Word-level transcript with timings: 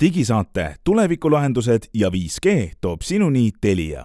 digisaate 0.00 0.74
Tulevikulahendused 0.84 1.82
ja 1.94 2.08
5G 2.08 2.70
toob 2.80 3.02
sinuni 3.02 3.50
Telia. 3.60 4.04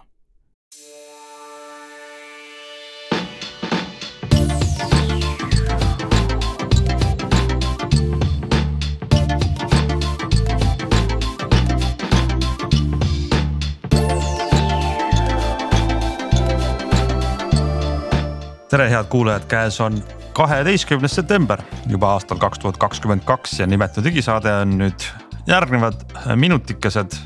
Tere, 18.70 18.90
head 18.90 19.06
kuulajad, 19.10 19.46
käes 19.48 19.82
on 19.82 20.04
kaheteistkümnes 20.34 21.16
september 21.16 21.62
juba 21.88 22.10
aastal 22.12 22.38
kaks 22.38 22.60
tuhat 22.60 22.78
kakskümmend 22.78 23.24
kaks 23.24 23.60
ja 23.60 23.68
nimetatud 23.68 24.04
digisaade 24.04 24.52
on 24.52 24.76
nüüd 24.82 25.06
järgnevad 25.48 26.06
minutikesed, 26.36 27.18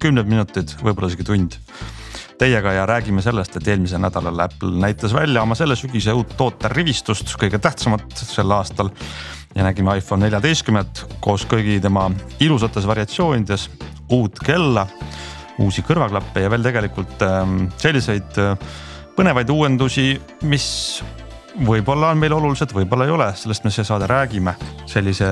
kümned 0.00 0.28
minutid, 0.30 0.74
võib-olla 0.82 1.10
isegi 1.10 1.26
tund. 1.28 1.58
Teiega 2.38 2.72
ja 2.74 2.86
räägime 2.88 3.22
sellest, 3.22 3.54
et 3.56 3.68
eelmisel 3.70 4.02
nädalal 4.02 4.40
Apple 4.42 4.72
näitas 4.82 5.14
välja 5.14 5.42
oma 5.44 5.54
selle 5.54 5.76
sügise 5.78 6.12
uut 6.16 6.34
tooterivistust, 6.38 7.36
kõige 7.38 7.60
tähtsamat 7.62 8.10
sel 8.18 8.50
aastal. 8.52 8.90
ja 9.54 9.62
nägime 9.62 9.92
iPhone 9.98 10.24
neljateistkümmet 10.24 11.04
koos 11.22 11.44
kõigi 11.46 11.78
tema 11.80 12.08
ilusates 12.42 12.86
variatsioonides, 12.86 13.68
uut 14.10 14.40
kella, 14.42 14.86
uusi 15.62 15.82
kõrvaklappe 15.86 16.42
ja 16.42 16.50
veel 16.50 16.62
tegelikult 16.66 17.22
ähm, 17.22 17.68
selliseid 17.78 18.40
äh, 18.42 18.58
põnevaid 19.14 19.50
uuendusi, 19.54 20.20
mis 20.42 20.66
võib-olla 21.62 22.10
on 22.12 22.18
meil 22.18 22.34
olulised, 22.34 22.72
võib-olla 22.74 23.06
ei 23.06 23.14
ole, 23.14 23.28
sellest 23.38 23.64
me 23.64 23.72
see 23.74 23.86
saade 23.86 24.08
räägime. 24.10 24.54
sellise 24.86 25.26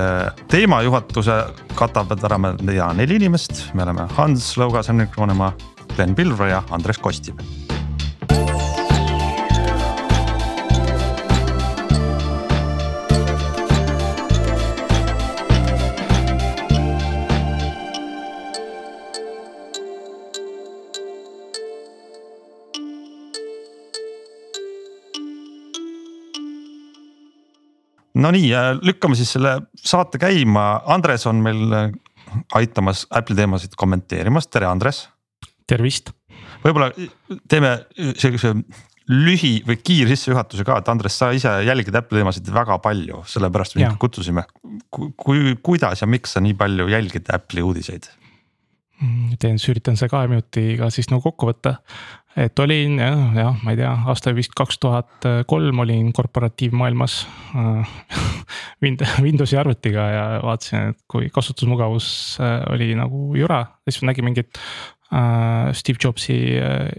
teemajuhatuse 0.51 1.37
katavad 1.75 2.23
ära 2.23 2.37
meie 2.37 2.93
neli 2.93 3.19
inimest, 3.21 3.69
me 3.73 3.83
oleme 3.83 4.07
Hans 4.17 4.55
Lõugas, 4.57 4.89
Henrik 4.89 5.17
Roonemaa, 5.17 5.53
Glen 5.95 6.15
Pilvre 6.15 6.49
ja 6.49 6.63
Andres 6.71 6.97
Kostimäe 6.97 7.72
Nonii, 28.13 28.51
lükkame 28.85 29.17
siis 29.17 29.31
selle 29.33 29.55
saate 29.73 30.19
käima, 30.21 30.83
Andres 30.93 31.25
on 31.29 31.39
meil 31.41 31.73
äh, 31.73 31.93
aitamas 32.59 33.07
Apple'i 33.09 33.39
teemasid 33.39 33.73
kommenteerimas, 33.79 34.47
tere 34.53 34.69
Andres. 34.69 35.07
tervist. 35.67 36.11
võib-olla 36.63 36.91
teeme 37.49 37.71
sellise 38.19 38.53
lühi 39.09 39.63
või 39.67 39.79
kiirsissejuhatuse 39.83 40.63
ka, 40.67 40.77
et 40.79 40.89
Andres, 40.91 41.17
sa 41.17 41.31
ise 41.35 41.51
jälgid 41.67 41.95
Apple'i 41.95 42.21
teemasid 42.21 42.49
väga 42.53 42.77
palju, 42.83 43.23
sellepärast 43.27 43.79
me 43.79 43.89
kutsusime. 43.99 44.45
kui, 44.91 45.55
kuidas 45.63 46.03
ja 46.03 46.07
miks 46.07 46.35
sa 46.35 46.43
nii 46.43 46.53
palju 46.59 46.87
jälgid 46.93 47.33
Apple'i 47.33 47.65
uudiseid? 47.65 48.07
Mm, 49.03 49.37
teen, 49.41 49.57
üritan 49.69 49.97
selle 49.99 50.13
kahe 50.13 50.29
minutiga 50.31 50.87
siis 50.93 51.09
nagu 51.11 51.25
kokku 51.25 51.49
võtta 51.49 51.77
et 52.39 52.59
olin 52.63 52.97
jah, 52.97 53.19
jah, 53.37 53.57
ma 53.65 53.73
ei 53.73 53.77
tea, 53.77 53.91
aasta 54.09 54.33
vist 54.33 54.55
kaks 54.57 54.79
tuhat 54.81 55.27
kolm 55.49 55.83
olin 55.83 56.09
korporatiivmaailmas 56.15 57.19
äh, 57.59 57.93
Windowsi 59.25 59.59
arvutiga 59.59 60.07
ja 60.09 60.25
vaatasin, 60.43 60.93
et 60.93 61.01
kui 61.09 61.29
kasutusmugavus 61.33 62.07
äh, 62.41 62.59
oli 62.73 62.93
nagu 62.97 63.31
jura, 63.37 63.61
siis 63.85 64.01
nägin 64.07 64.29
mingit 64.29 64.57
äh, 64.57 65.69
Steve 65.77 66.01
Jobsi 66.03 66.39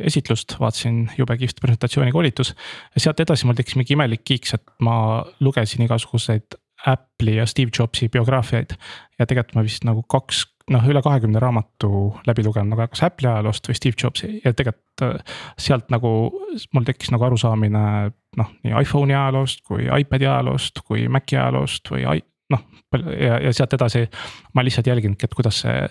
esitlust, 0.07 0.59
vaatasin 0.61 1.09
jube 1.19 1.39
kihvt 1.41 1.63
presentatsiooni 1.63 2.15
koolitus. 2.15 2.55
ja 2.95 3.07
sealt 3.07 3.25
edasi 3.25 3.49
mul 3.49 3.59
tekkis 3.59 3.81
mingi 3.81 3.99
imelik 3.99 4.23
kiiks, 4.25 4.55
et 4.59 4.67
ma 4.87 5.25
lugesin 5.41 5.87
igasuguseid 5.89 6.61
Apple'i 6.85 7.39
ja 7.41 7.47
Steve 7.49 7.73
Jobsi 7.75 8.09
biograafiaid. 8.13 8.77
ja 9.19 9.27
tegelikult 9.27 9.59
ma 9.59 9.67
vist 9.67 9.89
nagu 9.89 10.03
kaks 10.07 10.45
noh, 10.73 10.85
üle 10.89 11.03
kahekümne 11.05 11.41
raamatu 11.43 11.91
läbi 12.29 12.45
lugenud 12.47 12.73
nagu 12.73 12.87
kas 12.89 13.05
Apple'i 13.07 13.31
ajaloost 13.31 13.69
või 13.69 13.79
Steve 13.79 14.01
Jobsi 14.01 14.31
ja 14.45 14.53
tegelikult 14.57 15.05
äh, 15.05 15.41
sealt 15.61 15.91
nagu 15.93 16.13
mul 16.73 16.87
tekkis 16.89 17.13
nagu 17.13 17.27
arusaamine 17.29 17.83
noh, 18.39 18.53
nii 18.65 18.77
iPhone'i 18.81 19.17
ajaloost 19.17 19.65
kui 19.69 19.89
iPad'i 19.89 20.29
ajaloost 20.29 20.81
kui 20.87 21.09
Maci 21.13 21.37
ajaloost 21.37 21.93
või 21.93 22.07
noh, 22.53 22.65
ja, 23.13 23.39
ja 23.45 23.53
sealt 23.57 23.77
edasi 23.77 24.07
ma 24.57 24.65
lihtsalt 24.65 24.89
jälgingi, 24.89 25.19
et 25.25 25.37
kuidas 25.37 25.63
see. 25.65 25.89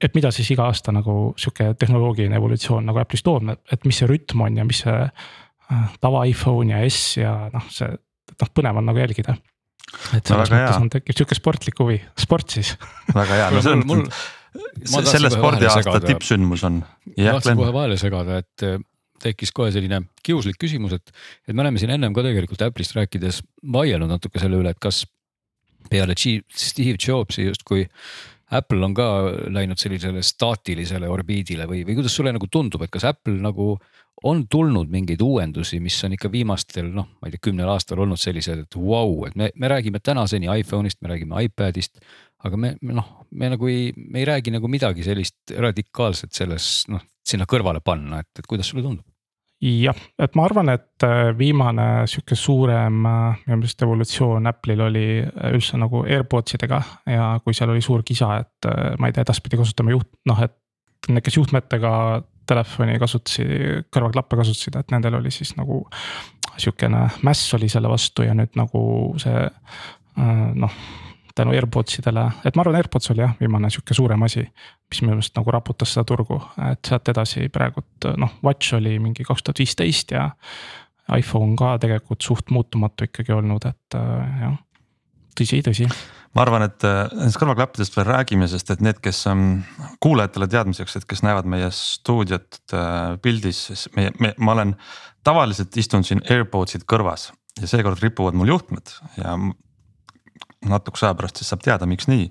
et 0.00 0.14
mida 0.14 0.30
siis 0.34 0.50
iga 0.54 0.66
aasta 0.70 0.94
nagu 0.94 1.34
sihuke 1.36 1.72
tehnoloogiline 1.78 2.38
evolutsioon 2.38 2.86
nagu 2.90 3.02
Apple'is 3.02 3.24
toob, 3.26 3.50
et 3.50 3.86
mis 3.86 4.02
see 4.02 4.10
rütm 4.10 4.42
on 4.46 4.58
ja 4.58 4.66
mis 4.66 4.82
see 4.86 4.98
äh, 4.98 5.96
tava 6.00 6.26
iPhone 6.26 6.74
ja 6.74 6.82
S 6.88 7.18
ja 7.22 7.36
noh, 7.54 7.70
see 7.70 7.90
noh, 7.92 8.54
põnev 8.54 8.82
on 8.82 8.90
nagu 8.90 9.02
jälgida 9.02 9.38
et 10.16 10.28
selles 10.28 10.52
no, 10.52 10.56
mõttes 10.56 10.78
on 10.78 10.92
tekib 10.92 11.18
sihuke 11.18 11.38
sportlik 11.38 11.82
huvi, 11.82 11.98
sport 12.18 12.56
siis. 12.56 12.74
väga 13.12 13.40
hea, 13.40 13.50
no 13.54 13.64
see 13.64 13.74
on 13.76 13.84
mul, 13.88 14.06
selle 15.08 15.32
spordiaasta 15.32 16.00
tippsündmus 16.04 16.64
on. 16.68 16.80
ma 16.82 17.36
tahtsin 17.36 17.60
kohe 17.60 17.74
vahele 17.74 17.98
segada, 18.00 18.40
et 18.42 18.66
äh, 18.68 18.78
tekkis 19.22 19.54
kohe 19.54 19.72
selline 19.74 20.02
kiuslik 20.24 20.58
küsimus, 20.60 20.96
et, 20.98 21.14
et 21.48 21.56
me 21.56 21.64
oleme 21.64 21.80
siin 21.82 21.94
ennem 21.94 22.14
ka 22.16 22.24
tegelikult 22.26 22.64
Apple'ist 22.66 22.96
rääkides 22.98 23.42
vaielnud 23.74 24.10
natuke 24.10 24.42
selle 24.42 24.60
üle, 24.60 24.74
et 24.74 24.82
kas 24.82 25.04
peale 25.90 26.14
Steve 26.16 26.98
Jobsi 26.98 27.48
justkui 27.48 27.86
Apple 28.52 28.84
on 28.84 28.92
ka 28.94 29.06
läinud 29.52 29.80
sellisele 29.80 30.22
staatilisele 30.26 31.08
orbiidile 31.08 31.64
või, 31.68 31.86
või 31.88 31.96
kuidas 31.96 32.14
sulle 32.16 32.34
nagu 32.34 32.48
tundub, 32.52 32.84
et 32.84 32.92
kas 32.92 33.06
Apple 33.08 33.38
nagu 33.40 33.74
on 34.22 34.44
tulnud 34.50 34.90
mingeid 34.90 35.20
uuendusi, 35.22 35.80
mis 35.80 35.96
on 36.04 36.16
ikka 36.16 36.30
viimastel 36.32 36.90
noh, 36.94 37.08
ma 37.20 37.28
ei 37.28 37.34
tea, 37.34 37.46
kümnel 37.48 37.70
aastal 37.72 38.02
olnud 38.04 38.20
sellised, 38.20 38.64
et 38.66 38.76
vau 38.76 38.90
wow,, 38.90 39.28
et 39.28 39.38
me, 39.38 39.50
me 39.54 39.70
räägime 39.72 40.02
tänaseni 40.02 40.50
iPhone'ist, 40.62 41.00
me 41.02 41.12
räägime 41.14 41.44
iPad'ist. 41.46 42.02
aga 42.42 42.58
me, 42.58 42.74
me 42.82 42.98
noh, 42.98 43.08
me 43.30 43.52
nagu 43.52 43.70
ei, 43.70 43.92
me 43.96 44.22
ei 44.22 44.26
räägi 44.26 44.54
nagu 44.54 44.68
midagi 44.68 45.04
sellist 45.06 45.54
radikaalset 45.58 46.32
selles 46.34 46.72
noh, 46.90 47.02
sinna 47.26 47.46
kõrvale 47.48 47.80
panna, 47.84 48.22
et, 48.22 48.30
et 48.38 48.46
kuidas 48.46 48.70
sulle 48.70 48.82
tundub? 48.82 49.06
jah, 49.62 49.98
et 50.18 50.34
ma 50.34 50.46
arvan, 50.48 50.72
et 50.74 51.06
äh, 51.06 51.30
viimane 51.38 52.08
sihuke 52.10 52.34
suurem 52.38 53.04
äh, 53.06 53.44
minu 53.46 53.60
meelest 53.60 53.84
evolutsioon 53.86 54.50
Apple'il 54.50 54.82
oli 54.82 55.06
äh, 55.22 55.52
üldse 55.54 55.78
nagu 55.78 56.02
AirPods 56.02 56.58
idega 56.58 56.80
ja 57.06 57.28
kui 57.44 57.54
seal 57.54 57.70
oli 57.70 57.84
suur 57.84 58.02
kisa, 58.06 58.34
et 58.42 58.70
ma 58.98 59.08
ei 59.08 59.14
tea, 59.14 59.22
edaspidi 59.22 59.60
kasutame 59.60 59.94
juht, 59.94 60.10
noh, 60.26 60.42
et 60.42 60.56
need, 61.08 61.22
kes 61.22 61.38
juhtmetega 61.38 61.92
telefoni 62.48 62.98
kasutasid, 63.02 63.86
kõrvaklappe 63.92 64.38
kasutasid, 64.40 64.76
et 64.80 64.94
nendel 64.94 65.20
oli 65.20 65.30
siis 65.34 65.54
nagu 65.58 65.84
sihukene 66.56 67.06
mäss 67.26 67.54
oli 67.56 67.68
selle 67.72 67.90
vastu 67.90 68.26
ja 68.26 68.34
nüüd 68.36 68.58
nagu 68.58 68.82
see 69.22 69.46
noh 70.58 70.82
tänu 71.34 71.54
AirPods 71.56 71.98
idele, 71.98 72.26
et 72.44 72.56
ma 72.56 72.64
arvan, 72.64 72.76
AirPods 72.76 73.10
oli 73.12 73.22
jah, 73.24 73.34
viimane 73.40 73.70
sihuke 73.72 73.94
suurem 73.96 74.22
asi. 74.22 74.44
mis 74.92 75.00
minu 75.02 75.14
meelest 75.14 75.36
nagu 75.38 75.50
raputas 75.54 75.94
seda 75.94 76.04
turgu, 76.04 76.36
et 76.68 76.84
sealt 76.84 77.08
edasi 77.08 77.46
praegult 77.52 78.08
noh, 78.20 78.34
Watch 78.44 78.74
oli 78.76 78.98
mingi 79.00 79.24
kaks 79.24 79.42
tuhat 79.42 79.62
viisteist 79.62 80.12
ja. 80.12 80.28
iPhone 81.16 81.56
ka 81.56 81.78
tegelikult 81.80 82.22
suht 82.22 82.50
muutumatu 82.50 83.08
ikkagi 83.08 83.32
olnud, 83.32 83.64
et 83.68 83.96
jah, 83.96 84.58
tõsi, 85.38 85.62
tõsi 85.64 85.88
ma 86.36 86.44
arvan, 86.46 86.64
et 86.66 86.84
äh, 86.88 87.04
nendest 87.12 87.38
kõrvaklappidest 87.40 87.96
veel 87.96 88.08
räägime, 88.08 88.48
sest 88.50 88.72
et 88.72 88.82
need, 88.84 88.98
kes 89.04 89.24
ähm, 89.30 89.62
kuulajatele 90.04 90.48
teadmiseks, 90.52 90.96
et 90.98 91.06
kes 91.08 91.24
näevad 91.26 91.48
meie 91.50 91.68
stuudiot 91.76 92.60
äh, 92.72 93.14
pildis, 93.24 93.66
siis 93.68 93.86
meie, 93.96 94.14
me, 94.22 94.32
ma 94.40 94.56
olen 94.56 94.74
tavaliselt 95.26 95.76
istun 95.78 96.06
siin 96.06 96.22
AirPodsid 96.30 96.86
kõrvas 96.88 97.30
ja 97.60 97.68
seekord 97.68 98.00
ripuvad 98.02 98.36
mul 98.38 98.54
juhtmed 98.54 98.94
ja 99.20 99.36
natukese 100.72 101.08
aja 101.08 101.18
pärast 101.18 101.40
siis 101.40 101.52
saab 101.52 101.64
teada, 101.64 101.88
miks 101.90 102.08
nii. 102.08 102.30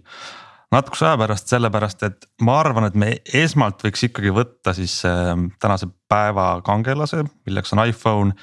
natukese 0.73 1.06
aja 1.12 1.19
pärast 1.22 1.51
sellepärast, 1.51 2.06
et 2.07 2.30
ma 2.42 2.57
arvan, 2.63 2.89
et 2.89 2.97
me 2.97 3.13
esmalt 3.38 3.86
võiks 3.86 4.07
ikkagi 4.09 4.33
võtta 4.33 4.74
siis 4.77 4.97
äh, 5.06 5.36
tänase 5.62 5.92
päeva 6.09 6.56
kangelase, 6.65 7.21
milleks 7.45 7.75
on 7.75 7.86
iPhone, 7.86 8.33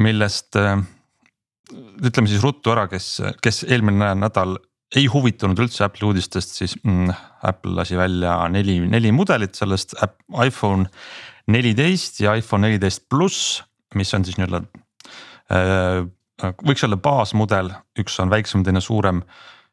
millest 0.00 0.56
ütleme 1.72 2.30
siis 2.30 2.42
ruttu 2.42 2.72
ära, 2.72 2.86
kes, 2.90 3.18
kes 3.44 3.64
eelmine 3.68 4.14
nädal 4.18 4.56
ei 4.96 5.06
huvitunud 5.10 5.58
üldse 5.60 5.84
Apple'i 5.84 6.08
uudistest, 6.08 6.54
siis 6.56 6.76
mm, 6.80 7.10
Apple 7.44 7.74
lasi 7.76 7.98
välja 7.98 8.40
neli, 8.52 8.78
neli 8.88 9.12
mudelit 9.12 9.58
sellest 9.58 9.94
iPhone 10.44 10.88
neliteist 11.52 12.22
ja 12.24 12.34
iPhone 12.38 12.68
neliteist 12.68 13.04
pluss, 13.10 13.58
mis 13.98 14.12
on 14.16 14.24
siis 14.24 14.38
nii-öelda 14.40 14.62
äh, 15.52 16.00
võiks 16.64 16.86
olla 16.86 16.98
baasmudel, 17.02 17.70
üks 18.00 18.16
on 18.22 18.32
väiksem, 18.32 18.64
teine 18.64 18.80
suurem 18.84 19.20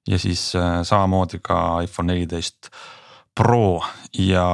ja 0.09 0.19
siis 0.19 0.49
äh, 0.59 0.81
samamoodi 0.87 1.39
ka 1.43 1.81
iPhone 1.87 2.11
neliteist 2.13 2.71
Pro 3.35 3.81
ja. 4.15 4.45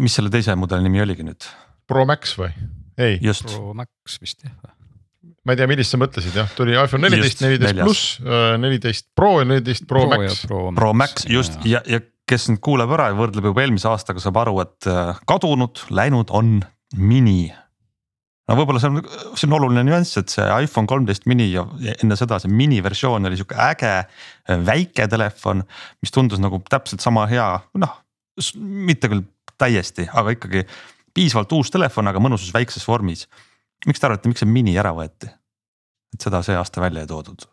mis 0.00 0.14
selle 0.16 0.32
teise 0.32 0.54
mudeli 0.56 0.86
nimi 0.86 1.02
oligi 1.04 1.26
nüüd? 1.26 1.48
Pro 1.88 2.06
Max 2.08 2.38
või? 2.40 2.52
ei. 2.96 3.18
just. 3.24 3.48
Pro 3.52 3.72
Max 3.76 4.20
vist 4.20 4.44
jah 4.44 4.74
ma 5.44 5.54
ei 5.54 5.60
tea, 5.60 5.68
millist 5.70 5.92
sa 5.94 6.00
mõtlesid 6.00 6.36
jah, 6.38 6.50
tuli 6.56 6.76
iPhone 6.76 7.04
neliteist, 7.04 7.42
neliteist 7.44 7.80
pluss, 7.80 8.16
neliteist 8.60 9.10
Pro 9.16 9.36
ja 9.42 9.48
neliteist 9.48 9.86
Pro 9.90 10.06
Max. 10.08 10.44
Pro 10.48 10.62
Max, 10.70 10.78
Pro 10.80 10.92
Max 10.96 11.26
just 11.30 11.58
ja, 11.68 11.82
ja 11.88 12.00
kes 12.28 12.48
nüüd 12.48 12.62
kuuleb 12.64 12.92
ära 12.96 13.10
ja 13.10 13.18
võrdleb 13.18 13.50
juba 13.50 13.64
eelmise 13.64 13.90
aastaga, 13.90 14.22
saab 14.22 14.38
aru, 14.40 14.56
et 14.64 14.88
äh, 14.88 15.18
kadunud, 15.28 15.84
läinud 15.92 16.32
on 16.34 16.56
mini. 16.96 17.52
no 18.48 18.56
võib-olla 18.58 18.80
see 18.80 18.92
on, 18.92 19.02
see 19.36 19.48
on 19.48 19.56
oluline 19.58 19.84
nüanss, 19.88 20.16
et 20.20 20.32
see 20.32 20.46
iPhone 20.64 20.88
kolmteist 20.88 21.28
mini 21.28 21.50
ja 21.52 21.66
enne 21.96 22.16
seda 22.20 22.38
see 22.40 22.52
mini 22.52 22.80
versioon 22.84 23.28
oli 23.28 23.40
sihuke 23.40 23.56
äge 23.68 23.92
äh, 24.00 24.56
väike 24.64 25.08
telefon, 25.12 25.64
mis 26.04 26.14
tundus 26.14 26.40
nagu 26.40 26.62
täpselt 26.70 27.04
sama 27.04 27.28
hea, 27.30 27.48
noh 27.80 28.00
mitte 28.58 29.10
küll 29.10 29.22
täiesti, 29.60 30.08
aga 30.10 30.34
ikkagi 30.34 30.64
piisavalt 31.14 31.52
uus 31.54 31.70
telefon, 31.70 32.08
aga 32.10 32.22
mõnusas 32.22 32.50
väikses 32.54 32.86
vormis. 32.88 33.28
Miks 33.86 34.00
te 34.00 34.08
arvate, 34.08 34.30
miks 34.30 34.44
see 34.44 34.50
mini 34.50 34.76
ära 34.80 34.94
võeti? 34.96 35.30
et 36.14 36.28
seda 36.28 36.42
see 36.46 36.56
aasta 36.56 36.80
välja 36.80 37.02
ei 37.04 37.10
toodud. 37.10 37.48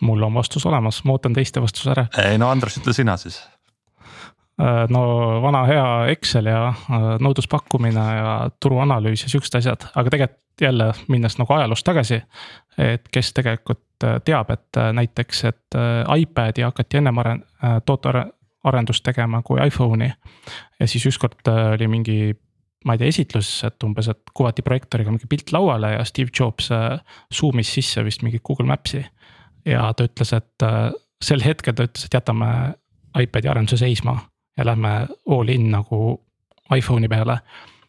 mul 0.00 0.22
on 0.22 0.34
vastus 0.34 0.66
olemas, 0.66 1.02
ma 1.04 1.16
ootan 1.16 1.36
teiste 1.36 1.62
vastuse 1.62 1.94
ära. 1.94 2.06
ei 2.24 2.38
no 2.38 2.50
Andres, 2.50 2.78
ütle 2.80 2.92
sina 2.96 3.16
siis. 3.20 3.40
no 4.90 5.02
vana 5.42 5.64
hea 5.68 5.86
Excel 6.14 6.50
ja 6.50 6.68
äh, 6.68 7.10
nõudluspakkumine 7.20 8.06
ja 8.16 8.34
turuanalüüs 8.60 9.24
ja 9.24 9.32
siuksed 9.32 9.60
asjad, 9.60 9.88
aga 9.94 10.10
tegelikult 10.10 10.46
jälle 10.60 10.92
minnes 11.08 11.38
nagu 11.38 11.52
ajaloos 11.52 11.84
tagasi. 11.84 12.22
et 12.78 13.08
kes 13.12 13.32
tegelikult 13.32 14.04
äh, 14.04 14.20
teab, 14.24 14.50
et 14.50 14.76
äh, 14.76 14.92
näiteks, 14.92 15.44
et 15.44 15.74
äh, 15.74 16.20
iPad'i 16.20 16.62
hakati 16.62 16.96
ennem 16.96 17.18
aren-, 17.18 17.44
tootearendust 17.86 19.04
tegema 19.04 19.42
kui 19.42 19.60
iPhone'i. 19.66 20.12
ja 20.80 20.86
siis 20.86 21.06
ükskord 21.06 21.48
äh, 21.48 21.72
oli 21.74 21.88
mingi, 21.88 22.36
ma 22.84 22.94
ei 22.94 23.00
tea, 23.00 23.12
esitlus, 23.12 23.48
et 23.68 23.84
umbes, 23.84 24.08
et 24.08 24.32
kuvati 24.36 24.64
projektooriga 24.64 25.12
mingi 25.12 25.28
pilt 25.30 25.52
lauale 25.52 25.94
ja 25.94 26.04
Steve 26.08 26.32
Jobs 26.32 26.70
äh, 26.72 27.00
zoom'is 27.34 27.72
sisse 27.76 28.04
vist 28.06 28.24
mingit 28.24 28.44
Google 28.46 28.70
Maps'i. 28.70 29.04
ja 29.68 29.90
ta 29.96 30.06
ütles, 30.08 30.32
et 30.36 30.64
äh, 30.64 30.92
sel 31.22 31.44
hetkel 31.44 31.76
ta 31.76 31.84
ütles, 31.88 32.06
et 32.06 32.16
jätame 32.16 32.50
iPad'i 33.20 33.50
arenduse 33.50 33.80
seisma 33.80 34.16
ja 34.56 34.64
lähme 34.64 34.94
all 35.28 35.52
in 35.52 35.68
nagu 35.70 36.20
iPhone'i 36.76 37.08
peale. 37.08 37.40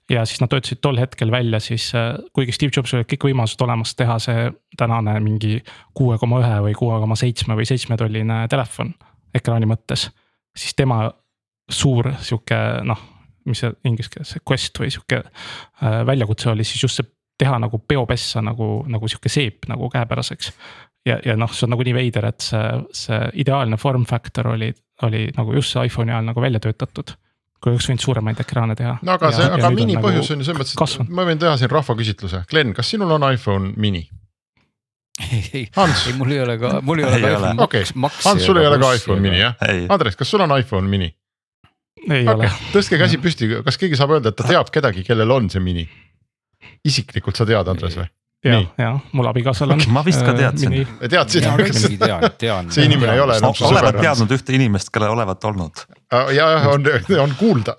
ja 0.09 0.25
siis 0.25 0.41
nad 0.41 0.51
töötasid 0.51 0.81
tol 0.83 0.97
hetkel 0.99 1.31
välja 1.31 1.59
siis, 1.63 1.91
kuigi 2.33 2.51
Steve 2.51 2.75
Jobsil 2.75 2.99
olid 2.99 3.07
kõik 3.13 3.29
võimalused 3.29 3.61
olemas 3.63 3.95
teha 3.95 4.17
see 4.19 4.49
tänane 4.77 5.13
mingi 5.23 5.61
kuue 5.95 6.17
koma 6.19 6.41
ühe 6.41 6.57
või 6.67 6.75
kuue 6.75 6.99
koma 6.99 7.15
seitsme 7.15 7.55
või 7.55 7.69
seitsmetolline 7.69 8.43
telefon 8.51 8.91
ekraani 9.33 9.69
mõttes. 9.71 10.09
siis 10.57 10.75
tema 10.75 11.05
suur 11.71 12.11
sihuke 12.19 12.57
noh, 12.83 12.99
mis 13.45 13.63
see 13.63 13.71
inglise 13.89 14.11
keeles 14.13 14.35
see 14.35 14.43
quest 14.47 14.77
või 14.81 14.91
sihuke 14.93 15.23
äh, 15.23 16.01
väljakutse 16.07 16.51
oli 16.51 16.65
siis 16.67 16.83
just 16.83 17.01
see 17.01 17.07
teha 17.41 17.57
nagu 17.61 17.79
peopessa 17.89 18.41
nagu, 18.45 18.83
nagu 18.91 19.07
sihuke 19.09 19.29
seep 19.33 19.65
nagu 19.71 19.89
käepäraseks 19.89 20.51
ja, 21.05 21.17
ja 21.25 21.35
noh, 21.39 21.49
see 21.53 21.65
on 21.65 21.73
nagu 21.75 21.85
nii 21.87 21.95
veider, 21.97 22.27
et 22.29 22.45
see, 22.45 22.63
see 22.95 23.19
ideaalne 23.41 23.79
form 23.81 24.05
factor 24.09 24.51
oli, 24.53 24.71
oli 25.07 25.25
nagu 25.37 25.55
just 25.57 25.73
see 25.73 25.87
iPhone'i 25.89 26.13
ajal 26.13 26.27
nagu 26.29 26.43
välja 26.43 26.61
töötatud. 26.61 27.15
kui 27.61 27.69
oleks 27.69 27.85
võinud 27.89 28.01
suuremaid 28.01 28.39
ekraane 28.41 28.75
teha. 28.77 28.95
no 29.05 29.17
aga 29.17 29.29
see, 29.37 29.49
aga 29.57 29.69
mini 29.73 29.97
põhjus 30.01 30.31
on 30.33 30.41
ju 30.41 30.47
selles 30.49 30.61
mõttes, 30.61 30.95
et 31.01 31.13
ma 31.13 31.25
võin 31.27 31.41
teha 31.41 31.57
siin 31.61 31.69
rahvaküsitluse, 31.69 32.45
Glen, 32.49 32.73
kas 32.77 32.89
sinul 32.93 33.17
on 33.17 33.25
iPhone 33.33 33.73
mini? 33.77 34.07
ei, 35.21 35.43
ei, 35.53 36.13
mul 36.17 36.31
ei 36.31 36.41
ole 36.41 36.57
ka, 36.57 36.79
mul 36.81 37.01
ei 37.01 37.05
ole 37.05 37.15
Ei 37.15 37.21
ka 37.21 37.27
ole. 37.27 37.37
iPhone 37.37 37.63
Okei. 37.63 37.81
Max, 37.81 37.95
Max. 37.95 38.25
Hans, 38.25 38.45
sul 38.45 38.57
ei 38.57 38.67
ole 38.67 38.79
ka 38.81 38.93
iPhone 38.97 39.21
mini 39.21 39.41
jah? 39.41 39.55
Andres, 39.89 40.15
kas 40.17 40.31
sul 40.31 40.41
on 40.41 40.53
iPhone 40.57 40.89
mini? 40.89 41.11
Ei 42.07 42.23
okei 42.23 42.33
ole, 42.33 42.53
tõstke 42.73 42.99
käsi 43.01 43.19
püsti, 43.21 43.49
kas 43.65 43.77
keegi 43.81 43.99
saab 43.99 44.15
öelda, 44.17 44.31
et 44.31 44.39
ta 44.39 44.47
teab 44.47 44.71
kedagi, 44.73 45.05
kellel 45.07 45.37
on 45.37 45.51
see 45.53 45.63
mini? 45.63 45.87
isiklikult 46.85 47.37
sa 47.37 47.45
tead, 47.45 47.67
Andres 47.69 47.97
või? 47.97 48.07
ja 48.45 48.57
ja 48.77 48.91
mul 49.13 49.27
abikaasal 49.29 49.69
on. 49.75 49.81
ma 49.93 50.01
vist 50.05 50.23
ka 50.25 50.33
teadsin. 50.37 50.73
teadsid 51.09 51.45
kas 51.45 51.81
muidugi 51.83 51.99
tean, 52.01 52.23
tean. 52.41 52.71
See 52.73 52.87
inimene 52.89 53.13
ei 53.13 53.21
ole 53.21 53.37
enam 53.37 53.53
su 53.57 53.67
olevat 53.67 53.93
sõber. 53.93 54.05
teadnud 54.07 54.33
ühte 54.37 54.55
inimest, 54.57 54.89
kellel 54.93 55.13
olevat 55.13 55.45
olnud. 55.49 55.83
ja, 56.33 56.47
on, 56.71 56.87
on 57.21 57.35
kuulda. 57.37 57.75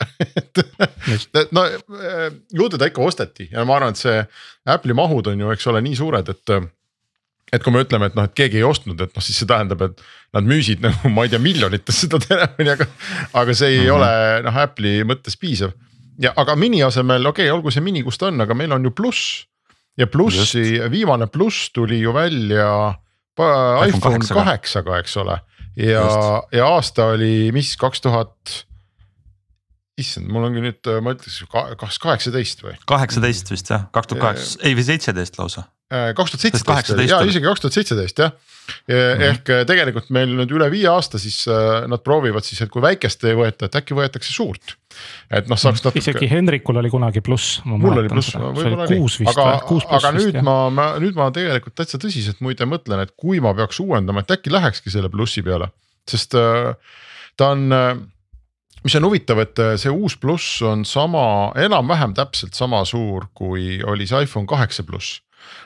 no 1.57 1.67
äh, 1.67 2.29
ju 2.53 2.69
teda 2.77 2.91
ikka 2.93 3.03
osteti 3.03 3.49
ja 3.51 3.67
ma 3.67 3.81
arvan, 3.81 3.97
et 3.97 4.05
see 4.05 4.23
Apple'i 4.71 4.95
mahud 4.95 5.33
on 5.33 5.43
ju, 5.43 5.51
eks 5.57 5.67
ole, 5.73 5.83
nii 5.83 5.99
suured, 5.99 6.31
et 6.31 6.55
et 7.53 7.63
kui 7.63 7.73
me 7.75 7.83
ütleme, 7.85 8.09
et 8.09 8.15
noh, 8.17 8.25
et 8.25 8.35
keegi 8.35 8.63
ei 8.63 8.67
ostnud, 8.67 9.01
et 9.01 9.13
noh, 9.13 9.25
siis 9.25 9.37
see 9.39 9.49
tähendab, 9.49 9.83
et 9.85 10.05
nad 10.33 10.47
müüsid 10.49 10.81
nagu 10.85 11.09
ma 11.15 11.27
ei 11.27 11.33
tea 11.33 11.43
miljonites 11.43 12.05
seda 12.07 12.21
telefoni, 12.23 12.75
aga. 12.75 12.89
aga 13.33 13.55
see 13.55 13.75
ei 13.75 13.81
mm 13.81 13.87
-hmm. 13.87 13.97
ole 13.97 14.43
noh 14.49 14.61
Apple'i 14.67 15.09
mõttes 15.09 15.39
piisav 15.41 15.77
ja 16.23 16.33
aga 16.37 16.57
mini 16.59 16.83
asemel, 16.85 17.27
okei 17.27 17.47
okay,, 17.47 17.55
olgu 17.55 17.73
see 17.73 17.85
mini, 17.85 18.03
kus 18.05 18.21
ta 18.21 18.29
on, 18.31 18.41
aga 18.45 18.57
meil 18.59 18.75
on 18.77 18.85
ju 18.89 18.93
pluss. 18.95 19.47
ja 19.99 20.07
plussi 20.09 20.81
viimane 20.91 21.27
pluss 21.29 21.71
tuli 21.73 22.01
ju 22.01 22.15
välja 22.17 22.95
iPhone 23.87 24.25
kaheksaga, 24.25 24.99
eks 25.03 25.17
ole. 25.21 25.39
ja, 25.77 26.05
ja 26.53 26.69
aasta 26.69 27.13
oli, 27.17 27.51
mis 27.53 27.77
kaks 27.81 28.01
tuhat. 28.05 28.63
issand, 30.03 30.31
mul 30.33 30.49
ongi 30.49 30.63
nüüd, 30.65 30.91
ma 31.05 31.15
ütleks 31.17 31.43
ka- 31.53 31.69
kas 31.81 32.01
kaheksateist 32.03 32.65
või? 32.67 32.75
kaheksateist 32.91 33.53
vist 33.53 33.71
jah, 33.73 33.87
kaks 33.95 34.13
tuhat 34.13 34.25
kaheksa, 34.27 34.59
ei 34.67 34.77
või 34.79 34.87
seitseteist 34.89 35.39
lausa. 35.41 35.67
kaks 35.91 36.35
tuhat 36.35 36.47
seitseteist 36.47 36.97
18 36.97 37.09
ja 37.09 37.21
oli. 37.21 37.33
isegi 37.35 37.47
kaks 37.47 37.65
tuhat 37.65 37.77
seitseteist 37.79 38.23
jah. 38.23 38.33
ehk 38.89 39.51
eh, 39.51 39.65
tegelikult 39.69 40.09
meil 40.15 40.31
nüüd 40.39 40.55
üle 40.55 40.69
viie 40.73 40.87
aasta 40.89 41.19
siis 41.21 41.41
eh, 41.51 41.83
nad 41.91 42.05
proovivad 42.07 42.47
siis, 42.47 42.63
et 42.65 42.71
kui 42.73 42.83
väikest 42.85 43.27
ei 43.29 43.37
võeta, 43.39 43.67
et 43.67 43.79
äkki 43.81 43.97
võetakse 43.99 44.33
suurt. 44.33 44.77
et 45.31 45.51
noh, 45.51 45.61
saaks 45.61 45.83
isegi 45.83 46.15
natuke. 46.15 46.31
Hendrikul 46.31 46.81
oli 46.81 46.93
kunagi 46.93 47.25
pluss. 47.25 47.61
mul 47.69 47.99
oli 47.99 48.13
pluss, 48.13 48.37
võib-olla 48.39 48.89
oli, 48.89 49.01
aga 49.33 49.49
aga 49.99 50.15
nüüd 50.17 50.33
vist 50.33 50.47
ma, 50.47 50.57
ma, 50.71 50.89
nüüd 51.03 51.19
ma 51.19 51.29
tegelikult 51.35 51.77
täitsa 51.81 52.01
tõsiselt 52.03 52.41
muide 52.45 52.69
mõtlen, 52.69 53.05
et 53.05 53.15
kui 53.17 53.43
ma 53.45 53.55
peaks 53.59 53.83
uuendama, 53.83 54.25
et 54.25 54.37
äkki 54.39 54.53
lähekski 54.55 54.95
selle 54.95 55.11
plussi 55.13 55.45
peale, 55.47 55.73
sest 56.09 56.39
äh, 56.39 56.73
ta 57.37 57.53
on 57.55 57.73
äh, 57.73 57.95
mis 58.85 58.97
on 58.99 59.07
huvitav, 59.07 59.43
et 59.43 59.59
äh, 59.63 59.75
see 59.81 59.93
uus 59.93 60.17
pluss 60.21 60.63
on 60.67 60.87
sama, 60.89 61.53
enam-vähem 61.59 62.15
täpselt 62.19 62.59
sama 62.59 62.83
suur, 62.89 63.29
kui 63.35 63.81
oli 63.87 64.09
see 64.09 64.25
iPhone 64.27 64.49
kaheksa 64.51 64.87
pluss. 64.87 65.21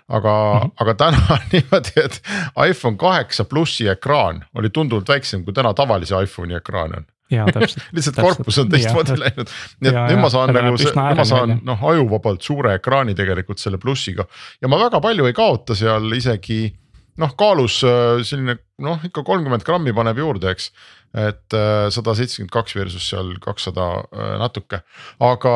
aga 0.08 0.32
mm, 0.32 0.60
-hmm. 0.66 0.70
aga 0.80 0.94
täna 0.94 1.18
on 1.30 1.42
niimoodi, 1.52 1.92
et 2.04 2.22
iPhone 2.68 2.96
kaheksa 2.96 3.44
plussi 3.44 3.88
ekraan 3.88 4.44
oli 4.54 4.70
tunduvalt 4.70 5.08
väiksem, 5.08 5.44
kui 5.44 5.52
täna 5.52 5.74
tavalise 5.74 6.22
iPhone'i 6.22 6.56
ekraan 6.56 6.96
on. 6.96 7.04
jaa, 7.30 7.46
täpselt. 7.52 7.84
lihtsalt 7.92 8.16
Täpselt, 8.16 8.36
korpus 8.36 8.58
on 8.58 8.68
teistmoodi 8.68 9.18
läinud, 9.18 9.50
nii 9.80 9.88
et 9.88 9.94
Ja, 9.94 10.06
nüüd 10.06 10.20
ma 10.20 10.30
saan 10.30 10.54
nagu 10.54 10.76
nüüd 10.76 11.16
ma 11.16 11.24
saan 11.24 11.60
noh 11.64 11.84
ajuvabalt 11.90 12.42
suure 12.42 12.74
ekraani 12.74 13.14
tegelikult 13.14 13.58
selle 13.58 13.78
plussiga 13.78 14.24
ja 14.62 14.68
ma 14.68 14.78
väga 14.78 15.00
palju 15.00 15.26
ei 15.26 15.32
kaota 15.32 15.74
seal 15.74 16.12
isegi 16.12 16.72
noh, 17.20 17.32
kaalus 17.38 17.80
äh, 17.86 18.20
selline 18.26 18.58
noh, 18.82 19.00
ikka 19.06 19.24
kolmkümmend 19.26 19.64
grammi 19.66 19.94
paneb 19.96 20.20
juurde, 20.20 20.52
eks. 20.52 20.70
Et 21.16 21.56
äh, 21.56 21.86
sada 21.94 22.14
seitsekümmend 22.18 22.52
kaks 22.52 22.76
versus 22.76 23.08
seal 23.08 23.32
kakssada 23.42 23.86
äh, 24.04 24.34
natuke, 24.42 24.82
aga, 25.24 25.54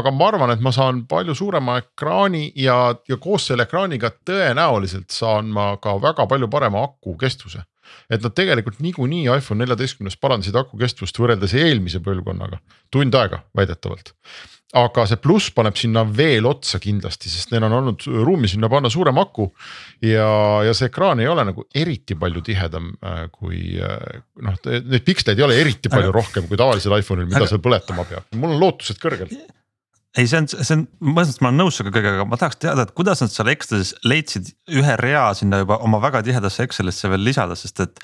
aga 0.00 0.12
ma 0.14 0.30
arvan, 0.32 0.54
et 0.54 0.64
ma 0.64 0.72
saan 0.74 1.04
palju 1.10 1.36
suurema 1.38 1.78
ekraani 1.82 2.48
ja, 2.58 2.80
ja 3.08 3.20
koos 3.22 3.46
selle 3.50 3.68
ekraaniga 3.68 4.10
tõenäoliselt 4.26 5.14
saan 5.14 5.52
ma 5.54 5.74
ka 5.82 5.94
väga 6.02 6.26
palju 6.30 6.50
parema 6.52 6.82
aku 6.88 7.16
kestvuse 7.20 7.62
et 8.10 8.22
nad 8.22 8.34
tegelikult 8.34 8.80
niikuinii 8.82 9.28
iPhone 9.30 9.62
neljateistkümnes 9.62 10.18
parandasid 10.18 10.56
aku 10.58 10.78
kestvust 10.80 11.18
võrreldes 11.20 11.54
eelmise 11.58 12.00
põlvkonnaga, 12.02 12.58
tund 12.90 13.14
aega 13.14 13.44
väidetavalt. 13.56 14.12
Aga 14.74 15.04
see 15.06 15.18
pluss 15.22 15.52
paneb 15.54 15.76
sinna 15.78 16.02
veel 16.10 16.46
otsa 16.48 16.80
kindlasti, 16.82 17.30
sest 17.30 17.52
neil 17.52 17.68
on 17.68 17.74
olnud 17.78 18.06
ruumi 18.26 18.48
sinna 18.50 18.70
panna 18.70 18.90
suurem 18.90 19.18
aku. 19.22 19.46
ja, 20.02 20.26
ja 20.66 20.72
see 20.74 20.88
ekraan 20.90 21.20
ei 21.22 21.28
ole 21.30 21.44
nagu 21.46 21.66
eriti 21.74 22.16
palju 22.18 22.42
tihedam 22.46 22.88
äh, 22.98 23.26
kui 23.30 23.78
äh, 23.78 24.22
noh, 24.42 24.56
neid 24.66 25.04
piksleid 25.06 25.38
ei 25.38 25.46
ole 25.46 25.60
eriti 25.60 25.92
palju 25.92 26.10
Aga- 26.10 26.16
rohkem 26.18 26.48
kui 26.48 26.58
tavalisel 26.58 26.96
iPhone'il, 26.98 27.28
mida 27.30 27.44
Aga- 27.44 27.52
seal 27.52 27.62
põletama 27.62 28.06
peab, 28.08 28.26
mul 28.34 28.56
on 28.56 28.64
lootused 28.64 28.98
kõrgel. 29.02 29.30
ei, 30.16 30.26
see 30.26 30.40
on, 30.40 30.48
see 30.50 30.74
on, 30.74 30.86
mõnes 30.98 31.30
mõttes 31.30 31.44
ma 31.44 31.52
olen 31.52 31.62
nõus 31.62 31.78
sinuga 31.78 31.94
kõigega, 32.00 32.16
aga 32.18 32.26
ma 32.32 32.40
tahaks 32.40 32.58
teada, 32.66 32.86
et 32.88 32.94
kuidas 32.98 33.22
nad 33.22 33.30
seal 33.30 33.52
Excelis 33.54 33.92
leidsid 34.02 34.50
ühe 34.74 34.96
rea 34.98 35.28
sinna 35.38 35.62
juba 35.62 35.78
oma 35.86 36.02
väga 36.02 36.24
tihedasse 36.26 36.66
Excelisse 36.66 37.12
veel 37.12 37.22
lisada, 37.22 37.54
sest 37.58 37.86
et. 37.86 38.02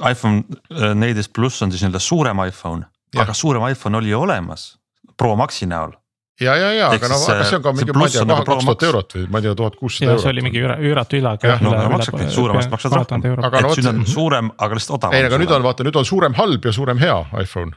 iPhone 0.00 0.44
äh, 0.72 0.92
neliteist 0.96 1.32
pluss 1.36 1.60
on 1.64 1.72
siis 1.72 1.82
nii-öelda 1.82 2.00
suurem 2.00 2.38
iPhone, 2.46 2.84
aga 3.16 3.34
suurem 3.36 3.64
iPhone 3.68 3.98
oli 3.98 4.12
ju 4.12 4.20
olemas 4.20 4.79
Pro 5.20 5.34
Maxi 5.36 5.66
näol. 5.68 5.92
ja, 6.40 6.54
ja, 6.56 6.70
ja, 6.72 6.86
aga 6.96 7.08
no 7.12 7.16
siis 7.20 7.28
aga 7.34 7.44
see- 7.44 7.56
on 7.58 7.62
ka 7.66 7.72
mingi, 7.76 7.92
ma 7.92 8.06
ei 8.08 8.14
tea, 8.14 8.24
nagu 8.24 8.44
Pro 8.48 8.54
kaks 8.56 8.64
tuhat 8.64 8.80
Max. 8.80 8.88
eurot 8.88 9.14
või 9.18 9.26
ma 9.30 9.38
ei 9.38 9.42
tea, 9.44 9.54
tuhat 9.60 9.76
kuussada 9.76 10.10
eurot. 10.14 10.22
see 10.24 10.30
oli 10.32 10.42
mingi 10.46 10.62
üüra- 10.64 10.78
üüratu 10.80 11.18
ülaga. 11.20 11.48
Jah, 11.52 11.60
no 11.60 11.74
aga 11.76 11.88
maksabki, 11.96 12.30
suuremast 12.32 12.70
maksad 12.72 12.92
rohkem, 12.96 13.26
Aga 13.44 13.58
et 13.60 13.76
nüüd 13.76 13.88
on 13.92 14.06
suurem, 14.06 14.50
aga 14.58 14.74
lihtsalt 14.78 14.96
odavam. 14.98 15.14
ei, 15.18 15.24
aga 15.28 15.38
nüüd 15.42 15.52
on 15.58 15.62
vaata, 15.68 15.84
nüüd 15.84 15.96
on 16.00 16.04
suurem 16.08 16.34
halb 16.40 16.64
ja 16.64 16.72
suurem 16.72 16.98
hea 16.98 17.18
iPhone 17.44 17.72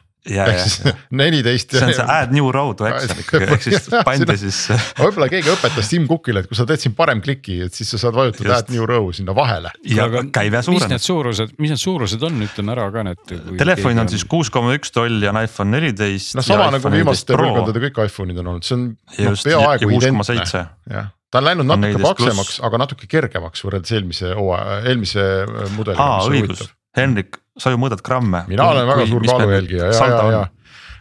neliteist. 1.19 1.73
see 1.75 1.83
on 1.83 1.93
see 1.93 2.05
add 2.07 2.31
new 2.35 2.51
row 2.53 2.71
to 2.77 2.87
Excel 2.87 3.23
ikkagi, 3.23 3.47
ehk 3.51 3.65
siis 3.65 3.89
pandi 4.07 4.37
siis 4.39 4.59
võib-olla 4.99 5.27
keegi 5.31 5.51
õpetas 5.51 5.89
Tim 5.91 6.05
Cookile, 6.07 6.43
et 6.43 6.51
kui 6.51 6.57
sa 6.57 6.67
teed 6.69 6.83
siin 6.83 6.95
parem 6.97 7.21
kliki, 7.23 7.59
et 7.67 7.75
siis 7.75 7.91
sa 7.91 7.99
saad 8.05 8.15
vajutada 8.17 8.47
Just. 8.47 8.57
add 8.57 8.75
new 8.75 8.87
row 8.89 9.09
sinna 9.15 9.35
vahele. 9.35 9.73
ja 9.89 10.07
käive 10.35 10.61
mis 10.71 10.87
need 10.91 11.03
suurused, 11.03 11.55
mis 11.63 11.73
need 11.73 11.81
suurused 11.81 12.23
on, 12.23 12.39
ütleme 12.47 12.75
ära 12.75 12.87
ka 12.93 13.03
need. 13.09 13.33
Telefon 13.59 14.03
on 14.05 14.11
siis 14.11 14.23
kuus 14.29 14.51
koma 14.53 14.75
üks 14.77 14.93
tolli 14.95 15.27
on 15.29 15.41
iPhone 15.43 15.75
neliteist. 15.75 16.37
noh, 16.39 16.47
sama 16.47 16.69
nagu 16.73 16.93
viimaste 16.93 17.35
põlvkondade 17.35 17.83
kõik 17.87 17.99
iPhone'id 18.07 18.39
on 18.43 18.53
olnud, 18.53 18.67
see 18.67 18.77
on 18.77 18.87
noh, 18.93 19.19
just 19.27 19.49
ja 19.49 19.59
peaaegu 19.59 19.91
identne. 19.97 20.63
jah, 20.93 21.11
ta 21.33 21.41
on 21.41 21.49
läinud 21.49 21.65
On 21.67 21.73
natuke 21.73 21.99
14 21.99 22.13
paksemaks 22.13 22.61
aga 22.69 22.79
natuke 22.85 23.09
kergemaks 23.11 23.65
võrreldes 23.65 23.97
eelmise 23.97 24.31
hooaja, 24.37 24.79
eelmise 24.87 25.27
äh, 25.43 25.67
mudeliga. 25.75 26.07
aa, 26.07 26.25
õigus, 26.29 26.63
Henrik, 26.97 27.39
sa 27.57 27.73
ju 27.73 27.79
mõõdad 27.81 28.03
gramme. 28.05 28.43
mina 28.47 28.67
olen 28.69 28.87
väga 28.89 29.07
suur 29.09 29.25
kaalujälgija 29.27 29.91
ja, 29.91 30.09
ja, 30.09 30.41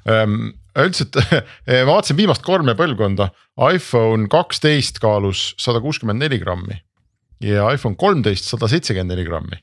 ja. 0.09 0.23
üldiselt 0.85 1.19
ma 1.21 1.83
vaatasin 1.91 2.17
viimast 2.17 2.45
kolme 2.47 2.77
põlvkonda, 2.79 3.29
iPhone 3.73 4.31
kaksteist 4.33 5.03
kaalus 5.03 5.53
sada 5.61 5.83
kuuskümmend 5.85 6.25
neli 6.25 6.41
grammi 6.43 6.81
ja 7.43 7.67
iPhone 7.75 7.99
kolmteist 7.99 8.47
sada 8.49 8.69
seitsekümmend 8.71 9.13
neli 9.15 9.27
grammi. 9.27 9.59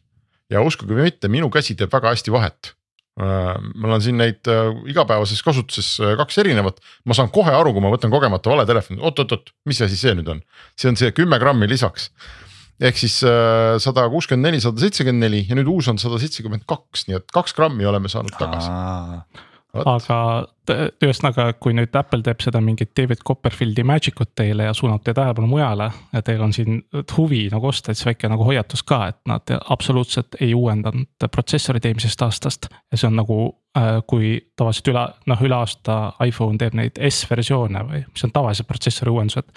ja 0.49 0.61
uskuge 0.65 0.95
või 0.97 1.11
mitte, 1.11 1.29
minu 1.29 1.49
käsi 1.53 1.75
teeb 1.77 1.91
väga 1.93 2.13
hästi 2.15 2.33
vahet. 2.33 2.73
mul 3.19 3.91
on 3.91 4.01
siin 4.01 4.15
neid 4.17 4.47
äh, 4.47 4.69
igapäevases 4.87 5.41
kasutuses 5.43 5.97
äh, 5.99 6.13
kaks 6.17 6.37
erinevat, 6.39 6.77
ma 7.05 7.17
saan 7.17 7.27
kohe 7.33 7.51
aru, 7.51 7.73
kui 7.75 7.83
ma 7.83 7.91
võtan 7.91 8.13
kogemata 8.13 8.49
vale 8.53 8.63
telefoni, 8.65 9.01
oot-oot-oot, 9.03 9.51
mis 9.67 9.81
asi 9.83 9.97
see 9.99 10.13
nüüd 10.15 10.29
on, 10.31 10.39
see 10.79 10.87
on 10.87 10.95
see 10.99 11.11
kümme 11.11 11.39
grammi 11.41 11.67
lisaks 11.67 12.07
ehk 12.79 12.99
siis 12.99 13.19
äh, 13.27 13.75
sada 13.83 14.07
kuuskümmend 14.11 14.49
neli, 14.49 14.61
sada 14.63 14.81
seitsekümmend 14.81 15.27
neli 15.27 15.43
ja 15.49 15.57
nüüd 15.59 15.69
uus 15.71 15.89
on 15.91 15.99
sada 16.01 16.19
seitsekümmend 16.21 16.65
kaks, 16.69 17.07
nii 17.09 17.19
et 17.19 17.29
kaks 17.35 17.55
grammi 17.57 17.87
oleme 17.89 18.11
saanud 18.11 18.35
tagasi. 18.39 18.71
aga 19.85 20.19
ühesõnaga, 20.69 21.45
kui 21.61 21.75
nüüd 21.77 21.93
Apple 21.97 22.23
teeb 22.25 22.41
seda 22.41 22.61
mingit 22.63 22.91
David 22.97 23.21
Copperfieldi 23.25 23.83
magic 23.85 24.21
ut 24.21 24.31
teile 24.37 24.65
ja 24.65 24.73
suunab 24.73 25.03
teie 25.03 25.17
tähelepanu 25.17 25.49
mujale 25.49 25.89
ja 26.13 26.21
teil 26.25 26.41
on 26.45 26.53
siin 26.55 26.79
huvi 27.17 27.43
nagu 27.53 27.69
osta, 27.69 27.93
siis 27.93 28.07
väike 28.07 28.29
nagu 28.31 28.45
hoiatus 28.47 28.83
ka, 28.87 29.01
et 29.11 29.19
nad 29.29 29.53
absoluutselt 29.59 30.39
ei 30.41 30.53
uuendanud 30.57 31.27
protsessorit 31.33 31.85
eelmisest 31.85 32.23
aastast. 32.25 32.69
ja 32.91 32.97
see 32.97 33.09
on 33.09 33.19
nagu, 33.19 33.39
kui 34.09 34.37
tavaliselt 34.57 34.93
üle, 34.93 35.05
noh 35.29 35.45
üle 35.45 35.59
aasta 35.59 35.99
iPhone 36.25 36.57
teeb 36.61 36.77
neid 36.79 37.01
S-versioone 37.11 37.85
või 37.91 38.01
mis 38.07 38.25
on 38.25 38.33
tavalised 38.33 38.69
protsessori 38.69 39.13
uuendused, 39.13 39.53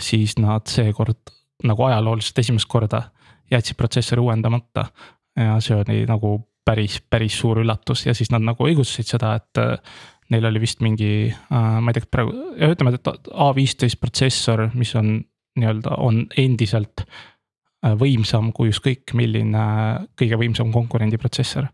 siis 0.00 0.36
nad 0.40 0.68
seekord 0.68 1.22
nagu 1.64 1.86
ajalooliselt 1.86 2.38
esimest 2.42 2.68
korda 2.68 3.02
jätsid 3.52 3.76
protsessori 3.76 4.20
uuendamata 4.20 4.88
ja 5.36 5.60
see 5.62 5.76
oli 5.76 6.02
nagu 6.08 6.38
päris, 6.64 6.98
päris 7.10 7.38
suur 7.38 7.60
üllatus 7.62 8.06
ja 8.06 8.14
siis 8.14 8.32
nad 8.32 8.42
nagu 8.44 8.66
õigustasid 8.66 9.14
seda, 9.14 9.34
et 9.38 9.60
äh, 9.60 9.76
neil 10.32 10.48
oli 10.48 10.62
vist 10.62 10.80
mingi, 10.84 11.28
ma 11.50 11.92
ei 11.92 11.96
tea, 11.96 12.08
praegu, 12.10 12.32
ütleme, 12.56 12.94
et 12.96 13.28
A15 13.28 14.00
protsessor, 14.00 14.68
mis 14.74 14.94
on 14.96 15.18
nii-öelda, 15.60 15.98
on 16.02 16.24
endiselt 16.40 17.04
äh, 17.04 17.92
võimsam 18.00 18.50
kui 18.56 18.72
ükskõik 18.72 19.14
milline 19.18 19.66
kõige 20.18 20.40
võimsam 20.40 20.72
konkurendi 20.74 21.20
protsessor. 21.20 21.68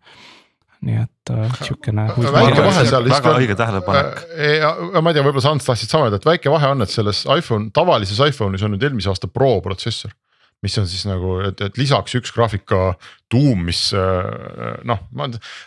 Nii 0.86 0.96
et 1.02 1.30
äh, 1.34 1.58
sihukene. 1.60 2.06
väga 2.16 3.34
on- 3.34 3.36
õige 3.42 3.56
tähelepanek. 3.58 4.22
ja 4.60 4.70
ma 5.04 5.10
ei 5.12 5.18
tea, 5.18 5.24
võib-olla 5.26 5.44
sa 5.44 5.52
Ants 5.52 5.68
tahtsid 5.68 5.92
sama 5.92 6.08
öelda, 6.08 6.16
et 6.20 6.28
väike 6.28 6.52
vahe 6.52 6.70
on, 6.72 6.80
et 6.84 6.92
selles 6.92 7.26
iPhone, 7.28 7.68
tavalises 7.76 8.20
iPhone'is 8.30 8.64
on 8.64 8.72
nüüd 8.76 8.86
eelmise 8.88 9.12
aasta 9.12 9.28
Pro 9.28 9.58
protsessor. 9.64 10.14
mis 10.60 10.74
on 10.76 10.84
siis 10.84 11.06
nagu, 11.08 11.38
et, 11.40 11.60
et 11.64 11.78
lisaks 11.80 12.12
üks 12.18 12.32
graafika 12.36 12.94
tuum, 13.32 13.62
mis 13.64 13.94
äh, 13.96 14.74
noh, 14.84 14.98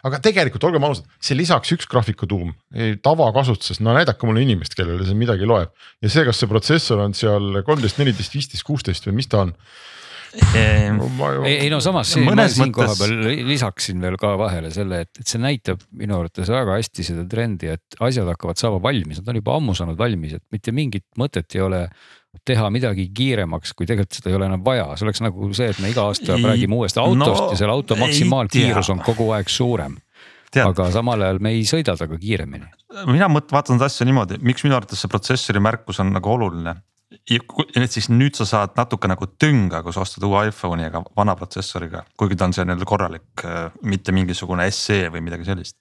aga 0.06 0.20
tegelikult 0.22 0.68
olgem 0.70 0.86
ausad, 0.86 1.08
see 1.18 1.34
lisaks 1.38 1.72
üks 1.74 1.90
graafika 1.90 2.28
tuum 2.30 2.52
tavakasutuses, 3.02 3.80
no 3.82 3.96
näidake 3.98 4.30
mulle 4.30 4.44
inimest, 4.46 4.76
kellele 4.78 5.06
see 5.08 5.18
midagi 5.18 5.50
loeb. 5.50 5.72
ja 6.02 6.10
see, 6.14 6.26
kas 6.28 6.38
see 6.42 6.50
protsessor 6.52 7.02
on 7.06 7.14
seal 7.18 7.64
kolmteist, 7.66 7.98
neliteist, 8.02 8.34
viisteist, 8.38 8.66
kuusteist 8.70 9.10
või 9.10 9.18
mis 9.22 9.30
ta 9.34 9.42
on? 9.48 9.56
ei, 11.46 11.58
ei 11.66 11.70
no 11.70 11.80
samas 11.84 12.10
siin, 12.14 12.26
ma 12.26 12.48
siin 12.50 12.72
mõttes- 12.72 13.00
peal 13.04 13.14
li- 13.28 13.44
lisaksin 13.48 14.02
veel 14.02 14.18
ka 14.22 14.34
vahele 14.40 14.72
selle, 14.74 15.04
et, 15.06 15.12
et 15.22 15.30
see 15.30 15.42
näitab 15.42 15.84
minu 16.00 16.18
arvates 16.20 16.50
väga 16.50 16.78
hästi 16.80 17.06
seda 17.10 17.26
trendi, 17.30 17.70
et 17.76 17.98
asjad 18.02 18.28
hakkavad 18.32 18.58
saama 18.62 18.82
valmis, 18.84 19.20
nad 19.22 19.30
on 19.34 19.40
juba 19.42 19.56
ammu 19.60 19.76
saanud 19.78 20.00
valmis, 20.00 20.34
et 20.40 20.44
mitte 20.56 20.74
mingit 20.76 21.06
mõtet 21.22 21.58
ei 21.58 21.62
ole 21.66 21.84
teha 22.50 22.70
midagi 22.74 23.06
kiiremaks, 23.14 23.76
kui 23.78 23.86
tegelikult 23.86 24.18
seda 24.18 24.32
ei 24.32 24.38
ole 24.40 24.48
enam 24.50 24.64
vaja, 24.66 24.88
see 24.98 25.06
oleks 25.06 25.22
nagu 25.22 25.52
see, 25.54 25.68
et 25.70 25.82
me 25.84 25.92
iga 25.94 26.08
aasta 26.10 26.34
Ei- 26.34 26.48
räägime 26.50 26.80
uuest 26.80 26.98
autost 26.98 27.44
no 27.44 27.52
ja 27.54 27.60
selle 27.60 27.76
auto 27.76 27.94
maksimaalkiirus 28.00 28.90
on 28.96 29.04
kogu 29.06 29.30
aeg 29.38 29.52
suurem. 29.54 30.00
tead, 30.54 30.66
aga 30.70 30.90
samal 30.94 31.22
ajal 31.26 31.40
me 31.42 31.50
ei 31.54 31.62
sõida 31.66 31.94
temaga 31.98 32.18
kiiremini. 32.22 32.66
mina 33.10 33.26
mõt-, 33.30 33.50
vaatan 33.54 33.78
seda 33.78 33.86
asja 33.90 34.06
niimoodi, 34.06 34.38
miks 34.42 34.64
minu 34.66 34.76
arvates 34.78 35.00
see 35.02 35.10
protsessori 35.10 35.62
märkus 35.62 36.00
on 36.02 36.12
nagu 36.14 36.30
oluline. 36.30 36.76
Nüüd 37.14 37.92
siis 37.92 38.08
nüüd 38.12 38.36
sa 38.38 38.46
saad 38.48 38.74
natuke 38.78 39.10
nagu 39.10 39.28
tünga, 39.40 39.82
kui 39.86 39.94
sa 39.96 40.04
ostad 40.04 40.26
uue 40.28 40.46
iPhone'i, 40.50 40.88
aga 40.90 41.02
vana 41.18 41.36
protsessoriga, 41.40 42.04
kuigi 42.20 42.38
ta 42.40 42.48
on 42.48 42.56
see 42.56 42.66
nii-öelda 42.68 42.88
korralik, 42.90 43.44
mitte 43.90 44.16
mingisugune 44.16 44.66
SE 44.74 45.00
või 45.14 45.24
midagi 45.26 45.48
sellist. 45.48 45.78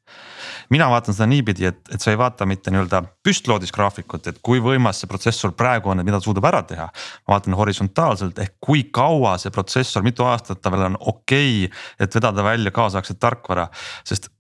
mina 0.70 0.88
vaatan 0.92 1.14
seda 1.16 1.28
niipidi, 1.30 1.66
et, 1.68 1.80
et 1.94 2.02
sa 2.02 2.12
ei 2.12 2.20
vaata 2.20 2.46
mitte 2.48 2.72
nii-öelda 2.72 3.02
püstloodis 3.24 3.74
graafikut, 3.74 4.26
et 4.26 4.40
kui 4.42 4.60
võimas 4.62 5.02
see 5.02 5.10
protsessor 5.10 5.54
praegu 5.58 5.92
on 5.92 6.02
ja 6.02 6.06
mida 6.06 6.20
ta 6.20 6.26
suudab 6.28 6.48
ära 6.52 6.62
teha. 6.68 6.88
ma 7.26 7.36
vaatan 7.36 7.58
horisontaalselt 7.58 8.38
ehk 8.38 8.56
kui 8.60 8.84
kaua 8.92 9.38
see 9.38 9.54
protsessor, 9.54 10.02
mitu 10.02 10.26
aastat 10.28 10.62
ta 10.62 10.72
veel 10.72 10.90
on 10.90 11.00
okei 11.00 11.64
okay,, 11.66 11.78
et 11.98 12.14
vedada 12.14 12.44
välja 12.44 12.70
kaasaegset 12.70 13.20
tarkvara, 13.20 13.68
sest 14.04 14.30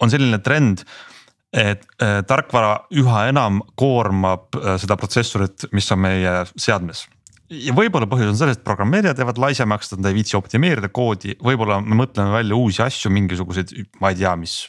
on 0.00 0.10
selline 0.10 0.38
trend 0.38 0.84
et 1.52 1.86
äh, 2.02 2.20
tarkvara 2.26 2.76
üha 2.94 3.24
enam 3.30 3.60
koormab 3.78 4.54
äh, 4.58 4.76
seda 4.80 4.96
protsessorit, 5.00 5.66
mis 5.74 5.90
on 5.90 6.04
meie 6.04 6.34
seadmes. 6.54 7.06
ja 7.50 7.74
võib-olla 7.74 8.06
põhjus 8.06 8.30
on 8.30 8.38
selles, 8.38 8.58
et 8.60 8.66
programmeerijad 8.66 9.18
jäävad 9.18 9.40
laisemaks, 9.42 9.90
nad 9.96 10.10
ei 10.10 10.20
viitsi 10.20 10.38
optimeerida 10.38 10.92
koodi, 10.94 11.34
võib-olla 11.42 11.80
me 11.82 11.98
mõtleme 12.04 12.30
välja 12.36 12.58
uusi 12.58 12.84
asju, 12.84 13.10
mingisuguseid, 13.10 13.74
ma 14.00 14.12
ei 14.12 14.20
tea, 14.22 14.36
mis 14.38 14.60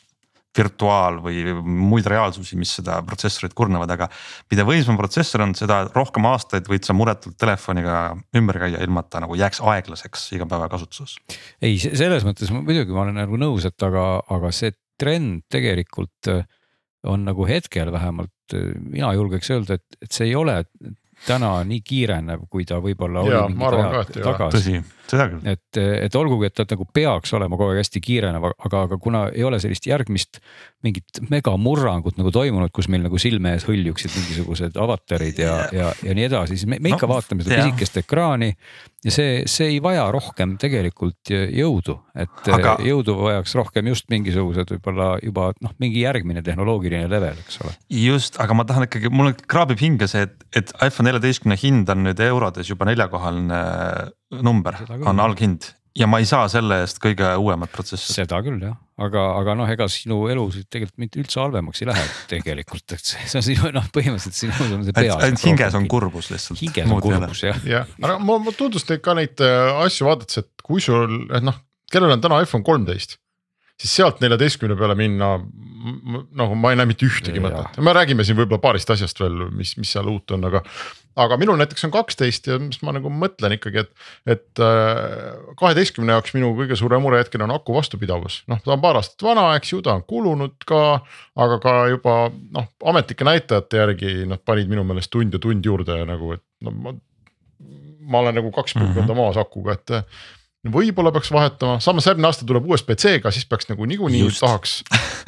virtuaal 0.58 1.22
või 1.24 1.44
muid 1.64 2.08
reaalsusi, 2.12 2.58
mis 2.60 2.74
seda 2.76 2.98
protsessorit 3.08 3.54
kurnavad, 3.56 3.92
aga 3.94 4.10
mida 4.52 4.66
võimsam 4.68 4.98
protsessor 5.00 5.46
on, 5.46 5.54
seda 5.56 5.86
rohkem 5.94 6.26
aastaid 6.28 6.68
võid 6.68 6.84
sa 6.88 6.96
muretult 6.98 7.38
telefoniga 7.40 8.18
ümber 8.36 8.60
käia, 8.66 8.82
ilma 8.84 9.06
et 9.06 9.12
ta 9.14 9.22
nagu 9.24 9.38
jääks 9.40 9.62
aeglaseks 9.64 10.28
igapäevakasutuses. 10.36 11.16
ei, 11.64 11.78
selles 11.80 12.26
mõttes 12.28 12.52
muidugi 12.52 12.92
ma 12.92 13.06
olen 13.06 13.22
nagu 13.22 13.40
nõus, 13.40 13.70
et 13.70 13.88
aga, 13.88 14.26
aga 14.28 14.52
see 14.56 14.74
trend 15.00 15.46
tegelikult 15.54 16.34
äh, 16.34 16.44
on 17.04 17.26
nagu 17.26 17.46
hetkel 17.50 17.92
vähemalt, 17.92 18.56
mina 18.80 19.14
julgeks 19.18 19.52
öelda, 19.52 19.80
et, 19.80 20.02
et 20.02 20.12
see 20.12 20.28
ei 20.30 20.36
ole 20.36 20.60
täna 21.28 21.52
nii 21.68 21.82
kiirenev, 21.86 22.48
kui 22.50 22.66
ta 22.66 22.80
võib-olla 22.82 23.24
Jaa, 23.28 23.46
oli 23.46 23.58
ma 23.58 23.70
arvan 23.70 23.88
mingid 23.88 23.94
ka, 23.94 24.02
ajad 24.02 24.10
et 24.10 24.18
ei 24.18 24.24
ole. 24.24 24.38
tagasi. 24.38 24.82
et, 25.54 25.80
et 25.80 26.16
olgugi, 26.16 26.50
et 26.50 26.56
ta 26.58 26.66
nagu 26.70 26.88
peaks 26.94 27.34
olema 27.38 27.58
kogu 27.60 27.74
aeg 27.74 27.82
hästi 27.84 28.02
kiirenev, 28.04 28.50
aga, 28.52 28.84
aga 28.88 29.00
kuna 29.02 29.26
ei 29.36 29.44
ole 29.48 29.60
sellist 29.64 29.88
järgmist 29.90 30.42
mingit 30.86 31.22
megamurrangut 31.30 32.18
nagu 32.18 32.32
toimunud, 32.34 32.72
kus 32.74 32.90
meil 32.92 33.04
nagu 33.06 33.20
silme 33.22 33.56
ees 33.56 33.68
hõljuksid 33.68 34.14
mingisugused 34.18 34.80
avatarid 34.82 35.42
ja, 35.42 35.58
ja, 35.76 35.92
ja 36.06 36.16
nii 36.18 36.28
edasi, 36.30 36.58
siis 36.58 36.70
me, 36.70 36.80
me 36.82 36.96
ikka 36.96 37.10
No, 37.12 37.18
vaatame 37.18 37.44
seda 37.44 37.64
pisikest 37.66 37.98
ekraani 38.04 38.52
ja 39.04 39.14
see, 39.14 39.42
see 39.50 39.72
ei 39.74 39.80
vaja 39.84 40.06
rohkem 40.14 40.54
tegelikult 40.62 41.32
jõudu, 41.32 41.98
et 42.16 42.52
aga... 42.54 42.76
jõudu 42.86 43.18
vajaks 43.20 43.56
rohkem 43.58 43.90
just 43.92 44.08
mingisugused 44.14 44.72
võib-olla 44.76 45.16
juba 45.26 45.50
noh, 45.60 45.74
mingi 45.82 46.04
järgmine 46.06 46.44
tehnoloogiline 46.46 47.10
level, 47.12 47.42
eks 47.42 47.62
ole. 47.66 47.74
just, 48.02 48.40
aga 48.44 48.58
ma 48.58 48.66
tahan 48.70 48.88
ikkagi, 48.88 49.12
mul 49.14 49.34
kraabib 49.50 49.82
hinge 49.82 50.10
see, 50.12 50.28
et, 50.30 50.48
et 50.62 50.74
iPhone 50.86 51.10
neljateistkümne 51.10 51.58
hind 51.60 51.92
on 51.92 52.06
nüüd 52.08 52.22
eurodes 52.26 52.70
juba 52.72 52.88
neljakohaline 52.90 53.62
number 54.40 54.78
on 55.06 55.20
alghind 55.20 55.74
ja 55.98 56.08
ma 56.08 56.22
ei 56.22 56.28
saa 56.28 56.48
selle 56.52 56.82
eest 56.86 57.02
kõige 57.04 57.28
uuemat 57.42 57.72
protsessorit. 57.74 58.22
seda 58.22 58.40
küll 58.46 58.62
jah, 58.64 58.78
aga, 59.02 59.24
aga 59.42 59.56
noh, 59.60 59.72
ega 59.72 59.88
sinu 59.92 60.22
elu 60.32 60.46
siit 60.56 60.70
tegelikult 60.72 61.02
mitte 61.04 61.20
üldse 61.22 61.42
halvemaks 61.42 61.84
ei 61.84 61.90
lähe 61.90 62.06
tegelikult, 62.32 62.86
et 62.96 63.12
see, 63.12 63.26
on 63.40 63.46
sinu 63.46 63.72
noh, 63.76 63.90
põhimõtteliselt 63.96 64.40
sinu 64.40 64.78
on 64.78 64.86
see 64.88 64.96
peas. 64.96 65.18
ainult 65.18 65.46
hinges 65.48 65.76
on. 65.80 65.90
kurbus 65.92 66.32
lihtsalt. 66.32 66.62
hinges 66.64 66.88
on 66.88 67.04
kurbus 67.04 67.44
jah. 67.50 67.60
jah, 67.68 67.92
aga 68.00 68.20
ma, 68.24 68.40
ma 68.46 68.56
tutvustan 68.56 69.02
ka 69.04 69.18
neid 69.20 69.44
äh, 69.44 69.84
asju 69.84 70.08
vaadates, 70.08 70.46
et 70.46 70.66
kui 70.66 70.84
sul, 70.84 71.26
et 71.28 71.44
noh, 71.44 71.60
kellel 71.92 72.16
on 72.16 72.24
täna 72.24 72.40
iPhone 72.46 72.66
kolmteist. 72.68 73.20
Siis 73.82 73.98
sealt 74.00 74.22
neljateistkümne 74.22 74.78
peale 74.78 74.96
minna, 74.98 75.34
nagu 76.38 76.58
ma 76.58 76.72
ei 76.72 76.80
näe 76.80 76.90
mitte 76.92 77.08
ühtegi 77.08 77.42
mõtet, 77.42 77.80
me 77.82 77.94
räägime 77.98 78.26
siin 78.28 78.38
võib-olla 78.38 78.62
paarist 78.62 78.92
asjast 78.94 79.22
veel, 79.22 79.48
mis, 79.58 79.74
mis 79.82 79.92
seal 79.96 80.10
uut 80.12 80.34
on, 80.36 80.46
aga. 80.52 80.62
aga 81.22 81.38
minul 81.42 81.58
näiteks 81.60 81.88
on 81.88 81.94
kaksteist 81.96 82.48
ja 82.48 82.60
mis 82.62 82.80
ma 82.86 82.94
nagu 82.96 83.10
mõtlen 83.12 83.58
ikkagi, 83.58 83.84
et, 83.84 84.08
et 84.36 84.64
kaheteistkümne 85.60 86.16
jaoks 86.16 86.36
minu 86.38 86.54
kõige 86.60 86.78
suurem 86.80 87.04
mure 87.04 87.20
hetkel 87.24 87.44
on 87.46 87.56
aku 87.58 87.76
vastupidavus, 87.76 88.42
noh, 88.52 88.62
ta 88.64 88.76
on 88.76 88.84
paar 88.84 89.02
aastat 89.02 89.26
vana, 89.26 89.50
eks 89.60 89.74
ju, 89.74 89.82
ta 89.86 89.98
on 89.98 90.06
kulunud 90.08 90.68
ka. 90.70 90.82
aga 91.42 91.62
ka 91.64 91.78
juba 91.92 92.18
noh, 92.30 92.70
ametlike 92.94 93.26
näitajate 93.28 93.82
järgi 93.82 94.14
nad 94.30 94.44
panid 94.46 94.70
minu 94.70 94.86
meelest 94.88 95.12
tund 95.12 95.34
ja 95.34 95.42
tund 95.42 95.66
juurde 95.66 96.04
nagu, 96.06 96.36
et 96.38 96.46
no 96.62 96.76
ma 96.76 97.00
ma 98.12 98.22
olen 98.22 98.38
nagu 98.40 98.52
kaks 98.54 98.76
põlvkonda 98.78 99.16
maas 99.18 99.38
akuga, 99.40 99.76
et 99.78 99.94
äh, 99.94 100.24
võib-olla 100.70 101.10
peaks 101.14 101.32
vahetama, 101.34 101.80
samas 101.82 102.06
järgmine 102.06 102.30
aasta 102.30 102.46
tuleb 102.46 102.68
USB-C-ga, 102.70 103.32
siis 103.34 103.48
peaks 103.50 103.70
nagu 103.72 103.86
niikuinii 103.90 104.28
tahaks 104.38 104.82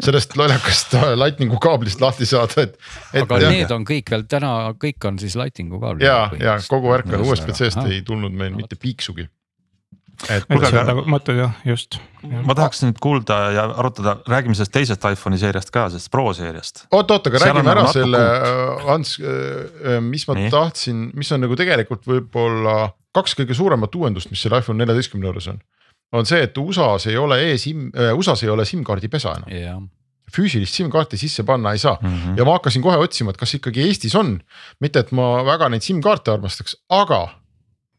sellest 0.03 0.35
lollakast 0.37 0.93
lightning'u 1.23 1.57
kaablist 1.61 2.03
lahti 2.03 2.27
saada, 2.29 2.67
et. 2.67 2.75
aga 3.23 3.39
jah. 3.41 3.55
need 3.55 3.73
on 3.73 3.87
kõik 3.87 4.13
veel 4.13 4.27
täna, 4.29 4.53
kõik 4.81 5.09
on 5.09 5.17
siis 5.21 5.37
lighting'u 5.39 5.81
kaabel. 5.81 6.05
ja, 6.05 6.27
ja 6.37 6.59
kogu 6.69 6.93
värk 6.93 7.09
on 7.13 7.25
USB-C-st 7.25 7.87
ei 7.89 8.03
tulnud 8.05 8.35
meil 8.35 8.53
mitte 8.53 8.77
piiksugi. 8.77 9.25
et 10.29 10.45
et 10.45 10.53
aga- 10.53 10.69
seda 10.69 10.97
mõtled 11.01 11.41
jah, 11.41 11.57
just. 11.65 11.97
ma 12.21 12.53
tahaks 12.53 12.85
nüüd 12.85 13.01
kuulda 13.01 13.41
ja 13.57 13.67
arutada, 13.73 14.19
räägime 14.29 14.53
sellest 14.53 14.77
teisest 14.77 15.11
iPhone'i 15.15 15.41
seeriast 15.41 15.73
ka, 15.73 15.89
sellest 15.89 16.13
Pro 16.13 16.29
seeriast. 16.37 16.85
oot, 16.91 17.09
oot, 17.09 17.31
aga 17.31 17.41
Seal 17.41 17.49
räägime 17.49 17.65
on 17.65 17.73
ära 17.73 17.87
nagu 17.87 17.97
selle 17.97 18.21
natuke-, 18.21 18.91
Ants, 18.93 19.17
mis 20.13 20.29
ma 20.29 20.37
Nii. 20.37 20.53
tahtsin, 20.53 21.07
mis 21.17 21.33
on 21.33 21.41
nagu 21.47 21.57
tegelikult 21.57 22.05
võib-olla 22.05 22.93
kaks 23.13 23.35
kõige 23.39 23.53
suuremat 23.57 23.95
uuendust, 23.95 24.29
mis 24.33 24.41
selle 24.41 24.59
iPhone 24.61 24.77
neljateistkümne 24.83 25.27
juures 25.29 25.47
on. 25.53 25.59
on 26.13 26.25
see, 26.29 26.41
et 26.45 26.57
USA-s 26.57 27.07
ei 27.09 27.17
ole 27.17 27.39
e-SIM, 27.51 27.91
USA-s 28.17 28.43
ei 28.43 28.49
ole 28.53 28.65
SIM-kaardi 28.65 29.09
pesa 29.09 29.35
enam, 29.37 29.49
jah, 29.53 29.79
füüsilist 30.33 30.73
SIM-kaarti 30.77 31.17
sisse 31.17 31.43
panna 31.45 31.71
ei 31.73 31.77
saa. 31.81 31.97
Mhm. 32.01 32.37
ja 32.37 32.45
ma 32.45 32.55
hakkasin 32.57 32.81
kohe 32.81 32.97
otsima, 32.97 33.29
et 33.33 33.37
kas 33.37 33.53
ikkagi 33.57 33.81
Eestis 33.87 34.15
on, 34.15 34.35
mitte 34.81 34.99
et 35.05 35.11
ma 35.11 35.43
väga 35.45 35.69
neid 35.69 35.81
SIM-kaarte 35.85 36.31
armastaks, 36.33 36.75
aga 36.89 37.23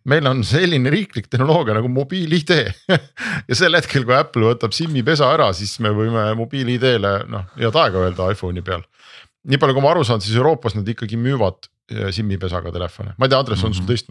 meil 0.04 0.26
on 0.28 0.42
selline 0.44 0.90
riiklik 0.92 1.30
tehnoloogia 1.33 1.75
nagu 1.78 1.88
mobiil-ID 1.88 2.50
ja 3.49 3.54
sel 3.56 3.75
hetkel, 3.78 4.04
kui 4.04 4.14
Apple 4.16 4.50
võtab 4.50 4.75
SIM-i 4.76 5.02
pesa 5.06 5.30
ära, 5.33 5.47
siis 5.56 5.78
me 5.80 5.90
võime 5.97 6.26
mobiil-ID-le 6.37 7.12
noh 7.30 7.47
head 7.56 7.78
aega 7.85 8.02
öelda 8.04 8.26
iPhone'i 8.35 8.62
peal. 8.66 8.83
nii 9.49 9.59
palju, 9.61 9.75
kui 9.78 9.83
ma 9.85 9.90
aru 9.94 10.04
saan, 10.04 10.21
siis 10.25 10.37
Euroopas 10.37 10.75
nad 10.76 10.88
ikkagi 10.88 11.16
müüvad 11.21 11.66
eh, 11.92 12.11
SIM-i 12.12 12.37
pesaga 12.40 12.73
telefone, 12.73 13.14
ma 13.18 13.26
ei 13.26 13.33
tea, 13.33 13.38
Andres 13.42 13.64
on 13.64 13.73
sul 13.75 13.85
Mhm. 13.85 13.88
teist. 13.94 14.11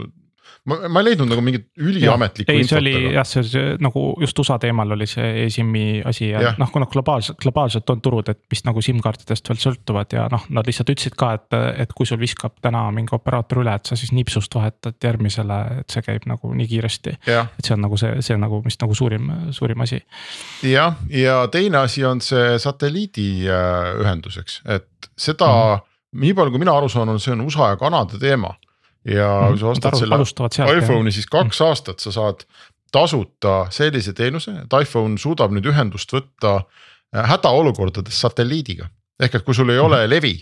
ma, 0.70 0.78
ma 0.88 1.02
ei 1.02 1.10
leidnud 1.10 1.30
nagu 1.32 1.44
mingit 1.46 1.68
üliametlikku 1.80 2.54
ei, 2.54 2.66
see 2.68 2.80
oli 2.80 2.94
jah, 3.16 3.26
see, 3.28 3.44
see 3.48 3.74
nagu 3.84 4.04
just 4.22 4.40
USA 4.40 4.58
teemal 4.62 4.96
oli 4.96 5.08
see 5.10 5.46
e-SIM-i 5.46 6.02
asi 6.06 6.30
ja, 6.30 6.42
ja. 6.48 6.54
noh, 6.60 6.72
kuna 6.74 6.88
globaalselt, 6.92 7.40
globaalselt 7.44 7.90
on 7.94 8.04
turud, 8.04 8.30
et 8.32 8.42
mis 8.52 8.64
nagu 8.68 8.84
SIM-kaartidest 8.84 9.50
veel 9.52 9.62
sõltuvad 9.64 10.16
ja 10.16 10.28
noh, 10.32 10.46
nad 10.54 10.70
lihtsalt 10.70 10.94
ütlesid 10.94 11.18
ka, 11.20 11.34
et, 11.40 11.58
et 11.84 11.96
kui 11.98 12.08
sul 12.10 12.22
viskab 12.22 12.56
täna 12.64 12.86
mingi 12.96 13.16
operaator 13.16 13.64
üle, 13.64 13.76
et 13.78 13.90
sa 13.90 13.98
siis 14.00 14.14
nipsust 14.16 14.56
vahetad 14.56 14.98
järgmisele, 15.04 15.60
et 15.84 15.94
see 15.96 16.06
käib 16.06 16.28
nagu 16.30 16.54
nii 16.54 16.70
kiiresti. 16.70 17.18
et 17.28 17.64
see 17.64 17.76
on 17.76 17.84
nagu 17.86 18.00
see, 18.00 18.20
see 18.26 18.40
nagu 18.40 18.62
vist 18.66 18.82
nagu 18.84 18.98
suurim, 18.98 19.32
suurim 19.56 19.86
asi. 19.86 20.02
jah, 20.68 20.98
ja 21.10 21.44
teine 21.52 21.84
asi 21.84 22.06
on 22.08 22.22
see 22.24 22.58
satelliidiühendus, 22.62 24.40
eks, 24.44 24.62
et 24.66 25.12
seda 25.18 25.48
mm. 25.48 25.74
-hmm. 25.74 26.22
nii 26.26 26.34
palju, 26.34 26.52
kui 26.52 26.60
mina 26.60 26.78
aru 26.78 26.90
saan, 26.90 27.10
on 27.10 27.20
see 27.20 27.34
on 27.34 27.42
USA 27.42 27.74
ja 27.74 27.78
Kanada 27.78 28.20
teema. 28.20 28.54
Ja 29.06 29.30
kui 29.50 29.60
sa 29.60 29.74
ostad 29.74 29.98
selle 30.00 30.78
iPhone'i, 30.78 31.12
siis 31.12 31.28
kaks 31.32 31.62
aastat 31.66 32.04
sa 32.04 32.14
saad 32.16 32.46
tasuta 32.94 33.66
sellise 33.74 34.14
teenuse, 34.14 34.54
et 34.64 34.80
iPhone 34.84 35.18
suudab 35.22 35.54
nüüd 35.56 35.68
ühendust 35.72 36.14
võtta 36.14 36.60
äh, 36.62 37.30
hädaolukordades 37.34 38.20
satelliidiga. 38.26 38.90
ehk 39.24 39.36
et 39.38 39.46
kui 39.46 39.56
sul 39.56 39.70
ei 39.70 39.80
ole 39.80 40.04
levi, 40.10 40.36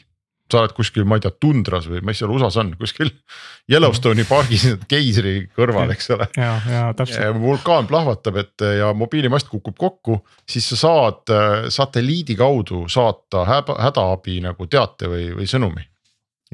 sa 0.52 0.62
oled 0.62 0.74
kuskil, 0.76 1.06
ma 1.08 1.18
ei 1.18 1.24
tea, 1.24 1.32
tundras 1.40 1.86
või 1.88 2.02
mis 2.08 2.20
seal 2.20 2.32
USA-s 2.34 2.60
on, 2.60 2.74
kuskil 2.80 3.12
Yellowstone'i 3.72 4.26
pargis 4.28 4.66
keisri 4.92 5.36
kõrval, 5.56 5.94
eks 5.96 6.12
ole. 6.16 6.28
Ja, 6.40 6.56
ja 6.68 6.84
täpselt, 6.98 7.40
vulkaan 7.40 7.88
plahvatab, 7.88 8.42
et 8.42 8.66
ja 8.80 8.92
mobiilimast 8.98 9.52
kukub 9.52 9.78
kokku, 9.80 10.20
siis 10.50 10.68
sa 10.74 10.82
saad 10.82 11.32
äh, 11.36 11.70
satelliidi 11.72 12.36
kaudu 12.40 12.84
saata 12.92 13.46
häda, 13.48 13.80
hädaabi 13.88 14.42
nagu 14.48 14.68
teate 14.68 15.12
või, 15.12 15.32
või 15.40 15.48
sõnumi. 15.48 15.88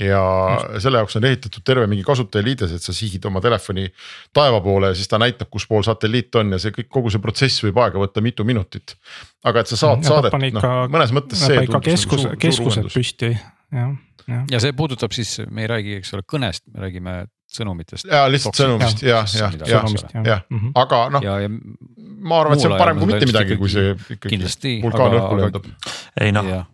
Ja 0.01 0.22
Just. 0.54 0.84
selle 0.86 1.01
jaoks 1.01 1.16
on 1.18 1.25
ehitatud 1.25 1.63
terve 1.66 1.88
mingi 1.89 2.04
kasutajaliides, 2.06 2.74
et 2.77 2.86
sa 2.86 2.94
sihid 2.94 3.24
oma 3.25 3.42
telefoni 3.42 3.88
taeva 4.36 4.60
poole 4.62 4.92
ja 4.92 4.98
siis 4.98 5.10
ta 5.10 5.18
näitab, 5.22 5.50
kus 5.54 5.66
pool 5.70 5.86
satelliit 5.86 6.36
on 6.38 6.54
ja 6.54 6.60
see 6.62 6.75
kõik, 6.75 6.89
kogu 6.94 7.13
see 7.13 7.24
protsess 7.24 7.63
võib 7.66 7.80
aega 7.82 8.01
võtta 8.01 8.22
mitu 8.22 8.46
minutit. 8.48 8.94
aga 9.44 9.63
et 9.63 9.72
sa 9.72 9.80
saad 9.80 10.06
Ja 10.06 10.12
saadet, 10.12 10.38
noh 10.54 10.68
mõnes 10.94 11.13
mõttes 11.16 11.42
see 11.42 11.63
nagu 11.63 11.82
keskus 11.82 12.27
suur, 12.27 12.38
keskused 12.42 12.92
püsti, 12.94 13.32
jah, 13.74 13.96
jah. 14.27 14.46
ja 14.54 14.62
see 14.62 14.75
puudutab 14.77 15.18
siis, 15.18 15.39
me 15.50 15.66
ei 15.66 15.72
räägi, 15.74 15.98
eks 16.04 16.13
ole, 16.13 16.27
kõnest, 16.30 16.68
me 16.74 16.86
räägime 16.86 17.18
sõnumitest. 17.50 18.06
ja 18.12 18.25
lihtsalt 18.30 18.60
sõnumist 18.60 19.01
ja, 19.01 19.24
ja, 19.34 19.51
ja, 19.66 19.82
sõnumist 19.82 20.13
jah. 20.13 20.25
jah 20.36 20.42
Mhm. 20.54 20.72
aga 20.77 21.04
noh, 21.10 21.30
ma 22.22 22.42
arvan, 22.44 22.54
et 22.54 22.62
see 22.62 22.70
on 22.70 22.77
parem 22.77 23.00
kui 23.00 23.08
on 23.08 23.13
mitte 23.16 23.30
midagi, 23.30 23.58
kui 23.58 23.70
see 23.72 23.94
ikkagi 24.13 24.82
vulkaan 24.84 25.18
õhku 25.18 25.42
lendab. 25.42 25.70
ei 26.22 26.32
noh, 26.36 26.46
jah, 26.54 26.66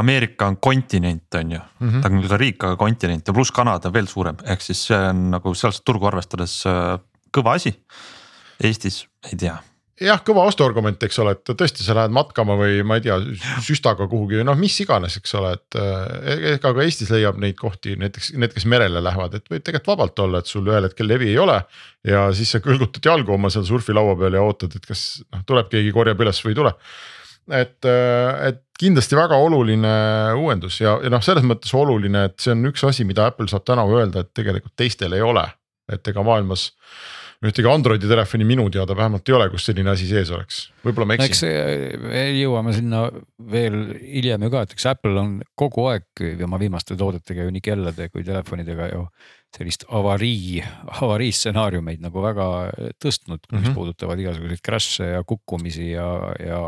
Ameerika 0.00 0.46
on 0.50 0.56
kontinent, 0.62 1.28
on 1.34 1.50
ju, 1.56 1.60
Mhm. 1.80 2.00
ta 2.00 2.08
on 2.08 2.20
küll 2.20 2.28
ka 2.28 2.36
riik, 2.40 2.64
aga 2.64 2.76
kontinent 2.76 3.26
ja 3.28 3.34
pluss 3.36 3.50
Kanada 3.54 3.92
veel 3.92 4.06
suurem, 4.06 4.36
ehk 4.46 4.60
siis 4.60 4.86
see 4.86 4.96
on 5.10 5.30
nagu 5.30 5.54
sealset 5.54 5.84
turgu 5.84 6.06
arvestades 6.10 6.64
äh, 6.66 6.98
kõva 7.34 7.54
asi. 7.58 7.74
Eestis 8.62 9.04
ei 9.30 9.36
tea, 9.36 9.56
jah, 10.00 10.20
kõva 10.26 10.44
ostuargument, 10.48 11.02
eks 11.06 11.18
ole, 11.22 11.34
et 11.36 11.50
tõesti, 11.58 11.84
sa 11.86 11.94
lähed 11.94 12.12
matkama 12.14 12.56
või 12.58 12.82
ma 12.86 12.96
ei 12.98 13.04
tea, 13.04 13.16
süstaga 13.62 14.06
kuhugi, 14.10 14.42
noh, 14.46 14.56
mis 14.58 14.74
iganes, 14.82 15.16
eks 15.20 15.34
ole, 15.38 15.52
et 15.58 15.78
eh, 15.78 16.54
ega 16.54 16.72
ka 16.74 16.82
Eestis 16.82 17.10
leiab 17.14 17.38
neid 17.42 17.56
kohti 17.58 17.94
näiteks 18.00 18.32
need, 18.38 18.54
kes 18.54 18.66
merele 18.70 19.02
lähevad, 19.04 19.34
et 19.38 19.46
võib 19.50 19.62
tegelikult 19.62 19.92
vabalt 19.94 20.18
olla, 20.26 20.38
et 20.42 20.50
sul 20.50 20.66
ühel 20.70 20.88
hetkel 20.88 21.06
levi 21.10 21.30
ei 21.32 21.38
ole. 21.38 21.60
ja 22.04 22.26
siis 22.36 22.50
sa 22.50 22.58
kõlgutad 22.60 23.06
jalgu 23.06 23.32
oma 23.32 23.48
seal 23.50 23.64
surfilaua 23.64 24.16
peal 24.18 24.34
ja 24.36 24.42
ootad, 24.44 24.74
et 24.76 24.86
kas 24.86 25.22
noh, 25.32 25.42
tuleb 25.46 25.70
keegi 25.72 25.92
korjab 25.94 26.20
üles 26.20 26.42
või 26.44 26.52
ei 26.52 26.58
tule. 26.58 26.74
et, 27.52 27.78
et 27.84 28.62
kindlasti 28.78 29.18
väga 29.18 29.38
oluline 29.40 29.96
uuendus 30.40 30.80
ja, 30.82 30.96
ja 31.02 31.12
noh, 31.12 31.22
selles 31.24 31.44
mõttes 31.46 31.74
oluline, 31.76 32.26
et 32.30 32.38
see 32.42 32.54
on 32.54 32.70
üks 32.70 32.84
asi, 32.86 33.06
mida 33.08 33.28
Apple 33.30 33.48
saab 33.50 33.66
täna 33.68 33.84
öelda, 33.88 34.24
et 34.24 34.32
tegelikult 34.36 34.74
teistel 34.76 35.14
ei 35.16 35.24
ole. 35.24 35.44
et 35.92 36.08
ega 36.08 36.22
maailmas 36.24 36.70
ühtegi 37.44 37.68
Androidi 37.68 38.08
telefoni 38.08 38.46
minu 38.48 38.64
teada 38.72 38.94
vähemalt 38.96 39.28
ei 39.28 39.34
ole, 39.36 39.50
kus 39.52 39.66
selline 39.68 39.90
asi 39.92 40.06
sees 40.08 40.30
oleks, 40.32 40.60
võib-olla 40.84 41.10
ma 41.10 41.16
eks 41.18 41.26
eksin. 41.26 42.04
me 42.06 42.22
jõuame 42.38 42.72
sinna 42.72 43.02
veel 43.52 43.76
hiljem 44.00 44.46
ju 44.46 44.52
ka, 44.54 44.62
et 44.64 44.72
eks 44.76 44.86
Apple 44.94 45.20
on 45.20 45.34
kogu 45.58 45.84
aeg 45.90 46.24
oma 46.46 46.60
viimaste 46.62 46.96
toodetega 46.96 47.44
ju 47.44 47.52
nii 47.54 47.64
kellade 47.64 48.08
kui 48.12 48.24
telefonidega 48.24 48.88
ju 48.94 49.04
sellist 49.54 49.84
avarii, 49.92 50.62
avarii 51.02 51.34
stsenaariumeid 51.36 52.00
nagu 52.02 52.24
väga 52.24 52.48
tõstnud, 53.02 53.44
mis 53.50 53.60
mm. 53.60 53.60
-hmm. 53.60 53.76
puudutavad 53.76 54.24
igasuguseid 54.24 54.64
crash'e 54.64 55.12
ja 55.12 55.22
kukkumisi 55.22 55.92
ja, 55.92 56.08
ja 56.40 56.62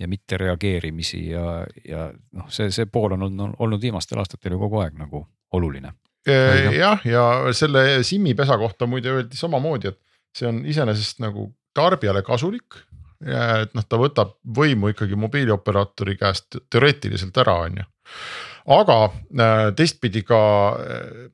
ja 0.00 0.08
mitte 0.08 0.38
reageerimisi 0.40 1.22
ja, 1.30 1.64
ja 1.84 2.06
noh, 2.36 2.48
see, 2.52 2.70
see 2.74 2.88
pool 2.90 3.14
on 3.16 3.26
olnud, 3.28 3.56
olnud 3.60 3.82
viimastel 3.82 4.20
aastatel 4.22 4.56
ju 4.56 4.60
kogu 4.62 4.80
aeg 4.84 4.96
nagu 4.98 5.24
oluline. 5.56 5.92
jah, 6.76 7.04
ja 7.04 7.24
selle 7.56 8.02
SIM-i 8.04 8.34
pesa 8.36 8.58
kohta 8.60 8.88
muide 8.88 9.12
öeldi 9.12 9.36
samamoodi, 9.36 9.92
et 9.92 10.00
see 10.36 10.48
on 10.48 10.62
iseenesest 10.68 11.20
nagu 11.24 11.50
tarbijale 11.76 12.22
kasulik. 12.26 12.80
et 13.20 13.74
noh, 13.76 13.84
ta 13.84 13.98
võtab 14.00 14.38
võimu 14.56 14.94
ikkagi 14.94 15.16
mobiilioperaatori 15.20 16.16
käest 16.16 16.56
teoreetiliselt 16.72 17.36
ära, 17.42 17.58
on 17.66 17.82
ju. 17.82 17.88
aga 18.80 18.96
äh, 19.04 19.66
teistpidi 19.76 20.22
ka 20.24 20.40
äh, 20.80 21.26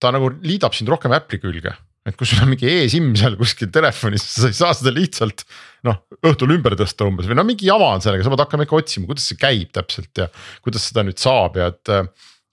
ta 0.00 0.10
nagu 0.14 0.32
liidab 0.42 0.74
sind 0.74 0.90
rohkem 0.90 1.14
Apple'i 1.14 1.38
külge 1.42 1.74
et 2.08 2.16
kui 2.18 2.28
sul 2.28 2.42
on 2.44 2.52
mingi 2.52 2.68
e-SIM 2.70 3.10
seal 3.18 3.36
kuskil 3.38 3.70
telefonis, 3.74 4.24
sa 4.34 4.48
ei 4.50 4.56
saa 4.56 4.72
seda 4.76 4.92
lihtsalt 4.94 5.44
noh 5.86 6.00
õhtul 6.26 6.56
ümber 6.56 6.74
tõsta 6.78 7.06
umbes 7.06 7.28
või 7.28 7.38
no 7.38 7.44
mingi 7.46 7.68
jama 7.68 7.92
on 7.94 8.02
sellega, 8.04 8.24
sa 8.26 8.32
pead 8.32 8.44
hakkama 8.44 8.66
ikka 8.66 8.80
otsima, 8.80 9.10
kuidas 9.10 9.28
see 9.30 9.38
käib 9.40 9.70
täpselt 9.76 10.24
ja 10.24 10.26
kuidas 10.64 10.88
seda 10.90 11.04
nüüd 11.06 11.20
saab 11.22 11.60
ja 11.60 11.70
et 11.74 11.94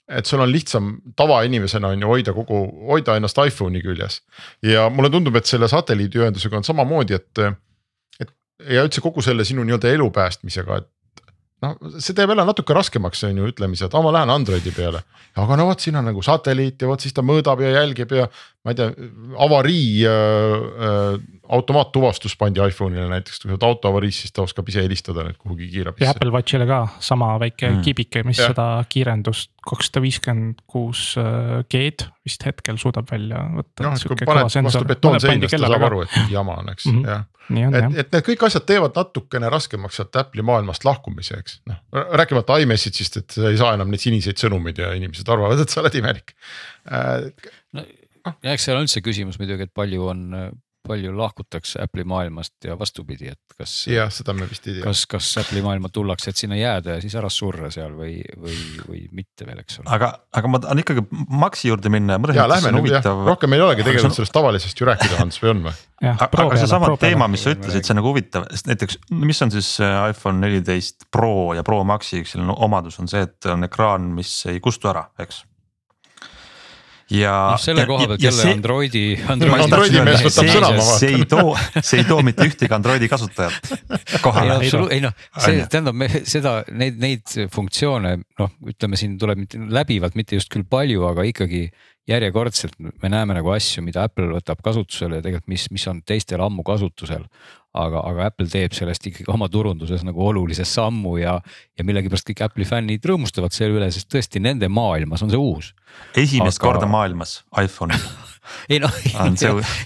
et 0.06 0.26
sul 0.30 0.42
on 0.44 0.52
lihtsam 0.52 0.90
tavainimesena 1.18 1.90
on 1.94 2.02
ju 2.02 2.10
hoida 2.10 2.34
kogu, 2.34 2.60
hoida 2.92 3.16
ennast 3.18 3.40
iPhone'i 3.42 3.82
küljes. 3.82 4.22
ja 4.62 4.90
mulle 4.94 5.10
tundub, 5.10 5.36
et 5.36 5.50
selle 5.50 5.68
satelliidiühendusega 5.72 6.60
on 6.60 6.68
samamoodi, 6.68 7.18
et, 7.18 7.42
et 8.22 8.36
ja 8.70 8.86
üldse 8.86 9.02
kogu 9.02 9.24
selle 9.26 9.46
sinu 9.48 9.66
nii-öelda 9.66 9.90
elu 9.96 10.12
päästmisega, 10.14 10.78
et 10.78 11.24
noh, 11.66 11.78
see 11.98 12.14
teeb 12.14 12.30
jälle 12.30 12.46
natuke 12.46 12.78
raskemaks, 12.78 13.24
on 13.26 13.42
ju 13.42 13.50
ütlemise, 13.50 13.88
et 13.88 13.98
aa, 13.98 14.04
ma 14.06 14.14
lähen 14.14 14.34
Androidi 14.34 14.74
peale. 14.76 15.02
aga 15.36 15.58
no 15.58 15.66
vot, 15.72 15.82
siin 15.82 15.98
on 16.00 16.06
nagu 16.08 16.22
satelliit 16.24 16.82
ja 16.82 16.88
vot 16.92 17.02
siis 17.02 17.16
ta 17.16 17.26
mõõdab 17.26 17.66
ja 17.66 17.74
jälgib 17.80 18.14
ja 18.16 18.30
ma 18.66 18.74
ei 18.74 18.78
tea, 18.80 18.90
avarii 19.46 20.06
äh, 20.10 20.14
äh, 20.90 21.20
automaattuvastus 21.54 22.34
pandi 22.40 22.64
iPhone'ile 22.66 23.06
näiteks, 23.12 23.38
kui 23.42 23.52
sa 23.52 23.54
oled 23.54 23.66
autoavariis, 23.68 24.24
siis 24.24 24.34
ta 24.34 24.42
oskab 24.46 24.70
ise 24.72 24.82
helistada 24.82 25.26
nüüd 25.28 25.38
kuhugi 25.38 25.68
ja 25.68 25.74
kiirabisse. 25.76 26.14
Apple 26.16 26.34
Watchile 26.34 26.66
ka 26.70 26.80
sama 27.00 27.36
väike 27.42 27.70
Mm. 27.70 27.82
kibike, 27.86 28.24
mis 28.26 28.40
ja. 28.42 28.50
seda 28.50 28.66
kiirendust 28.90 29.52
kakssada 29.66 30.02
viiskümmend 30.02 30.64
kuus 30.70 31.14
äh, 31.22 31.62
G-d 31.70 32.08
vist 32.26 32.46
hetkel 32.46 32.80
suudab 32.82 33.10
välja 33.12 33.44
võtta. 33.54 33.86
noh, 33.86 34.02
kui 34.10 34.26
paned 34.26 34.50
vastu 34.50 34.86
betoonseina, 34.90 35.50
siis 35.50 35.62
ta 35.62 35.70
saab 35.70 35.88
aru, 35.90 36.04
et 36.06 36.18
jama 36.34 36.60
on, 36.62 36.72
eks 36.74 36.88
mm. 36.90 37.02
-hmm. 37.02 37.10
jah. 37.10 37.26
nii 37.50 37.66
on 37.68 37.76
et 37.80 38.00
et 38.02 38.16
need 38.16 38.26
kõik 38.30 38.46
asjad 38.48 38.66
teevad 38.66 38.98
natukene 38.98 39.50
raskemaks 39.54 40.02
sealt 40.02 40.18
Apple'i 40.22 40.46
maailmast 40.46 40.86
lahkumise, 40.86 41.38
eks 41.44 41.60
noh, 41.70 41.82
rääkimata 41.94 42.58
iMessage'ist, 42.66 43.22
et 43.22 43.38
sa 43.38 43.52
ei 43.52 43.62
saa 43.62 43.76
enam 43.78 43.94
neid 43.94 44.02
siniseid 44.02 44.42
sõnumeid 44.42 44.82
ja 44.82 44.94
inimesed 44.98 45.30
arvavad, 45.30 45.62
et 45.62 45.70
sa 45.70 45.84
oled 45.86 46.02
imelik 46.02 46.34
äh,. 46.90 47.86
Ja 48.44 48.54
eks 48.56 48.70
seal 48.70 48.80
on 48.80 48.88
üldse 48.88 49.02
küsimus 49.06 49.40
muidugi, 49.42 49.68
et 49.68 49.74
palju 49.76 50.08
on, 50.12 50.28
palju 50.86 51.14
lahkutakse 51.18 51.82
Apple'i 51.82 52.06
maailmast 52.08 52.68
ja 52.68 52.76
vastupidi, 52.80 53.32
et 53.34 53.56
kas. 53.58 53.72
jah, 53.90 54.10
seda 54.14 54.36
me 54.38 54.48
vist 54.50 54.68
ei 54.70 54.78
tea. 54.78 54.84
kas, 54.86 55.06
kas 55.10 55.30
Apple'i 55.42 55.64
maailma 55.66 55.90
tullakse, 55.94 56.30
et 56.30 56.38
sinna 56.42 56.58
jääda 56.60 56.98
ja 56.98 57.04
siis 57.04 57.16
ära 57.18 57.30
surra 57.34 57.72
seal 57.74 57.96
või, 57.98 58.20
või, 58.42 58.58
või 58.86 59.02
mitte 59.16 59.48
veel, 59.48 59.64
eks 59.64 59.80
ole. 59.82 59.90
aga, 59.96 60.12
aga 60.36 60.52
ma 60.52 60.62
tahan 60.64 60.84
ikkagi 60.84 61.06
Maxi 61.42 61.72
juurde 61.72 61.92
minna 61.94 62.20
ja 62.38 62.46
lähme 62.50 62.74
nüüd 62.76 62.92
jah, 62.92 63.02
huvitav. 63.02 63.24
rohkem 63.32 63.54
meil 63.54 63.64
ei 63.64 63.68
olegi 63.70 63.88
tegelikult 63.88 64.12
on- 64.12 64.18
sellest 64.20 64.36
tavalisest 64.38 64.82
ju 64.84 64.90
rääkida, 64.92 65.18
Hans, 65.22 65.42
või 65.42 65.54
on 65.56 65.64
või? 65.70 65.76
jah. 66.06 66.28
aga 66.28 66.62
seesama 66.62 66.92
teema, 67.02 67.30
mis 67.32 67.48
sa 67.48 67.56
ütlesid, 67.56 67.88
see 67.88 67.96
on 67.96 68.02
nagu 68.02 68.14
huvitav, 68.14 68.46
sest 68.54 68.70
näiteks 68.70 69.02
mis 69.26 69.42
on 69.46 69.56
siis 69.56 69.74
iPhone 69.82 70.42
neliteist 70.44 71.10
Pro 71.12 71.54
ja 71.58 71.66
Pro 71.66 71.82
Maxi 71.88 72.22
üks 72.22 72.36
selline 72.36 72.54
omadus 72.68 73.00
on 73.02 73.10
see, 73.12 73.26
et 73.26 73.52
on 73.52 73.66
ekraan, 73.68 74.12
mis 74.16 74.38
ei 74.52 74.62
kustu 74.64 74.92
ära, 74.92 75.08
eks. 75.20 75.44
Ja. 77.14 77.34
noh, 77.52 77.62
selle 77.62 77.86
koha 77.90 78.08
pealt 78.12 78.24
jälle 78.24 78.42
see... 78.42 78.54
Androidi, 78.56 79.04
Androidi. 79.30 79.64
Androidi 79.66 80.04
mees 80.08 80.24
võtab 80.26 80.50
sõna, 80.50 80.70
ma 80.70 80.86
vaatan. 80.86 81.00
see 81.02 81.12
ei 81.14 81.26
too, 81.30 81.56
see 81.80 82.02
ei 82.02 82.08
too 82.10 82.20
mitte 82.26 82.48
ühtegi 82.50 82.78
Androidi 82.78 83.10
kasutajat 83.12 83.74
kohale. 84.26 84.60
ei 84.66 84.72
no, 84.74 84.86
ei 84.98 85.02
no 85.06 85.12
see 85.38 85.66
tähendab 85.72 85.98
me 86.02 86.10
seda, 86.24 86.56
neid, 86.72 87.02
neid 87.02 87.36
funktsioone 87.54 88.16
noh, 88.22 88.56
ütleme 88.74 89.00
siin 89.00 89.20
tuleb 89.22 89.44
mitte 89.44 89.62
läbivalt, 89.62 90.18
mitte 90.18 90.40
just 90.40 90.52
küll 90.54 90.66
palju, 90.70 91.06
aga 91.10 91.28
ikkagi 91.30 91.68
järjekordselt 92.10 92.78
me 92.80 93.10
näeme 93.10 93.38
nagu 93.38 93.50
asju, 93.54 93.84
mida 93.86 94.06
Apple 94.06 94.30
võtab 94.36 94.62
kasutusele 94.66 95.20
ja 95.20 95.26
tegelikult, 95.26 95.50
mis, 95.52 95.70
mis 95.74 95.86
on 95.90 96.04
teistel 96.06 96.44
ammu 96.46 96.66
kasutusel 96.66 97.26
aga, 97.76 98.04
aga 98.10 98.30
Apple 98.32 98.50
teeb 98.52 98.76
sellest 98.78 99.10
ikkagi 99.12 99.30
oma 99.34 99.50
turunduses 99.52 100.04
nagu 100.08 100.24
olulise 100.26 100.66
sammu 100.68 101.18
ja, 101.22 101.38
ja 101.78 101.88
millegipärast 101.88 102.30
kõik 102.32 102.46
Apple'i 102.48 102.68
fännid 102.70 103.06
rõõmustavad 103.06 103.56
selle 103.56 103.80
üle, 103.80 103.90
sest 103.94 104.10
tõesti 104.12 104.42
nende 104.44 104.70
maailmas 104.72 105.26
on 105.26 105.34
see 105.34 105.42
uus. 105.42 105.74
esimest 106.16 106.62
aga... 106.62 106.70
korda 106.70 106.90
maailmas 106.90 107.42
iPhone 107.62 107.98
ei 108.72 108.80
noh, 108.82 108.94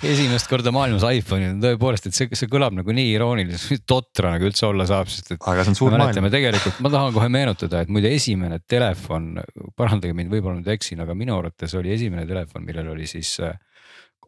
esimest 0.03 0.49
korda 0.51 0.73
maailmas 0.75 1.05
iPhone'il 1.07 1.53
on 1.55 1.61
tõepoolest, 1.63 2.09
et 2.09 2.17
see, 2.17 2.29
see 2.37 2.51
kõlab 2.51 2.75
nagu 2.77 2.95
nii 2.95 3.13
irooniliselt, 3.15 3.85
totra 3.89 4.33
nagu 4.35 4.49
üldse 4.49 4.67
olla 4.67 4.87
saab, 4.89 5.09
sest 5.11 5.33
et. 5.35 5.39
aga 5.39 5.65
see 5.65 5.73
on 5.73 5.79
suur 5.79 5.95
maailm. 5.95 6.29
tegelikult 6.33 6.81
ma 6.83 6.91
tahan 6.93 7.15
kohe 7.15 7.29
meenutada, 7.31 7.83
et 7.83 7.93
muide 7.93 8.11
esimene 8.15 8.61
telefon, 8.67 9.31
parandage 9.79 10.15
mind, 10.17 10.31
võib-olla 10.33 10.59
nüüd 10.59 10.71
eksin, 10.75 11.03
aga 11.05 11.15
minu 11.17 11.37
arvates 11.39 11.75
oli 11.79 11.93
esimene 11.95 12.27
telefon, 12.29 12.65
millel 12.67 12.91
oli 12.95 13.07
siis 13.09 13.37
äh, 13.45 13.55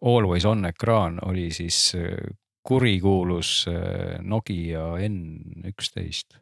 always 0.02 0.48
on 0.50 0.66
ekraan, 0.72 1.20
oli 1.28 1.50
siis 1.56 1.92
äh, 2.00 2.16
kurikuulus 2.64 3.66
äh, 3.72 4.20
Nokia 4.22 4.94
N11. 5.08 6.38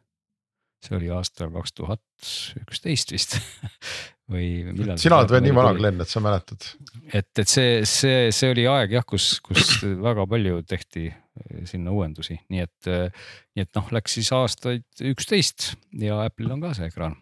see 0.80 0.96
oli 0.96 1.10
aastal 1.12 1.50
kaks 1.52 1.74
tuhat 1.76 2.30
üksteist 2.62 3.12
vist 3.12 3.36
või 4.32 4.46
millal. 4.70 4.96
sina 5.00 5.18
oled 5.20 5.32
veel 5.34 5.44
nii 5.44 5.54
vana, 5.56 5.72
Glen, 5.76 6.00
et 6.00 6.08
sa 6.08 6.22
mäletad. 6.24 6.66
et, 7.12 7.28
et 7.42 7.48
see, 7.48 7.82
see, 7.88 8.30
see 8.34 8.52
oli 8.54 8.66
aeg 8.70 8.96
jah, 8.96 9.06
kus, 9.06 9.32
kus 9.44 9.80
väga 9.82 10.26
palju 10.30 10.62
tehti 10.68 11.08
äh, 11.10 11.62
sinna 11.68 11.92
uuendusi, 11.94 12.38
nii 12.52 12.64
et, 12.64 12.90
äh, 12.90 13.30
nii 13.56 13.66
et 13.66 13.80
noh, 13.80 13.92
läks 13.96 14.18
siis 14.20 14.32
aastaid 14.36 15.04
üksteist 15.12 15.72
ja 16.00 16.22
Apple'il 16.24 16.52
on 16.56 16.64
ka 16.64 16.74
see 16.78 16.88
ekraan. 16.90 17.16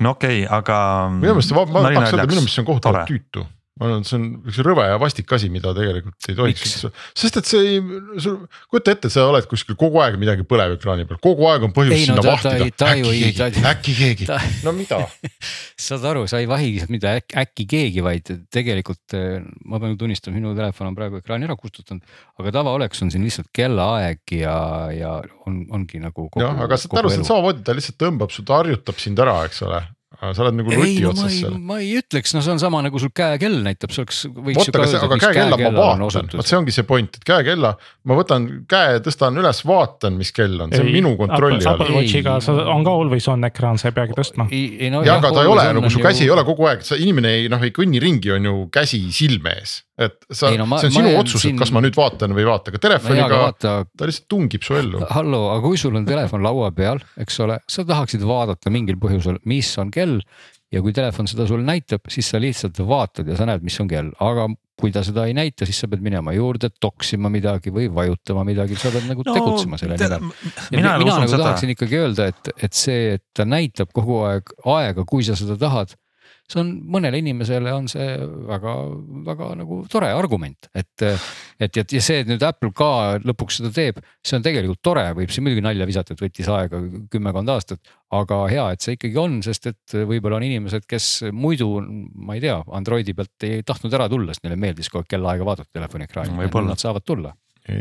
no 0.00 0.16
okei 0.16 0.44
okay,, 0.44 0.50
aga. 0.58 0.78
minu 1.14 1.36
meelest 1.38 1.56
ma, 1.56 1.66
ma 1.68 1.86
tahaks 1.88 2.16
öelda, 2.16 2.30
minu 2.32 2.42
meelest 2.42 2.58
see 2.58 2.64
on 2.64 2.72
kohutavalt 2.72 3.12
tüütu 3.12 3.46
ma 3.74 3.88
arvan, 3.88 4.04
et 4.04 4.06
see 4.06 4.18
on 4.20 4.26
üks 4.46 4.58
rõve 4.62 4.84
ja 4.86 4.98
vastik 5.02 5.32
asi, 5.34 5.48
mida 5.50 5.72
tegelikult 5.74 6.28
ei 6.30 6.36
tohiks 6.38 6.74
sest 7.18 7.38
et 7.40 7.48
see 7.48 7.62
ei, 7.72 7.80
sul 8.22 8.36
kujuta 8.70 8.92
ette, 8.94 9.10
sa 9.10 9.24
oled 9.26 9.48
kuskil 9.50 9.74
kogu 9.78 9.98
aeg 10.04 10.14
midagi 10.20 10.46
põleb 10.46 10.76
ekraani 10.76 11.06
peal, 11.08 11.18
kogu 11.24 11.48
aeg 11.50 11.66
on 11.66 11.74
põhjust 11.74 11.96
ei, 11.96 12.04
sinna 12.06 12.20
no, 12.20 12.26
vahtida, 12.28 12.92
äkki 12.92 13.16
keegi, 13.34 13.64
äkki 13.72 13.94
keegi, 13.98 14.28
no 14.66 14.74
mida? 14.76 15.00
Saad 15.88 16.06
aru, 16.12 16.22
sa 16.30 16.38
ei 16.42 16.46
vahi 16.50 16.70
mitte 16.92 17.16
äkki, 17.16 17.34
äkki 17.42 17.66
keegi, 17.74 18.04
vaid 18.06 18.30
tegelikult 18.54 19.16
eh, 19.18 19.42
ma 19.66 19.82
pean 19.82 19.98
tunnistama, 19.98 20.38
minu 20.38 20.54
telefon 20.54 20.92
on 20.92 20.98
praegu 21.00 21.18
ekraani 21.18 21.50
ära 21.50 21.58
kustutanud. 21.58 22.06
aga 22.38 22.54
tavaoleks 22.60 23.02
on 23.02 23.10
siin 23.10 23.26
lihtsalt 23.26 23.50
kellaaeg 23.54 24.36
ja, 24.38 24.54
ja 24.94 25.16
on, 25.48 25.64
ongi 25.74 25.98
nagu. 26.02 26.30
jah, 26.38 26.62
aga 26.68 26.78
saad 26.78 27.02
aru, 27.02 27.10
see 27.10 27.24
on 27.24 27.30
samamoodi, 27.32 27.66
ta 27.66 27.74
lihtsalt 27.74 27.98
tõmbab, 28.06 28.38
ta 28.38 28.62
harjutab 28.62 29.02
sind 29.02 29.18
ära, 29.18 29.40
eks 29.50 29.66
ole 29.66 29.82
sa 30.20 30.44
oled 30.44 30.58
nagu 30.58 30.72
ruti 30.74 31.02
no, 31.02 31.12
otsas 31.12 31.36
seal. 31.36 31.56
ma 31.58 31.78
ei 31.82 31.94
ütleks, 32.00 32.34
no 32.36 32.42
see 32.44 32.54
on 32.54 32.60
sama 32.62 32.80
nagu 32.84 33.00
sul 33.02 33.12
käekell 33.14 33.56
näitab, 33.64 33.92
see 33.94 34.04
oleks. 34.04 34.20
vot, 34.30 34.60
aga, 34.70 34.88
see, 34.90 35.00
aga 35.06 35.18
käekella 35.22 35.58
ma 35.60 35.72
vaatan, 35.76 36.30
vot 36.34 36.50
see 36.50 36.58
ongi 36.58 36.74
see 36.74 36.86
point, 36.88 37.18
et 37.20 37.26
käekella, 37.28 37.74
ma 38.08 38.18
võtan 38.18 38.48
käe, 38.70 39.00
tõstan 39.04 39.40
üles, 39.40 39.62
vaatan, 39.68 40.18
mis 40.20 40.34
kell 40.36 40.58
on, 40.64 40.74
see 40.74 40.84
on 40.84 40.90
ei, 40.90 40.96
minu 40.98 41.14
kontrolli 41.20 41.60
all. 41.62 41.74
Apple 41.74 41.98
Watchiga 41.98 42.36
on 42.74 42.86
ka 42.86 42.96
always 43.04 43.30
on 43.32 43.48
ekraan, 43.50 43.80
sa 43.80 43.90
ei 43.90 43.96
peagi 43.96 44.18
tõstma. 44.18 44.48
No, 44.48 45.04
jah, 45.06 45.18
aga 45.18 45.32
ta 45.34 45.46
ei 45.46 45.52
ole 45.54 45.66
nagu 45.80 45.92
su 45.92 46.02
käsi 46.04 46.26
ei 46.26 46.34
ole 46.34 46.46
kogu 46.46 46.70
aeg, 46.70 46.84
sa 46.86 46.98
inimene 47.00 47.34
ei 47.40 47.50
noh, 47.52 47.62
ei 47.64 47.74
kõnni 47.74 48.02
ringi, 48.02 48.34
on 48.34 48.50
ju 48.50 48.60
käsi 48.74 49.04
silme 49.14 49.58
ees 49.60 49.80
et 49.94 50.16
sa, 50.26 50.50
no, 50.58 50.66
ma, 50.66 50.80
see 50.82 50.90
on 50.90 50.96
sinu 50.96 51.12
otsus 51.20 51.44
siin..., 51.44 51.54
et 51.54 51.62
kas 51.62 51.70
ma 51.74 51.82
nüüd 51.84 51.94
vaatan 51.98 52.34
või 52.34 52.42
ei 52.42 52.48
vaata, 52.48 52.72
aga 52.72 52.80
telefoniga 52.82 53.38
vaata... 53.44 53.74
ta 53.86 54.08
lihtsalt 54.08 54.26
tungib 54.32 54.66
su 54.66 54.74
ellu. 54.78 55.04
hallo, 55.14 55.44
aga 55.52 55.62
kui 55.68 55.78
sul 55.80 55.94
on 56.00 56.08
telefon 56.08 56.42
laua 56.42 56.72
peal, 56.74 57.02
eks 57.22 57.38
ole, 57.44 57.60
sa 57.70 57.86
tahaksid 57.86 58.24
vaadata 58.26 58.72
mingil 58.74 58.98
põhjusel, 59.02 59.38
mis 59.50 59.70
on 59.78 59.94
kell 59.94 60.18
ja 60.74 60.82
kui 60.82 60.94
telefon 60.96 61.30
seda 61.30 61.46
sulle 61.46 61.66
näitab, 61.66 62.10
siis 62.10 62.32
sa 62.32 62.40
lihtsalt 62.42 62.80
vaatad 62.82 63.30
ja 63.30 63.38
sa 63.38 63.46
näed, 63.48 63.62
mis 63.66 63.78
on 63.82 63.90
kell, 63.90 64.10
aga 64.24 64.48
kui 64.80 64.90
ta 64.90 65.04
seda 65.06 65.28
ei 65.30 65.34
näita, 65.36 65.66
siis 65.68 65.78
sa 65.84 65.88
pead 65.90 66.02
minema 66.02 66.34
juurde 66.34 66.72
toksima 66.82 67.30
midagi 67.30 67.70
või 67.74 67.86
vajutama 67.94 68.42
midagi, 68.48 68.78
sa 68.80 68.90
pead 68.90 69.06
nagu 69.06 69.22
no, 69.22 69.34
tegutsema 69.36 69.78
selle 69.78 69.98
nimel. 70.00 70.24
mina, 70.74 70.96
mina 70.98 71.18
nagu 71.20 71.30
seda. 71.30 71.44
tahaksin 71.44 71.74
ikkagi 71.76 72.00
öelda, 72.00 72.26
et, 72.34 72.50
et 72.58 72.74
see, 72.74 73.14
et 73.18 73.24
ta 73.36 73.46
näitab 73.46 73.94
kogu 73.94 74.24
aeg 74.26 74.50
aega, 74.74 75.06
kui 75.06 75.22
sa 75.26 75.38
seda 75.38 75.54
tahad 75.60 75.94
see 76.50 76.60
on 76.60 76.70
mõnele 76.94 77.20
inimesele 77.22 77.72
on 77.72 77.86
see 77.88 78.06
väga-väga 78.50 79.50
nagu 79.60 79.80
tore 79.90 80.10
argument, 80.12 80.68
et, 80.76 81.04
et 81.04 81.78
ja, 81.80 81.84
ja 81.84 82.02
see, 82.04 82.20
et 82.22 82.30
nüüd 82.30 82.44
Apple 82.44 82.72
ka 82.76 82.90
lõpuks 83.24 83.60
seda 83.60 83.70
teeb, 83.74 84.00
see 84.24 84.38
on 84.38 84.44
tegelikult 84.44 84.82
tore, 84.84 85.06
võib 85.16 85.32
siin 85.32 85.46
muidugi 85.46 85.64
nalja 85.64 85.88
visata, 85.88 86.14
et 86.14 86.24
võttis 86.24 86.50
aega 86.52 86.80
kümmekond 87.12 87.54
aastat. 87.54 87.94
aga 88.14 88.36
hea, 88.46 88.66
et 88.70 88.84
see 88.84 88.94
ikkagi 88.94 89.18
on, 89.18 89.40
sest 89.42 89.66
et 89.72 89.94
võib-olla 90.06 90.36
on 90.38 90.44
inimesed, 90.46 90.84
kes 90.86 91.08
muidu, 91.34 91.70
ma 92.14 92.36
ei 92.36 92.44
tea, 92.44 92.60
Androidi 92.76 93.14
pealt 93.16 93.48
ei 93.48 93.64
tahtnud 93.66 93.96
ära 93.96 94.06
tulla, 94.12 94.34
sest 94.36 94.44
neile 94.44 94.60
meeldis 94.60 94.92
kogu 94.92 95.02
aeg 95.02 95.16
kellaaega 95.16 95.48
vaadata 95.48 95.72
telefoni 95.74 96.06
ekraani 96.06 96.36
no,, 96.36 96.44
nüüd 96.44 96.68
nad 96.68 96.82
saavad 96.82 97.06
tulla 97.08 97.34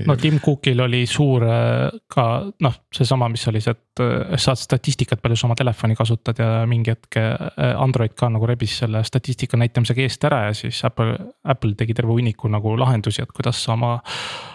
no 0.07 0.15
Tim 0.15 0.39
Cookil 0.39 0.79
oli 0.79 1.03
suur 1.09 1.43
äh, 1.43 1.89
ka 2.07 2.25
noh, 2.63 2.75
seesama, 2.93 3.27
mis 3.31 3.43
oli 3.51 3.61
see, 3.63 3.73
et 3.75 4.03
äh, 4.03 4.37
saad 4.39 4.61
statistikat, 4.61 5.21
palju 5.23 5.37
sa 5.39 5.47
oma 5.49 5.57
telefoni 5.59 5.97
kasutad 5.99 6.39
ja 6.39 6.63
mingi 6.69 6.93
hetk 6.93 7.19
äh, 7.19 7.73
Android 7.73 8.15
ka 8.15 8.29
nagu 8.31 8.47
rebis 8.47 8.77
selle 8.83 9.03
statistika 9.07 9.59
näitamisega 9.59 10.05
eest 10.05 10.23
ära 10.29 10.45
ja 10.47 10.55
siis 10.57 10.79
Apple, 10.87 11.17
Apple 11.43 11.75
tegi 11.79 11.95
terve 11.97 12.15
hunniku 12.15 12.51
nagu 12.51 12.77
lahendusi, 12.79 13.25
et 13.25 13.35
kuidas 13.35 13.59
sa 13.65 13.75
oma 13.75 13.97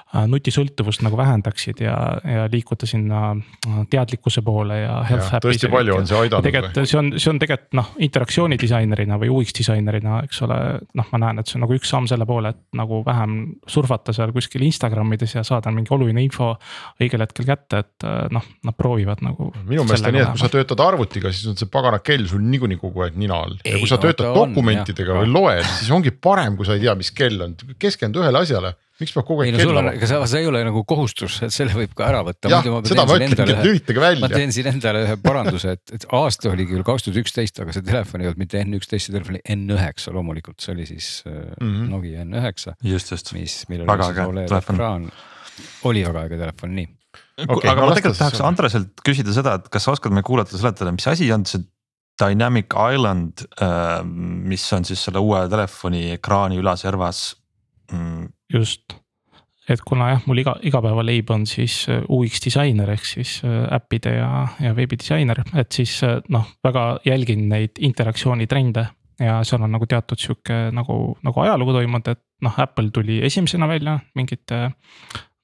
nutisõltuvust 0.09 1.03
nagu 1.05 1.18
vähendaksid 1.21 1.83
ja, 1.85 1.94
ja 2.25 2.47
liikuda 2.49 2.87
sinna 2.88 3.35
äh, 3.35 3.81
teadlikkuse 3.92 4.40
poole 4.44 4.79
ja. 4.81 5.03
tõesti 5.44 5.68
palju 5.68 5.99
on 5.99 6.09
see 6.09 6.16
aidanud. 6.16 6.47
tegelikult 6.47 6.88
see 6.88 6.97
on, 6.97 7.11
see 7.21 7.33
on 7.35 7.40
tegelikult 7.42 7.77
noh, 7.77 7.90
interaktsiooni 8.07 8.57
disainerina 8.61 9.18
või 9.21 9.29
UX 9.35 9.53
disainerina, 9.59 10.23
eks 10.25 10.40
ole, 10.47 10.59
noh, 10.97 11.11
ma 11.12 11.21
näen, 11.27 11.42
et 11.42 11.51
see 11.51 11.59
on 11.59 11.66
nagu 11.66 11.77
üks 11.77 11.92
samm 11.92 12.09
selle 12.09 12.25
poole, 12.29 12.55
et 12.57 12.81
nagu 12.81 13.03
vähem 13.05 13.37
surfata 13.68 14.16
seal 14.16 14.33
kuskil 14.33 14.64
Instagramides 14.64 15.37
ja 15.37 15.44
saada 15.44 15.75
mingi 15.77 15.92
oluline 15.92 16.25
info 16.25 16.55
õigel 17.03 17.27
hetkel 17.27 17.51
kätte, 17.53 17.85
et 17.85 18.09
äh, 18.09 18.25
noh, 18.33 18.49
nad 18.64 18.81
proovivad 18.81 19.21
nagu. 19.29 19.53
minu 19.68 19.85
meelest 19.85 20.09
on 20.09 20.16
nii, 20.16 20.25
et 20.25 20.35
kui 20.38 20.44
sa 20.47 20.53
töötad 20.57 20.87
arvutiga, 20.88 21.37
siis 21.37 21.53
on 21.53 21.61
see 21.61 21.68
pagana 21.68 22.01
kell 22.01 22.25
sul 22.33 22.40
niikuinii 22.49 22.81
kogu 22.81 23.05
aeg 23.05 23.21
nina 23.21 23.42
all 23.44 23.61
ja 23.61 23.77
kui 23.77 23.92
sa 23.92 24.01
töötad 24.01 24.33
no, 24.33 24.40
dokumentidega 24.40 25.18
on, 25.18 25.27
või 25.27 25.37
loed, 25.37 25.68
siis 25.77 25.92
ongi 25.92 26.16
parem, 26.16 26.57
kui 26.57 26.64
sa 26.64 26.81
ei 26.81 26.87
tea, 26.88 26.97
mis 26.97 27.12
kell 27.12 27.44
on, 27.44 27.59
keskendu 27.77 28.25
ühele 28.25 28.47
asjale 28.47 28.79
miks 28.98 29.14
peab 29.14 29.26
kogu 29.28 29.44
aeg 29.44 29.50
ei, 29.50 29.54
no, 29.54 29.61
kella 29.61 29.74
vaatama? 29.76 29.94
ega 29.98 30.26
see 30.32 30.40
ei 30.42 30.48
ole 30.50 30.62
nagu 30.66 30.82
kohustus, 30.88 31.38
et 31.46 31.54
selle 31.54 31.76
võib 31.76 31.94
ka 31.98 32.08
ära 32.08 32.24
võtta. 32.26 32.50
jah, 32.52 32.66
seda 32.88 33.06
ma 33.06 33.16
ütlengi, 33.18 33.54
et 33.54 33.64
lülitage 33.68 34.02
välja. 34.02 34.22
ma 34.24 34.30
teen 34.32 34.54
siin 34.54 34.70
endale 34.72 35.04
ühe 35.06 35.16
paranduse, 35.22 35.76
et, 35.78 35.94
et 35.94 36.06
aasta 36.18 36.52
oli 36.52 36.66
küll 36.70 36.84
kaks 36.87 37.06
tuhat 37.06 37.20
üksteist, 37.22 37.62
aga 37.62 37.74
see 37.76 37.87
telefon 37.87 38.24
ei 38.24 38.30
olnud 38.30 38.42
mitte 38.42 38.61
N11, 38.64 39.04
see 39.06 39.14
telefon 39.14 39.38
oli 39.38 39.42
N9 39.54 40.14
loomulikult, 40.16 40.61
see 40.64 40.74
oli 40.74 40.87
siis 40.90 41.08
mm 41.28 41.72
-hmm. 41.72 41.88
Nokia 41.94 42.26
N9. 42.26 42.76
just, 42.82 43.14
just. 43.14 43.32
mis, 43.37 43.62
millel 43.70 43.88
oli 43.88 44.11
siis 44.11 44.22
Oled 44.28 44.56
ekraan, 44.61 45.11
oli 45.88 46.04
väga 46.06 46.26
äge 46.26 46.38
telefon, 46.38 46.74
nii. 46.74 46.88
Okay, 47.38 47.70
aga 47.70 47.87
ma 47.87 47.94
tegelikult 47.94 48.18
tahaks 48.18 48.40
Andreselt 48.42 49.02
küsida 49.06 49.32
seda, 49.34 49.58
et 49.61 49.68
kas 49.70 49.84
sa 49.87 49.94
oskad 49.94 50.11
meile 50.14 50.26
kuulajatele 50.26 50.58
seletada, 50.58 50.92
mis 50.94 51.06
asi 51.06 51.30
on 51.32 51.46
see 51.46 51.62
Dynamic 52.18 52.74
Island, 52.74 53.44
äh, 53.62 54.02
mis 54.02 54.64
on 54.74 54.84
siis 54.84 55.04
selle 55.06 55.22
uue 55.22 55.44
telefoni 55.50 56.08
ekraani 56.16 56.58
ülaservas 56.58 57.37
mm, 57.92 58.26
just, 58.52 58.94
et 59.68 59.80
kuna 59.87 60.12
jah, 60.14 60.22
mul 60.26 60.42
iga, 60.42 60.56
igapäevaleib 60.68 61.30
on 61.34 61.46
siis 61.46 61.80
äh, 61.92 62.04
UX 62.08 62.42
disainer 62.44 62.90
ehk 62.94 63.04
siis 63.06 63.38
äh, 63.44 63.64
äppide 63.76 64.14
ja, 64.16 64.30
ja 64.61 64.74
veebidisainer, 64.76 65.42
et 65.56 65.72
siis 65.72 65.98
äh, 66.06 66.18
noh, 66.34 66.48
väga 66.64 66.87
jälgin 67.06 67.48
neid 67.48 67.80
interaktsioonitrende 67.80 68.87
ja 69.18 69.40
seal 69.44 69.64
on 69.66 69.74
nagu 69.74 69.87
teatud 69.90 70.20
sihuke 70.20 70.68
nagu, 70.74 70.98
nagu 71.26 71.44
ajalugu 71.44 71.74
toimunud, 71.78 72.12
et 72.14 72.22
noh, 72.46 72.61
Apple 72.62 72.90
tuli 72.94 73.20
esimesena 73.26 73.68
välja 73.68 73.98
mingite 74.14 74.68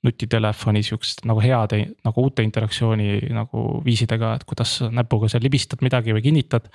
nutitelefoni 0.04 0.82
sihukest 0.84 1.24
nagu 1.28 1.40
heade 1.42 1.80
nagu 2.04 2.24
uute 2.26 2.44
interaktsiooni 2.44 3.32
nagu 3.34 3.64
viisidega, 3.84 4.34
et 4.38 4.44
kuidas 4.48 4.76
näpuga 4.92 5.30
seal 5.32 5.44
libistad 5.44 5.82
midagi 5.84 6.14
või 6.14 6.22
kinnitad. 6.24 6.68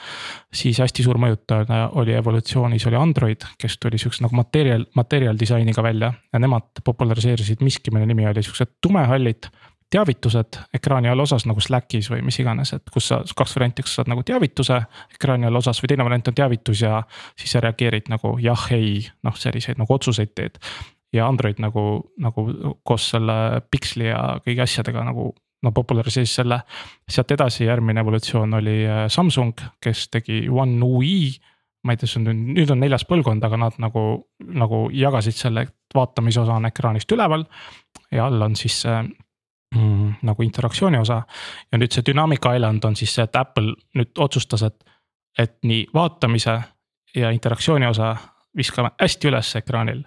siis 0.53 0.79
hästi 0.81 1.05
suur 1.05 1.19
mõjutaja 1.21 1.85
oli 2.01 2.17
evolutsioonis 2.17 2.87
oli 2.89 2.99
Android, 2.99 3.45
kes 3.61 3.77
tuli 3.77 4.01
sihukese 4.01 4.25
nagu 4.25 4.35
materjal, 4.35 4.85
materjal 4.95 5.39
disainiga 5.39 5.83
välja 5.83 6.13
ja 6.33 6.39
nemad 6.39 6.83
populariseerisid 6.83 7.61
miski, 7.61 7.91
mille 7.91 8.09
nimi 8.09 8.27
oli 8.27 8.43
siuksed 8.43 8.79
tumehallid 8.81 9.51
teavitused 9.89 10.59
ekraani 10.73 11.09
all 11.09 11.19
osas 11.19 11.45
nagu 11.49 11.61
Slackis 11.61 12.11
või 12.11 12.21
mis 12.25 12.37
iganes, 12.41 12.73
et 12.77 12.91
kus 12.93 13.09
sa 13.09 13.19
kaks 13.35 13.55
varianti, 13.57 13.85
kas 13.85 13.95
saad 13.97 14.11
nagu 14.11 14.23
teavituse 14.25 14.77
ekraani 15.15 15.49
all 15.49 15.61
osas 15.61 15.81
või 15.81 15.93
teine 15.93 16.05
variant 16.05 16.29
on 16.29 16.37
teavitus 16.37 16.83
ja 16.85 17.01
siis 17.39 17.55
sa 17.55 17.63
reageerid 17.65 18.11
nagu 18.13 18.35
jah, 18.43 18.67
ei, 18.75 19.01
noh, 19.25 19.37
selliseid 19.37 19.81
nagu 19.81 19.93
otsuseid 19.97 20.35
teed 20.37 20.61
ja 21.13 21.27
Android 21.27 21.59
nagu, 21.59 21.83
nagu 22.21 22.47
koos 22.83 23.09
selle 23.13 23.61
Pixli 23.71 24.09
ja 24.09 24.39
kõigi 24.45 24.65
asjadega 24.65 25.03
nagu 25.07 25.31
no 25.63 25.71
populariseeris 25.75 26.35
selle. 26.39 26.61
sealt 27.09 27.31
edasi 27.31 27.65
järgmine 27.65 27.99
evolutsioon 27.99 28.53
oli 28.53 28.83
äh, 28.87 29.07
Samsung, 29.11 29.59
kes 29.81 30.07
tegi 30.09 30.47
One 30.49 30.83
UI 30.85 31.33
ma 31.83 31.93
ei 31.93 31.99
tea, 31.99 32.09
see 32.11 32.19
on 32.19 32.27
nüüd, 32.27 32.39
nüüd 32.57 32.73
on 32.73 32.81
neljas 32.83 33.05
põlvkond, 33.07 33.43
aga 33.45 33.59
nad 33.59 33.77
nagu, 33.79 34.03
nagu 34.43 34.81
jagasid 34.95 35.37
selle, 35.37 35.63
et 35.67 35.95
vaatamise 35.95 36.41
osa 36.43 36.57
on 36.59 36.67
ekraanist 36.67 37.11
üleval. 37.15 37.45
ja 38.11 38.25
all 38.25 38.41
on 38.41 38.55
siis 38.59 38.81
see 38.83 38.97
mm, 39.75 40.19
nagu 40.27 40.43
interaktsiooni 40.43 40.99
osa. 40.99 41.21
ja 41.71 41.79
nüüd 41.79 41.95
see 41.95 42.05
Dynamic 42.05 42.45
Island 42.55 42.83
on 42.83 42.95
siis 42.99 43.15
see, 43.15 43.23
et 43.23 43.35
Apple 43.35 43.75
nüüd 43.95 44.11
otsustas, 44.17 44.63
et, 44.67 44.83
et 45.37 45.57
nii 45.63 45.87
vaatamise 45.93 46.59
ja 47.15 47.31
interaktsiooni 47.31 47.87
osa 47.87 48.15
viskame 48.57 48.91
hästi 48.99 49.31
üles 49.31 49.55
ekraanil. 49.55 50.03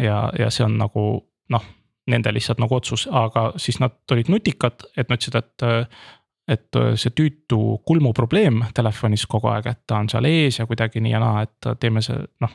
Ja, 0.00 0.18
ja 0.38 0.50
see 0.50 0.64
on 0.66 0.76
nagu 0.80 1.04
noh, 1.52 1.64
nende 2.10 2.32
lihtsalt 2.34 2.60
nagu 2.60 2.76
otsus, 2.76 3.06
aga 3.10 3.52
siis 3.60 3.80
nad 3.80 3.96
olid 4.12 4.30
nutikad, 4.32 4.86
et 4.96 5.08
nad 5.08 5.18
ütlesid, 5.20 5.40
et 5.40 5.88
et 6.44 6.76
see 7.00 7.12
tüütu 7.16 7.58
kulmuprobleem 7.88 8.58
telefonis 8.76 9.22
kogu 9.32 9.48
aeg, 9.48 9.70
et 9.70 9.78
ta 9.88 9.96
on 10.02 10.10
seal 10.12 10.26
ees 10.28 10.58
ja 10.58 10.66
kuidagi 10.68 11.00
nii 11.00 11.14
ja 11.14 11.20
naa, 11.22 11.46
et 11.46 11.70
teeme 11.80 12.02
see 12.04 12.18
noh. 12.44 12.52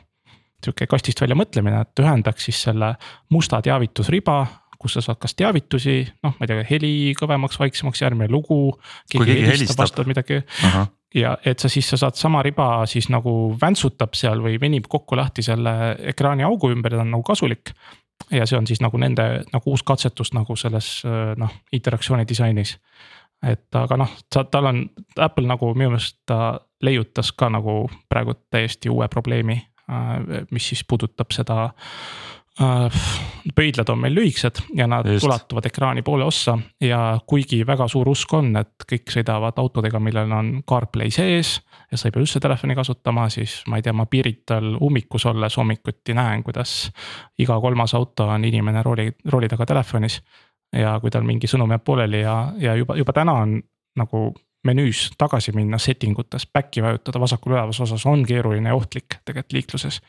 sihuke 0.62 0.86
kastist 0.86 1.22
välja 1.24 1.34
mõtlemine, 1.34 1.80
et 1.82 2.02
ühendaks 2.02 2.46
siis 2.46 2.60
selle 2.68 2.92
musta 3.34 3.58
teavitusriba, 3.64 4.36
kus 4.78 4.94
sa 4.94 5.02
saad 5.02 5.18
kas 5.18 5.34
teavitusi, 5.34 6.04
noh, 6.22 6.36
ma 6.36 6.46
ei 6.46 6.52
tea, 6.52 6.66
heli 6.70 6.92
kõvemaks, 7.18 7.58
vaiksemaks, 7.58 8.04
järgmine 8.04 8.30
lugu. 8.30 8.76
keegi 9.10 9.40
helistab, 9.48 9.82
helistab 9.82 10.12
midagi 10.12 10.38
uh. 10.38 10.70
-huh 10.70 10.88
ja 11.14 11.36
et 11.44 11.58
sa 11.58 11.68
siis, 11.68 11.88
sa 11.90 11.96
saad 11.96 12.18
sama 12.18 12.42
riba 12.42 12.86
siis 12.86 13.08
nagu 13.10 13.56
väntsutab 13.60 14.14
seal 14.14 14.42
või 14.44 14.60
venib 14.60 14.88
kokku 14.88 15.18
lahti 15.18 15.42
selle 15.42 15.96
ekraani 16.12 16.46
augu 16.46 16.70
ümber, 16.70 16.94
ta 16.94 17.04
on 17.04 17.10
nagu 17.16 17.26
kasulik. 17.26 17.74
ja 18.30 18.46
see 18.46 18.58
on 18.58 18.66
siis 18.66 18.80
nagu 18.80 18.98
nende 18.98 19.42
nagu 19.52 19.70
uus 19.70 19.82
katsetus 19.82 20.32
nagu 20.36 20.56
selles 20.56 21.02
noh, 21.36 21.52
interaktsiooni 21.72 22.28
disainis. 22.28 22.78
et 23.42 23.74
aga 23.74 23.96
noh, 23.96 24.10
tal 24.30 24.66
on, 24.66 24.84
Apple 25.18 25.46
nagu 25.46 25.74
minu 25.74 25.90
meelest 25.96 26.18
ta 26.26 26.60
leiutas 26.82 27.32
ka 27.32 27.48
nagu 27.48 27.90
praegu 28.08 28.34
täiesti 28.50 28.90
uue 28.90 29.08
probleemi, 29.08 29.60
mis 30.50 30.68
siis 30.68 30.84
puudutab 30.88 31.32
seda 31.32 31.70
pöidlad 33.54 33.88
on 33.88 33.98
meil 33.98 34.14
lühikesed 34.14 34.58
ja 34.74 34.86
nad 34.86 35.06
Just. 35.06 35.24
ulatuvad 35.24 35.64
ekraani 35.66 36.02
poole 36.02 36.24
ossa 36.24 36.58
ja 36.80 37.20
kuigi 37.26 37.66
väga 37.66 37.88
suur 37.88 38.08
usk 38.08 38.34
on, 38.34 38.56
et 38.56 38.84
kõik 38.92 39.12
sõidavad 39.14 39.58
autodega, 39.62 40.00
millel 40.00 40.32
on 40.32 40.50
CarPlay 40.68 41.10
sees. 41.10 41.60
ja 41.90 41.98
sa 41.98 42.08
ei 42.08 42.12
pea 42.12 42.22
üldse 42.22 42.40
telefoni 42.40 42.74
kasutama, 42.74 43.28
siis 43.28 43.62
ma 43.68 43.78
ei 43.78 43.82
tea, 43.82 43.92
ma 43.92 44.06
Pirital 44.06 44.76
ummikus 44.80 45.26
olles 45.26 45.56
hommikuti 45.56 46.14
näen, 46.14 46.42
kuidas 46.42 46.90
iga 47.38 47.60
kolmas 47.60 47.94
auto 47.94 48.28
on 48.28 48.44
inimene 48.44 48.82
rooli, 48.82 49.10
rooli 49.24 49.48
taga 49.48 49.66
telefonis. 49.66 50.20
ja 50.76 50.98
kui 51.00 51.10
tal 51.10 51.22
mingi 51.26 51.46
sõnum 51.46 51.70
jääb 51.70 51.84
pooleli 51.84 52.20
ja, 52.20 52.52
ja 52.58 52.74
juba, 52.74 52.96
juba 52.96 53.12
täna 53.12 53.32
on 53.32 53.60
nagu 53.96 54.34
menüüs 54.64 55.10
tagasi 55.18 55.52
minna 55.56 55.78
setting 55.78 56.18
utes, 56.18 56.46
back'i 56.46 56.82
vajutada 56.82 57.20
vasakul 57.20 57.52
ülevas 57.52 57.80
osas 57.80 58.06
on 58.06 58.26
keeruline 58.26 58.68
ja 58.68 58.74
ohtlik 58.74 59.16
tegelikult 59.24 59.52
liikluses 59.52 60.00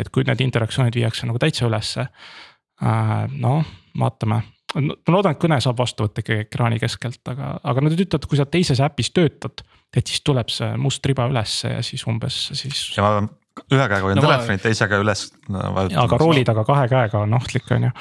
et 0.00 0.10
kui 0.12 0.26
need 0.26 0.42
interaktsioonid 0.44 0.96
viiakse 0.96 1.28
nagu 1.28 1.40
täitsa 1.42 1.66
ülesse. 1.68 2.08
Äh, 2.84 3.14
noh, 3.40 3.64
vaatame, 3.98 4.42
ma 4.76 5.14
loodan, 5.14 5.36
et 5.36 5.40
kõne 5.40 5.58
saab 5.64 5.78
vastu 5.80 6.04
võtta 6.06 6.22
ikkagi 6.22 6.44
ekraani 6.44 6.80
keskelt, 6.82 7.22
aga, 7.32 7.54
aga 7.64 7.84
nad 7.86 7.96
ütlevad, 7.96 8.20
et 8.20 8.30
kui 8.30 8.38
sa 8.40 8.46
teises 8.50 8.82
äpis 8.84 9.12
töötad. 9.16 9.64
et 9.96 10.06
siis 10.06 10.20
tuleb 10.26 10.50
see 10.52 10.76
must 10.76 11.06
riba 11.06 11.28
ülesse 11.30 11.70
ja 11.70 11.82
siis 11.82 12.02
umbes 12.10 12.34
siis. 12.52 12.80
ja 12.96 13.02
ma 13.06 13.28
ühe 13.72 13.84
käega 13.88 14.02
hoian 14.04 14.18
no, 14.18 14.24
telefoni, 14.26 14.58
teise 14.60 14.88
käe 14.90 15.00
üles 15.00 15.30
no,. 15.48 15.60
aga 16.02 16.18
rooli 16.20 16.42
taga 16.44 16.64
kahe 16.66 16.88
käega 16.90 17.22
on 17.24 17.36
ohtlik, 17.38 17.70
on 17.72 17.88
ju 17.88 17.92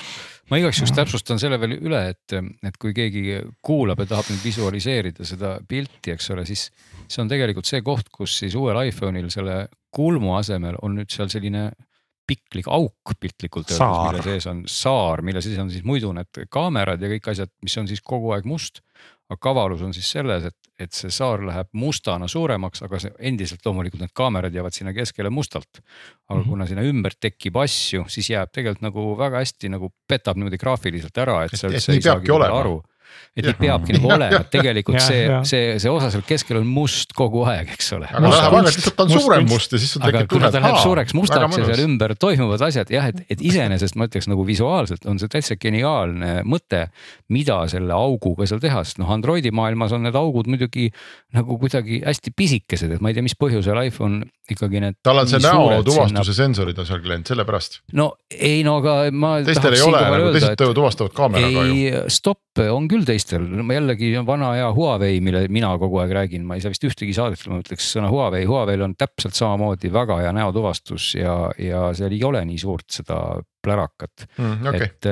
ma 0.52 0.60
igaks 0.60 0.82
juhuks 0.82 0.96
täpsustan 0.98 1.40
selle 1.42 1.60
veel 1.62 1.78
üle, 1.78 2.02
et, 2.12 2.36
et 2.66 2.78
kui 2.82 2.94
keegi 2.98 3.40
kuulab 3.66 4.04
ja 4.04 4.10
tahab 4.12 4.30
nüüd 4.30 4.44
visualiseerida 4.46 5.26
seda 5.28 5.56
pilti, 5.68 6.14
eks 6.14 6.30
ole, 6.36 6.46
siis 6.50 6.68
see 7.08 7.24
on 7.24 7.32
tegelikult 7.32 7.70
see 7.70 7.82
koht, 7.86 8.12
kus 8.14 8.36
siis 8.44 8.58
uuel 8.60 8.78
iPhone'il 8.86 9.32
selle 9.34 9.64
kulmu 9.96 10.36
asemel 10.40 10.80
on 10.84 10.98
nüüd 11.00 11.12
seal 11.14 11.32
selline 11.32 11.70
piklik 12.26 12.68
auk 12.74 13.14
piltlikult 13.22 13.70
öeldes, 13.70 13.98
mille 14.10 14.24
sees 14.26 14.48
on 14.50 14.64
saar, 14.70 15.22
mille 15.26 15.42
sees 15.46 15.60
on 15.62 15.70
siis 15.70 15.86
muidu 15.86 16.10
need 16.16 16.46
kaamerad 16.52 17.02
ja 17.02 17.10
kõik 17.12 17.30
asjad, 17.36 17.52
mis 17.66 17.76
on 17.78 17.90
siis 17.90 18.02
kogu 18.02 18.34
aeg 18.36 18.48
must. 18.50 18.82
aga 19.30 19.40
kavalus 19.42 19.82
on 19.82 19.94
siis 19.94 20.06
selles, 20.14 20.44
et, 20.46 20.68
et 20.86 20.94
see 20.94 21.10
saar 21.14 21.42
läheb 21.42 21.70
mustana 21.74 22.28
suuremaks, 22.30 22.84
aga 22.86 23.00
see 23.02 23.14
endiselt 23.30 23.66
loomulikult 23.66 24.04
need 24.04 24.14
kaamerad 24.14 24.54
jäävad 24.54 24.74
sinna 24.74 24.94
keskele 24.94 25.30
mustalt. 25.30 25.82
aga 26.30 26.40
mm 26.40 26.44
-hmm. 26.44 26.50
kuna 26.50 26.68
sinna 26.68 26.82
ümber 26.82 27.14
tekib 27.20 27.58
asju, 27.58 28.06
siis 28.08 28.30
jääb 28.30 28.52
tegelikult 28.52 28.82
nagu 28.90 29.18
väga 29.18 29.42
hästi 29.42 29.70
nagu 29.70 29.94
petab 30.08 30.38
niimoodi 30.38 30.58
graafiliselt 30.58 31.18
ära, 31.18 31.44
et 31.46 31.58
sa 31.58 31.68
üldse 31.68 31.94
ei 31.94 32.02
saagi 32.02 32.32
aru 32.32 32.82
et 33.36 33.48
nii 33.50 33.58
peabki 33.60 33.98
nagu 33.98 34.12
olema, 34.16 34.42
et 34.44 34.52
tegelikult 34.54 34.98
ja, 35.00 35.06
see, 35.06 35.24
see, 35.50 35.74
see 35.84 35.92
osa 35.92 36.12
seal 36.14 36.24
keskel 36.28 36.60
on 36.62 36.68
must 36.70 37.12
kogu 37.18 37.44
aeg, 37.50 37.74
eks 37.76 37.92
ole. 37.98 38.08
aga 38.08 38.22
läheb 38.24 38.58
aeg-ajalt 38.58 38.80
lihtsalt 38.80 38.98
ta 38.98 39.06
on 39.06 39.14
suurem 39.14 39.50
must 39.50 39.76
ja 39.76 39.82
siis 39.82 39.96
sul 39.96 40.06
tekib 40.06 40.30
tunne, 40.32 40.50
et. 40.50 40.56
ta 40.56 40.64
läheb 40.64 40.80
suureks 40.84 41.18
mustaks 41.18 41.60
ja 41.60 41.68
seal 41.72 41.84
ümber 41.86 42.16
toimuvad 42.20 42.64
asjad 42.70 42.94
jah, 42.94 43.10
et, 43.12 43.24
et 43.36 43.44
iseenesest 43.52 44.00
ma 44.00 44.08
ütleks 44.10 44.30
nagu 44.32 44.46
visuaalselt 44.48 45.08
on 45.12 45.20
see 45.22 45.32
täitsa 45.32 45.60
geniaalne 45.60 46.38
mõte. 46.48 46.86
mida 47.34 47.58
selle 47.72 47.94
auguga 47.96 48.48
seal 48.50 48.62
teha, 48.64 48.84
sest 48.86 49.02
noh, 49.02 49.12
Androidi 49.12 49.52
maailmas 49.56 49.96
on 49.96 50.06
need 50.06 50.16
augud 50.16 50.48
muidugi 50.52 50.90
nagu 51.36 51.60
kuidagi 51.60 52.02
hästi 52.06 52.34
pisikesed, 52.36 52.96
et 52.96 53.04
ma 53.04 53.12
ei 53.12 53.18
tea, 53.18 53.26
mis 53.26 53.36
põhjusel 53.40 53.80
iPhone 53.88 54.24
ikkagi 54.52 54.82
need. 54.84 55.00
tal 55.06 55.20
on 55.22 55.30
see 55.30 55.42
näotuvastuse 55.42 56.08
sinna... 56.08 56.24
sensorid 56.38 56.80
on 56.82 56.88
seal 56.88 57.02
läinud, 57.10 57.28
sellepärast. 57.30 57.80
no 57.98 58.12
ei, 58.30 58.62
no 58.68 58.78
aga 58.82 58.98
ma. 59.12 59.38
teistel 59.46 59.78
ei 59.78 59.86
ole 59.86 60.02
nagu, 60.04 60.34
teised 60.36 60.66
tuvastavad 60.78 61.16
kaameraga 61.18 61.66
ju. 61.70 61.76
ei, 61.76 62.04
stopp 62.14 62.62
on 62.72 62.90
küll 62.92 63.05
teistel, 63.08 63.46
jällegi 63.74 64.12
vana 64.26 64.52
hea 64.58 64.68
Huawei, 64.74 65.20
mille 65.24 65.46
mina 65.54 65.72
kogu 65.82 66.02
aeg 66.04 66.14
räägin, 66.18 66.46
ma 66.48 66.58
ei 66.58 66.64
saa 66.64 66.74
vist 66.74 66.86
ühtegi 66.88 67.16
saadet, 67.16 67.44
ma 67.52 67.62
ütleks 67.64 67.90
sõna 67.96 68.12
Huawei, 68.12 68.46
Huawei'l 68.50 68.86
on 68.86 68.96
täpselt 69.00 69.38
samamoodi 69.38 69.92
väga 69.94 70.20
hea 70.24 70.34
näotuvastus 70.36 71.14
ja, 71.20 71.36
ja 71.62 71.88
seal 71.98 72.16
ei 72.16 72.24
ole 72.28 72.44
nii 72.48 72.62
suurt 72.62 72.90
seda 73.00 73.20
plärakat 73.66 74.26
mm,. 74.38 74.68
Okay. 74.70 74.88
et, 74.88 75.10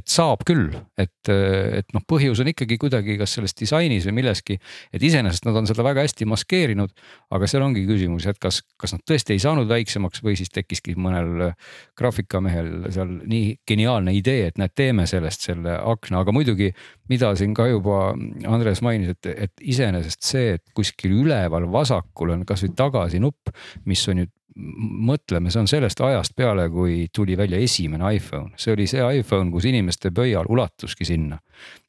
et 0.00 0.06
saab 0.10 0.44
küll, 0.48 0.70
et, 0.98 1.30
et 1.30 1.94
noh, 1.96 2.04
põhjus 2.08 2.42
on 2.42 2.50
ikkagi 2.52 2.78
kuidagi 2.80 3.18
kas 3.20 3.36
selles 3.36 3.56
disainis 3.58 4.06
või 4.08 4.18
milleski. 4.20 4.58
et 4.94 5.02
iseenesest 5.04 5.48
nad 5.48 5.58
on 5.58 5.68
seda 5.68 5.84
väga 5.86 6.04
hästi 6.06 6.28
maskeerinud, 6.30 6.94
aga 7.34 7.50
seal 7.50 7.66
ongi 7.66 7.84
küsimus, 7.88 8.28
et 8.30 8.38
kas, 8.42 8.62
kas 8.80 8.94
nad 8.96 9.04
tõesti 9.08 9.36
ei 9.36 9.42
saanud 9.42 9.68
väiksemaks 9.70 10.22
või 10.24 10.38
siis 10.38 10.52
tekkiski 10.54 10.96
mõnel 10.98 11.52
graafikamehel 11.98 12.88
seal 12.94 13.18
nii 13.28 13.58
geniaalne 13.68 14.14
idee, 14.16 14.48
et 14.50 14.60
näed, 14.60 14.74
teeme 14.78 15.06
sellest 15.10 15.48
selle 15.48 15.76
akna, 15.78 16.22
aga 16.22 16.34
muidugi. 16.34 16.72
mida 17.08 17.30
siin 17.40 17.54
ka 17.56 17.64
juba 17.64 18.12
Andres 18.46 18.82
mainis, 18.84 19.14
et, 19.14 19.26
et 19.46 19.62
iseenesest 19.72 20.26
see, 20.28 20.58
et 20.58 20.64
kuskil 20.76 21.14
üleval 21.22 21.64
vasakul 21.72 22.34
on 22.34 22.44
kasvõi 22.48 22.74
tagasi 22.76 23.20
nupp, 23.22 23.48
mis 23.88 24.02
on 24.12 24.20
ju 24.22 24.28
mõtleme, 24.58 25.52
see 25.52 25.62
on 25.62 25.68
sellest 25.70 26.00
ajast 26.02 26.34
peale, 26.36 26.68
kui 26.72 27.06
tuli 27.14 27.36
välja 27.38 27.60
esimene 27.62 28.12
iPhone, 28.16 28.52
see 28.58 28.74
oli 28.74 28.88
see 28.90 29.02
iPhone, 29.20 29.52
kus 29.54 29.68
inimeste 29.70 30.10
pöial 30.14 30.48
ulatuski 30.48 31.06
sinna. 31.06 31.38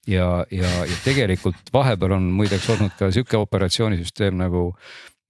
ja, 0.08 0.46
ja, 0.52 0.70
ja 0.86 0.98
tegelikult 1.04 1.74
vahepeal 1.74 2.18
on 2.18 2.30
muideks 2.34 2.70
olnud 2.70 2.96
ka 2.98 3.12
sihuke 3.14 3.38
operatsioonisüsteem 3.38 4.38
nagu, 4.38 4.74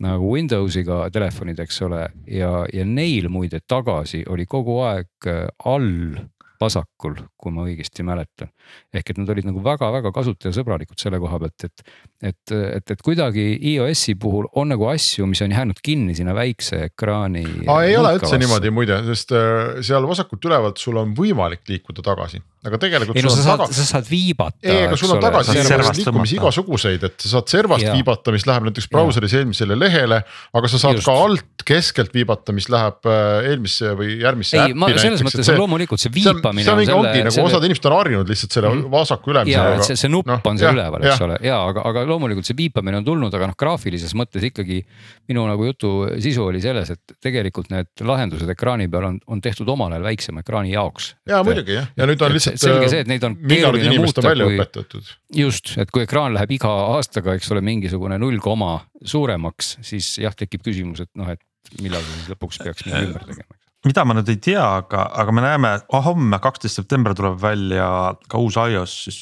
nagu 0.03 0.33
Windowsiga 0.33 1.09
telefonid, 1.11 1.59
eks 1.59 1.81
ole, 1.87 2.05
ja, 2.27 2.65
ja 2.73 2.85
neil 2.85 3.29
muide 3.29 3.59
tagasi 3.67 4.23
oli 4.27 4.45
kogu 4.45 4.79
aeg 4.87 5.31
all 5.65 6.19
vasakul, 6.59 7.15
kui 7.37 7.55
ma 7.55 7.65
õigesti 7.67 8.03
mäletan. 8.03 8.51
Ehk 8.93 9.13
et 9.13 9.21
nad 9.21 9.31
olid 9.33 9.47
nagu 9.49 9.63
väga-väga 9.65 10.11
kasutajasõbralikud 10.15 10.99
selle 11.01 11.19
koha 11.21 11.39
pealt, 11.43 11.67
et, 11.67 11.83
et, 12.31 12.53
et, 12.57 12.93
et 12.95 13.03
kuidagi 13.05 13.47
iOS-i 13.73 14.15
puhul 14.19 14.49
on 14.59 14.71
nagu 14.73 14.89
asju, 14.91 15.27
mis 15.29 15.41
on 15.45 15.55
jäänud 15.55 15.81
kinni 15.83 16.17
sinna 16.17 16.35
väikse 16.37 16.85
ekraani. 16.89 17.45
ei 17.65 17.97
ole 17.97 18.15
üldse 18.19 18.39
niimoodi 18.41 18.73
muide, 18.73 19.01
sest 19.09 19.35
äh, 19.35 19.81
seal 19.85 20.07
vasakult 20.09 20.49
ülevalt 20.49 20.81
sul 20.81 20.99
on 21.01 21.13
võimalik 21.17 21.65
liikuda 21.69 22.05
tagasi 22.05 22.41
aga 22.67 22.79
tegelikult. 22.81 23.15
ei 23.15 23.23
no 23.23 23.31
sa 23.31 23.43
saad 23.43 23.61
taga..., 23.61 23.75
sa 23.75 23.85
saad 23.87 24.07
viibata. 24.09 24.57
ei, 24.65 24.83
aga 24.89 24.97
sul 24.99 25.13
on 25.13 25.21
tagasi 25.23 25.55
liikumisi 26.01 26.35
igasuguseid, 26.35 27.05
et 27.07 27.23
sa 27.23 27.31
saad 27.37 27.51
servast 27.51 27.85
ja. 27.85 27.93
viibata, 27.95 28.33
mis 28.35 28.43
läheb 28.49 28.65
näiteks 28.67 28.89
brauseris 28.91 29.35
eelmisele 29.39 29.77
lehele. 29.79 30.19
aga 30.59 30.71
sa 30.71 30.81
saad 30.81 30.99
Just. 30.99 31.07
ka 31.07 31.15
alt 31.23 31.63
keskelt 31.69 32.11
viibata, 32.15 32.55
mis 32.55 32.67
läheb 32.71 33.07
äh, 33.07 33.47
eelmisse 33.51 33.93
või 33.99 34.17
järgmisse. 34.19 34.59
ei, 34.59 34.75
ma 34.75 34.91
selles 34.91 35.23
mõttes 35.23 35.47
see, 35.47 35.55
loomulikult 35.59 36.03
see 36.03 36.11
viipamine. 36.17 36.65
see 36.65 36.73
on 36.73 36.81
mingi 36.81 36.95
ongi 36.97 37.23
nagu 37.29 37.45
osad 37.47 37.67
inimesed 37.69 37.87
on 37.87 37.95
harjunud 37.95 38.33
lihtsalt 38.33 38.58
selle 38.59 38.75
mm. 38.75 38.91
vasaku 38.91 39.33
ülemisega. 39.33 39.63
ja, 39.71 39.77
et 39.79 39.87
see, 39.87 39.97
see 39.99 40.11
nupp 40.11 40.29
no, 40.29 40.37
on 40.49 40.59
seal 40.61 40.75
üleval, 40.75 41.05
eks 41.07 41.23
ole, 41.25 41.37
ja 41.45 41.59
aga, 41.69 41.83
aga 41.89 42.03
loomulikult 42.09 42.47
see 42.47 42.57
viipamine 42.57 42.99
on 43.01 43.07
tulnud, 43.07 43.35
aga 43.35 43.49
noh, 43.51 43.57
graafilises 43.59 44.15
mõttes 44.17 44.45
ikkagi. 44.49 44.81
minu 45.29 45.45
nagu 45.45 45.65
jutu 45.67 45.91
sisu 46.21 46.47
oli 46.49 46.61
selles, 46.63 46.89
et 46.95 47.15
tegelikult 47.21 47.69
need 47.73 48.03
lahendused 48.05 48.49
ekraani 48.49 48.89
peal 48.91 49.09
on, 49.11 49.19
on 49.29 49.41
tehtud 49.43 49.69
omal 49.69 49.93
ajal 49.93 50.07
väiksema 50.09 50.43
ekraani 50.45 50.73
jaoks. 50.73 51.13
ja 51.29 51.41
muidugi 51.45 51.77
jah, 51.77 51.89
ja 51.97 52.09
nüüd 52.09 52.25
on 52.25 52.35
lihtsalt 52.35 52.61
selge 52.61 52.89
see, 52.91 53.03
et 53.05 53.11
neid 53.11 53.25
on 53.27 53.37
keeruline 53.43 53.95
muuta, 53.99 54.23
kui 54.33 55.41
just, 55.43 55.75
et 55.81 55.93
kui 55.93 56.05
ekraan 56.07 56.35
läheb 56.37 56.57
iga 56.59 56.73
aastaga, 56.95 57.37
eks 57.37 57.51
ole, 57.53 57.63
mingisugune 57.65 58.19
null 58.21 58.41
koma 58.43 58.79
suuremaks, 59.05 59.77
siis 59.85 60.17
jah, 60.23 60.35
tekib 60.35 60.65
küsimus, 60.65 61.05
et 61.05 61.11
noh, 61.19 61.29
et 61.31 61.81
millal 61.83 62.03
siis 62.05 62.29
lõpuks 62.33 62.63
peaks 62.63 62.87
midagi 62.87 63.11
ümber 63.11 63.27
tegema 63.29 63.58
mida 63.87 64.03
ma 64.03 64.15
nüüd 64.17 64.29
ei 64.31 64.39
tea, 64.43 64.63
aga, 64.81 65.05
aga 65.21 65.35
me 65.35 65.43
näeme 65.45 65.71
oh,, 65.87 66.03
homme, 66.09 66.39
kaksteist 66.43 66.81
september 66.81 67.15
tuleb 67.15 67.39
välja 67.41 67.87
ka 68.31 68.41
uus 68.41 68.57
iOS 68.59 68.95
siis 69.05 69.19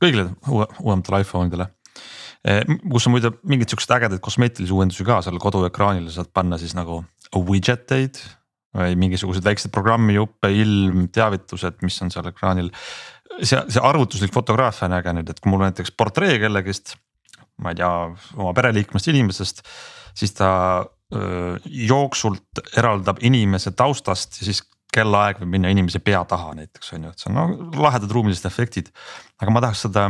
kõigile 0.00 0.30
uue, 0.48 0.66
uuematele 0.80 1.20
iPhone 1.24 1.50
idele. 1.50 1.68
kus 2.88 3.06
on 3.06 3.12
muide 3.12 3.34
mingeid 3.44 3.68
siukseid 3.68 3.98
ägedaid 3.98 4.22
kosmeetilisi 4.24 4.72
uuendusi 4.72 5.04
ka 5.04 5.18
seal 5.24 5.36
koduekraanile 5.42 6.12
saad 6.14 6.30
panna 6.32 6.56
siis 6.60 6.72
nagu 6.78 7.02
widget 7.36 7.92
eid. 7.92 8.20
või 8.70 8.94
mingisuguseid 8.94 9.42
väikseid 9.42 9.72
programmijuppe, 9.74 10.46
ilm, 10.54 11.08
teavitused, 11.10 11.80
mis 11.82 11.96
on 12.04 12.12
seal 12.14 12.28
ekraanil. 12.30 12.70
see, 13.42 13.58
see 13.68 13.82
arvutuslik 13.82 14.32
fotograafia 14.32 14.86
on 14.86 14.94
äge 14.94 15.14
nüüd, 15.16 15.30
et 15.30 15.40
kui 15.40 15.50
mul 15.50 15.64
näiteks 15.64 15.90
portree 15.98 16.38
kellegist, 16.38 16.94
ma 17.58 17.74
ei 17.74 17.80
tea, 17.82 17.90
oma 18.38 18.52
pereliikmest 18.54 19.10
inimesest, 19.10 19.64
siis 20.14 20.32
ta 20.38 20.50
jooksult 21.10 22.60
eraldab 22.78 23.18
inimese 23.26 23.72
taustast 23.74 24.40
ja 24.40 24.46
siis 24.46 24.60
kellaaeg 24.94 25.40
võib 25.40 25.54
minna 25.54 25.70
inimese 25.72 26.00
pea 26.02 26.20
taha 26.28 26.52
näiteks 26.58 26.92
on 26.96 27.06
ju, 27.06 27.12
et 27.12 27.22
see 27.22 27.30
on 27.30 27.38
no, 27.38 27.70
lahedad 27.82 28.10
ruumilised 28.10 28.46
efektid. 28.46 28.90
aga 29.42 29.54
ma 29.54 29.62
tahaks 29.62 29.86
seda, 29.86 30.08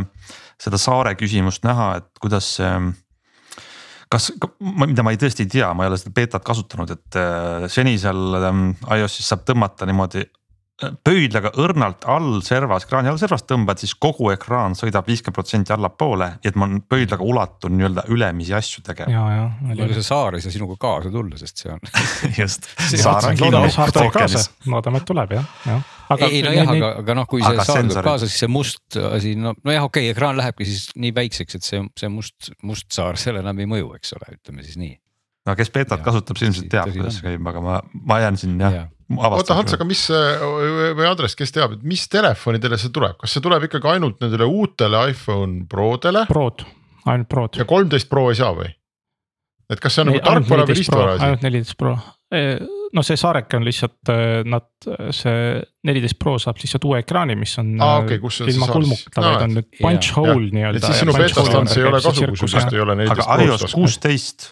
seda 0.60 0.80
saare 0.80 1.14
küsimust 1.20 1.64
näha, 1.68 1.92
et 2.00 2.22
kuidas 2.22 2.54
see 2.56 2.72
kas, 4.10 4.30
mida 4.88 5.04
ma 5.06 5.12
ei 5.14 5.20
tõesti 5.20 5.46
ei 5.46 5.52
tea, 5.52 5.70
ma 5.76 5.84
ei 5.84 5.92
ole 5.92 5.98
seda 6.00 6.12
beetat 6.16 6.44
kasutanud, 6.46 6.90
et 6.96 7.18
äh, 7.20 7.66
seni 7.70 7.96
seal 8.00 8.40
ähm, 8.40 8.64
iOS-is 8.88 9.28
saab 9.30 9.44
tõmmata 9.48 9.86
niimoodi 9.88 10.24
pöidlaga 11.04 11.50
õrnalt 11.60 12.04
all 12.08 12.40
servas, 12.44 12.86
ekraani 12.86 13.10
all 13.10 13.18
servas 13.20 13.44
tõmbad, 13.48 13.80
siis 13.82 13.92
kogu 14.00 14.30
ekraan 14.32 14.76
sõidab 14.78 15.08
viiskümmend 15.08 15.36
protsenti 15.36 15.74
allapoole, 15.74 16.30
et 16.46 16.56
ma 16.58 16.68
pöidlaga 16.90 17.26
ulatun 17.26 17.76
nii-öelda 17.76 18.04
ülemisi 18.12 18.54
asju 18.56 18.84
tegema. 18.86 19.12
ja, 19.12 19.24
ja. 19.36 19.74
aga 19.74 19.88
see 19.96 20.06
saar 20.06 20.38
ei 20.38 20.44
saa 20.44 20.54
sinuga 20.54 20.76
kaasa 20.80 21.12
tulla, 21.12 21.40
sest 21.40 21.64
see 21.64 21.72
on 21.72 21.82
just. 22.40 22.68
loodame, 24.72 25.02
et 25.02 25.08
tuleb 25.08 25.36
jah, 25.38 25.50
jah. 25.68 25.96
Aga, 26.10 26.26
ei 26.26 26.40
nojah, 26.42 26.72
aga, 26.72 26.92
aga 27.04 27.18
noh, 27.20 27.26
kui 27.30 27.42
see 27.44 27.66
saar 27.66 27.84
tuleb 27.86 28.06
kaasa, 28.06 28.30
siis 28.30 28.44
see 28.44 28.50
must 28.50 29.00
asi, 29.10 29.34
no 29.38 29.54
nojah, 29.60 29.86
okei 29.86 30.08
okay,, 30.08 30.14
ekraan 30.16 30.40
lähebki 30.40 30.66
siis 30.68 30.88
nii 30.98 31.12
väikseks, 31.16 31.60
et 31.60 31.66
see, 31.66 31.82
see 32.00 32.10
must, 32.12 32.54
must 32.66 32.88
saar 32.94 33.20
selle 33.20 33.44
enam 33.44 33.60
ei 33.62 33.68
mõju, 33.70 33.92
eks 34.00 34.16
ole, 34.18 34.38
ütleme 34.40 34.66
siis 34.66 34.80
nii. 34.80 34.96
no 35.46 35.58
kes 35.58 35.70
beetat 35.74 36.02
kasutab, 36.06 36.40
see 36.40 36.50
ilmselt 36.50 36.72
teab, 36.72 36.90
kuidas 36.94 37.20
see 37.20 37.28
käib, 37.28 37.52
aga 37.52 37.62
ma, 37.64 37.82
ma 38.06 38.18
jään 38.24 38.40
siin 38.40 38.58
jah 38.60 38.80
ja 38.80 38.88
oota 39.18 39.56
Hans, 39.58 39.74
aga 39.74 39.86
mis 39.88 40.04
või 40.10 41.06
Andres, 41.08 41.34
kes 41.38 41.54
teab, 41.54 41.78
et 41.78 41.86
mis 41.86 42.06
telefonidele 42.10 42.78
see 42.80 42.92
tuleb, 42.94 43.18
kas 43.20 43.34
see 43.34 43.44
tuleb 43.44 43.66
ikkagi 43.66 43.94
ainult 43.96 44.20
nendele 44.22 44.46
uutele 44.46 45.08
iPhone 45.10 45.64
Prodele? 45.70 46.26
Prod, 46.30 46.64
ainult 47.10 47.30
Prod. 47.30 47.58
ja 47.60 47.66
kolmteist 47.68 48.10
Pro 48.10 48.28
ei 48.30 48.38
saa 48.38 48.54
või? 48.56 48.70
et 49.70 49.82
kas 49.82 49.96
see 49.96 50.04
on 50.04 50.10
nagu 50.12 50.22
tarkvara 50.24 50.66
või 50.68 50.78
riistvara 50.78 51.12
asi? 51.16 51.26
ainult 51.26 51.44
neliteist 51.46 51.76
Pro, 51.80 51.96
no 52.96 53.04
see 53.06 53.18
saareke 53.20 53.58
on 53.58 53.66
lihtsalt 53.66 54.14
nad, 54.50 54.70
see 55.16 55.36
neliteist 55.90 56.18
Pro 56.22 56.36
saab 56.42 56.62
lihtsalt 56.62 56.86
uue 56.88 57.02
ekraani, 57.04 57.36
mis 57.38 57.56
on 57.62 57.74
ah,. 57.82 58.00
Okay, 58.04 58.22
kus 58.22 58.40
on 58.44 58.50
ilma 58.52 58.70
kulmukata, 58.70 59.26
vaid 59.26 59.44
on 59.48 59.54
nüüd 59.58 59.70
punch 59.78 60.14
hole 60.18 60.48
nii-öelda. 60.54 60.80
et 60.80 60.88
siis 60.88 61.04
sinu 61.04 61.14
betastants 61.18 61.76
ei 61.78 61.86
ole 61.90 62.02
kasu, 62.02 62.26
kui 62.30 62.42
sul 62.42 62.54
just 62.54 62.74
ei 62.74 62.82
ole 62.82 62.98
neliteist 63.02 63.26
Pro. 63.26 63.36
aga 63.36 63.46
iOS 63.50 63.76
kuusteist, 63.76 64.50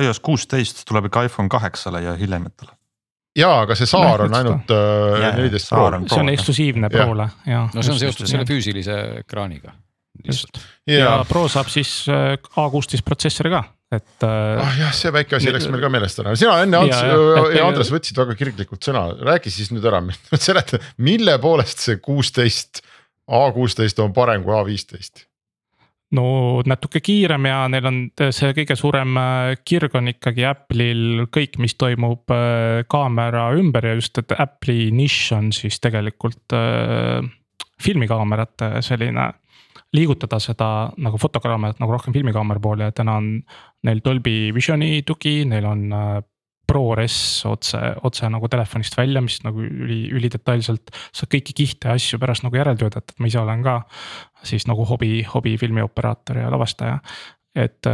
iOS 0.00 0.24
kuusteist 0.24 0.84
tuleb 0.88 1.08
ikka 1.12 1.28
iPhone 1.28 1.52
kaheksale 1.52 2.04
ja 2.08 2.16
hiljematele 2.20 2.79
jaa, 3.38 3.60
aga 3.64 3.76
see 3.78 3.88
saar 3.90 4.24
on 4.26 4.34
ainult 4.40 4.72
äh, 4.74 5.28
neliteist 5.36 5.70
Pro. 5.72 5.90
see 6.06 6.22
on 6.22 6.32
eksklusiivne 6.32 6.90
Prole 6.92 7.28
ja. 7.46 7.66
no 7.74 7.84
see 7.84 7.94
on 7.94 8.00
seotud 8.02 8.30
selle 8.30 8.46
füüsilise 8.48 8.96
ekraaniga. 9.22 9.74
just 10.26 10.58
ja. 10.88 11.04
ja 11.04 11.12
Pro 11.28 11.46
saab 11.52 11.70
siis 11.72 11.92
äh, 12.10 12.34
A16 12.58 13.06
protsessori 13.06 13.54
ka, 13.54 13.62
et. 13.94 14.26
ah 14.26 14.64
oh, 14.64 14.74
jah, 14.80 14.92
see 14.96 15.14
väike 15.14 15.38
asi 15.38 15.54
läks 15.54 15.70
meil 15.70 15.84
ka 15.86 15.92
meelest 15.92 16.22
ära, 16.24 16.34
sina 16.38 16.58
enne 16.64 16.82
Ants 16.84 16.98
ja, 16.98 17.14
ja, 17.14 17.46
ja 17.60 17.70
Andres 17.70 17.92
võtsid 17.94 18.18
väga 18.18 18.36
kirglikult 18.38 18.90
sõna, 18.90 19.08
räägi 19.30 19.54
siis 19.54 19.72
nüüd 19.74 19.86
ära, 19.86 20.02
seleta, 20.48 20.82
mille 20.98 21.38
poolest 21.42 21.86
see 21.86 22.02
kuusteist, 22.02 22.84
A16 23.30 24.02
on 24.02 24.14
parem 24.16 24.42
kui 24.42 24.56
A15 24.58 25.29
no 26.16 26.24
natuke 26.66 27.00
kiirem 27.04 27.46
ja 27.46 27.58
neil 27.70 27.86
on 27.90 27.98
see 28.34 28.54
kõige 28.56 28.76
suurem 28.78 29.18
äh, 29.20 29.52
kirg 29.66 29.94
on 29.98 30.10
ikkagi 30.10 30.46
Apple'il 30.48 31.26
kõik, 31.32 31.58
mis 31.62 31.76
toimub 31.78 32.32
äh, 32.34 32.82
kaamera 32.90 33.50
ümber 33.58 33.90
ja 33.90 33.96
just, 33.98 34.18
et 34.18 34.34
Apple'i 34.34 34.90
nišš 34.94 35.36
on 35.38 35.52
siis 35.54 35.78
tegelikult 35.82 36.56
äh, 36.56 37.20
filmikaamerate 37.80 38.80
selline. 38.84 39.32
liigutada 39.92 40.38
seda 40.38 40.92
nagu 41.02 41.18
fotokaamerat 41.18 41.80
nagu 41.80 41.92
rohkem 41.92 42.12
filmikaamera 42.14 42.60
poole 42.62 42.84
ja 42.84 42.92
täna 42.94 43.16
on 43.18 43.30
neil 43.82 44.00
Dolby 44.04 44.52
Visioni 44.54 45.02
tugi, 45.02 45.44
neil 45.44 45.64
on 45.66 45.88
ProRes 46.70 47.16
otse, 47.50 47.80
otse 48.06 48.30
nagu 48.30 48.48
telefonist 48.50 48.94
välja, 48.98 49.22
mis 49.24 49.40
nagu 49.42 49.62
üli, 49.64 50.04
ülidetailselt 50.14 50.92
saab 51.10 51.32
kõiki 51.34 51.56
kihte 51.62 51.90
ja 51.90 51.98
asju 51.98 52.20
pärast 52.22 52.46
nagu 52.46 52.58
järeltöödata, 52.58 53.12
et 53.14 53.22
ma 53.22 53.30
ise 53.30 53.40
olen 53.42 53.64
ka 53.66 53.80
siis 54.46 54.68
nagu 54.70 54.86
hobi, 54.88 55.24
hobifilmioperaator 55.26 56.44
ja 56.44 56.52
lavastaja. 56.52 57.00
et, 57.54 57.86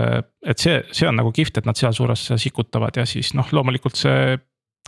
et 0.45 0.61
see, 0.61 0.83
see 0.93 1.09
on 1.09 1.17
nagu 1.17 1.33
kihvt, 1.33 1.63
et 1.63 1.69
nad 1.69 1.79
sealsuures 1.79 2.29
sikutavad 2.37 3.01
ja 3.01 3.07
siis 3.09 3.33
noh, 3.35 3.49
loomulikult 3.57 3.97
see 3.97 4.37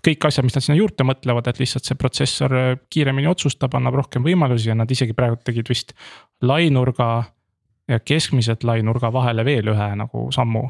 kõik 0.05 0.29
asjad, 0.29 0.47
mis 0.47 0.55
nad 0.55 0.65
sinna 0.65 0.79
juurde 0.79 1.07
mõtlevad, 1.09 1.49
et 1.51 1.59
lihtsalt 1.59 1.89
see 1.89 1.99
protsessor 1.99 2.55
kiiremini 2.93 3.31
otsustab, 3.31 3.75
annab 3.75 3.97
rohkem 3.99 4.23
võimalusi 4.23 4.71
ja 4.71 4.77
nad 4.79 4.91
isegi 4.91 5.17
praegu 5.17 5.41
tegid 5.45 5.69
vist 5.71 5.95
lainurga 6.45 7.09
ja 7.89 7.99
keskmiselt 8.05 8.67
lainurga 8.69 9.11
vahele 9.13 9.45
veel 9.49 9.73
ühe 9.73 9.89
nagu 9.99 10.29
sammu, 10.35 10.67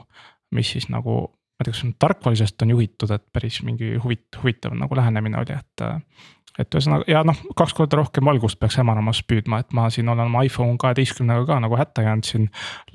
mis 0.55 0.71
siis 0.77 0.89
nagu 0.93 1.27
ma 1.59 1.65
ei 1.65 1.67
tea, 1.67 1.75
kas 1.75 1.81
see 1.83 1.89
on 1.91 2.75
juhitud, 2.75 3.11
et 3.15 3.25
päris 3.35 3.61
mingi 3.67 3.97
huvit-, 3.99 4.39
huvitav 4.43 4.77
nagu 4.79 4.99
lähenemine 4.99 5.41
oli, 5.41 5.57
et 5.59 5.87
et 6.59 6.75
ühesõnaga 6.75 7.07
ja 7.11 7.23
noh, 7.27 7.39
kaks 7.59 7.75
korda 7.77 8.01
rohkem 8.01 8.27
valgust 8.27 8.59
peaks 8.59 8.79
hämaramas 8.81 9.21
püüdma, 9.29 9.61
et 9.63 9.75
ma 9.77 9.87
siin 9.95 10.09
olen 10.11 10.27
oma 10.27 10.43
iPhone 10.47 10.79
kaheteistkümnega 10.81 11.47
ka 11.49 11.59
nagu 11.63 11.79
hätta 11.79 12.05
jäänud 12.07 12.27
siin. 12.27 12.49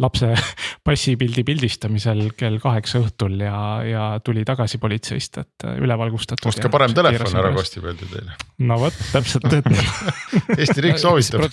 lapse 0.04 0.34
passipildi 0.88 1.45
pildistamisel 1.47 2.26
kell 2.39 2.60
kaheksa 2.63 2.99
õhtul 3.04 3.39
ja, 3.45 3.58
ja 3.88 4.06
tuli 4.23 4.43
tagasi 4.47 4.80
politseist, 4.84 5.39
et 5.39 5.67
üle 5.78 5.97
valgustatud. 5.99 6.49
ostke 6.52 6.71
parem 6.73 6.95
telefon 6.95 7.39
ära 7.39 7.54
kostib 7.56 7.88
öeldi 7.88 8.10
teile. 8.12 8.38
no 8.67 8.80
vot, 8.84 8.99
täpselt 9.13 9.47
Eesti 10.60 10.84
riik 10.84 10.99
soovitab 11.02 11.47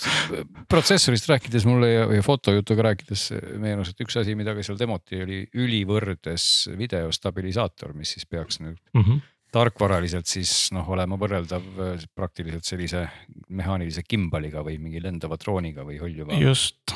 protsessorist 0.70 1.29
rääkides 1.31 1.66
mulle 1.68 1.92
ja, 1.92 2.07
ja 2.18 2.25
fotojutuga 2.27 2.90
rääkides 2.90 3.29
meenus, 3.62 3.92
et 3.92 4.03
üks 4.03 4.18
asi, 4.20 4.35
mida 4.38 4.57
ka 4.57 4.66
seal 4.66 4.79
demoti 4.81 5.23
oli 5.23 5.42
ülivõrdes 5.55 6.70
video 6.79 7.12
stabilisaator, 7.14 7.94
mis 7.94 8.16
siis 8.16 8.27
peaks 8.27 8.62
nüüd 8.64 8.79
mm 8.94 9.05
-hmm 9.05 9.29
tarkvaraliselt 9.52 10.30
siis 10.30 10.52
noh, 10.74 10.88
olema 10.94 11.18
võrreldav 11.20 11.80
äh, 11.84 12.04
praktiliselt 12.14 12.66
sellise 12.68 13.06
mehaanilise 13.48 14.04
kimbaliga 14.06 14.64
või 14.66 14.78
mingi 14.82 15.02
lendava 15.02 15.38
drooniga 15.40 15.86
või 15.86 16.00
hõljuva. 16.02 16.38
just, 16.40 16.94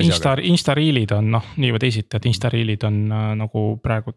Insta, 0.00 0.32
instariilid 0.40 1.12
on 1.12 1.26
noh, 1.34 1.48
nii 1.60 1.74
või 1.74 1.80
teisiti, 1.82 2.16
et 2.16 2.26
instariilid 2.30 2.84
on 2.88 3.00
äh, 3.12 3.24
nagu 3.36 3.64
praegu 3.84 4.14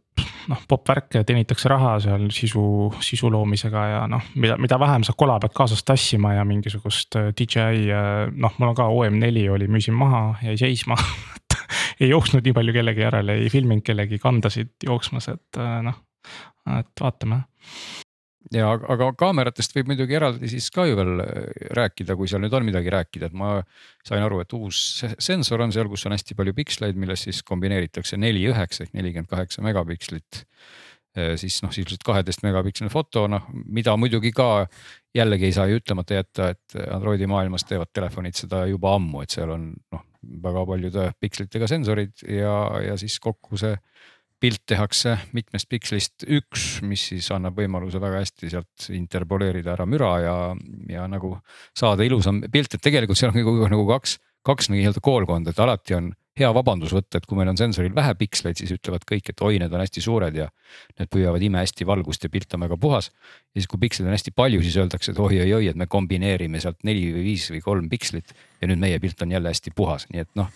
noh, 0.51 0.61
popp 0.67 0.87
värk 0.87 1.17
ja 1.19 1.25
teenitakse 1.27 1.69
raha 1.71 1.97
seal 2.03 2.29
sisu, 2.33 2.63
sisu 3.03 3.31
loomisega 3.33 3.83
ja 3.89 4.05
noh, 4.11 4.31
mida, 4.39 4.55
mida 4.61 4.79
vähem 4.79 5.03
sa 5.07 5.15
kola 5.17 5.37
pead 5.43 5.55
kaasas 5.57 5.83
tassima 5.83 6.35
ja 6.37 6.45
mingisugust 6.47 7.19
äh, 7.19 7.31
DJI 7.35 7.91
äh, 7.91 8.21
noh, 8.31 8.55
mul 8.57 8.71
on 8.71 8.79
ka 8.79 8.87
OM4 8.87 9.49
oli, 9.57 9.67
müüsin 9.71 9.97
maha, 9.97 10.23
jäi 10.45 10.55
seisma 10.61 10.95
ei 12.01 12.13
jooksnud 12.13 12.47
nii 12.47 12.55
palju 12.55 12.77
kellegi 12.79 13.03
järele, 13.03 13.41
ei 13.43 13.51
filminud 13.51 13.83
kellegi 13.85 14.21
kandasid 14.23 14.87
jooksmas, 14.87 15.27
et 15.35 15.61
noh 15.83 15.99
et 16.69 17.01
vaatame 17.01 17.41
ja 18.55 18.71
aga 18.73 19.11
kaameratest 19.19 19.75
võib 19.75 19.91
muidugi 19.91 20.17
eraldi 20.17 20.49
siis 20.51 20.69
ka 20.73 20.85
ju 20.89 20.97
veel 20.99 21.23
äh, 21.23 21.49
rääkida, 21.77 22.17
kui 22.19 22.29
seal 22.29 22.43
nüüd 22.43 22.55
on 22.57 22.65
midagi 22.67 22.93
rääkida, 22.93 23.29
et 23.29 23.37
ma 23.37 23.57
sain 24.07 24.23
aru, 24.23 24.41
et 24.43 24.55
uus 24.57 25.03
sensor 25.21 25.63
on 25.65 25.73
seal, 25.75 25.89
kus 25.91 26.07
on 26.09 26.15
hästi 26.15 26.37
palju 26.37 26.55
piksleid, 26.57 26.99
milles 26.99 27.27
siis 27.27 27.43
kombineeritakse 27.47 28.19
neli 28.21 28.43
üheksa 28.49 28.85
ehk 28.85 28.95
nelikümmend 28.97 29.31
kaheksa 29.31 29.63
megapikslit. 29.65 30.43
Äh, 31.17 31.35
siis 31.39 31.59
noh, 31.63 31.73
sisuliselt 31.75 32.05
kaheteist 32.07 32.43
megapiksline 32.47 32.91
foto, 32.91 33.27
noh 33.31 33.47
mida 33.51 33.95
muidugi 33.99 34.33
ka 34.35 34.65
jällegi 35.15 35.49
ei 35.49 35.55
saa 35.55 35.67
ju 35.67 35.81
ütlemata 35.81 36.21
jätta, 36.21 36.53
et 36.55 36.79
Androidi 36.87 37.27
maailmas 37.27 37.67
teevad 37.67 37.91
telefonid 37.93 38.37
seda 38.39 38.63
juba 38.69 38.95
ammu, 38.97 39.23
et 39.23 39.35
seal 39.35 39.51
on 39.51 39.69
noh, 39.91 40.05
väga 40.43 40.63
paljude 40.69 41.09
pikslitega 41.19 41.67
sensorid 41.67 42.23
ja, 42.29 42.55
ja 42.85 42.97
siis 42.99 43.19
kokku 43.19 43.59
see 43.59 43.75
pilt 44.41 44.63
tehakse 44.69 45.15
mitmest 45.35 45.69
pikslist 45.69 46.25
üks, 46.25 46.79
mis 46.85 47.03
siis 47.11 47.29
annab 47.33 47.59
võimaluse 47.59 48.01
väga 48.01 48.23
hästi 48.23 48.49
sealt 48.51 48.87
interpoleerida 48.95 49.75
ära 49.75 49.85
müra 49.89 50.15
ja, 50.23 50.35
ja 50.89 51.05
nagu 51.11 51.35
saada 51.77 52.05
ilusam 52.07 52.41
pilt, 52.51 52.73
et 52.73 52.83
tegelikult 52.83 53.19
seal 53.19 53.33
on 53.33 53.39
nagu, 53.41 53.53
nagu 53.69 53.85
kaks, 53.93 54.17
kaks 54.47 54.71
nii-öelda 54.73 55.03
koolkonda, 55.05 55.53
et 55.53 55.61
alati 55.61 55.97
on 55.97 56.11
hea 56.39 56.49
vabandus 56.55 56.93
võtta, 56.95 57.19
et 57.19 57.27
kui 57.27 57.37
meil 57.37 57.51
on 57.51 57.59
sensoril 57.59 57.93
vähe 57.95 58.13
piksleid, 58.17 58.57
siis 58.57 58.71
ütlevad 58.73 59.03
kõik, 59.07 59.33
et 59.33 59.43
oi, 59.43 59.57
need 59.61 59.73
on 59.73 59.83
hästi 59.83 60.03
suured 60.03 60.37
ja 60.37 60.47
need 60.97 61.11
püüavad 61.11 61.43
imehästi 61.43 61.85
valgust 61.87 62.23
ja 62.25 62.31
pilt 62.31 62.55
on 62.55 62.63
väga 62.65 62.77
puhas. 62.81 63.11
ja 63.51 63.59
siis, 63.59 63.67
kui 63.69 63.81
piksleid 63.83 64.07
on 64.07 64.15
hästi 64.15 64.33
palju, 64.35 64.61
siis 64.63 64.77
öeldakse, 64.79 65.11
et 65.11 65.19
oi-oi-oi, 65.19 65.67
et 65.73 65.77
me 65.77 65.89
kombineerime 65.91 66.63
sealt 66.63 66.79
neli 66.87 67.11
või 67.11 67.27
viis 67.33 67.49
või 67.51 67.61
kolm 67.65 67.91
pikslit 67.91 68.33
ja 68.61 68.69
nüüd 68.69 68.81
meie 68.81 68.99
pilt 69.01 69.21
on 69.25 69.33
jälle 69.33 69.51
hästi 69.51 69.73
puhas, 69.75 70.07
nii 70.13 70.23
et 70.25 70.31
noh, 70.39 70.49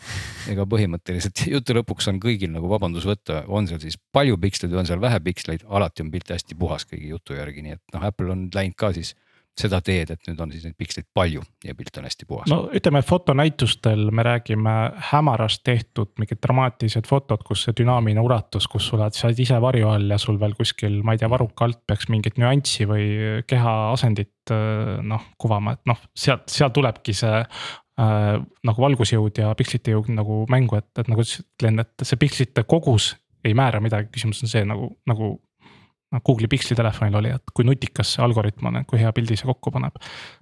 ega 0.52 0.68
põhimõtteliselt 0.70 1.46
jutu 1.56 1.78
lõpuks 1.80 2.10
on 2.12 2.22
kõigil 2.24 2.54
nagu 2.54 2.70
vabandus 2.72 3.08
võtta, 3.10 3.44
on 3.48 3.70
seal 3.70 3.82
siis 3.84 3.98
palju 4.16 4.38
piksleid 4.42 4.74
või 4.74 4.84
on 4.84 4.90
seal 4.90 5.04
vähe 5.04 5.22
piksleid, 5.26 5.66
alati 5.68 6.06
on 6.06 6.12
pilt 6.14 6.34
hästi 6.36 6.58
puhas 6.60 6.88
kõigi 6.90 7.14
jutu 7.14 7.38
järgi, 7.38 7.66
nii 7.66 7.80
et 7.80 7.98
noh, 7.98 8.10
Apple 8.10 8.32
on 8.36 8.50
läinud 8.54 8.78
ka 8.80 8.94
siis 8.96 9.16
seda 9.56 9.80
teed, 9.84 10.10
et 10.12 10.28
nüüd 10.28 10.42
on 10.44 10.52
siis 10.52 10.66
neid 10.68 10.76
piksleid 10.76 11.08
palju 11.16 11.44
ja 11.64 11.76
pilt 11.78 11.96
on 12.00 12.08
hästi 12.08 12.28
puhas. 12.28 12.52
no 12.52 12.66
ütleme, 12.76 13.00
fotonäitustel 13.08 14.10
me 14.12 14.26
räägime 14.28 14.74
hämarast 15.12 15.64
tehtud 15.64 16.12
mingid 16.20 16.42
dramaatilised 16.44 17.08
fotod, 17.08 17.46
kus 17.48 17.64
see 17.66 17.78
dünaamiline 17.80 18.24
ulatus, 18.24 18.68
kus 18.72 18.90
sa 18.90 18.98
oled, 19.00 19.16
sa 19.16 19.30
oled 19.30 19.40
ise 19.46 19.60
varju 19.64 19.94
all 19.94 20.12
ja 20.12 20.20
sul 20.22 20.40
veel 20.42 20.58
kuskil, 20.60 21.00
ma 21.08 21.16
ei 21.16 21.24
tea, 21.24 21.32
varuka 21.32 21.70
alt 21.70 21.82
peaks 21.88 22.12
mingit 22.12 22.40
nüanssi 22.42 22.88
või 22.90 23.08
keha 23.48 23.76
asendit 23.94 24.34
noh 24.52 25.32
kuvama, 25.42 25.78
et 25.78 25.88
noh, 25.90 26.04
sealt, 26.14 26.52
seal 26.52 26.76
tulebki 26.76 27.16
see 27.18 27.40
äh, 28.02 28.32
nagu 28.68 28.86
valgusjõud 28.86 29.42
ja 29.42 29.54
pikslite 29.58 29.96
jõud 29.96 30.12
nagu 30.16 30.44
mängu, 30.52 30.80
et, 30.82 30.92
et 31.00 31.12
nagu 31.12 31.26
ütlen, 31.26 31.84
et 31.86 32.08
see 32.08 32.20
pikslite 32.22 32.66
kogus 32.70 33.14
ei 33.46 33.54
määra 33.58 33.82
midagi, 33.84 34.10
küsimus 34.14 34.42
on 34.44 34.52
see 34.52 34.64
nagu, 34.68 34.90
nagu 35.10 35.36
noh 36.16 36.24
Google'i 36.26 36.50
Pixli 36.50 36.78
telefonil 36.78 37.18
oli, 37.20 37.32
et 37.36 37.54
kui 37.56 37.66
nutikas 37.68 38.16
see 38.16 38.24
algoritm 38.26 38.70
on, 38.70 38.82
et 38.82 38.90
kui 38.90 39.02
hea 39.02 39.12
pildi 39.16 39.38
see 39.40 39.50
kokku 39.50 39.74
paneb. 39.74 39.98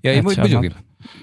ja 0.05 0.13
ei 0.13 0.23
muidugi, 0.25 0.71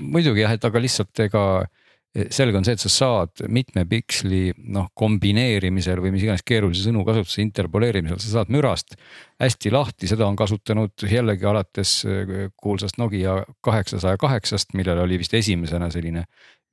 muidugi 0.00 0.44
jah, 0.44 0.56
et 0.56 0.66
aga 0.66 0.82
lihtsalt 0.82 1.24
ega 1.26 1.44
eh, 1.62 1.70
selge 2.10 2.58
on 2.58 2.66
see, 2.66 2.74
et 2.74 2.82
sa 2.82 2.90
saad 2.90 3.42
mitme 3.54 3.84
piksli 3.88 4.50
noh 4.74 4.88
kombineerimisel 4.98 6.00
või 6.02 6.10
mis 6.16 6.24
iganes 6.24 6.42
keerulise 6.46 6.88
sõnu 6.88 7.04
kasutuse 7.06 7.42
interpoleerimisel, 7.44 8.18
sa 8.18 8.32
saad 8.32 8.50
mürast 8.50 8.96
hästi 9.40 9.70
lahti, 9.70 10.10
seda 10.10 10.26
on 10.26 10.38
kasutanud 10.38 11.06
jällegi 11.06 11.46
alates 11.46 12.00
eh, 12.10 12.48
kuulsast 12.58 12.98
Nokia 12.98 13.40
kaheksasaja 13.62 14.18
kaheksast, 14.20 14.74
millel 14.74 15.04
oli 15.04 15.20
vist 15.22 15.36
esimesena 15.38 15.90
selline 15.94 16.26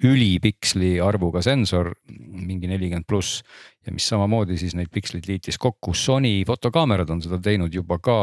ülipiksli 0.06 0.98
arvuga 1.02 1.42
sensor, 1.42 1.92
mingi 2.10 2.70
nelikümmend 2.70 3.08
pluss. 3.10 3.44
ja 3.88 3.94
mis 3.94 4.08
samamoodi 4.10 4.58
siis 4.60 4.76
neid 4.76 4.90
piksleid 4.94 5.30
liitis 5.30 5.58
kokku, 5.58 5.94
Sony 5.94 6.42
fotokaamerad 6.46 7.10
on 7.10 7.22
seda 7.24 7.40
teinud 7.40 7.74
juba 7.74 7.98
ka 8.04 8.18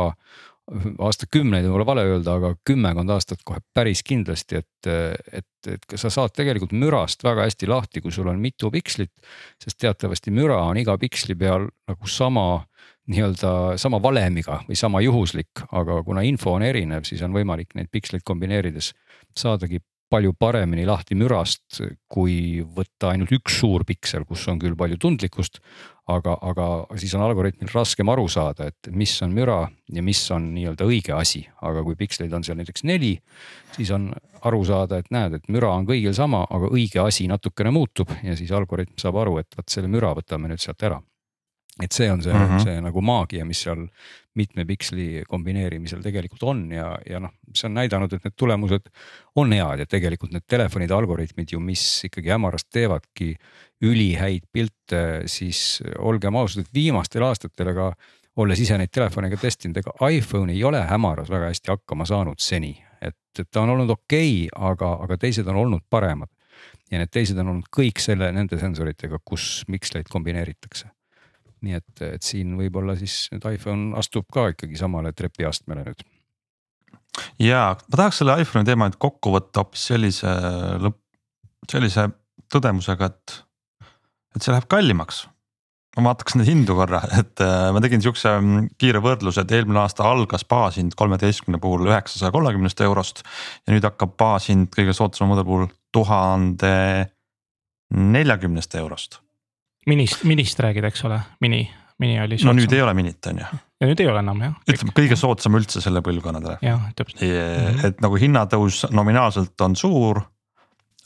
aastakümneid 0.99 1.67
võib-olla 1.67 1.87
vale 1.87 2.05
öelda, 2.09 2.37
aga 2.39 2.53
kümmekond 2.67 3.13
aastat 3.13 3.43
kohe 3.45 3.61
päris 3.77 4.01
kindlasti, 4.07 4.63
et, 4.63 4.89
et, 4.89 5.69
et 5.69 5.97
sa 6.01 6.11
saad 6.13 6.33
tegelikult 6.37 6.73
mürast 6.73 7.25
väga 7.25 7.45
hästi 7.45 7.69
lahti, 7.69 8.01
kui 8.05 8.15
sul 8.15 8.31
on 8.33 8.41
mitu 8.41 8.71
pikslit. 8.73 9.13
sest 9.61 9.79
teatavasti 9.81 10.33
müra 10.33 10.63
on 10.65 10.81
iga 10.81 10.97
piksli 10.99 11.37
peal 11.37 11.69
nagu 11.89 12.09
sama 12.09 12.65
nii-öelda 13.13 13.77
sama 13.77 14.01
valemiga 14.03 14.63
või 14.69 14.77
sama 14.81 15.03
juhuslik, 15.05 15.67
aga 15.73 16.01
kuna 16.05 16.25
info 16.25 16.55
on 16.57 16.65
erinev, 16.65 17.05
siis 17.05 17.23
on 17.23 17.37
võimalik 17.37 17.77
neid 17.77 17.91
piksleid 17.93 18.25
kombineerides 18.25 18.95
saadagi 19.37 19.83
palju 20.11 20.35
paremini 20.39 20.85
lahti 20.87 21.17
mürast, 21.19 21.81
kui 22.11 22.63
võtta 22.77 23.13
ainult 23.13 23.33
üks 23.35 23.59
suur 23.61 23.85
piksel, 23.89 24.27
kus 24.29 24.45
on 24.53 24.61
küll 24.63 24.77
palju 24.79 24.99
tundlikkust. 25.01 25.61
aga, 26.05 26.35
aga 26.45 26.65
siis 27.01 27.15
on 27.17 27.23
algoritmil 27.25 27.71
raskem 27.73 28.11
aru 28.13 28.27
saada, 28.29 28.67
et 28.69 28.91
mis 28.93 29.15
on 29.25 29.33
müra 29.33 29.63
ja 29.89 30.03
mis 30.05 30.21
on 30.31 30.51
nii-öelda 30.53 30.85
õige 30.85 31.15
asi, 31.17 31.41
aga 31.65 31.81
kui 31.87 31.97
piksleid 31.97 32.33
on 32.37 32.45
seal 32.45 32.59
näiteks 32.61 32.85
neli, 32.85 33.15
siis 33.73 33.91
on 33.91 34.11
aru 34.45 34.61
saada, 34.69 35.01
et 35.01 35.09
näed, 35.11 35.39
et 35.39 35.49
müra 35.49 35.73
on 35.73 35.89
kõigil 35.89 36.13
sama, 36.13 36.45
aga 36.51 36.69
õige 36.69 37.01
asi 37.01 37.25
natukene 37.27 37.73
muutub 37.73 38.13
ja 38.23 38.37
siis 38.37 38.53
algoritm 38.53 39.01
saab 39.01 39.17
aru, 39.25 39.39
et 39.41 39.57
vot 39.57 39.69
selle 39.73 39.89
müra 39.89 40.13
võtame 40.13 40.53
nüüd 40.53 40.61
sealt 40.61 40.85
ära 40.85 41.01
et 41.83 41.93
see 41.93 42.11
on 42.11 42.23
see 42.23 42.33
mm, 42.33 42.45
-hmm. 42.49 42.63
see 42.63 42.81
nagu 42.81 43.03
maagia, 43.03 43.45
mis 43.45 43.63
seal 43.67 43.87
mitme 44.39 44.65
piksli 44.65 45.25
kombineerimisel 45.29 46.03
tegelikult 46.03 46.43
on 46.43 46.73
ja, 46.73 46.99
ja 47.11 47.21
noh, 47.23 47.35
see 47.55 47.67
on 47.69 47.75
näidanud, 47.75 48.13
et 48.13 48.25
need 48.25 48.35
tulemused 48.37 48.91
on 49.35 49.53
head 49.53 49.83
ja 49.83 49.87
tegelikult 49.87 50.33
need 50.35 50.47
telefonide 50.47 50.95
algoritmid 50.95 51.53
ju, 51.53 51.61
mis 51.61 52.05
ikkagi 52.07 52.31
hämarast 52.35 52.71
teevadki 52.71 53.35
ülihäid 53.83 54.47
pilte, 54.53 55.23
siis 55.27 55.83
olgem 55.99 56.37
ausad, 56.37 56.63
et 56.63 56.75
viimastel 56.75 57.27
aastatel, 57.27 57.73
aga 57.75 57.93
olles 58.37 58.61
ise 58.61 58.79
neid 58.79 58.91
telefone 58.95 59.31
ka 59.31 59.39
testinud, 59.43 59.79
ega 59.79 60.11
iPhone 60.11 60.55
ei 60.55 60.65
ole 60.65 60.83
hämaras 60.83 61.31
väga 61.31 61.51
hästi 61.51 61.75
hakkama 61.75 62.07
saanud 62.07 62.43
seni, 62.43 62.75
et, 63.03 63.19
et 63.39 63.51
ta 63.51 63.63
on 63.63 63.75
olnud 63.75 63.91
okei 63.91 64.47
okay,, 64.47 64.67
aga, 64.71 64.97
aga 65.07 65.19
teised 65.19 65.47
on 65.51 65.63
olnud 65.67 65.87
paremad. 65.91 66.31
ja 66.91 66.99
need 66.99 67.11
teised 67.11 67.39
on 67.39 67.49
olnud 67.49 67.71
kõik 67.75 67.99
selle, 67.99 68.31
nende 68.33 68.59
sensoritega, 68.59 69.19
kus 69.25 69.65
miksleid 69.69 70.07
kombineeritakse 70.11 70.94
nii 71.65 71.79
et, 71.79 72.05
et 72.07 72.27
siin 72.27 72.55
võib-olla 72.59 72.97
siis 72.99 73.29
nüüd 73.33 73.47
iPhone 73.55 73.95
astub 74.01 74.29
ka 74.33 74.51
ikkagi 74.53 74.79
samale 74.81 75.15
trepiastmele 75.17 75.87
nüüd. 75.89 76.05
ja 77.43 77.67
ma 77.75 77.97
tahaks 77.97 78.23
selle 78.23 78.37
iPhone'i 78.43 78.69
teema 78.69 78.91
nüüd 78.91 79.01
kokku 79.03 79.35
võtta 79.35 79.65
hoopis 79.65 79.89
sellise 79.93 80.33
lõpp, 80.85 81.01
sellise 81.71 82.09
tõdemusega, 82.53 83.11
et, 83.11 83.39
et 84.37 84.43
see 84.43 84.53
läheb 84.53 84.69
kallimaks 84.71 85.25
ma 85.95 86.11
vaataks 86.11 86.35
neid 86.35 86.49
hindu 86.51 86.75
korra, 86.75 87.01
et 87.21 87.41
äh, 87.45 87.69
ma 87.75 87.83
tegin 87.83 88.03
siukse 88.03 88.33
mm, 88.35 88.71
kiire 88.83 89.03
võrdluse, 89.05 89.45
et 89.45 89.53
eelmine 89.55 89.79
aasta 89.85 90.07
algas 90.11 90.43
baashind 90.51 90.97
kolmeteistkümne 90.99 91.61
puhul 91.63 91.87
üheksasaja 91.87 92.35
kolmekümnest 92.35 92.83
eurost. 92.87 93.23
ja 93.67 93.75
nüüd 93.75 93.87
hakkab 93.87 94.17
baashind 94.19 94.73
kõige 94.75 94.97
soodsama 94.97 95.33
mudeli 95.33 95.51
puhul 95.51 95.69
tuhande 95.95 96.75
neljakümnest 97.95 98.75
eurost 98.81 99.21
minist, 99.91 100.25
minist 100.29 100.61
räägid, 100.61 100.87
eks 100.89 101.05
ole, 101.09 101.21
mini, 101.45 101.65
mini 102.03 102.19
oli. 102.23 102.39
no 102.47 102.55
nüüd 102.57 102.73
ei 102.75 102.83
ole 102.85 102.95
minit, 102.97 103.21
on 103.31 103.43
ju. 103.43 103.49
ja 103.81 103.91
nüüd 103.91 104.05
ei 104.05 104.11
ole 104.11 104.23
enam 104.25 104.45
jah. 104.47 104.55
ütleme 104.71 104.95
kõige 104.97 105.19
soodsam 105.21 105.59
üldse 105.59 105.83
selle 105.85 106.03
põlvkonna 106.05 106.43
telefon. 106.45 106.69
jah, 106.69 106.87
täpselt. 106.99 107.25
Mhm. 107.25 107.85
et 107.91 108.03
nagu 108.05 108.21
hinnatõus 108.21 108.85
nominaalselt 108.95 109.67
on 109.67 109.77
suur. 109.79 110.25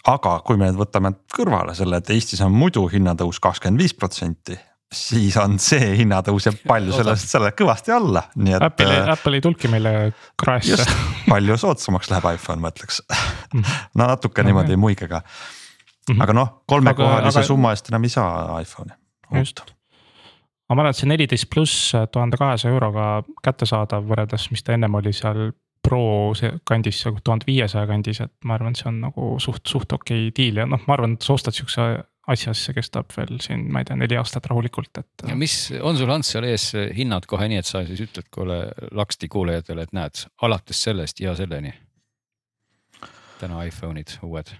aga 0.08 0.38
kui 0.46 0.60
me 0.60 0.70
nüüd 0.70 0.80
võtame 0.80 1.14
kõrvale 1.34 1.74
selle, 1.78 2.00
et 2.00 2.10
Eestis 2.14 2.40
on 2.44 2.54
muidu 2.54 2.86
hinnatõus 2.92 3.40
kakskümmend 3.42 3.82
viis 3.82 3.96
protsenti 3.96 4.58
siis 4.92 5.36
on 5.40 5.58
see 5.60 5.90
hinnatõus 6.00 6.48
jääb 6.48 6.62
palju 6.68 6.94
sellest, 6.96 7.28
selle 7.28 7.50
kõvasti 7.56 7.92
alla, 7.92 8.22
nii 8.40 8.56
et. 8.56 8.64
Apple, 8.70 8.88
äh, 9.02 9.10
Apple 9.12 9.36
ei 9.36 9.44
tulnudki 9.44 9.70
meile 9.72 9.92
kraesse. 10.40 10.86
palju 11.28 11.58
soodsamaks 11.60 12.10
läheb 12.12 12.28
iPhone, 12.32 12.62
ma 12.64 12.72
ütleks 12.72 13.02
mhm. 13.10 13.64
no 14.00 14.08
natuke 14.08 14.44
no, 14.44 14.50
niimoodi 14.50 14.78
muigega. 14.80 15.22
-hmm. 16.14 16.26
aga 16.26 16.36
noh, 16.36 16.52
kolmekohalise 16.66 17.42
aga... 17.42 17.46
summa 17.46 17.72
eest 17.74 17.90
enam 17.92 18.04
ei 18.04 18.14
saa 18.14 18.60
iPhone'i. 18.62 18.96
just, 19.40 19.62
ma 20.68 20.76
mäletan, 20.80 21.00
see 21.00 21.08
neliteist 21.08 21.48
pluss 21.52 21.94
tuhande 22.12 22.40
kahesaja 22.40 22.74
euroga 22.74 23.22
kättesaadav 23.44 24.04
võrreldes, 24.08 24.50
mis 24.52 24.62
ta 24.64 24.76
ennem 24.76 24.94
oli 25.00 25.12
seal 25.12 25.50
Pro 25.88 26.32
kandis, 26.66 27.04
tuhande 27.24 27.46
viiesaja 27.46 27.86
kandis, 27.86 28.18
et 28.20 28.32
ma 28.44 28.56
arvan, 28.58 28.74
et 28.74 28.80
see 28.80 28.88
on 28.90 28.96
nagu 29.00 29.28
suht, 29.40 29.62
suht 29.70 29.92
okei 29.94 30.26
okay 30.26 30.34
diil 30.36 30.58
ja 30.60 30.66
noh, 30.68 30.82
ma 30.88 30.96
arvan, 30.96 31.14
et 31.16 31.24
sa 31.24 31.36
ostad 31.36 31.54
sihukese 31.56 31.86
asja, 32.28 32.52
siis 32.52 32.68
see 32.68 32.76
kestab 32.76 33.14
veel 33.14 33.38
siin, 33.40 33.64
ma 33.72 33.80
ei 33.80 33.88
tea, 33.88 33.96
neli 33.96 34.18
aastat 34.20 34.50
rahulikult, 34.50 34.90
et. 35.00 35.24
ja 35.30 35.36
mis 35.38 35.54
on 35.80 35.96
sul 35.96 36.12
Ants 36.12 36.34
seal 36.34 36.48
ees 36.50 36.66
hinnad 36.98 37.28
kohe 37.30 37.48
nii, 37.48 37.62
et 37.62 37.70
sa 37.70 37.84
siis 37.88 38.02
ütled 38.04 38.28
kuule 38.34 38.58
laksti 38.98 39.30
kuulajatele, 39.32 39.86
et 39.86 39.96
näed, 39.96 40.24
alates 40.44 40.82
sellest 40.88 41.22
ja 41.24 41.36
selleni. 41.38 41.72
täna 43.38 43.62
iPhone'id 43.70 44.18
uued 44.26 44.50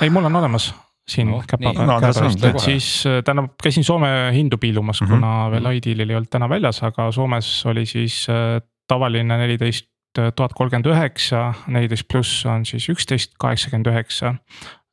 ei, 0.00 0.10
mul 0.10 0.24
on 0.24 0.36
olemas 0.36 0.74
siin 1.08 1.30
no, 1.30 1.42
käpa 1.48 1.72
peal 1.72 1.86
no, 1.88 1.98
käepärast, 2.02 2.44
et 2.44 2.60
siis 2.62 2.88
äh, 3.08 3.20
tähendab, 3.24 3.54
käisin 3.62 3.84
Soome 3.84 4.08
hindu 4.34 4.58
piilumas 4.60 5.00
mm, 5.00 5.06
-hmm. 5.06 5.14
kuna 5.14 5.50
veel 5.50 5.70
iDealil 5.78 6.10
ei 6.10 6.16
olnud 6.16 6.30
täna 6.30 6.48
väljas, 6.48 6.82
aga 6.82 7.10
Soomes 7.12 7.66
oli 7.66 7.86
siis 7.86 8.26
äh, 8.30 8.60
tavaline 8.88 9.38
neliteist 9.38 9.88
äh, 10.18 10.32
tuhat 10.36 10.52
kolmkümmend 10.52 10.86
üheksa, 10.86 11.52
neliteist 11.66 12.08
pluss 12.12 12.46
on 12.46 12.66
siis 12.66 12.88
üksteist 12.88 13.32
kaheksakümmend 13.38 13.86
üheksa. 13.86 14.34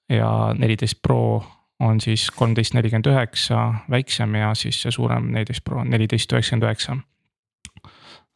ja 0.09 0.53
neliteist 0.57 1.01
Pro 1.01 1.43
on 1.79 2.01
siis 2.01 2.31
kolmteist 2.31 2.73
nelikümmend 2.73 3.07
üheksa 3.07 3.73
väiksem 3.89 4.35
ja 4.35 4.53
siis 4.55 4.81
see 4.81 4.91
suurem 4.91 5.31
neliteist 5.31 5.63
Pro 5.63 5.79
on 5.79 5.89
neliteist 5.89 6.31
üheksakümmend 6.31 6.63
üheksa 6.63 6.97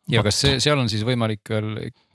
ja 0.10 0.24
kas 0.26 0.39
see, 0.43 0.60
seal 0.64 0.80
on 0.82 0.89
siis 0.91 1.03
võimalik 1.07 1.51
veel 1.53 1.70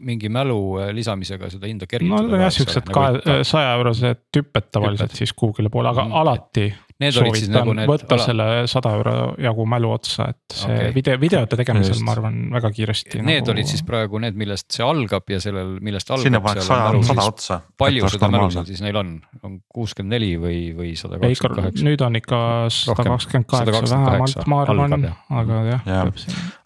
mingi 0.05 0.31
mälu 0.33 0.59
äh, 0.83 0.91
lisamisega 0.97 1.51
seda 1.53 1.71
hinda 1.71 1.89
kergitada? 1.91 2.27
no 2.29 2.41
jah, 2.41 2.53
siuksed 2.55 2.91
kahe, 2.91 3.21
nagu 3.21 3.47
saja 3.49 3.77
eurosed 3.79 4.25
tüpped 4.35 4.71
tavaliselt 4.75 5.15
siis 5.17 5.35
Google'i 5.39 5.73
poole, 5.73 5.93
aga 5.95 6.07
mm, 6.09 6.19
alati 6.23 6.67
Need 7.03 7.11
soovitan 7.17 7.51
nagu 7.57 7.73
need 7.75 7.89
võtta 7.91 8.15
ala... 8.15 8.25
selle 8.29 8.45
sada 8.71 8.93
euro 8.95 9.15
jagu 9.43 9.65
mälu 9.67 9.89
otsa, 9.97 10.29
et 10.31 10.55
see 10.55 10.71
okay. 10.71 10.93
video, 10.95 11.17
videote 11.19 11.57
tegemisel 11.59 11.99
ma 12.07 12.13
arvan 12.15 12.37
väga 12.55 12.71
kiiresti. 12.77 13.19
Need 13.19 13.41
nagu... 13.43 13.51
olid 13.51 13.71
siis 13.73 13.83
praegu 13.87 14.21
need, 14.23 14.37
millest 14.39 14.69
see 14.77 14.85
algab 14.87 15.33
ja 15.35 15.41
sellel, 15.43 15.73
millest 15.83 16.13
algab. 16.15 16.29
sinna 16.29 16.41
paneks 16.45 16.69
sada, 16.71 17.01
sada 17.09 17.27
otsa. 17.33 17.59
palju 17.83 18.13
seda 18.15 18.31
mälu 18.31 18.47
seal 18.55 18.69
siis 18.69 18.85
neil 18.87 19.01
on, 19.01 19.11
on 19.43 19.59
kuuskümmend 19.75 20.15
neli 20.15 20.31
või, 20.39 20.61
või 20.79 20.93
sada 21.01 21.19
kakskümmend 21.19 21.65
kaheksa? 21.65 21.89
nüüd 21.91 22.07
on 22.07 22.21
ikka 22.21 22.41
sada 22.79 23.09
kakskümmend 23.11 23.51
kaheksa 23.51 23.99
vähemalt, 23.99 24.47
ma 24.55 24.63
arvan, 24.63 25.11
aga 25.43 25.61
jah 25.73 25.91
ja.. 25.91 26.07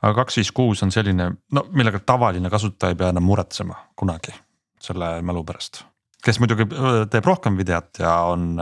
aga 0.02 0.14
kaks 0.20 0.40
viis 0.42 0.52
kuus 0.60 0.84
on 0.84 0.92
selline, 0.92 1.32
no 1.56 1.66
millega 1.72 2.04
tavaline 2.04 2.52
kasutaja 2.52 2.92
ei 2.92 3.00
pea 3.00 3.14
enam 3.16 3.24
muretsema 3.24 3.80
kunagi 3.96 4.36
selle 4.84 5.16
mälu 5.24 5.40
pärast. 5.48 5.86
kes 6.20 6.44
muidugi 6.44 6.68
teeb 7.08 7.32
rohkem 7.32 7.56
videot 7.56 8.04
ja 8.04 8.18
on 8.28 8.58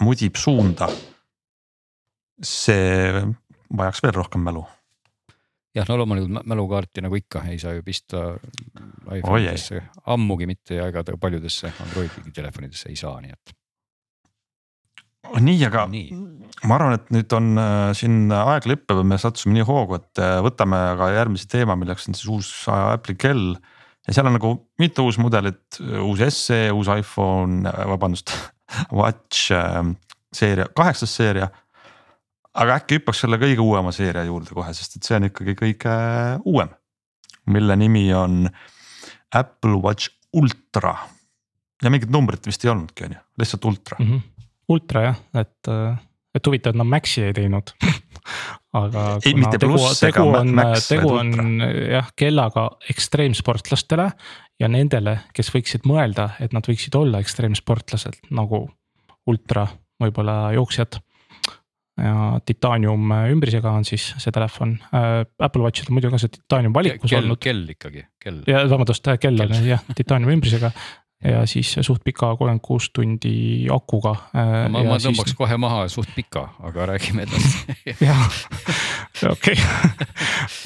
mudib 0.00 0.36
suunda. 0.36 0.88
see 2.38 3.22
vajaks 3.74 4.02
veel 4.04 4.14
rohkem 4.14 4.44
mälu. 4.46 4.64
jah, 5.74 5.86
no 5.88 5.98
loomulikult 6.00 6.46
mälukaarti 6.48 7.04
nagu 7.04 7.18
ikka 7.18 7.44
ei 7.52 7.58
saa 7.60 7.76
ju 7.76 7.84
pista 7.86 8.32
iPhone'idesse, 9.14 9.82
ammugi 10.10 10.48
mitte 10.50 10.78
ja 10.78 10.88
ega 10.90 11.04
ta 11.04 11.16
paljudesse 11.20 11.72
Androidi 11.84 12.32
telefonidesse 12.34 12.88
ei 12.90 12.96
saa, 12.96 13.20
nii 13.22 13.34
et. 13.34 13.54
nii, 15.44 15.58
aga 15.68 15.86
nii. 15.92 16.20
ma 16.64 16.78
arvan, 16.78 16.98
et 16.98 17.10
nüüd 17.14 17.36
on 17.36 17.50
äh, 17.60 17.90
siin 17.98 18.32
aeg 18.34 18.66
lõpeb 18.70 19.02
ja 19.02 19.06
me 19.06 19.20
sattusime 19.20 19.58
nii 19.58 19.66
hoogu, 19.68 20.00
et 20.00 20.22
äh, 20.24 20.38
võtame 20.46 20.80
aga 20.94 21.12
järgmise 21.18 21.50
teema, 21.50 21.76
milleks 21.78 22.08
on 22.08 22.18
siis 22.18 22.30
uus 22.32 22.52
Apple'i 22.72 23.18
kell 23.18 23.58
ja 24.08 24.16
seal 24.16 24.30
on 24.30 24.38
nagu 24.38 24.54
mitu 24.80 25.04
uus 25.04 25.20
mudelit, 25.20 25.82
uus 26.00 26.24
SE, 26.32 26.62
uus 26.72 26.88
iPhone, 26.96 27.68
vabandust, 27.92 28.32
Watch 28.92 29.52
äh, 29.52 29.80
seeria, 30.34 30.68
kaheksas 30.76 31.16
seeria. 31.16 31.48
aga 32.58 32.78
äkki 32.80 32.98
hüppaks 32.98 33.22
selle 33.22 33.38
kõige 33.38 33.62
uuema 33.62 33.92
seeria 33.94 34.24
juurde 34.26 34.54
kohe, 34.56 34.72
sest 34.74 34.96
et 34.98 35.06
see 35.06 35.16
on 35.18 35.28
ikkagi 35.28 35.54
kõige 35.58 35.94
uuem, 36.48 36.72
mille 37.54 37.76
nimi 37.78 38.08
on 38.16 38.48
Apple 39.34 39.78
Watch 39.84 40.10
Ultra. 40.32 40.96
ja 41.82 41.90
mingit 41.90 42.10
numbrit 42.10 42.46
vist 42.46 42.64
ei 42.64 42.72
olnudki, 42.72 43.04
on 43.04 43.16
ju, 43.16 43.24
lihtsalt 43.38 43.64
ultra 43.64 43.96
mm. 44.00 44.06
-hmm. 44.06 44.46
ultra 44.68 45.02
jah, 45.02 45.20
et, 45.34 45.72
et 46.36 46.46
huvitav, 46.46 46.74
et 46.74 46.80
nad 46.80 46.88
Maxi 46.88 47.22
ei 47.28 47.34
teinud 47.36 47.72
aga 48.80 49.04
ei, 49.24 49.34
mitte 49.38 49.58
tegu, 49.58 49.74
pluss 49.74 50.02
tegu 50.02 50.26
on, 50.26 50.54
tegu 50.84 51.12
on 51.16 51.64
jah, 51.64 52.12
kellaga 52.18 52.68
ekstreemsportlastele 52.92 54.08
ja 54.60 54.70
nendele, 54.70 55.18
kes 55.36 55.52
võiksid 55.54 55.86
mõelda, 55.88 56.32
et 56.42 56.54
nad 56.56 56.66
võiksid 56.66 56.96
olla 56.98 57.22
ekstreemsportlased 57.24 58.20
nagu 58.36 58.66
ultra 59.28 59.66
võib-olla 60.02 60.52
jooksjad. 60.54 61.00
ja 61.98 62.38
titaanium 62.46 63.10
ümbrisega 63.32 63.72
on 63.74 63.84
siis 63.88 64.12
see 64.22 64.32
telefon 64.34 64.76
äh,, 64.94 65.24
Apple 65.42 65.64
Watchil 65.64 65.88
on 65.90 65.96
muidu 65.96 66.12
ka 66.12 66.20
see 66.22 66.30
titaanium 66.36 66.74
valikus 66.76 67.10
kell, 67.10 67.24
olnud. 67.24 67.40
kell 67.42 67.64
ikkagi, 67.74 68.04
kell. 68.22 68.44
ja 68.46 68.62
vabandust, 68.70 69.08
kell 69.20 69.42
on 69.42 69.54
jah, 69.66 69.82
titaanium 69.98 70.36
ümbrisega 70.36 70.70
ja 71.24 71.42
siis 71.50 71.72
suht 71.82 72.04
pika 72.06 72.30
kolmkümmend 72.38 72.62
kuus 72.62 72.90
tundi 72.94 73.66
akuga. 73.74 74.14
ma, 74.70 74.82
ma 74.86 74.98
tõmbaks 75.02 75.32
siis... 75.32 75.38
kohe 75.38 75.56
maha 75.58 75.88
suht 75.90 76.12
pika, 76.14 76.44
aga 76.62 76.86
räägime 76.92 77.24
edasi. 77.26 77.74
Jah, 78.06 78.36
okei. 79.26 79.58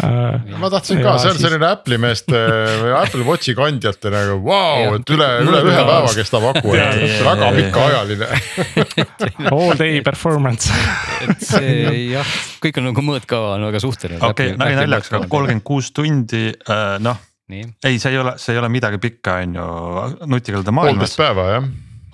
ma 0.60 0.70
tahtsin 0.74 1.00
ka, 1.00 1.16
see 1.22 1.32
on 1.32 1.38
siis... 1.38 1.46
selline 1.46 1.70
Apple'i 1.70 2.00
meeste 2.02 2.44
või 2.82 2.92
Apple 2.98 3.24
Watchi 3.28 3.56
kandjate 3.56 4.12
nagu 4.12 4.36
vau 4.44 4.84
wow,, 4.84 4.98
et 5.00 5.14
üle, 5.16 5.30
üle 5.46 5.64
ühe 5.64 5.80
päeva 5.88 6.12
kestab 6.20 6.46
aku, 6.52 6.76
et 6.76 7.16
väga 7.24 7.50
pikaajaline 7.56 8.30
All 9.52 9.76
day 9.78 10.00
performance. 10.04 10.68
Et 11.24 11.48
see 11.48 12.06
jah, 12.12 12.38
kõik 12.62 12.80
on 12.82 12.90
nagu 12.90 13.08
mõõtkava 13.08 13.56
on 13.56 13.68
väga 13.70 13.80
suhteline. 13.82 14.20
okei 14.28 14.56
nali 14.60 14.76
naljaks, 14.84 15.14
aga 15.16 15.32
kolmkümmend 15.32 15.64
kuus 15.64 15.94
tundi, 15.96 16.50
äh, 16.52 16.98
noh 17.52 17.88
ei, 17.88 18.00
see 18.02 18.14
ei 18.14 18.20
ole, 18.22 18.34
see 18.40 18.56
ei 18.56 18.60
ole 18.62 18.72
midagi 18.72 19.00
pikka, 19.02 19.38
on 19.44 19.56
ju, 19.58 19.68
nutikellade 20.26 20.74
maailmas. 20.74 21.14
poolteist 21.14 21.20
päeva 21.20 21.46
jah. 21.50 21.70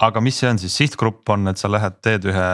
aga 0.09 0.23
mis 0.25 0.43
see 0.43 0.51
on 0.51 0.61
siis, 0.63 0.77
sihtgrupp 0.83 1.35
on, 1.35 1.49
et 1.53 1.61
sa 1.61 1.71
lähed, 1.71 1.99
teed 2.05 2.29
ühe, 2.29 2.51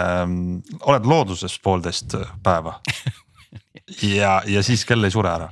oled 0.85 1.11
looduses 1.15 1.59
poolteist 1.65 2.19
päeva. 2.45 2.79
Ja, 4.01 4.39
ja 4.49 4.63
siis 4.65 4.81
kell 4.89 5.05
ei 5.05 5.13
sure 5.13 5.29
ära 5.29 5.51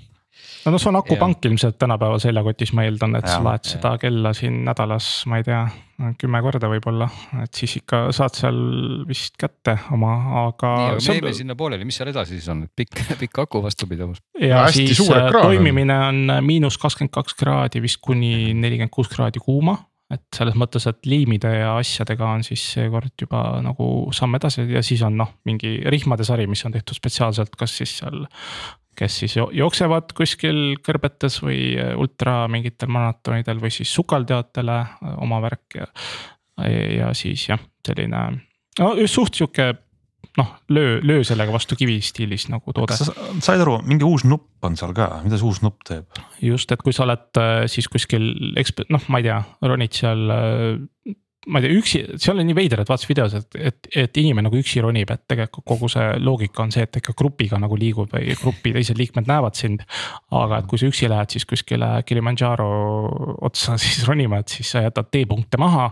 no 0.65 0.73
no 0.73 0.79
see 0.81 0.91
on 0.91 0.99
akupank 0.99 1.45
ilmselt 1.49 1.79
tänapäeval 1.81 2.21
seljakotis, 2.23 2.73
ma 2.77 2.85
eeldan, 2.87 3.17
et 3.19 3.27
ja, 3.27 3.37
sa 3.37 3.45
laed 3.47 3.67
seda 3.67 3.93
kella 4.01 4.33
siin 4.37 4.63
nädalas, 4.67 5.09
ma 5.31 5.41
ei 5.41 5.47
tea, 5.47 5.63
kümme 6.21 6.41
korda 6.45 6.71
võib-olla, 6.71 7.09
et 7.43 7.59
siis 7.59 7.77
ikka 7.83 8.05
saad 8.15 8.39
seal 8.39 8.59
vist 9.09 9.39
kätte 9.41 9.77
oma, 9.95 10.15
aga. 10.47 10.73
nii, 10.79 10.91
aga 10.97 10.99
me 10.99 11.17
jäime 11.19 11.35
sinna 11.39 11.57
pooleli, 11.59 11.87
mis 11.89 12.01
seal 12.01 12.13
edasi 12.13 12.39
siis 12.39 12.51
on, 12.53 12.67
pikk, 12.77 13.05
pikk 13.23 13.45
aku 13.45 13.63
vastupidavus. 13.65 14.23
ja 14.41 14.65
Hästi 14.67 14.89
siis 14.93 15.09
äh, 15.15 15.31
toimimine 15.35 15.99
on 16.09 16.37
miinus 16.47 16.79
kakskümmend 16.83 17.15
kaks 17.15 17.39
kraadi 17.39 17.83
vist 17.85 18.03
kuni 18.05 18.53
nelikümmend 18.55 18.95
kuus 18.95 19.11
kraadi 19.13 19.43
kuuma. 19.43 19.79
Et 20.13 20.37
selles 20.37 20.53
mõttes, 20.61 20.85
et 20.91 21.07
liimide 21.09 21.49
ja 21.49 21.71
asjadega 21.81 22.27
on 22.35 22.43
siis 22.45 22.61
seekord 22.75 23.15
juba 23.17 23.39
nagu 23.65 23.87
samm 24.13 24.37
edasi. 24.37 24.67
Ja 24.69 24.83
siis 24.85 25.01
on 25.07 25.17
noh, 25.17 25.31
mingi 25.49 25.79
rihmade 25.89 26.27
sari, 26.29 26.45
mis 26.51 26.61
on 26.69 26.75
tehtud 26.75 26.99
spetsiaalselt, 26.99 27.57
kas 27.57 27.79
siis 27.81 27.95
seal 28.03 28.27
kes 28.99 29.19
siis 29.23 29.37
jooksevad 29.39 30.13
kuskil 30.17 30.77
kõrbetes 30.85 31.41
või 31.45 31.75
äh, 31.81 31.95
ultra 31.99 32.47
mingitel 32.53 32.93
maratonidel 32.93 33.63
või 33.63 33.73
siis 33.75 33.93
sukaldajatele 33.95 34.79
äh, 34.83 35.15
oma 35.25 35.41
värk 35.45 35.79
ja. 35.81 35.89
ja 36.99 37.13
siis 37.17 37.49
jah, 37.49 37.63
selline 37.87 38.27
no 38.81 38.93
suht 39.11 39.39
sihuke 39.39 39.73
noh, 40.39 40.53
löö, 40.73 41.01
löö 41.03 41.25
sellega 41.25 41.53
vastu 41.53 41.77
kivi 41.77 41.99
stiilis 42.05 42.47
nagu 42.53 42.73
toode. 42.75 42.97
said 42.97 43.61
aru, 43.61 43.79
mingi 43.89 44.07
uus 44.07 44.25
nupp 44.29 44.65
on 44.65 44.77
seal 44.79 44.95
ka, 44.97 45.09
mida 45.25 45.41
see 45.41 45.49
uus 45.49 45.63
nupp 45.65 45.83
teeb? 45.89 46.23
just, 46.45 46.73
et 46.73 46.85
kui 46.85 46.95
sa 46.97 47.07
oled 47.07 47.41
äh, 47.41 47.65
siis 47.73 47.89
kuskil 47.93 48.57
eksp-, 48.61 48.87
noh, 48.93 49.09
ma 49.13 49.23
ei 49.23 49.29
tea, 49.29 49.41
ronid 49.65 49.97
seal 49.97 50.29
ma 51.51 51.59
ei 51.59 51.67
tea, 51.67 51.79
üksi, 51.81 52.01
seal 52.23 52.39
on 52.39 52.47
nii 52.47 52.55
veider, 52.55 52.83
et 52.83 52.91
vaatasin 52.91 53.11
videos, 53.11 53.33
et, 53.35 53.57
et, 53.71 53.89
et 54.05 54.19
inimene 54.21 54.47
nagu 54.47 54.59
üksi 54.59 54.83
ronib, 54.85 55.11
et 55.11 55.23
tegelikult 55.31 55.65
kogu 55.73 55.89
see 55.91 56.05
loogika 56.23 56.63
on 56.63 56.71
see, 56.75 56.85
et 56.87 56.99
ikka 57.01 57.15
grupiga 57.19 57.59
nagu 57.63 57.79
liigub 57.79 58.13
või 58.15 58.37
grupi 58.39 58.75
teised 58.77 59.01
liikmed 59.01 59.27
näevad 59.31 59.59
sind. 59.59 59.83
aga 60.31 60.61
et 60.63 60.69
kui 60.71 60.79
sa 60.79 60.91
üksi 60.91 61.11
lähed 61.11 61.35
siis 61.35 61.47
kuskile 61.49 61.91
Kilimandžaro 62.07 62.69
otsa 63.49 63.75
siis 63.83 64.05
ronima, 64.07 64.43
et 64.43 64.55
siis 64.55 64.71
sa 64.75 64.85
jätad 64.87 65.11
teepunkte 65.11 65.59
maha. 65.59 65.91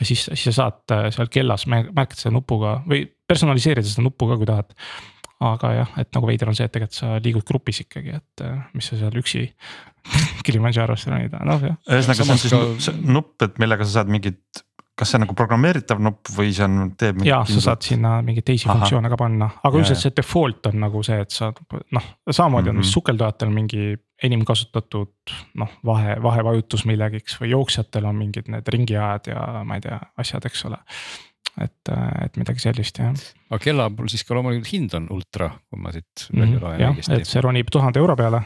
ja 0.00 0.08
siis, 0.08 0.26
siis 0.32 0.48
sa 0.50 0.56
saad 0.62 0.96
äh, 0.96 1.06
seal 1.14 1.30
kellas 1.30 1.68
märkida 1.70 2.18
seda 2.18 2.34
nupuga 2.34 2.80
või 2.88 3.04
personaliseerida 3.28 3.86
seda 3.86 4.06
nuppu 4.08 4.26
ka, 4.32 4.40
kui 4.40 4.50
tahad 4.50 4.74
aga 5.38 5.70
jah, 5.76 5.90
et 6.02 6.10
nagu 6.16 6.26
veider 6.26 6.50
on 6.50 6.56
see, 6.58 6.66
et 6.66 6.72
tegelikult 6.74 6.98
sa 6.98 7.18
liigud 7.22 7.44
grupis 7.46 7.84
ikkagi, 7.84 8.16
et 8.18 8.42
äh, 8.42 8.56
mis 8.74 8.88
sa 8.90 8.98
seal 8.98 9.14
üksi 9.20 9.46
Kilimandžarosse 10.46 11.12
ronid, 11.12 11.34
noh 11.46 11.62
jah. 11.62 11.76
ühesõnaga, 11.86 12.24
see 12.24 12.34
on 12.34 12.40
siis 12.42 12.88
ka... 12.90 12.96
nupp, 13.06 13.36
et 13.46 13.60
millega 13.62 13.86
sa 13.86 14.00
saad 14.00 14.10
mingit 14.10 14.64
kas 14.98 15.12
see 15.12 15.18
on 15.18 15.24
nagu 15.26 15.36
programmeeritav 15.38 16.00
nupp 16.02 16.32
või 16.34 16.50
see 16.56 16.66
on, 16.66 16.90
teeb? 16.98 17.22
ja 17.26 17.40
sa 17.48 17.62
saad 17.70 17.86
sinna 17.86 18.18
mingeid 18.24 18.46
teisi 18.50 18.68
Aha. 18.68 18.78
funktsioone 18.78 19.12
ka 19.12 19.20
panna, 19.20 19.50
aga 19.62 19.80
üldiselt 19.80 20.02
see 20.02 20.16
default 20.16 20.66
on 20.72 20.80
nagu 20.84 21.02
see, 21.06 21.20
et 21.24 21.34
sa 21.34 21.52
noh, 21.52 22.10
samamoodi 22.30 22.70
mm 22.70 22.70
-hmm. 22.70 22.70
on 22.70 22.82
vist 22.82 22.88
mhm. 22.88 22.94
sukeldujatel 22.98 23.54
mingi 23.54 23.96
enim 24.22 24.44
kasutatud 24.44 25.32
noh, 25.54 25.70
vahe, 25.86 26.16
vahevajutus 26.22 26.84
millegiks 26.90 27.38
või 27.40 27.54
jooksjatel 27.54 28.10
on 28.10 28.18
mingid 28.18 28.50
need 28.50 28.68
ringiajad 28.74 29.30
ja 29.30 29.64
ma 29.64 29.78
ei 29.78 29.86
tea, 29.86 30.00
asjad, 30.18 30.44
eks 30.44 30.64
ole 30.64 30.82
et, 31.62 31.90
et 32.24 32.36
midagi 32.40 32.62
sellist 32.62 33.00
jah. 33.00 33.14
aga 33.50 33.60
kella 33.62 33.88
puhul 33.90 34.10
siiski 34.12 34.34
loomulikult 34.36 34.70
hind 34.72 34.94
on 34.98 35.08
ultra, 35.14 35.50
kui 35.70 35.80
ma 35.82 35.92
siit 35.94 36.26
mm 36.28 36.36
-hmm. 36.36 36.40
välja 36.40 36.60
loen 36.60 36.80
jah, 36.80 36.94
õigesti. 36.94 37.20
et 37.20 37.30
see 37.32 37.42
ronib 37.44 37.70
tuhande 37.72 37.98
euro 38.02 38.16
peale, 38.16 38.42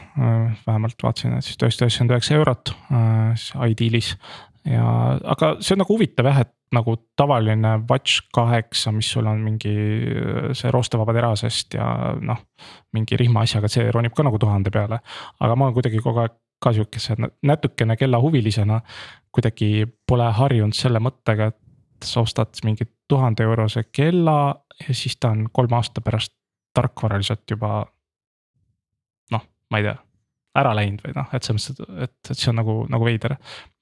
vähemalt 0.67 1.03
vaatasin, 1.03 1.37
et 1.37 1.45
siis 1.45 1.57
tõesti 1.57 1.85
üheksakümmend 1.85 2.15
üheksa 2.15 2.35
eurot 2.39 2.73
äh, 2.91 3.69
idealis 3.71 4.15
ja, 4.69 4.85
aga 5.33 5.55
see 5.61 5.75
on 5.75 5.83
nagu 5.83 5.95
huvitav 5.95 6.27
jah, 6.29 6.43
et 6.45 6.53
nagu 6.73 6.95
tavaline 7.19 7.73
Watch 7.89 8.29
kaheksa, 8.33 8.91
mis 8.95 9.09
sul 9.13 9.27
on 9.29 9.41
mingi 9.45 9.73
see 10.57 10.71
roostevaba 10.73 11.13
terasest 11.15 11.77
ja 11.77 11.87
noh. 12.21 12.39
mingi 12.93 13.17
rihmaasjaga, 13.19 13.69
see 13.69 13.91
ronib 13.93 14.15
ka 14.15 14.25
nagu 14.25 14.39
tuhande 14.41 14.71
peale, 14.73 14.99
aga 15.39 15.55
ma 15.55 15.67
olen 15.67 15.77
kuidagi 15.77 16.01
kogu 16.03 16.23
aeg 16.23 16.37
ka 16.63 16.71
sihukese 16.73 17.17
natukene 17.43 17.97
kellahuvilisena. 17.99 18.79
kuidagi 19.33 19.87
pole 20.07 20.29
harjunud 20.31 20.77
selle 20.77 21.01
mõttega, 21.01 21.49
et 21.51 22.05
sa 22.05 22.21
ostad 22.21 22.53
mingi 22.63 22.85
tuhande 23.09 23.43
eurose 23.43 23.83
kella 23.91 24.55
ja 24.79 24.93
siis 24.93 25.17
ta 25.17 25.33
on 25.33 25.47
kolme 25.51 25.75
aasta 25.75 26.01
pärast 26.01 26.33
tarkvaraliselt 26.73 27.43
juba. 27.51 27.85
noh, 29.31 29.45
ma 29.69 29.77
ei 29.77 29.83
tea 29.89 29.97
ära 30.59 30.73
läinud 30.77 31.03
või 31.05 31.15
noh, 31.17 31.29
et 31.33 31.45
selles 31.45 31.69
mõttes, 31.71 31.93
et, 32.07 32.17
et 32.29 32.37
see 32.37 32.51
on 32.51 32.59
nagu, 32.61 32.79
nagu 32.93 33.07
veider. 33.07 33.37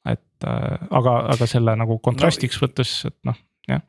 et 0.08 0.50
äh, 0.50 0.84
aga, 0.90 1.16
aga 1.36 1.48
selle 1.50 1.76
nagu 1.78 2.00
kontrastiks 2.04 2.60
no, 2.60 2.68
võttes, 2.68 2.94
et 3.10 3.18
noh, 3.28 3.40
jah. 3.70 3.82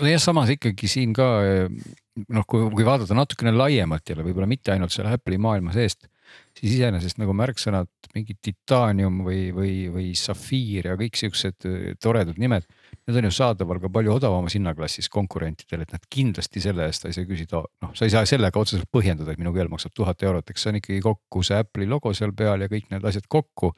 nojah, 0.00 0.20
samas 0.22 0.52
ikkagi 0.54 0.90
siin 0.90 1.14
ka 1.16 1.28
noh, 1.66 2.44
kui, 2.48 2.68
kui 2.72 2.86
vaadata 2.86 3.16
natukene 3.16 3.52
laiemalt 3.56 4.08
jälle 4.08 4.24
võib-olla 4.26 4.48
mitte 4.50 4.72
ainult 4.72 4.94
selle 4.94 5.12
Apple'i 5.16 5.40
maailma 5.42 5.74
seest 5.76 6.08
siis 6.56 6.76
iseenesest 6.78 7.20
nagu 7.20 7.34
märksõnad 7.36 7.90
mingi 8.16 8.36
titaanium 8.40 9.20
või, 9.26 9.40
või, 9.54 9.74
või 9.92 10.10
safiir 10.18 10.90
ja 10.90 10.98
kõik 10.98 11.18
siuksed 11.20 11.68
äh, 11.68 11.88
toredad 12.02 12.40
nimed. 12.40 12.66
Need 13.06 13.20
on 13.20 13.28
ju 13.28 13.34
saadaval 13.36 13.78
ka 13.78 13.88
palju 13.94 14.16
odavamas 14.16 14.56
hinnaklassis 14.56 15.06
konkurentidel, 15.14 15.84
et 15.84 15.92
nad 15.94 16.06
kindlasti 16.10 16.62
selle 16.64 16.88
eest 16.88 17.04
sa 17.04 17.10
ei 17.10 17.14
saa 17.14 17.28
küsida, 17.28 17.60
noh, 17.84 17.92
sa 17.94 18.08
ei 18.08 18.10
saa 18.10 18.26
sellega 18.26 18.58
otseselt 18.58 18.90
põhjendada, 18.90 19.30
et 19.30 19.38
minu 19.38 19.52
keel 19.54 19.70
maksab 19.70 19.94
tuhat 19.94 20.24
eurot, 20.26 20.50
eks 20.50 20.66
see 20.66 20.72
on 20.72 20.80
ikkagi 20.80 21.04
kokku 21.04 21.44
see 21.46 21.60
Apple'i 21.62 21.86
logo 21.86 22.10
seal 22.18 22.34
peal 22.34 22.64
ja 22.64 22.70
kõik 22.72 22.90
need 22.90 23.06
asjad 23.06 23.28
kokku. 23.30 23.70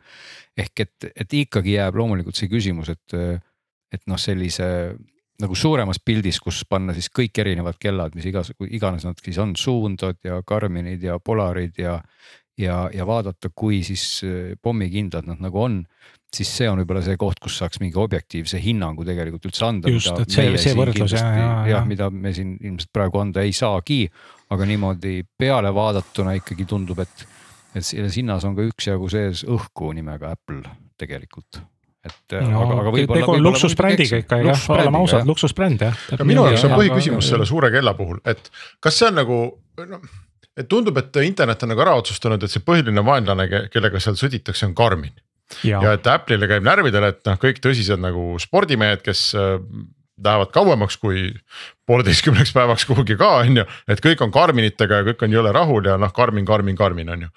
ehk 0.56 0.84
et, 0.86 1.10
et 1.12 1.38
ikkagi 1.42 1.76
jääb 1.76 2.00
loomulikult 2.00 2.40
see 2.40 2.48
küsimus, 2.48 2.88
et, 2.94 3.18
et 3.92 4.08
noh, 4.08 4.16
sellise 4.16 4.68
nagu 5.38 5.54
suuremas 5.54 6.00
pildis, 6.02 6.40
kus 6.42 6.64
panna 6.68 6.94
siis 6.96 7.10
kõik 7.14 7.36
erinevad 7.38 7.76
kellad, 7.78 8.16
mis 8.18 8.26
igas, 8.26 8.50
iganes 8.66 9.04
nad 9.06 9.20
siis 9.22 9.38
on, 9.38 9.54
Suundod 9.56 10.18
ja 10.24 10.40
Garminid 10.46 11.04
ja 11.04 11.18
Polarid 11.22 11.78
ja 11.78 11.98
ja, 12.59 12.86
ja 12.94 13.06
vaadata, 13.09 13.50
kui 13.54 13.82
siis 13.86 14.04
äh, 14.26 14.54
pommikindlad 14.62 15.28
nad 15.30 15.42
nagu 15.44 15.62
on 15.62 15.82
siis 16.34 16.50
see 16.59 16.68
on 16.68 16.80
võib-olla 16.82 17.02
see 17.04 17.16
koht, 17.20 17.40
kus 17.40 17.56
saaks 17.61 17.80
mingi 17.82 17.96
objektiivse 18.00 18.61
hinnangu 18.61 19.06
tegelikult 19.09 19.48
üldse 19.48 19.64
anda. 19.68 19.92
just, 19.92 20.12
et 20.12 20.34
see, 20.34 20.50
see 20.61 20.74
võrdlus 20.76 21.16
ja, 21.16 21.22
ja, 21.24 21.38
ja. 21.38 21.54
jah, 21.72 21.88
mida 21.88 22.11
me 22.12 22.34
siin 22.36 22.56
ilmselt 22.61 22.92
praegu 22.94 23.22
anda 23.22 23.44
ei 23.46 23.54
saagi, 23.56 24.02
aga 24.52 24.68
niimoodi 24.68 25.22
peale 25.38 25.72
vaadatuna 25.74 26.36
ikkagi 26.40 26.68
tundub, 26.68 27.00
et, 27.04 27.24
et 27.78 27.86
selles 27.86 28.20
hinnas 28.20 28.44
on 28.48 28.59
ka 28.59 28.68
üksjagu 28.68 29.09
sees 29.12 29.44
õhku 29.48 29.94
nimega 29.96 30.34
Apple 30.36 30.62
tegelikult 31.00 31.62
et 32.09 32.36
no, 32.44 32.61
aga, 32.62 32.76
aga 32.84 32.92
võib-olla. 32.94 33.24
tegu 33.24 33.32
on 33.34 33.42
luksusbrändiga 33.48 34.20
ikka 34.22 34.36
jah, 34.44 34.68
oleme 34.76 35.00
ausad, 35.00 35.26
luksusbränd 35.28 35.82
jah. 35.82 36.06
aga 36.14 36.28
minu 36.28 36.44
jaoks 36.46 36.68
on 36.68 36.76
põhiküsimus 36.76 37.32
selle 37.32 37.48
suure 37.48 37.72
kella 37.74 37.96
puhul, 37.98 38.20
et 38.28 38.52
kas 38.84 39.00
see 39.00 39.09
on 39.11 39.22
nagu 39.22 39.38
noh 39.88 40.11
et 40.59 40.68
tundub, 40.70 40.98
et 40.98 41.20
internet 41.22 41.62
on 41.62 41.72
nagu 41.72 41.84
ära 41.84 41.94
otsustanud, 42.00 42.42
et 42.42 42.52
see 42.52 42.64
põhiline 42.64 43.04
vaenlane, 43.06 43.46
kellega 43.72 44.00
seal 44.02 44.18
sõditakse, 44.18 44.66
on 44.66 44.74
Garmin. 44.78 45.14
ja 45.64 45.94
et 45.94 46.06
Apple'ile 46.11 46.48
käib 46.50 46.66
närvidele, 46.66 47.14
et 47.14 47.22
noh, 47.28 47.38
kõik 47.40 47.62
tõsised 47.64 48.00
nagu 48.02 48.34
spordimehed, 48.42 49.00
kes 49.06 49.30
äh, 49.38 49.56
lähevad 50.24 50.50
kauemaks 50.52 50.98
kui 51.00 51.30
poolteistkümneks 51.88 52.52
päevaks 52.52 52.84
kuhugi 52.88 53.16
ka 53.16 53.30
on 53.44 53.62
ju, 53.62 53.64
et 53.88 54.02
kõik 54.04 54.22
on 54.24 54.34
Karminitega 54.34 55.00
ja 55.00 55.09
kõik 55.09 55.24
on 55.24 55.36
jõle 55.38 55.52
rahul 55.54 55.88
ja 55.88 55.96
noh, 56.00 56.12
Karmin, 56.12 56.44
Karmin, 56.48 56.76
Karmin 56.76 57.14
on 57.14 57.26
ju. 57.26 57.30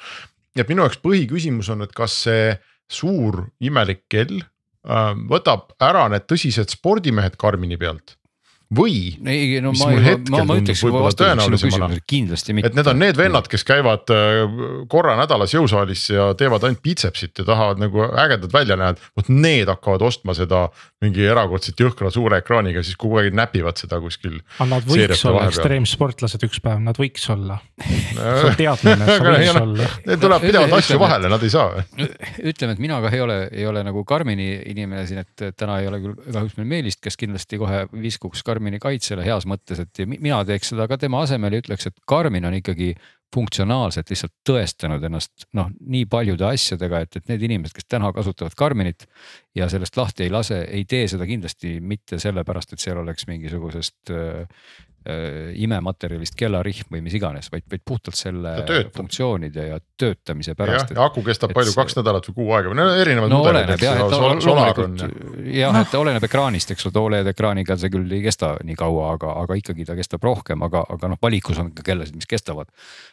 ja 0.57 0.65
minu 0.67 0.83
jaoks 0.83 0.99
põhiküsimus 1.05 1.71
on, 1.71 1.85
et 1.85 1.93
kas 1.95 2.17
see 2.25 2.55
suur 2.91 3.45
imelik 3.63 4.03
kell 4.11 4.41
äh, 4.41 5.13
võtab 5.31 5.71
ära 5.79 6.07
need 6.11 6.27
tõsised 6.27 6.73
spordimehed 6.73 7.37
Karmini 7.39 7.79
pealt 7.79 8.17
või 8.71 9.15
ei 9.27 9.59
no 9.63 9.73
ma, 9.75 9.89
ma, 10.31 10.43
ma, 10.47 10.57
ütleks 10.61 10.83
juba 10.85 11.03
vastuseks 11.05 11.43
sinu 11.43 11.57
küsimusele 11.57 11.99
kindlasti 12.07 12.55
mitte. 12.55 12.71
et 12.71 12.77
need 12.77 12.89
on 12.91 13.01
need 13.01 13.19
vennad, 13.19 13.49
kes 13.51 13.65
käivad 13.67 14.11
äh, 14.15 14.45
korra 14.91 15.17
nädalas 15.19 15.55
jõusaalis 15.55 16.05
ja 16.13 16.29
teevad 16.39 16.63
ainult 16.67 16.81
bitsepsit 16.85 17.43
ja 17.43 17.47
tahavad 17.47 17.81
nagu 17.83 18.05
ägedad 18.09 18.53
välja 18.53 18.77
näha, 18.79 18.95
vot 19.17 19.31
need 19.31 19.71
hakkavad 19.71 20.05
ostma 20.07 20.35
seda 20.37 20.67
mingi 21.01 21.25
erakordselt 21.25 21.79
jõhkra 21.81 22.11
suure 22.13 22.39
ekraaniga, 22.41 22.83
siis 22.85 22.97
kogu 22.99 23.19
aeg 23.21 23.35
näpivad 23.35 23.79
seda 23.81 23.99
kuskil. 24.03 24.39
aga 24.59 24.69
nad 24.75 24.87
võiks 24.87 25.25
olla 25.27 25.47
ekstreemsportlased 25.49 26.47
üks 26.47 26.63
päev, 26.63 26.79
nad 26.85 26.99
võiks 27.01 27.27
olla. 27.33 27.59
see 27.81 28.51
on 28.51 28.57
teadmine, 28.59 28.97
et 29.01 29.11
sa 29.11 29.19
Aga 29.21 29.35
võiks 29.35 29.47
ei, 29.47 29.61
olla. 29.61 29.89
Neil 30.05 30.21
tuleb 30.21 30.47
pidevalt 30.47 30.77
asju 30.79 30.99
vahele, 31.01 31.31
nad 31.33 31.43
ei 31.43 31.53
saa. 31.53 31.83
ütleme, 31.97 32.77
et 32.77 32.83
mina 32.83 33.01
ka 33.03 33.11
ei 33.11 33.23
ole, 33.25 33.37
ei 33.51 33.67
ole 33.67 33.83
nagu 33.87 34.05
Karmini 34.07 34.49
inimene 34.71 35.05
siin, 35.09 35.25
et 35.25 35.47
et 35.51 35.57
täna 35.57 35.79
ei 35.81 35.89
ole 35.89 35.99
küll 36.03 36.17
kahjuks 36.21 36.57
meil 36.59 36.69
Meelist, 36.71 37.01
kes 37.03 37.17
kindlasti 37.19 37.59
kohe 37.61 37.83
viskuks 37.91 38.45
Karmini 38.45 38.60
kaitsele 38.81 39.25
heas 39.25 39.47
mõttes, 39.49 39.81
et 39.81 40.03
mina 40.11 40.43
teeks 40.47 40.73
seda 40.73 40.87
ka 40.87 40.97
tema 41.01 41.23
asemel 41.25 41.57
ja 41.57 41.63
ütleks, 41.63 41.89
et 41.89 41.97
Karmin 42.07 42.45
on 42.45 42.57
ikkagi 42.59 42.93
funktsionaalselt 43.31 44.09
lihtsalt 44.11 44.33
tõestanud 44.47 45.03
ennast 45.07 45.45
noh, 45.55 45.69
nii 45.79 46.05
paljude 46.11 46.45
asjadega, 46.49 46.99
et, 47.05 47.15
et 47.21 47.29
need 47.31 47.45
inimesed, 47.47 47.75
kes 47.77 47.87
täna 47.87 48.11
kasutavad 48.15 48.55
Karminit 48.59 49.07
ja 49.55 49.69
sellest 49.71 49.97
lahti 49.97 50.27
ei 50.27 50.33
lase, 50.33 50.61
ei 50.67 50.83
tee 50.89 51.07
seda 51.11 51.27
kindlasti 51.29 51.77
mitte 51.79 52.19
sellepärast, 52.19 52.75
et 52.75 52.83
seal 52.83 52.99
oleks 52.99 53.27
mingisugusest 53.31 54.11
imematerjalist 55.57 56.35
kellarihm 56.37 56.91
või 56.93 57.01
mis 57.01 57.15
iganes, 57.17 57.47
vaid, 57.51 57.63
vaid 57.71 57.81
puhtalt 57.85 58.17
selle 58.17 58.51
funktsioonide 58.95 59.63
ja 59.71 59.79
töötamise 59.97 60.53
pärast. 60.57 60.91
ja 60.93 61.07
aku 61.07 61.23
kestab 61.25 61.53
palju, 61.57 61.73
kaks 61.73 61.97
nädalat 61.97 62.27
või 62.29 62.35
kuu 62.37 62.51
aega 62.53 62.69
või 62.69 62.77
no 62.77 62.85
erinevad 62.93 63.33
no 63.33 63.39
mudelid, 63.41 63.73
eks 63.75 63.87
lo- 63.97 64.41
Solar 64.45 64.83
on 64.83 64.99
jah, 65.49 65.79
et 65.81 65.95
oleneb 65.97 66.27
ekraanist, 66.29 66.75
eks 66.75 66.85
ole, 66.91 67.01
Oled 67.01 67.27
ekraaniga 67.33 67.75
see 67.81 67.89
küll 67.89 68.13
ei 68.13 68.21
kesta 68.21 68.53
nii 68.63 68.77
kaua, 68.77 69.15
aga, 69.15 69.33
aga 69.41 69.57
ikkagi 69.57 69.87
ta 69.89 69.97
kestab 69.97 70.23
rohkem, 70.23 70.61
aga, 70.67 70.83
aga 70.93 71.09
noh, 71.11 71.19
valikus 71.21 71.57
on 71.63 71.71
ka 71.73 71.83
kellasid, 71.87 72.15
mis 72.15 72.29
kestavad 72.29 72.69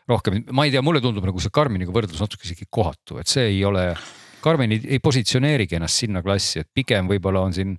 rohkem. 0.09 0.43
ma 0.53 0.69
ei 0.69 0.75
tea, 0.75 0.83
mulle 0.85 1.01
tundub 1.01 1.25
nagu 1.25 1.41
see 1.41 1.53
Karminiga 1.55 1.95
võrdlus 1.95 2.21
natuke 2.21 2.45
isegi 2.45 2.69
kohatu, 2.71 3.17
et 3.23 3.33
see 3.33 3.49
ei 3.55 3.65
ole, 3.65 3.95
Karmin 4.45 4.77
ei, 4.77 4.83
ei 4.97 5.01
positsioneerigi 5.03 5.81
ennast 5.81 6.05
sinna 6.05 6.23
klassi, 6.23 6.61
et 6.61 6.69
pigem 6.75 7.09
võib-olla 7.11 7.47
on 7.49 7.57
siin 7.57 7.79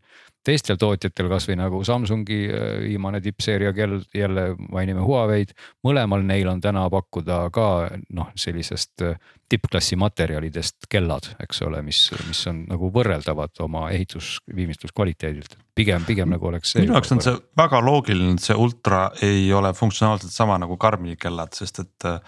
teistel 0.49 0.79
tootjatel, 0.81 1.29
kasvõi 1.31 1.57
nagu 1.59 1.81
Samsungi 1.85 2.39
äh, 2.49 2.69
viimane 2.87 3.21
tippseeria 3.23 3.73
kell, 3.77 4.01
jälle 4.15 4.51
mainime 4.71 5.03
Huawei'd, 5.05 5.53
mõlemal 5.85 6.25
neil 6.25 6.49
on 6.51 6.61
täna 6.63 6.87
pakkuda 6.91 7.41
ka 7.55 7.67
noh, 8.15 8.31
sellisest 8.39 9.05
äh, 9.05 9.17
tippklassi 9.49 9.97
materjalidest 9.99 10.89
kellad, 10.89 11.31
eks 11.41 11.63
ole, 11.65 11.81
mis, 11.85 12.03
mis 12.27 12.41
on 12.51 12.63
nagu 12.69 12.91
võrreldavad 12.93 13.63
oma 13.65 13.87
ehitus, 13.93 14.37
viimistluskvaliteedilt. 14.55 15.57
pigem, 15.75 16.05
pigem 16.05 16.29
nagu 16.29 16.47
oleks 16.49 16.75
minu 16.75 16.93
jaoks 16.97 17.13
on 17.15 17.21
see 17.23 17.35
väga 17.57 17.81
loogiline, 17.81 18.35
et 18.37 18.45
see 18.45 18.57
ultra 18.57 19.09
ei 19.25 19.47
ole 19.53 19.73
funktsionaalselt 19.73 20.33
sama 20.33 20.57
nagu 20.61 20.77
Karmi 20.77 21.15
kellad, 21.19 21.55
sest 21.55 21.85
et 21.85 22.09
äh, 22.09 22.19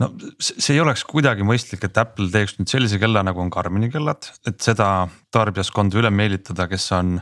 no 0.00 0.08
see 0.40 0.76
ei 0.76 0.82
oleks 0.82 1.04
kuidagi 1.08 1.44
mõistlik, 1.46 1.84
et 1.84 1.98
Apple 2.00 2.30
teeks 2.32 2.56
nüüd 2.58 2.70
sellise 2.70 3.00
kella, 3.02 3.24
nagu 3.26 3.42
on 3.42 3.50
Karmini 3.52 3.90
kellad, 3.92 4.28
et 4.48 4.60
seda 4.64 5.08
tarbijaskonda 5.34 6.00
üle 6.00 6.12
meelitada, 6.14 6.68
kes 6.70 6.90
on. 6.98 7.18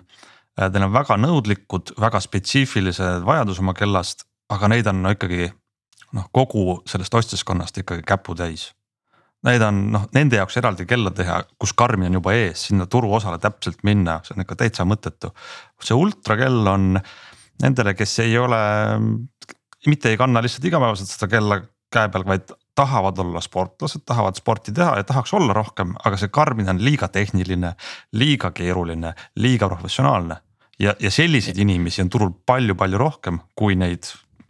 Teil 0.60 0.84
on 0.84 0.92
väga 0.92 1.16
nõudlikud, 1.16 1.94
väga 2.02 2.18
spetsiifilised 2.20 3.22
vajadus 3.24 3.60
oma 3.62 3.72
kellast, 3.72 4.26
aga 4.52 4.68
neid 4.68 4.88
on 4.90 4.98
no 5.04 5.12
ikkagi 5.14 5.46
noh, 6.16 6.26
kogu 6.34 6.80
sellest 6.90 7.14
ostjaskonnast 7.16 7.80
ikkagi 7.80 8.04
käputäis. 8.06 8.66
Need 9.46 9.62
on 9.64 9.78
noh, 9.94 10.04
nende 10.12 10.36
jaoks 10.36 10.58
eraldi 10.60 10.84
kella 10.90 11.14
teha, 11.16 11.38
kus 11.56 11.72
Karmin 11.72 12.10
on 12.10 12.18
juba 12.18 12.34
ees, 12.36 12.66
sinna 12.68 12.84
turuosale 12.90 13.38
täpselt 13.40 13.80
minna, 13.88 14.18
see 14.26 14.36
on 14.36 14.44
ikka 14.44 14.58
täitsa 14.60 14.84
mõttetu. 14.84 15.30
see 15.80 15.96
ultrakell 15.96 16.66
on 16.68 16.98
nendele, 17.62 17.94
kes 17.96 18.18
ei 18.26 18.36
ole, 18.38 18.60
mitte 19.86 20.10
ei 20.10 20.20
kanna 20.20 20.42
lihtsalt 20.44 20.66
igapäevaselt 20.68 21.14
seda 21.14 21.30
kella 21.30 21.62
käe 21.92 22.08
peal, 22.08 22.24
vaid 22.26 22.52
tahavad 22.74 23.18
olla 23.18 23.40
sportlased, 23.44 24.04
tahavad 24.06 24.38
sporti 24.38 24.72
teha 24.72 24.96
ja 25.00 25.04
tahaks 25.04 25.34
olla 25.34 25.52
rohkem, 25.56 25.94
aga 26.04 26.16
see 26.16 26.32
Karmin 26.32 26.70
on 26.72 26.80
liiga 26.84 27.08
tehniline, 27.08 27.74
liiga 28.12 28.50
keeruline, 28.56 29.12
liiga 29.36 29.68
professionaalne. 29.68 30.36
ja, 30.80 30.94
ja 31.00 31.10
selliseid 31.10 31.58
inimesi 31.58 32.02
on 32.02 32.08
turul 32.10 32.30
palju-palju 32.46 32.98
rohkem 32.98 33.40
kui 33.54 33.76
neid 33.76 34.08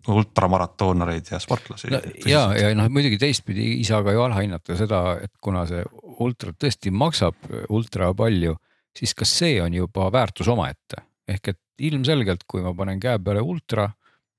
ultramaratoonereid 0.08 1.30
ja 1.30 1.38
sportlasi 1.38 1.90
no, 1.92 2.00
ja, 2.26 2.44
ja 2.56 2.70
noh, 2.74 2.88
muidugi 2.92 3.18
teistpidi 3.20 3.66
ei 3.76 3.84
saa 3.84 4.02
ka 4.06 4.14
ju 4.14 4.22
alahinnata 4.24 4.76
seda, 4.78 5.00
et 5.22 5.32
kuna 5.42 5.66
see 5.68 5.82
ultra 6.24 6.54
tõesti 6.56 6.92
maksab 6.94 7.50
ultra 7.68 8.12
palju, 8.16 8.54
siis 8.96 9.14
kas 9.14 9.34
see 9.42 9.58
on 9.62 9.74
juba 9.74 10.08
väärtus 10.12 10.48
omaette. 10.48 11.04
ehk 11.28 11.52
et 11.52 11.60
ilmselgelt, 11.80 12.44
kui 12.46 12.62
ma 12.62 12.72
panen 12.76 13.00
käe 13.00 13.18
peale 13.22 13.40
ultra, 13.40 13.88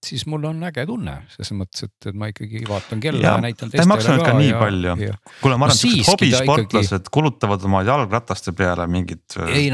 siis 0.06 0.24
mul 0.30 0.44
on 0.50 0.64
äge 0.66 0.84
tunne 0.90 1.14
selles 1.30 1.52
mõttes, 1.54 1.84
et, 1.86 2.08
et 2.10 2.16
ma 2.18 2.30
ikkagi 2.32 2.62
vaatan 2.68 3.02
kella 3.04 3.22
ja, 3.22 3.28
ja 3.28 3.36
ja 3.38 3.42
näitan 3.46 3.70
ta 3.70 3.78
ei 3.84 3.90
maksa 3.90 4.16
nüüd 4.16 4.24
ka 4.26 4.34
nii 4.38 4.54
palju. 4.58 4.96
kuule, 5.44 5.58
ma 5.62 5.68
No 5.68 5.68
arvan, 5.68 5.76
et 5.76 5.82
siiski 5.82 6.06
ta 6.06 6.16
hobisportlased 6.16 6.96
ikkagi- 6.98 7.14
kulutavad 7.18 7.66
oma 7.70 7.82
jalgrataste 7.86 8.54
peale 8.58 8.88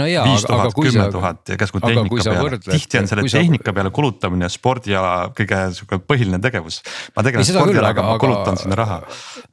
no 0.02 0.08
jaa, 0.10 0.26
viis 0.28 0.44
tuhat, 0.48 0.74
kümme 0.76 1.06
tuhat 1.16 1.54
ja 1.54 1.58
käsku 1.62 1.80
tehnika 1.80 2.24
peale. 2.28 2.60
tihti 2.68 3.00
on 3.00 3.08
selle 3.08 3.24
kui 3.24 3.30
sa- 3.32 3.38
tehnika 3.40 3.74
peale 3.74 3.94
kulutamine 3.96 4.50
spordiala 4.52 5.14
kõige 5.38 5.62
sihuke 5.80 6.02
põhiline 6.12 6.42
tegevus. 6.44 6.82
ma 7.16 7.24
tegelen 7.24 7.46
spordialaga, 7.48 8.02
aga- 8.04 8.12
ma 8.12 8.20
kulutan 8.20 8.54
aga- 8.54 8.62
sinna 8.66 8.76
raha. 8.76 9.00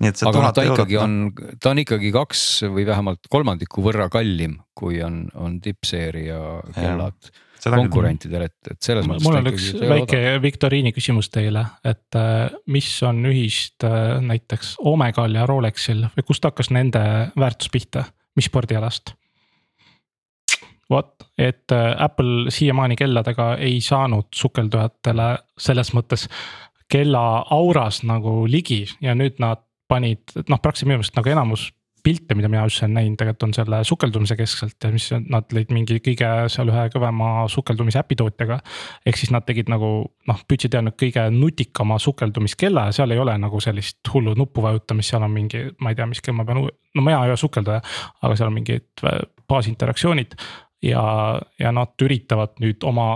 nii 0.01 0.09
et 0.09 0.17
see 0.17 0.27
noh, 0.27 0.33
tuhat 0.41 0.55
ta 0.55 0.63
eurot 0.67 0.91
noh, 0.91 1.03
on, 1.07 1.33
ta 1.61 1.71
on 1.71 1.79
ikkagi 1.79 2.13
kaks 2.13 2.45
või 2.67 2.87
vähemalt 2.91 3.31
kolmandiku 3.31 3.83
võrra 3.83 4.11
kallim, 4.11 4.59
kui 4.75 5.01
on, 5.03 5.29
on 5.35 5.61
tippseeria 5.61 6.41
kellad 6.75 7.15
seda 7.23 7.44
küll. 7.73 7.89
konkurentidel, 7.89 8.47
et, 8.49 8.71
et 8.71 8.81
selles 8.85 9.07
mõttes. 9.09 9.25
mul 9.27 9.39
on 9.41 9.51
üks 9.51 9.71
väike 9.81 10.23
viktoriini 10.43 10.93
küsimus 10.95 11.31
teile, 11.33 11.65
et 11.87 12.19
äh, 12.19 12.55
mis 12.71 12.91
on 13.07 13.25
ühist 13.31 13.87
äh, 13.87 14.21
näiteks 14.25 14.77
Omegal 14.85 15.35
ja 15.37 15.47
Rolexil 15.49 16.07
või 16.17 16.27
kust 16.27 16.47
hakkas 16.47 16.73
nende 16.75 17.05
väärtus 17.39 17.73
pihta, 17.73 18.07
mis 18.37 18.51
spordialast? 18.51 19.15
vot, 20.91 21.29
et 21.39 21.73
äh, 21.73 21.95
Apple 21.99 22.51
siiamaani 22.53 22.97
kelladega 22.97 23.55
ei 23.57 23.81
saanud 23.81 24.29
sukeldujatele 24.35 25.31
selles 25.59 25.95
mõttes 25.97 26.29
kella 26.93 27.45
auras 27.51 28.03
nagu 28.05 28.45
ligi 28.51 28.85
ja 29.03 29.15
nüüd 29.17 29.41
nad 29.43 29.65
panid, 29.89 30.37
noh 30.49 30.61
praktiliselt 30.61 30.91
minu 30.91 31.01
meelest 31.01 31.17
nagu 31.17 31.33
enamus 31.33 31.71
pilte, 32.05 32.37
mida 32.37 32.51
mina 32.53 32.65
üldse 32.69 32.85
olen 32.85 32.99
näinud, 32.99 33.17
tegelikult 33.21 33.47
on 33.49 33.55
selle 33.57 33.81
sukeldumise 33.89 34.37
keskselt 34.39 34.85
ja 34.85 34.91
mis 34.93 35.07
nad 35.15 35.55
lõid 35.57 35.73
mingi 35.75 35.99
kõige 36.05 36.31
seal 36.53 36.71
ühe 36.73 36.85
kõvema 36.93 37.31
sukeldumise 37.53 38.01
äpi 38.03 38.19
tootjaga. 38.21 38.59
ehk 39.07 39.21
siis 39.21 39.33
nad 39.35 39.47
tegid 39.49 39.73
nagu 39.73 39.91
noh, 40.29 40.43
püüdsid 40.49 40.75
teha 40.75 40.85
nüüd 40.85 40.99
kõige 41.01 41.27
nutikama 41.35 41.99
sukeldumiskella 42.03 42.89
ja 42.89 42.97
seal 42.99 43.15
ei 43.15 43.23
ole 43.23 43.37
nagu 43.41 43.61
sellist 43.65 44.13
hullu 44.13 44.37
nuppu 44.39 44.63
vajutamist, 44.65 45.15
seal 45.15 45.25
on 45.25 45.33
mingi, 45.33 45.65
ma 45.81 45.93
ei 45.93 45.99
tea, 45.99 46.09
mis 46.11 46.21
kell 46.25 46.37
ma 46.37 46.47
pean, 46.49 46.61
no 46.65 47.05
mina 47.05 47.23
ei 47.25 47.33
ole 47.33 47.41
sukelduja, 47.41 47.81
aga 48.23 48.37
seal 48.37 48.53
on 48.53 48.59
mingid 48.61 49.05
baasinteraktsioonid. 49.49 50.37
ja, 50.85 51.05
ja 51.59 51.73
nad 51.73 52.05
üritavad 52.05 52.61
nüüd 52.61 52.85
oma 52.85 53.15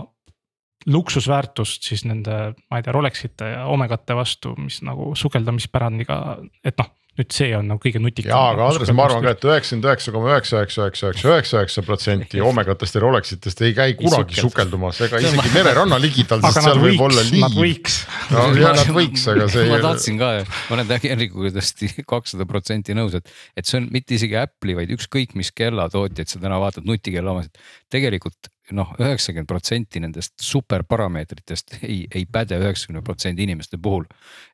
luksusväärtust 0.89 1.85
siis 1.85 2.05
nende, 2.09 2.55
ma 2.71 2.79
ei 2.79 2.87
tea, 2.87 2.95
Rolexite 2.95 3.51
ja 3.53 3.67
Omegate 3.69 4.17
vastu, 4.17 4.55
mis 4.57 4.81
nagu 4.87 5.11
sukeldamispärandiga, 5.19 6.39
et 6.65 6.79
noh, 6.81 6.89
nüüd 7.19 7.35
see 7.35 7.51
on 7.57 7.67
nagu 7.67 7.83
kõige 7.83 8.01
nutikam. 8.03 8.31
jaa, 8.31 8.53
aga 8.55 8.67
Andres, 8.69 8.91
ma 8.95 9.07
arvan 9.09 9.25
ka, 9.25 9.33
et 9.35 9.47
üheksakümmend 9.49 9.89
üheksa 9.89 10.13
koma 10.15 10.31
üheksa, 10.31 10.61
üheksa, 10.61 10.83
üheksa, 10.85 11.07
üheksa, 11.09 11.29
üheksa, 11.33 11.63
üheksa 11.63 11.85
protsenti 11.87 12.43
Omegatest 12.45 12.99
ja 12.99 13.03
Rolexitest 13.03 13.63
ei 13.67 13.75
käi 13.77 13.97
kunagi 13.99 14.37
sukeldu. 14.39 14.45
sukeldumas 14.47 15.01
ega 15.07 15.23
isegi 15.23 15.55
mereranna 15.55 15.99
ligidal, 16.03 16.43
sest 16.47 16.63
seal 16.69 16.83
võib 16.83 17.03
olla 17.09 17.25
võiks, 17.25 17.43
nad 17.43 17.57
liiv. 17.57 17.63
võiks. 17.65 17.99
no 18.35 18.45
ja 18.59 18.75
nad 18.79 18.93
võiks, 18.99 19.25
aga 19.35 19.49
see 19.55 19.67
ma 19.73 19.81
tahtsin 19.89 20.21
ka, 20.21 20.31
ma 20.69 20.79
olen 20.79 20.95
Henrikuga 21.09 21.55
tõesti 21.59 21.91
kakssada 22.15 22.47
protsenti 22.51 22.95
nõus, 22.99 23.19
et, 23.19 23.35
et 23.59 23.67
see 23.67 23.81
on 23.81 23.91
mitte 23.95 24.15
isegi 24.19 24.39
Apple'i, 24.39 24.79
vaid 24.79 24.95
ükskõik 24.95 25.35
mis 25.39 25.51
kellatootjaid 25.59 26.31
sa 26.31 26.43
täna 26.43 26.61
vaatad, 26.63 26.87
nutikella 26.87 27.35
omasid. 27.35 27.59
tegelikult 27.91 28.53
noh, 28.77 28.91
üheksakümmend 29.01 29.49
protsenti 29.49 30.01
nendest 30.03 30.35
superparameetritest 30.43 31.79
ei, 31.83 32.03
ei 32.15 32.25
päde 32.31 32.59
üheksakümne 32.61 33.03
protsendi 33.07 33.45
inimeste 33.47 33.79
puhul. 33.83 34.05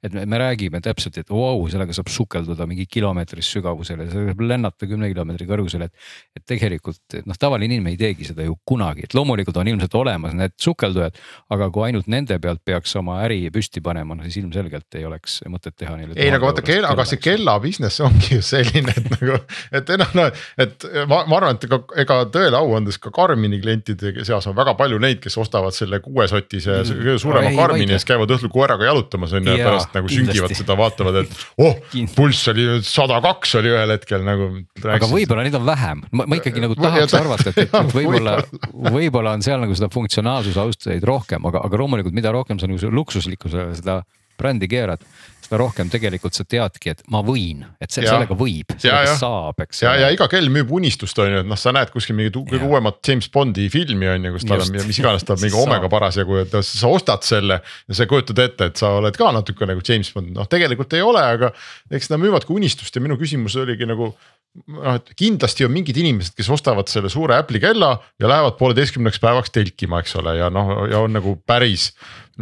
et 0.02 0.12
me, 0.12 0.24
me 0.26 0.38
räägime 0.38 0.80
täpselt, 0.84 1.18
et 1.18 1.30
vau 1.30 1.58
wow,, 1.58 1.68
sellega 1.70 1.94
saab 1.96 2.10
sukelduda 2.12 2.66
mingi 2.68 2.86
kilomeetrist 2.90 3.56
sügavusele, 3.56 4.06
sellega 4.10 4.34
saab 4.34 4.44
lennata 4.44 4.88
kümne 4.90 5.08
kilomeetri 5.12 5.48
kõrgusele, 5.48 5.88
et. 5.90 6.10
et 6.36 6.46
tegelikult 6.54 7.18
noh, 7.24 7.38
tavaline 7.40 7.70
inimene 7.70 7.94
ei 7.94 8.00
teegi 8.00 8.28
seda 8.28 8.44
ju 8.46 8.56
kunagi, 8.68 9.06
et 9.08 9.16
loomulikult 9.16 9.56
on 9.60 9.70
ilmselt 9.72 9.94
olemas 9.98 10.36
need 10.36 10.54
sukeldujad. 10.60 11.18
aga 11.54 11.70
kui 11.72 11.88
ainult 11.88 12.08
nende 12.10 12.38
pealt 12.42 12.62
peaks 12.64 12.94
oma 13.00 13.20
äri 13.24 13.48
püsti 13.54 13.82
panema, 13.84 14.14
no 14.14 14.26
siis 14.26 14.42
ilmselgelt 14.42 14.98
ei 14.98 15.06
oleks 15.08 15.40
mõtet 15.50 15.76
teha 15.80 15.96
neile. 15.98 16.16
ei, 16.16 16.30
aga 16.30 16.44
vaata 16.46 16.64
kell, 16.66 16.86
aga 16.88 17.06
see 17.08 17.22
kella 17.22 17.56
business 17.62 18.02
ongi 18.04 18.38
ju 18.38 18.44
selline, 18.44 18.94
et 18.94 19.10
nagu, 19.16 19.40
et 19.72 19.94
enam 19.96 20.18
noh, 20.20 20.44
et 20.60 20.88
ma, 21.10 21.24
ma 21.30 21.40
arvan, 21.40 21.58
et 21.58 21.66
ega, 21.68 21.80
ega 22.04 22.20
tõele 22.34 22.60
au 22.60 22.74
andes 22.78 23.00
ka 23.00 23.12
Karmini 23.14 23.60
klientide 24.04 24.24
seas 24.28 24.46
on 24.46 24.56
väga 24.56 24.74
palju 24.78 24.98
neid, 25.02 25.20
kes 25.22 25.36
ostavad 25.40 25.74
selle 25.76 26.00
kuuesotise 26.04 26.80
mm. 26.82 27.18
suurema 27.22 27.50
ei, 27.50 27.56
Karmini 27.56 27.94
ja 27.94 27.98
siis 28.00 28.08
käivad 28.08 28.32
õhtul 28.34 28.50
koeraga 28.52 28.88
jalutamas 28.88 29.34
on 29.36 29.46
ju 29.48 29.56
ja 29.56 29.68
pärast 29.68 29.94
nagu 29.96 30.10
kindlasti. 30.10 30.38
süngivad 30.38 30.56
seda, 30.58 30.76
vaatavad, 30.78 31.20
et 31.22 31.44
oh, 31.64 31.78
pulss 32.16 32.50
oli 32.52 32.66
sada 32.86 33.20
kaks 33.24 33.54
oli 33.60 33.72
ühel 33.72 33.94
hetkel 33.94 34.24
nagu. 34.26 34.50
aga 34.82 35.10
võib-olla 35.10 35.46
neid 35.46 35.58
on 35.58 35.68
vähem, 35.68 36.02
ma 36.12 36.40
ikkagi 36.40 36.64
nagu 36.64 36.78
tahaks 36.78 37.16
arvata, 37.18 37.52
et, 37.52 37.62
et 37.66 37.94
võib-olla, 37.98 38.38
võib-olla 38.72 39.36
on 39.38 39.46
seal 39.46 39.62
nagu 39.62 39.76
seda 39.78 39.90
funktsionaalsuse 39.94 40.60
austajaid 40.64 41.06
rohkem, 41.08 41.46
aga, 41.50 41.64
aga 41.68 41.82
loomulikult, 41.82 42.16
mida 42.16 42.34
rohkem 42.34 42.60
sa 42.60 42.70
nagu 42.70 42.94
luksuslikkusele 43.00 43.72
seda 43.80 44.02
brändi 44.38 44.66
keerad 44.70 45.02
seda 45.44 45.60
rohkem 45.60 45.90
tegelikult 45.92 46.36
sa 46.36 46.46
teadki, 46.48 46.94
et 46.94 47.02
ma 47.12 47.20
võin, 47.24 47.64
et 47.82 47.92
see, 47.92 48.04
sellega 48.06 48.36
võib, 48.38 48.74
sellega 48.76 49.12
ja, 49.12 49.16
saab, 49.20 49.60
eks. 49.64 49.82
ja, 49.84 49.94
ja 50.04 50.10
iga 50.14 50.28
kell 50.32 50.50
müüb 50.52 50.72
unistust 50.78 51.18
on 51.22 51.30
ju, 51.30 51.42
et 51.44 51.50
noh, 51.50 51.60
sa 51.60 51.74
näed 51.76 51.92
kuskil 51.94 52.16
mingit 52.18 52.36
kõige 52.36 52.68
uuemat 52.68 53.00
James 53.06 53.30
Bondi 53.32 53.68
filmi 53.72 54.08
on 54.10 54.28
ju, 54.28 54.34
kus 54.36 54.46
tal 54.48 54.64
on 54.64 54.72
mis 54.74 55.00
iganes 55.02 55.26
tal 55.28 55.40
mingi 55.42 55.58
omega 55.60 55.90
parasjagu, 55.92 56.40
et 56.44 56.56
sa 56.64 56.92
ostad 56.92 57.26
selle. 57.26 57.60
ja 57.88 57.98
sa 57.98 58.08
kujutad 58.10 58.40
ette, 58.44 58.70
et 58.72 58.80
sa 58.80 58.94
oled 59.00 59.16
ka 59.18 59.32
natuke 59.36 59.68
nagu 59.68 59.84
James 59.86 60.10
Bond, 60.14 60.32
noh 60.36 60.48
tegelikult 60.50 60.96
ei 60.96 61.04
ole, 61.04 61.24
aga 61.36 61.52
eks 61.94 62.10
nad 62.12 62.22
müüvadki 62.22 62.54
unistust 62.54 62.96
ja 62.96 63.04
minu 63.04 63.18
küsimus 63.20 63.56
oligi 63.60 63.88
nagu 63.88 64.12
noh, 64.54 64.96
et 64.96 65.14
kindlasti 65.18 65.66
on 65.66 65.72
mingid 65.74 65.98
inimesed, 66.00 66.34
kes 66.38 66.50
ostavad 66.54 66.90
selle 66.90 67.10
suure 67.12 67.38
Apple'i 67.38 67.62
kella 67.62 67.96
ja 68.22 68.30
lähevad 68.30 68.58
pooleteistkümneks 68.60 69.20
päevaks 69.22 69.54
telkima, 69.54 70.02
eks 70.02 70.16
ole, 70.20 70.38
ja 70.40 70.50
noh, 70.52 70.76
ja 70.90 71.02
on 71.04 71.16
nagu 71.16 71.36
päris. 71.46 71.92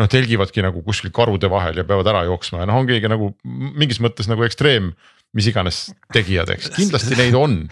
Noh, 0.00 0.10
telgivadki 0.10 0.64
nagu 0.64 0.82
kuskil 0.86 1.12
karude 1.14 1.50
vahel 1.52 1.80
ja 1.80 1.86
peavad 1.88 2.08
ära 2.12 2.24
jooksma 2.28 2.62
ja 2.62 2.68
noh, 2.70 2.80
ongi 2.82 3.00
nagu 3.06 3.32
mingis 3.44 4.00
mõttes 4.02 4.30
nagu 4.30 4.46
ekstreem 4.46 4.92
mis 5.32 5.48
iganes 5.48 5.78
tegijad, 6.12 6.50
eks. 6.52 6.70
Kindlasti 6.76 7.16
neid 7.16 7.36
on. 7.38 7.62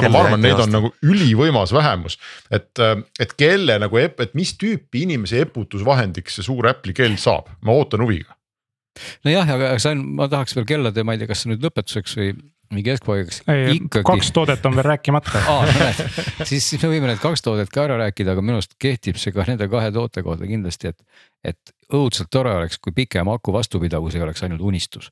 aga 0.00 0.08
ma 0.08 0.22
arvan, 0.24 0.40
neid 0.40 0.60
on 0.62 0.72
nagu 0.72 0.92
ülivõimas 1.04 1.74
vähemus, 1.76 2.16
et, 2.48 2.80
et 3.20 3.34
kelle 3.36 3.76
nagu, 3.82 3.98
et 4.00 4.32
mis 4.38 4.54
tüüpi 4.56 5.04
inimese 5.04 5.42
eputusvahendiks 5.44 6.38
see 6.38 6.46
suur 6.46 6.70
Apple'i 6.70 6.96
kell 6.96 7.18
saab, 7.20 7.52
ma 7.60 7.76
ootan 7.76 8.04
huviga. 8.04 8.32
Nojah, 9.26 9.48
aga 9.56 9.74
see 9.80 9.92
on, 9.94 10.06
ma 10.16 10.28
tahaks 10.32 10.56
veel 10.56 10.68
kellade, 10.68 11.04
ma 11.04 11.14
ei 11.14 11.20
tea, 11.20 11.28
kas 11.30 11.44
nüüd 11.48 11.64
lõpetuseks 11.64 12.16
või 12.16 12.32
mingi 12.72 12.90
keskpaigaks 12.90 13.42
ikkagi. 13.46 14.04
kaks 14.08 14.32
toodet 14.36 14.66
on 14.66 14.76
veel 14.76 14.88
rääkimata 14.88 15.42
näed, 15.68 16.02
siis, 16.48 16.64
siis 16.64 16.82
me 16.82 16.92
võime 16.94 17.10
need 17.10 17.22
kaks 17.22 17.44
toodet 17.44 17.72
ka 17.72 17.86
ära 17.86 17.98
rääkida, 18.00 18.34
aga 18.34 18.44
minu 18.44 18.60
arust 18.60 18.76
kehtib 18.80 19.20
see 19.20 19.34
ka 19.34 19.46
nende 19.48 19.68
kahe 19.72 19.92
toote 19.94 20.24
kohta 20.26 20.48
kindlasti, 20.48 20.92
et. 20.92 21.22
et 21.52 21.76
õudselt 21.92 22.30
tore 22.32 22.54
oleks, 22.56 22.78
kui 22.80 22.94
pikem 22.96 23.28
aku 23.28 23.52
vastupidavus 23.52 24.14
ei 24.16 24.22
oleks 24.24 24.42
ainult 24.46 24.62
unistus. 24.64 25.10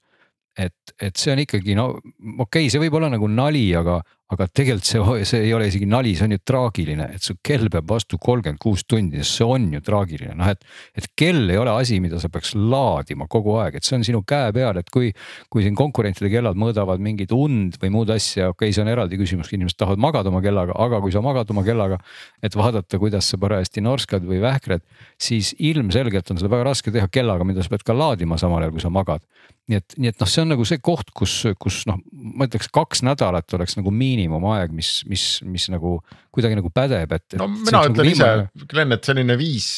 et, 0.59 0.95
et 1.01 1.17
see 1.17 1.33
on 1.33 1.43
ikkagi 1.45 1.77
no 1.79 1.91
okei 1.95 2.41
okay,, 2.45 2.71
see 2.73 2.81
võib 2.83 2.97
olla 2.99 3.11
nagu 3.13 3.29
nali, 3.31 3.69
aga, 3.77 4.01
aga 4.31 4.47
tegelikult 4.47 4.87
see, 4.87 5.25
see 5.27 5.43
ei 5.49 5.55
ole 5.55 5.67
isegi 5.71 5.87
nali, 5.91 6.13
see 6.15 6.29
on 6.29 6.35
ju 6.37 6.41
traagiline, 6.47 7.09
et 7.17 7.25
su 7.25 7.35
kell 7.43 7.71
peab 7.73 7.89
vastu 7.91 8.19
kolmkümmend 8.23 8.61
kuus 8.63 8.85
tundi, 8.87 9.25
see 9.27 9.47
on 9.47 9.67
ju 9.75 9.81
traagiline, 9.85 10.37
noh 10.39 10.51
et. 10.53 10.63
et 10.95 11.09
kell 11.19 11.51
ei 11.51 11.59
ole 11.59 11.73
asi, 11.75 11.99
mida 12.03 12.21
sa 12.23 12.31
peaks 12.33 12.53
laadima 12.55 13.27
kogu 13.31 13.57
aeg, 13.63 13.81
et 13.81 13.87
see 13.87 13.99
on 13.99 14.07
sinu 14.07 14.23
käe 14.27 14.53
peal, 14.57 14.79
et 14.81 14.91
kui. 14.93 15.11
kui 15.51 15.65
siin 15.65 15.75
konkurentide 15.79 16.31
kellad 16.31 16.59
mõõdavad 16.59 17.03
mingit 17.03 17.33
und 17.35 17.75
või 17.83 17.91
muud 17.95 18.11
asja, 18.15 18.51
okei 18.53 18.71
okay,, 18.71 18.75
see 18.77 18.85
on 18.85 18.91
eraldi 18.93 19.19
küsimus, 19.19 19.51
inimesed 19.55 19.79
tahavad 19.81 20.03
magada 20.03 20.31
oma 20.31 20.43
kellaga, 20.45 20.77
aga 20.79 21.01
kui 21.03 21.15
sa 21.15 21.23
magad 21.25 21.51
oma 21.51 21.65
kellaga. 21.67 21.99
et 22.43 22.55
vaadata, 22.57 22.99
kuidas 23.03 23.27
sa 23.31 23.39
parajasti 23.41 23.83
norskad 23.83 24.25
või 24.27 24.41
vähkrad, 24.43 24.85
siis 25.19 25.55
ilmselgelt 25.59 26.31
on 26.31 26.39
seda 26.39 26.53
väga 26.53 26.71
raske 26.71 26.95
teha 26.95 27.09
kellaga, 27.11 27.45
mida 27.45 27.65
sa 27.65 27.73
pead 27.73 27.85
ka 27.87 27.97
laadima 27.97 28.39
samal 28.39 28.63
ajal, 28.63 28.77
kui 28.77 28.85
sa 28.85 28.93
magad 28.95 29.25
nii 29.71 29.79
et, 29.79 29.95
nii 30.03 30.11
et 30.11 30.23
noh, 30.23 30.29
see 30.31 30.43
on 30.43 30.51
nagu 30.53 30.65
see 30.67 30.81
koht, 30.83 31.13
kus, 31.17 31.35
kus 31.63 31.83
noh, 31.89 32.01
ma 32.11 32.49
ütleks 32.49 32.71
kaks 32.75 33.05
nädalat 33.07 33.55
oleks 33.57 33.77
nagu 33.79 33.93
miinimumaeg, 33.95 34.75
mis, 34.75 35.01
mis, 35.11 35.25
mis 35.47 35.69
nagu 35.73 35.99
kuidagi 36.35 36.59
nagu 36.59 36.71
pädeb, 36.75 37.13
et. 37.15 37.37
no 37.39 37.47
mina 37.53 37.83
ütlen 37.87 37.97
nagu 38.01 38.13
ise, 38.13 38.67
Glen, 38.71 38.95
et 38.97 39.07
selline 39.07 39.37
viis, 39.39 39.69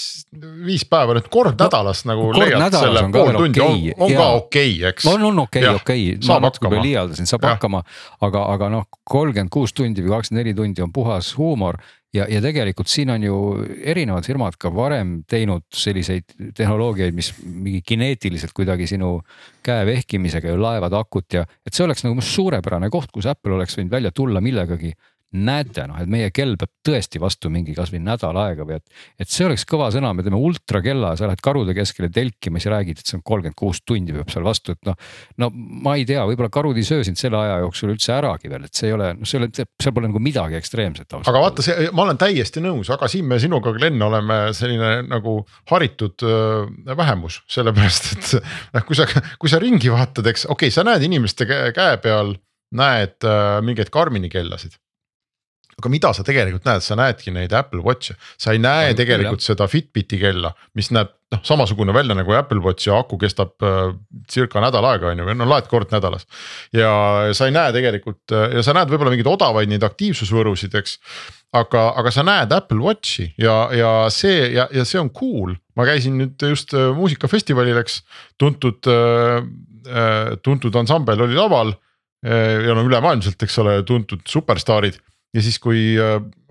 viis 0.65 0.85
päeva 0.89 1.17
nüüd 1.17 1.29
kord 1.33 1.55
no, 1.57 1.69
nädalas 1.69 2.05
nagu 2.09 2.31
leiad 2.37 2.77
selle 2.77 3.05
pool 3.13 3.39
tundi 3.39 3.63
okay. 3.63 3.95
on, 3.97 4.07
on 4.09 4.15
ka 4.17 4.29
okei 4.41 4.75
okay,, 4.77 4.91
eks. 4.93 5.09
on, 5.13 5.27
on 5.31 5.43
okei 5.45 5.69
okei 5.73 6.07
ma 6.29 6.39
natuke 6.47 6.73
liialdasin, 6.79 7.29
saab 7.29 7.47
ja. 7.47 7.57
hakkama, 7.57 7.83
aga, 8.25 8.47
aga 8.57 8.71
noh, 8.79 8.89
kolmkümmend 9.09 9.53
kuus 9.53 9.77
tundi 9.77 10.05
või 10.05 10.17
kakskümmend 10.17 10.45
neli 10.45 10.57
tundi 10.57 10.85
on 10.85 10.95
puhas 10.95 11.35
huumor 11.39 11.81
ja, 12.15 12.27
ja 12.29 12.41
tegelikult 12.45 12.91
siin 12.93 13.11
on 13.15 13.25
ju 13.25 13.37
erinevad 13.85 14.27
firmad 14.27 14.57
ka 14.61 14.73
varem 14.75 15.21
teinud 15.29 15.65
selliseid 15.75 16.35
tehnoloogiaid, 16.57 17.15
mis 17.17 17.33
mingi 17.43 17.83
kineetiliselt 17.87 18.53
kuidagi 18.57 18.87
sinu 18.91 19.15
käe 19.65 19.87
vehkimisega 19.89 20.53
ju 20.53 20.61
laevad 20.61 20.95
akut 20.99 21.39
ja 21.39 21.47
et 21.67 21.73
see 21.73 21.87
oleks 21.87 22.05
nagu 22.07 22.25
suurepärane 22.25 22.91
koht, 22.93 23.11
kus 23.15 23.29
Apple 23.31 23.57
oleks 23.57 23.79
võinud 23.79 23.97
välja 23.97 24.13
tulla 24.15 24.45
millegagi 24.45 24.93
näete 25.33 25.87
noh, 25.89 25.99
et 26.03 26.11
meie 26.11 26.31
kell 26.35 26.57
peab 26.61 26.71
tõesti 26.85 27.21
vastu 27.23 27.51
mingi 27.53 27.75
kasvõi 27.77 28.01
nädal 28.05 28.37
aega 28.43 28.67
või 28.69 28.77
et. 28.79 28.85
et 29.23 29.31
see 29.33 29.47
oleks 29.47 29.65
kõva 29.69 29.89
sõna, 29.95 30.13
me 30.17 30.25
teeme 30.25 30.39
ultrakella, 30.41 31.15
sa 31.17 31.29
lähed 31.29 31.43
karude 31.45 31.75
keskele 31.77 32.11
telkima, 32.13 32.61
siis 32.61 32.73
räägid, 32.73 33.01
et 33.01 33.09
see 33.09 33.19
on 33.19 33.25
kolmkümmend 33.25 33.59
kuus 33.59 33.83
tundi 33.87 34.15
peab 34.17 34.33
seal 34.33 34.45
vastu, 34.47 34.77
et 34.77 34.91
noh. 34.91 34.99
no 35.41 35.51
ma 35.55 35.97
ei 35.99 36.05
tea, 36.09 36.25
võib-olla 36.29 36.53
karud 36.53 36.79
ei 36.79 36.87
söö 36.87 37.07
sind 37.07 37.21
selle 37.21 37.41
aja 37.41 37.63
jooksul 37.65 37.95
üldse 37.95 38.15
äragi 38.17 38.53
veel, 38.53 38.69
et 38.69 38.77
see 38.77 38.91
ei 38.91 38.97
ole, 38.99 39.13
noh, 39.17 39.29
see 39.29 39.39
ei 39.39 39.45
ole, 39.45 39.51
seal 39.57 39.97
pole 39.97 40.11
nagu 40.11 40.23
midagi 40.23 40.59
ekstreemset. 40.61 41.19
aga 41.23 41.45
vaata, 41.47 41.65
see, 41.65 41.89
ma 41.97 42.07
olen 42.07 42.21
täiesti 42.21 42.65
nõus, 42.65 42.93
aga 42.93 43.09
siin 43.11 43.29
me 43.29 43.41
sinuga, 43.43 43.73
Glen, 43.77 44.01
oleme 44.05 44.39
selline 44.57 44.95
nagu 45.09 45.39
haritud 45.73 46.27
öö, 46.29 46.95
vähemus, 46.99 47.41
sellepärast 47.51 48.13
et 48.13 48.33
noh, 48.77 48.87
kui 48.89 48.99
sa, 48.99 49.09
kui 49.41 49.53
sa 49.53 49.61
ringi 49.63 49.93
vaatad, 49.93 50.29
eks 50.29 50.47
okei 50.49 50.69
okay,, 50.69 50.75
sa 50.75 50.85
näed 50.87 51.05
inimeste 51.09 51.49
käe 51.49 51.97
peal 52.03 52.37
näed 52.73 53.25
äh, 53.27 53.59
mingeid 53.65 53.93
Karmini 53.93 54.31
kellasid 54.33 54.79
aga 55.83 55.91
mida 55.91 56.13
sa 56.15 56.23
tegelikult 56.27 56.69
näed, 56.69 56.85
sa 56.87 56.97
näedki 56.99 57.35
neid 57.35 57.53
Apple 57.59 57.83
Watch'e, 57.83 58.15
sa 58.39 58.55
ei 58.55 58.63
näe 58.63 58.93
ja, 58.93 58.99
tegelikult 59.03 59.43
jah. 59.43 59.53
seda 59.53 59.67
Fitbiti 59.71 60.21
kella, 60.23 60.55
mis 60.79 60.93
näeb 60.95 61.11
noh, 61.33 61.41
samasugune 61.47 61.95
välja 61.95 62.15
nagu 62.17 62.35
Apple 62.37 62.61
Watch 62.63 62.87
ja 62.89 62.99
aku 63.03 63.19
kestab 63.21 63.55
äh, 63.65 63.93
circa 64.31 64.63
nädal 64.63 64.87
aega 64.93 65.11
on 65.11 65.23
ju, 65.23 65.27
või 65.27 65.37
no 65.39 65.49
laed 65.49 65.69
kord 65.71 65.93
nädalas. 65.95 66.27
ja 66.77 66.93
sa 67.37 67.49
ei 67.49 67.55
näe 67.57 67.75
tegelikult 67.75 68.35
äh, 68.35 68.59
ja 68.59 68.65
sa 68.67 68.77
näed 68.77 68.93
võib-olla 68.93 69.15
mingeid 69.15 69.31
odavaid 69.33 69.73
neid 69.73 69.85
aktiivsusvõrusid, 69.87 70.75
eks. 70.79 70.99
aga, 71.59 71.89
aga 72.01 72.15
sa 72.15 72.27
näed 72.27 72.55
Apple 72.55 72.81
Watch'i 72.85 73.33
ja, 73.41 73.57
ja 73.77 73.93
see 74.15 74.53
ja, 74.57 74.69
ja 74.73 74.87
see 74.89 75.01
on 75.03 75.13
cool, 75.17 75.57
ma 75.79 75.89
käisin 75.89 76.19
nüüd 76.21 76.49
just 76.53 76.75
äh, 76.77 76.91
muusikafestivalil, 76.97 77.81
eks, 77.83 78.03
tuntud 78.41 78.91
äh,, 78.91 79.41
äh 79.89 80.37
tuntud 80.43 80.77
ansambel 80.79 81.27
oli 81.27 81.39
laval 81.39 81.75
ja 82.23 82.71
no 82.79 82.85
ülemaailmselt, 82.87 83.41
eks 83.43 83.57
ole, 83.59 83.73
tuntud 83.83 84.21
superstaarid 84.31 84.95
ja 85.35 85.43
siis, 85.43 85.59
kui 85.63 85.97
äh, 86.01 86.17
e, 86.19 86.42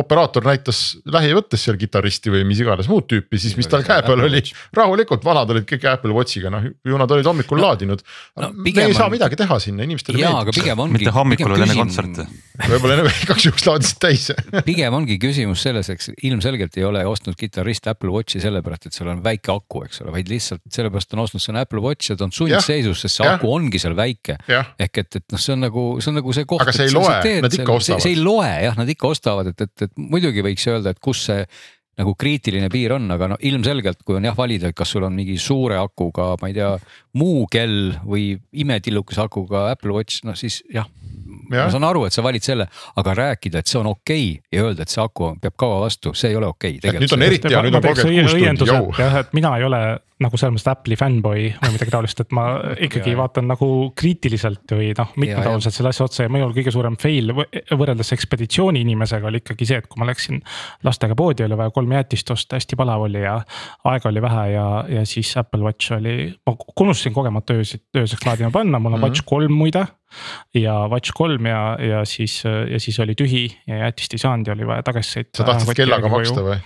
operaator 0.00 0.46
näitas 0.48 0.82
lähivõttes 1.08 1.66
seal 1.66 1.78
kitarristi 1.80 2.32
või 2.32 2.44
mis 2.48 2.62
iganes 2.62 2.88
muud 2.90 3.08
tüüpi, 3.10 3.40
siis 3.40 3.56
mis 3.58 3.68
tal 3.70 3.84
käe 3.86 4.02
peal 4.06 4.24
oli, 4.26 4.42
rahulikult, 4.76 5.24
vanad 5.26 5.50
olid 5.54 5.66
kõik 5.68 5.86
Apple 5.90 6.14
Watch'iga, 6.16 6.52
noh 6.52 6.66
ju 6.68 7.00
nad 7.00 7.10
olid 7.14 7.26
hommikul 7.28 7.60
no, 7.60 7.68
laadinud 7.68 8.02
no,. 8.02 8.50
me 8.54 8.74
ei 8.74 8.96
saa 8.96 9.08
on... 9.08 9.14
midagi 9.14 9.38
teha 9.40 9.58
sinna, 9.62 9.86
inimestele 9.88 10.20
meeldib. 10.22 10.84
mitte 10.94 11.14
hommikul, 11.14 11.54
vaid 11.54 11.66
enne 11.66 11.78
kontserti. 11.78 12.26
võib-olla 12.66 12.98
enne 12.98 13.14
igaks 13.26 13.48
juhuks 13.48 13.68
laadisid 13.68 14.02
täis 14.02 14.28
pigem 14.66 14.96
ongi 14.96 15.18
küsimus 15.22 15.62
selles, 15.66 15.90
eks 15.92 16.12
ilmselgelt 16.26 16.76
ei 16.78 16.86
ole 16.88 17.04
ostnud 17.08 17.36
kitarrist 17.38 17.86
Apple 17.90 18.12
Watch'i 18.14 18.42
sellepärast, 18.42 18.88
et 18.88 18.96
seal 18.96 19.10
on 19.12 19.22
väike 19.24 19.52
aku, 19.54 19.84
eks 19.88 20.02
ole, 20.04 20.12
vaid 20.14 20.30
lihtsalt 20.30 20.64
sellepärast 20.72 21.14
on 21.16 21.24
ostnud 21.24 21.42
selle 21.42 21.62
Apple 21.64 21.82
Watch 21.84 22.12
ja 22.12 22.18
ta 22.18 22.26
on 22.26 22.34
sundseisus, 22.34 23.02
sest 23.04 23.20
see 23.20 23.26
ja. 23.26 23.36
aku 23.38 23.50
ongi 23.52 23.80
seal 23.82 23.96
väike. 23.98 24.38
ehk 24.48 25.02
et, 25.02 25.20
et 25.20 25.34
noh, 25.34 25.40
see 25.40 25.54
on 25.54 25.64
nagu, 25.66 25.84
see 26.02 26.12
on 26.12 26.18
nagu 26.20 26.34
see 26.36 26.48
koht. 26.48 26.64
aga 26.64 26.74
see 26.74 26.88
ei 26.88 26.94
loe, 26.94 27.34
nad 27.44 27.58
ikka 27.58 27.76
ostavad. 27.78 28.04
see 28.04 28.14
ei 28.14 28.20
loe 28.22 28.50
jah, 28.64 28.78
nad 28.78 28.92
ikka 28.94 29.12
ostavad, 29.12 29.37
et, 29.46 29.60
et, 29.60 29.86
et 29.86 29.92
muidugi 29.96 30.42
võiks 30.42 30.66
öelda, 30.68 30.90
et 30.90 30.98
kus 30.98 31.24
see 31.30 31.44
nagu 31.98 32.14
kriitiline 32.14 32.68
piir 32.70 32.94
on, 32.94 33.08
aga 33.10 33.32
no 33.32 33.36
ilmselgelt, 33.42 34.04
kui 34.06 34.18
on 34.18 34.26
jah 34.28 34.36
valida, 34.38 34.70
et 34.70 34.76
kas 34.78 34.92
sul 34.94 35.06
on 35.06 35.14
mingi 35.18 35.34
suure 35.42 35.78
akuga, 35.80 36.30
ma 36.40 36.50
ei 36.50 36.54
tea, 36.54 36.70
muu 37.18 37.46
kell 37.50 37.96
või 38.06 38.36
imetillukese 38.52 39.24
akuga 39.24 39.68
Apple 39.72 39.96
Watch, 39.96 40.22
noh 40.28 40.38
siis 40.38 40.60
jah 40.74 40.86
ja.. 41.50 41.64
ma 41.64 41.68
saan 41.72 41.86
aru, 41.88 42.04
et 42.06 42.14
sa 42.14 42.22
valid 42.24 42.44
selle, 42.44 42.68
aga 43.02 43.14
rääkida, 43.18 43.62
et 43.62 43.70
see 43.70 43.80
on 43.80 43.90
okei 43.90 44.28
okay, 44.36 44.44
ja 44.54 44.66
öelda, 44.66 44.86
et 44.86 44.94
see 44.94 45.02
aku 45.02 45.32
peab 45.42 45.56
kaua 45.58 45.80
vastu, 45.86 46.14
see 46.18 46.32
ei 46.32 46.38
ole 46.38 46.50
okei 46.52 46.78
okay,. 46.78 47.00
nüüd 47.02 47.16
on 47.16 47.26
eriti 47.26 47.52
ja 47.52 47.64
nüüd 47.66 47.78
on 47.78 47.88
kolmkümmend 47.88 48.62
kuus 48.62 48.70
tundi, 48.70 49.02
jah, 49.02 49.18
et 49.24 49.34
mina 49.36 49.56
ei 49.58 49.66
ole 49.66 49.82
nagu 50.22 50.38
selles 50.38 50.56
mõttes 50.56 50.70
Apple'i 50.72 50.98
fännboi 50.98 51.42
või 51.52 51.74
midagi 51.74 51.92
taolist, 51.94 52.20
et 52.24 52.32
ma 52.34 52.46
ikkagi 52.88 53.12
Ja, 53.14 53.18
vaatan 53.20 53.46
nagu 53.48 53.68
kriitiliselt 53.98 54.74
või 54.74 54.90
noh, 54.98 55.12
ja. 55.14 55.20
mitmetahuliselt 55.22 55.76
selle 55.76 55.92
asja 55.92 56.06
otsa 56.08 56.26
ja 56.26 56.32
minul 56.32 56.52
kõige 56.56 56.72
suurem 56.74 56.96
fail 57.00 57.32
võ- 57.36 57.46
võrreldes 57.78 58.10
ekspeditsiooni 58.16 58.82
inimesega 58.84 59.30
oli 59.30 59.40
ikkagi 59.42 59.68
see, 59.68 59.78
et 59.82 59.86
kui 59.90 60.00
ma 60.02 60.08
läksin 60.08 60.40
lastega 60.86 61.16
poodi, 61.18 61.46
oli 61.46 61.58
vaja 61.58 61.74
kolm 61.74 61.94
jäätist 61.94 62.32
osta, 62.34 62.58
hästi 62.58 62.78
palav 62.78 63.06
oli 63.06 63.22
ja 63.22 63.36
aega 63.88 64.10
oli 64.10 64.22
vähe 64.24 64.48
ja, 64.56 64.66
ja 64.98 65.04
siis 65.08 65.30
Apple 65.38 65.62
Watch 65.66 65.94
oli, 65.96 66.16
ma 66.46 66.56
unustasin 66.80 67.14
kogemata 67.14 67.54
öösel, 67.58 67.84
ööseks 67.96 68.26
laadima 68.26 68.50
panna, 68.54 68.78
mul 68.78 68.92
on 68.92 68.98
mm 68.98 69.04
-hmm. 69.04 69.08
Watch 69.08 69.24
kolm 69.26 69.52
muide. 69.52 69.86
ja 70.54 70.88
Watch 70.88 71.12
kolm 71.14 71.46
ja, 71.46 71.76
ja 71.80 72.04
siis, 72.04 72.42
ja 72.44 72.80
siis 72.80 73.00
oli 73.00 73.14
tühi 73.14 73.52
ja 73.66 73.76
jäätist 73.76 74.14
ei 74.14 74.18
saanud 74.18 74.46
ja 74.46 74.52
oli 74.52 74.66
vaja 74.66 74.82
tagasi 74.82 75.18
sõita. 75.18 75.36
sa 75.36 75.44
tahtsid 75.44 75.76
kellaga 75.76 76.08
maksta 76.08 76.42
või? 76.42 76.56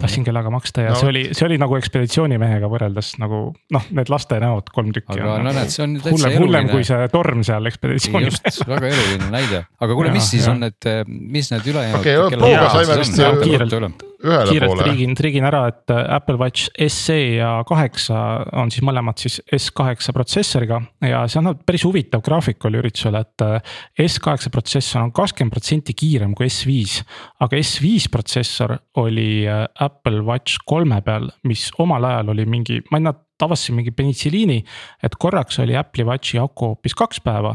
tahtsin 0.00 0.24
kellaga 0.24 0.50
maksta 0.50 0.80
ja 0.80 0.90
no. 0.90 0.96
see 0.96 1.08
oli, 1.08 1.28
see 1.32 1.46
oli 1.46 1.58
nagu 1.58 1.76
ekspeditsioonimehega 1.76 2.66
võrreldes 2.66 2.89
nagu 3.22 3.40
noh, 3.76 3.88
need 3.96 4.12
laste 4.12 4.40
näod 4.42 4.70
kolm 4.74 4.92
tükki. 4.96 5.18
aga 5.18 5.38
no 5.44 5.54
näed, 5.56 5.72
see 5.72 5.84
on 5.86 5.96
täitsa 5.98 6.14
hullem, 6.16 6.38
hullem 6.44 6.70
kui 6.70 6.82
eluline. 6.82 6.90
see 6.90 7.10
torm 7.14 7.44
seal 7.46 7.70
ekspeditsioonil. 7.70 8.30
just, 8.30 8.62
väga 8.68 8.92
eluline 8.92 9.32
näide, 9.32 9.64
aga 9.80 9.98
kuule, 9.98 10.14
mis 10.14 10.30
siis 10.34 10.46
jaa. 10.46 10.54
on 10.54 10.64
need, 10.66 10.92
mis 11.08 11.52
need 11.54 11.72
ülejäänud 11.74 12.00
Okei, 12.00 12.54
jaa, 12.54 12.70
saime 12.74 13.02
vist 13.02 13.20
on, 13.26 13.42
kiirelt. 13.44 14.09
Kiirelt 14.20 14.80
trigin, 14.82 15.14
trigin 15.16 15.46
ära, 15.48 15.62
et 15.70 15.92
äh, 15.92 16.02
Apple 16.16 16.36
Watch 16.40 16.70
SE 16.92 17.16
ja 17.38 17.52
kaheksa 17.68 18.18
on 18.60 18.72
siis 18.72 18.84
mõlemad 18.86 19.20
siis 19.20 19.38
S8 19.56 20.12
protsessoriga 20.16 20.80
ja 21.06 21.22
see 21.30 21.40
annab 21.40 21.62
päris 21.68 21.84
huvitav 21.88 22.22
graafik 22.26 22.64
oli 22.68 22.80
üritusel, 22.82 23.16
et 23.20 23.44
äh, 23.46 23.72
S8 24.04 24.52
protsessor 24.52 25.04
on 25.06 25.14
kakskümmend 25.16 25.54
protsenti 25.54 25.96
kiirem 25.96 26.34
kui 26.38 26.50
S5. 26.50 27.00
aga 27.40 27.62
S5 27.62 28.10
protsessor 28.12 28.76
oli 29.00 29.46
äh, 29.48 29.64
Apple 29.80 30.22
Watch 30.26 30.60
kolme 30.68 31.00
peal, 31.06 31.30
mis 31.48 31.68
omal 31.80 32.08
ajal 32.10 32.34
oli 32.34 32.46
mingi, 32.48 32.80
ma 32.90 33.00
ei 33.00 33.08
tea, 33.08 33.16
avastasin 33.40 33.78
mingi 33.78 33.92
penitsilliini, 33.96 34.60
et 35.00 35.14
korraks 35.16 35.62
oli 35.62 35.72
Apple'i 35.78 36.04
Watchi 36.04 36.36
aku 36.42 36.74
hoopis 36.74 36.92
kaks 36.98 37.22
päeva 37.24 37.54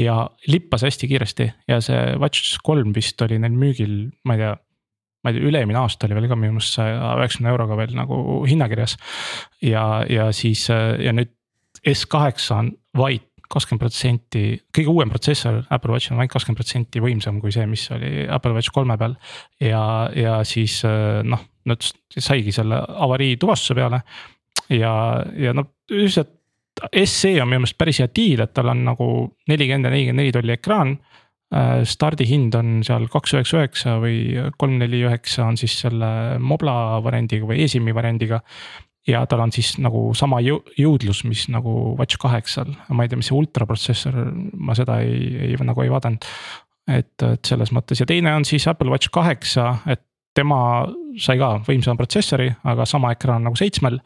ja 0.00 0.22
lippas 0.48 0.84
hästi 0.84 1.08
kiiresti 1.08 1.50
ja 1.68 1.80
see 1.84 2.16
Watch 2.20 2.56
kolm 2.64 2.94
vist 2.96 3.20
oli 3.24 3.38
neil 3.40 3.56
müügil, 3.56 3.98
ma 4.24 4.36
ei 4.36 4.46
tea 4.46 4.54
ma 5.26 5.32
ei 5.32 5.38
tea, 5.38 5.48
üle-eelmine 5.50 5.80
aasta 5.82 6.06
oli 6.06 6.18
veel 6.20 6.28
ka 6.30 6.38
minu 6.38 6.54
meelest 6.54 6.78
saja 6.78 7.14
üheksakümne 7.18 7.50
euroga 7.50 7.78
veel 7.80 7.96
nagu 7.98 8.18
hinnakirjas. 8.46 8.96
ja, 9.64 10.04
ja 10.10 10.28
siis 10.36 10.68
ja 10.70 11.14
nüüd 11.16 11.32
S8 11.86 12.52
on 12.54 12.70
vaid 12.96 13.26
kakskümmend 13.50 13.82
protsenti, 13.84 14.44
kõige 14.74 14.90
uuem 14.90 15.10
protsessor 15.10 15.60
Apple 15.70 15.92
Watch 15.94 16.10
on 16.10 16.18
vaid 16.18 16.30
kakskümmend 16.32 16.58
protsenti 16.58 17.02
võimsam 17.02 17.40
kui 17.42 17.52
see, 17.54 17.66
mis 17.70 17.84
oli 17.94 18.24
Apple 18.30 18.56
Watch 18.56 18.74
kolme 18.74 18.96
peal. 18.98 19.14
ja, 19.62 19.82
ja 20.14 20.40
siis 20.46 20.80
noh, 21.26 21.44
nad 21.66 21.90
saigi 22.10 22.54
selle 22.54 22.80
avarii 23.06 23.36
tuvastuse 23.42 23.76
peale 23.78 24.02
ja, 24.74 24.94
ja 25.38 25.54
noh, 25.54 25.70
üldiselt 25.90 26.32
SE 26.76 27.30
on 27.40 27.48
minu 27.48 27.62
meelest 27.62 27.78
päris 27.78 28.02
hea 28.02 28.08
diil, 28.12 28.42
et 28.44 28.52
tal 28.52 28.68
on 28.68 28.82
nagu 28.84 29.06
nelikümmend 29.48 29.88
ja 29.88 29.92
nelikümmend 29.94 30.20
neli 30.20 30.34
tolli 30.34 30.52
ekraan 30.58 30.96
stardihind 31.86 32.54
on 32.58 32.80
seal 32.86 33.06
kaks 33.10 33.36
üheksa 33.36 33.60
üheksa 33.60 33.92
või 34.02 34.16
kolm 34.58 34.80
neli 34.80 35.04
üheksa 35.06 35.44
on 35.46 35.58
siis 35.60 35.76
selle 35.84 36.08
Mobla 36.42 36.98
variandiga 37.04 37.46
või 37.46 37.62
eSIM-i 37.62 37.94
variandiga. 37.94 38.40
ja 39.06 39.20
tal 39.30 39.40
on 39.44 39.52
siis 39.54 39.76
nagu 39.78 40.10
sama 40.18 40.40
jõu- 40.42 40.64
jõudlus, 40.74 41.22
mis 41.24 41.44
nagu 41.48 41.94
Watch 41.98 42.18
kaheksal, 42.18 42.72
ma 42.90 43.04
ei 43.04 43.08
tea, 43.08 43.16
mis 43.16 43.30
see 43.30 43.36
ultraprotsessor, 43.38 44.16
ma 44.58 44.74
seda 44.74 44.98
ei, 45.00 45.52
ei 45.52 45.56
nagu 45.62 45.82
ei 45.82 45.90
vaadanud. 45.90 46.26
et, 46.88 47.22
et 47.22 47.44
selles 47.44 47.70
mõttes 47.72 48.00
ja 48.00 48.06
teine 48.06 48.34
on 48.34 48.44
siis 48.44 48.66
Apple 48.66 48.90
Watch 48.90 49.10
kaheksa, 49.14 49.76
et 49.86 50.02
tema 50.34 50.86
sai 51.18 51.38
ka 51.38 51.56
võimsama 51.66 51.96
protsessori, 51.96 52.50
aga 52.64 52.84
sama 52.84 53.12
ekraan 53.14 53.46
nagu 53.46 53.56
seitsmel. 53.56 54.00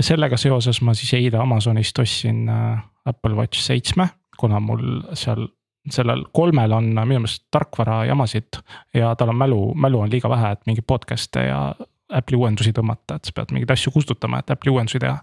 sellega 0.00 0.36
seoses 0.36 0.82
ma 0.82 0.92
siis 0.94 1.14
eile 1.16 1.38
Amazonist 1.40 1.98
ostsin 1.98 2.48
äh, 2.48 2.82
Apple 3.06 3.34
Watch 3.34 3.60
seitsme, 3.64 4.08
kuna 4.36 4.60
mul 4.60 5.02
seal 5.14 5.48
sellel 5.92 6.24
kolmel 6.34 6.72
on 6.72 6.92
minu 6.94 7.20
meelest 7.22 7.44
tarkvarajamasid 7.54 8.60
ja 8.94 9.14
tal 9.18 9.32
on 9.32 9.38
mälu, 9.38 9.60
mälu 9.74 10.00
on 10.00 10.10
liiga 10.10 10.30
vähe, 10.32 10.52
et 10.52 10.62
mingeid 10.66 10.86
podcast'e 10.86 11.46
ja 11.48 11.60
Apple'i 12.14 12.38
uuendusi 12.38 12.70
tõmmata, 12.72 13.16
et 13.16 13.26
sa 13.26 13.34
pead 13.34 13.52
mingeid 13.54 13.72
asju 13.74 13.90
kustutama, 13.94 14.38
et 14.38 14.50
Apple'i 14.54 14.74
uuendusi 14.74 15.02
teha. 15.02 15.18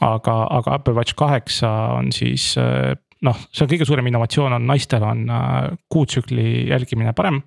aga, 0.00 0.34
aga 0.50 0.74
Apple 0.74 0.94
Watch 0.96 1.14
kaheksa 1.16 1.70
on 1.98 2.12
siis 2.12 2.54
noh, 3.26 3.40
see 3.52 3.64
on 3.64 3.70
kõige 3.70 3.86
suurem 3.88 4.08
innovatsioon 4.10 4.56
on 4.56 4.66
naistel 4.68 5.04
on 5.06 5.24
äh, 5.30 5.70
kuutsükli 5.92 6.68
jälgimine 6.70 7.14
parem. 7.16 7.42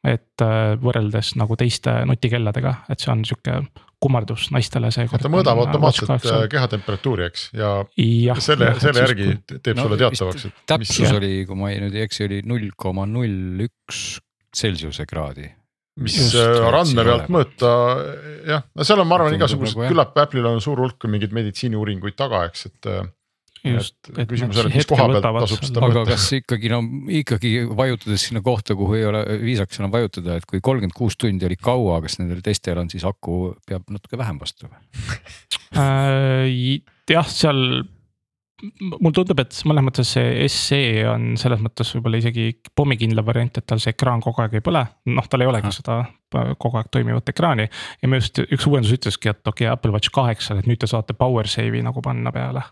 et 0.00 0.40
äh, 0.40 0.78
võrreldes 0.80 1.34
nagu 1.36 1.56
teiste 1.60 1.92
nutikelladega, 2.08 2.74
et 2.88 3.02
see 3.02 3.10
on 3.12 3.24
sihuke 3.28 3.58
kummardus 4.00 4.48
naistele 4.54 4.90
seekord. 4.94 5.22
ta 5.22 5.30
mõõdab 5.32 5.60
automaatselt 5.64 6.12
äh, 6.16 6.42
kehatemperatuuri, 6.52 7.28
eks, 7.28 7.46
ja 7.56 7.72
Jah, 8.00 8.40
selle, 8.42 8.72
selle 8.82 9.04
järgi 9.04 9.30
teeb 9.52 9.76
No 9.76 9.86
sulle 9.86 10.00
teatavaks, 10.00 10.48
et. 10.48 10.62
täpsus 10.72 11.04
Jah. 11.04 11.16
oli, 11.20 11.32
kui 11.48 11.58
ma 11.60 11.70
ei 11.72 11.80
nüüd 11.84 11.96
ei 11.98 12.06
eksi, 12.08 12.26
oli 12.28 12.42
null 12.48 12.70
koma 12.80 13.06
null 13.10 13.66
üks 13.66 14.20
Celsiuse 14.56 15.04
kraadi. 15.06 15.46
mis 16.00 16.16
Just, 16.16 16.38
äh, 16.40 16.64
randme 16.72 17.04
pealt 17.04 17.30
mõõta, 17.30 17.70
jah, 18.48 18.64
no 18.74 18.86
seal 18.88 19.02
on, 19.02 19.08
ma 19.10 19.18
arvan, 19.18 19.36
igasugused 19.36 19.76
nagu 19.76 19.92
küllap 19.92 20.16
Apple'il 20.24 20.48
on 20.48 20.62
suur 20.64 20.80
hulk 20.80 21.04
mingeid 21.10 21.34
meditsiiniuuringuid 21.36 22.16
taga, 22.16 22.46
eks, 22.48 22.70
et. 22.70 22.92
Just, 23.64 23.96
et 24.12 24.22
et 24.22 24.30
küsimus 24.30 24.60
on, 24.62 24.70
et 24.70 24.80
mis 24.80 24.88
koha 24.88 25.06
pealt 25.10 25.26
tasub 25.40 25.66
seda 25.66 25.82
aga 25.84 26.00
mõõta. 26.00 26.14
kas 26.14 26.26
ikkagi 26.38 26.72
no 26.72 26.80
ikkagi 27.20 27.52
vajutades 27.80 28.26
sinna 28.28 28.42
kohta, 28.44 28.76
kuhu 28.78 28.96
ei 28.98 29.06
ole 29.08 29.22
viisakas 29.42 29.82
enam 29.82 29.92
vajutada, 29.94 30.38
et 30.40 30.48
kui 30.48 30.62
kolmkümmend 30.64 30.96
kuus 30.96 31.18
tundi 31.20 31.48
oli 31.48 31.58
kaua, 31.60 32.00
kas 32.04 32.18
nendel 32.20 32.42
teistel 32.44 32.80
on 32.80 32.90
siis 32.92 33.04
aku 33.08 33.54
peab 33.68 33.88
natuke 33.92 34.20
vähem 34.20 34.40
vastu 34.42 34.70
või? 34.70 34.80
Äh, 35.78 36.80
jah, 37.10 37.28
seal 37.30 37.84
mulle 38.62 39.12
tundub, 39.16 39.40
et 39.42 39.58
mõnes 39.68 39.86
mõttes 39.86 40.14
see 40.14 40.46
SE 40.52 40.80
on 41.10 41.34
selles 41.40 41.60
mõttes 41.64 41.90
võib-olla 41.96 42.20
isegi 42.20 42.46
pommikindlam 42.76 43.26
variant, 43.26 43.60
et 43.60 43.66
tal 43.66 43.82
see 43.82 43.94
ekraan 43.94 44.22
kogu 44.24 44.42
aeg 44.44 44.58
ei 44.58 44.64
põle. 44.64 44.84
noh, 45.10 45.28
tal 45.30 45.44
ei 45.44 45.50
olegi 45.50 45.72
seda 45.74 46.00
äh, 46.02 46.52
kogu 46.60 46.80
aeg 46.80 46.90
toimivat 46.92 47.32
ekraani 47.32 47.66
ja 47.66 48.08
minu 48.08 48.20
arust 48.20 48.42
üks 48.46 48.66
uuendus 48.68 48.94
ütleski, 48.96 49.32
et 49.32 49.40
okei 49.42 49.66
okay, 49.66 49.72
Apple 49.72 49.94
Watch 49.94 50.12
kaheksal, 50.14 50.60
et 50.60 50.70
nüüd 50.70 50.80
te 50.82 50.90
saate 50.90 51.16
power 51.16 51.48
save'i 51.50 51.82
nagu 51.84 52.02
panna 52.04 52.32
peale 52.34 52.64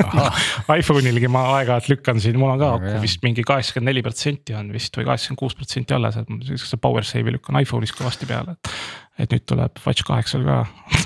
iPhone'ilgi 0.80 1.30
ma 1.32 1.44
aeg-ajalt 1.58 1.90
lükkan 1.92 2.20
siin, 2.22 2.38
mul 2.40 2.54
on 2.54 2.62
ka 2.62 2.72
aku 2.78 2.96
vist 3.02 3.22
mingi 3.24 3.44
kaheksakümmend 3.46 3.92
neli 3.92 4.04
protsenti 4.04 4.56
on 4.56 4.72
vist 4.74 4.96
või 4.96 5.08
kaheksakümmend 5.10 5.42
kuus 5.42 5.56
protsenti 5.58 5.96
alles, 5.96 6.18
et 6.20 6.32
ma 6.32 6.40
siukse 6.48 6.80
power 6.82 7.06
save'i 7.06 7.36
lükkan 7.36 7.60
iPhone'is 7.62 7.94
kõvasti 7.96 8.28
peale, 8.30 8.56
et. 8.56 8.74
Et 9.20 9.30
nüüd 9.34 9.44
tuleb 9.46 9.76
Watch 9.84 10.04
kaheksal 10.08 10.44
ka 10.46 10.54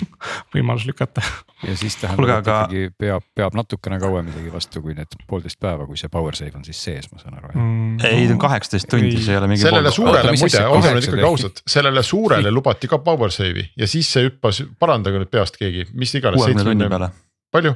võimalus 0.55 0.85
lükata. 0.89 1.23
ja 1.67 1.75
siis 1.77 1.97
tähendab, 2.01 2.29
et 2.29 2.35
aga- 2.37 2.59
ikkagi 2.69 2.93
peab, 3.01 3.25
peab 3.35 3.57
natukene 3.59 3.99
kauem 4.03 4.29
isegi 4.31 4.53
vastu, 4.53 4.83
kui 4.85 4.95
need 4.95 5.17
poolteist 5.29 5.59
päeva, 5.61 5.87
kui 5.89 5.97
see 6.01 6.09
power 6.13 6.37
save 6.39 6.53
on 6.59 6.65
siis 6.67 6.79
sees, 6.87 7.09
ma 7.13 7.19
saan 7.23 7.39
aru. 7.41 7.51
Mm, 7.55 7.97
ei, 8.07 8.27
ta 8.29 8.37
on 8.37 8.43
kaheksateist 8.47 8.89
tundi, 8.93 9.17
see 9.25 9.35
ei 9.35 9.41
ole 9.41 9.49
mingi. 9.51 9.63
sellele 9.65 9.91
suurele 9.95 10.37
muide, 10.37 10.63
olgem 10.69 10.97
nüüd 10.99 11.09
ikkagi 11.11 11.27
ausad, 11.31 11.63
sellele 11.67 12.03
suurele 12.07 12.53
lubati 12.55 12.89
ka 12.93 12.99
power 13.05 13.33
save'i 13.35 13.67
ja 13.77 13.89
siis 13.91 14.09
see 14.13 14.29
hüppas, 14.29 14.63
parandage 14.79 15.19
nüüd 15.25 15.33
peast 15.33 15.59
keegi, 15.61 15.89
mis 15.95 16.15
iganes. 16.21 16.39
kuuekümne 16.41 16.65
tunni 16.71 16.89
peale, 16.93 17.11
palju? 17.53 17.75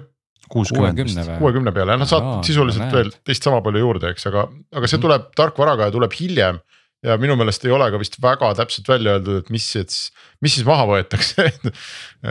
kuuekümne 0.50 1.72
peale, 1.74 1.94
noh 2.00 2.08
saad 2.10 2.24
Aa, 2.26 2.42
sisuliselt 2.46 2.90
veel 2.94 3.10
teist 3.26 3.44
sama 3.46 3.60
palju 3.64 3.82
juurde, 3.84 4.10
eks, 4.14 4.26
aga, 4.30 4.46
aga 4.74 4.86
see 4.90 4.98
Mhm. 4.98 5.02
tuleb 5.04 5.28
tarkvaraga 5.38 5.86
ja 5.88 5.94
tuleb 5.94 6.12
hiljem. 6.18 6.58
Ja 7.06 7.16
minu 7.20 7.36
meelest 7.38 7.64
ei 7.64 7.72
ole 7.74 7.88
ka 7.92 8.00
vist 8.00 8.18
väga 8.22 8.52
täpselt 8.58 8.88
välja 8.90 9.16
öeldud, 9.16 9.42
et 9.42 9.52
mis 9.52 9.66
siis, 9.74 10.00
mis 10.44 10.56
siis 10.58 10.66
maha 10.68 10.86
võetakse 10.90 11.46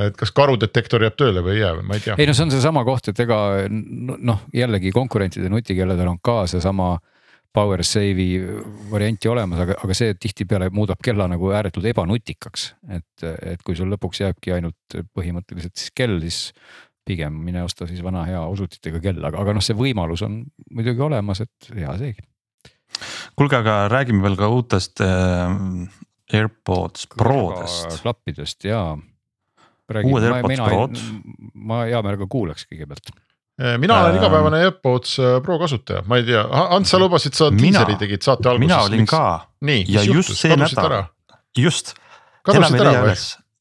et 0.07 0.17
kas 0.19 0.33
karudetektor 0.35 1.05
jääb 1.05 1.17
tööle 1.19 1.43
või 1.45 1.57
ei 1.57 1.63
jää 1.63 1.77
ma 1.81 1.97
ei 1.97 2.03
tea. 2.05 2.17
ei 2.17 2.29
no 2.29 2.35
see 2.37 2.47
on 2.47 2.53
seesama 2.53 2.83
koht, 2.87 3.11
et 3.11 3.23
ega 3.25 3.39
noh, 3.69 4.43
jällegi 4.55 4.93
konkurentide 4.95 5.49
nutikelladel 5.51 6.11
on 6.13 6.19
ka 6.23 6.43
seesama 6.51 6.97
power 7.53 7.81
save'i 7.81 8.43
varianti 8.91 9.29
olemas, 9.29 9.63
aga, 9.63 9.79
aga 9.81 9.95
see 9.97 10.13
tihtipeale 10.21 10.69
muudab 10.73 11.01
kella 11.03 11.25
nagu 11.31 11.49
ääretult 11.49 11.87
ebanutikaks. 11.89 12.67
et, 12.93 13.25
et 13.55 13.63
kui 13.65 13.77
sul 13.77 13.89
lõpuks 13.89 14.21
jääbki 14.21 14.53
ainult 14.53 14.99
põhimõtteliselt 15.17 15.73
siis 15.77 15.95
kell, 15.95 16.19
siis 16.21 16.53
pigem 17.09 17.39
mine 17.41 17.63
osta 17.65 17.87
siis 17.89 18.03
vana 18.05 18.21
hea 18.27 18.41
osutitega 18.45 19.01
kell, 19.01 19.23
aga, 19.25 19.41
aga 19.41 19.55
noh, 19.57 19.65
see 19.65 19.77
võimalus 19.77 20.21
on 20.27 20.43
muidugi 20.69 21.01
olemas, 21.01 21.41
et 21.41 21.71
hea 21.73 21.95
seegi. 21.97 22.21
Kuulge, 23.39 23.61
aga 23.61 23.77
räägime 23.91 24.23
veel 24.25 24.35
ka 24.39 24.49
uutest 24.51 25.01
äh, 25.05 25.55
AirPods 26.35 27.07
Prodest. 27.15 28.01
klappidest 28.03 28.67
ja. 28.67 28.83
Uued 30.03 30.27
AirPods 30.27 30.61
Prod. 30.61 31.01
ma 31.55 31.85
hea 31.87 32.03
meelega 32.05 32.27
kuulaks 32.29 32.67
kõigepealt 32.69 33.09
mina 33.59 33.95
olen 33.99 34.13
Ähm, 34.15 34.21
igapäevane 34.21 34.59
AirPods 34.63 35.17
äh, 35.19 35.41
Pro 35.43 35.57
kasutaja, 35.59 36.03
ma 36.07 36.19
ei 36.19 36.23
tea, 36.23 36.45
Ants, 36.47 36.93
sa 36.93 36.99
lubasid, 36.99 37.35
sa 37.35 37.49
diiseri 37.51 37.97
tegid 37.99 38.23
saate 38.23 38.47
alguses. 38.49 38.67
mina 38.69 38.81
olin 38.85 39.07
ka 39.09 39.23
nii, 39.67 39.83
ja 39.87 39.99
mis 39.99 40.07
just 40.07 40.15
juhtus, 40.15 40.41
see 40.41 40.53
kadusid 40.53 40.79
ära? 40.83 41.01
just, 41.57 41.91
kadusid 42.47 42.79
ära 42.79 42.93
või? 43.03 43.17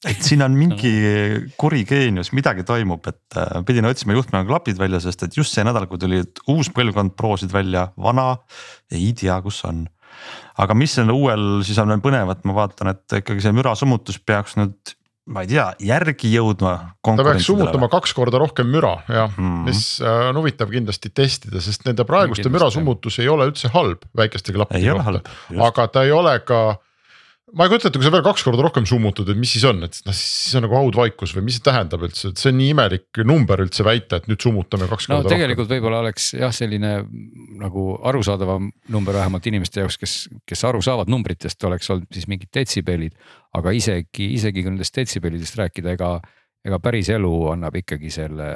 Et 0.07 0.23
siin 0.23 0.43
on 0.47 0.55
mingi 0.55 0.93
kuri 1.61 1.85
geenius, 1.89 2.31
midagi 2.37 2.65
toimub, 2.67 3.07
et 3.11 3.39
äh, 3.39 3.61
pidin 3.67 3.89
otsima 3.89 4.15
juhtmega 4.17 4.47
klapid 4.51 4.79
välja, 4.79 5.01
sest 5.03 5.25
et 5.27 5.39
just 5.39 5.55
see 5.55 5.67
nädal, 5.67 5.89
kui 5.91 6.01
tuli 6.01 6.23
uus 6.51 6.71
põlvkond 6.75 7.17
Prosid 7.19 7.55
välja, 7.55 7.89
vana 7.99 8.35
ei 8.95 9.11
tea, 9.19 9.41
kus 9.45 9.65
on. 9.69 9.87
aga 10.59 10.75
mis 10.75 10.95
sellel 10.99 11.15
uuel 11.15 11.49
siis 11.67 11.79
on 11.83 11.91
veel 11.93 12.05
põnevat, 12.05 12.47
ma 12.49 12.55
vaatan, 12.63 12.95
et 12.95 13.19
ikkagi 13.23 13.43
see 13.43 13.55
mürasummutus 13.57 14.23
peaks 14.27 14.59
nüüd 14.59 14.95
ma 15.29 15.45
ei 15.45 15.51
tea, 15.51 15.67
järgi 15.85 16.31
jõudma. 16.33 16.73
ta 17.05 17.25
peaks 17.27 17.47
summutama 17.49 17.91
kaks 17.93 18.15
korda 18.17 18.41
rohkem 18.41 18.69
müra 18.73 18.95
jah 19.05 19.29
mm, 19.29 19.45
-hmm. 19.45 19.65
mis 19.67 20.01
äh, 20.01 20.29
on 20.31 20.41
huvitav 20.41 20.71
kindlasti 20.73 21.11
testida, 21.11 21.61
sest 21.61 21.85
nende 21.89 22.07
praeguste 22.09 22.49
mürasummutus 22.49 23.19
ei 23.21 23.29
ole 23.29 23.51
üldse 23.51 23.71
halb 23.75 24.07
väikeste 24.17 24.55
klappide 24.57 24.95
kohta, 24.95 25.35
aga 25.69 25.89
ta 25.93 26.07
ei 26.07 26.15
ole 26.15 26.39
ka 26.41 26.79
ma 27.57 27.65
ei 27.65 27.71
kujuta 27.71 27.89
ette, 27.89 27.99
kui 28.01 28.07
sa 28.07 28.13
veel 28.13 28.25
kaks 28.27 28.45
korda 28.47 28.65
rohkem 28.65 28.87
summutad, 28.89 29.29
et 29.33 29.39
mis 29.41 29.51
siis 29.55 29.65
on, 29.69 29.81
et 29.87 29.99
noh, 30.07 30.17
siis 30.17 30.57
on 30.59 30.65
nagu 30.67 30.77
haudvaikus 30.77 31.33
või 31.37 31.47
mis 31.47 31.59
see 31.59 31.65
tähendab 31.69 32.05
üldse, 32.07 32.33
et 32.33 32.41
see 32.41 32.51
on 32.53 32.59
nii 32.61 32.73
imelik 32.75 33.21
number 33.29 33.63
üldse 33.65 33.87
väita, 33.87 34.21
et 34.21 34.29
nüüd 34.31 34.43
summutame 34.45 34.89
kaks 34.91 35.09
no, 35.09 35.19
korda 35.19 35.29
rohkem. 35.29 35.35
tegelikult 35.37 35.73
võib-olla 35.73 36.03
oleks 36.05 36.31
jah, 36.37 36.53
selline 36.55 36.93
nagu 37.63 37.87
arusaadavam 38.11 38.69
number 38.95 39.17
vähemalt 39.21 39.49
inimeste 39.51 39.85
jaoks, 39.85 40.01
kes, 40.01 40.17
kes 40.49 40.67
aru 40.69 40.83
saavad 40.85 41.11
numbritest, 41.13 41.65
oleks 41.69 41.89
olnud 41.95 42.13
siis 42.15 42.29
mingid 42.31 42.53
detsibellid. 42.55 43.17
aga 43.57 43.73
isegi, 43.73 44.33
isegi 44.37 44.63
kui 44.63 44.75
nendest 44.75 44.97
detsibellidest 44.99 45.57
rääkida, 45.59 45.97
ega, 45.97 46.13
ega 46.67 46.79
päris 46.85 47.09
elu 47.15 47.35
annab 47.55 47.81
ikkagi 47.81 48.13
selle 48.13 48.53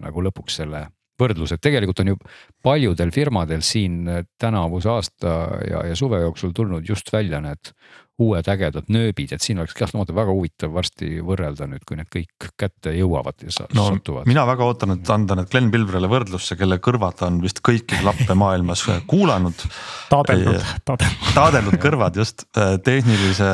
nagu 0.00 0.26
lõpuks 0.28 0.62
selle 0.62 0.86
võrdlus, 1.20 1.52
et 1.54 1.62
tegelikult 1.62 2.00
on 2.02 2.14
ju 2.14 2.18
paljudel 2.64 3.12
firmadel 3.14 3.64
siin 3.66 4.04
tänavuse 4.40 4.90
aasta 4.92 5.34
ja, 5.68 5.82
ja 5.90 5.98
suve 5.98 6.22
jooksul 6.22 6.54
tulnud 6.56 6.86
just 6.88 7.12
välja 7.12 7.42
need 7.44 7.74
uued 8.20 8.48
ägedad 8.52 8.90
nööbid, 8.92 9.32
et 9.34 9.44
siin 9.44 9.60
oleks 9.62 9.74
kahtlemata 9.78 10.14
väga 10.16 10.34
huvitav 10.34 10.74
varsti 10.74 11.20
võrrelda 11.24 11.68
nüüd, 11.70 11.84
kui 11.88 11.98
need 11.98 12.10
kõik 12.12 12.50
kätte 12.60 12.92
jõuavad 12.96 13.44
ja 13.44 13.66
no, 13.76 13.86
satuvad. 13.94 14.28
mina 14.30 14.44
väga 14.48 14.66
ootan, 14.66 14.94
et 14.98 15.12
anda 15.14 15.38
need 15.38 15.50
Glen 15.52 15.70
Pilvrile 15.72 16.10
võrdlusse, 16.10 16.58
kelle 16.60 16.80
kõrvad 16.82 17.24
on 17.26 17.40
vist 17.44 17.62
kõiki 17.66 18.00
klappe 18.02 18.36
maailmas 18.38 18.84
kuulanud. 19.10 19.64
taadeldud, 20.12 20.60
taadeldud. 20.88 21.32
taadeldud 21.38 21.80
kõrvad 21.82 22.20
just, 22.20 22.46
tehnilise 22.84 23.50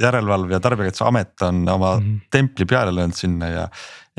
järelevalve 0.00 0.56
ja 0.56 0.62
tarbijakaitseamet 0.64 1.46
on 1.48 1.62
oma 1.68 1.96
mm 1.96 2.02
-hmm. 2.02 2.26
templi 2.30 2.64
peale 2.64 2.94
löönud 2.94 3.16
sinna 3.16 3.52
ja 3.52 3.68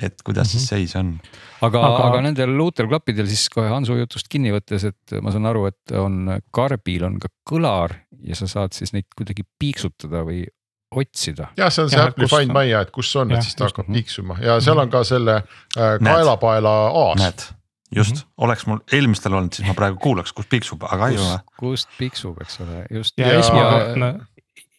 et 0.02 0.22
kuidas 0.24 0.48
mm 0.48 0.50
-hmm. 0.50 0.52
siis 0.52 0.64
mhm. 0.64 0.70
seis 0.70 0.95
on. 0.95 1.20
aga, 1.62 1.86
aga, 1.86 2.04
aga 2.08 2.22
nendel 2.22 2.60
uutel 2.60 2.88
klappidel 2.88 3.28
siis 3.28 3.50
kohe 3.50 3.70
Hansu 3.70 3.98
jutust 3.98 4.28
kinni 4.30 4.52
võttes, 4.54 4.86
et 4.86 5.18
ma 5.22 5.32
saan 5.32 5.45
aru, 5.45 5.66
et 5.66 5.95
on 5.98 6.38
karbil 6.52 7.04
on 7.04 7.20
ka 7.20 7.28
kõlar 7.50 7.95
ja 8.24 8.36
sa 8.36 8.48
saad 8.48 8.74
siis 8.74 8.93
neid 8.93 9.10
kuidagi 9.18 9.43
piiksutada 9.60 10.24
või 10.28 10.45
otsida. 10.95 11.52
jah, 11.58 11.72
see 11.74 11.84
on 11.84 11.91
see 11.91 12.02
Apple'i 12.02 12.30
Find 12.32 12.54
My, 12.56 12.72
et 12.80 12.91
kus 12.95 13.12
see 13.12 13.22
on, 13.22 13.32
et 13.36 13.43
siis 13.43 13.58
ta 13.58 13.68
hakkab 13.68 13.89
piiksuma 13.91 14.39
ja 14.43 14.60
seal 14.64 14.80
on 14.80 14.91
ka 14.91 15.04
selle 15.08 15.41
äh, 15.41 15.98
kaelapaela 16.04 16.76
aas. 16.88 17.20
näed, 17.22 17.45
just 17.95 18.16
mm, 18.16 18.22
-hmm. 18.22 18.34
oleks 18.48 18.66
mul 18.68 18.80
eelmistel 18.91 19.34
olnud, 19.34 19.54
siis 19.54 19.68
ma 19.68 19.76
praegu 19.78 20.00
kuulaks, 20.04 20.34
kus 20.34 20.48
piiksub, 20.50 20.84
aga 20.84 21.12
ei 21.12 21.18
ole. 21.18 21.39
kust 21.60 21.89
piiksub, 21.98 22.41
eks 22.41 22.60
ole, 22.62 22.86
just. 22.91 23.18
ja, 23.18 23.28
ja 23.28 23.39
esmakordne. 23.39 24.14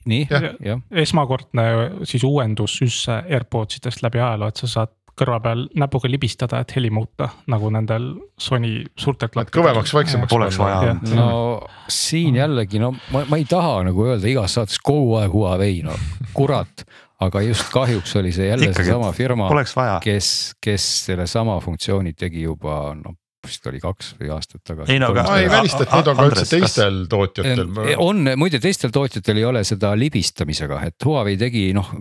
nii, 0.05 0.27
jah. 0.65 0.81
esmakordne 0.91 1.67
siis 2.05 2.25
uuendus 2.25 2.81
üldse 2.83 3.23
AirPods 3.29 3.83
idest 3.83 4.03
läbi 4.03 4.21
ajaloo, 4.21 4.49
et 4.49 4.65
sa 4.65 4.67
saad 4.67 4.95
kõrva 5.19 5.41
peal 5.43 5.67
näpuga 5.79 6.11
libistada, 6.11 6.63
et 6.63 6.75
heli 6.77 6.91
muuta 6.95 7.31
nagu 7.51 7.71
nendel 7.75 8.11
Sony 8.39 8.85
suurtel 8.99 9.33
klappidel. 9.35 9.61
kõvemaks, 9.61 9.95
vaiksemaks. 9.95 10.31
Poleks 10.33 10.61
vaja. 10.61 10.95
no 11.15 11.29
siin 11.91 12.39
jällegi 12.39 12.81
no 12.83 12.95
ma, 13.13 13.25
ma 13.29 13.41
ei 13.41 13.47
taha 13.49 13.83
nagu 13.91 14.07
öelda 14.07 14.31
igas 14.31 14.59
saates 14.59 14.81
kogu 14.85 15.19
aeg 15.21 15.35
Huawei, 15.35 15.83
no 15.87 15.97
kurat 16.37 16.87
aga 17.21 17.43
just 17.43 17.71
kahjuks 17.75 18.15
oli 18.21 18.33
see 18.33 18.51
jälle 18.51 18.73
seesama 18.73 19.13
firma, 19.13 19.49
kes, 20.05 20.55
kes 20.63 20.91
sellesama 21.09 21.59
funktsiooni 21.65 22.15
tegi 22.19 22.45
juba 22.47 22.93
noh 22.99 23.19
vist 23.49 23.67
oli 23.71 23.81
kaks 23.83 24.13
või 24.21 24.31
aastat 24.35 24.63
tagasi. 24.67 24.93
ei 24.95 25.03
no 25.03 25.11
aga. 25.15 25.25
ma 25.27 25.41
ei 25.43 25.51
välista, 25.53 25.85
et 25.87 25.97
nüüd 25.97 26.13
on 26.13 26.21
ka 26.21 26.29
üldse 26.31 26.47
teistel 26.51 27.03
tootjatel. 27.11 27.67
on, 28.05 28.33
muide 28.41 28.61
teistel 28.63 28.95
tootjatel 28.95 29.43
ei 29.43 29.49
ole 29.49 29.65
seda 29.69 29.95
libistamisega, 29.99 30.83
et 30.91 31.09
Huawei 31.09 31.39
tegi 31.41 31.71
noh 31.77 31.93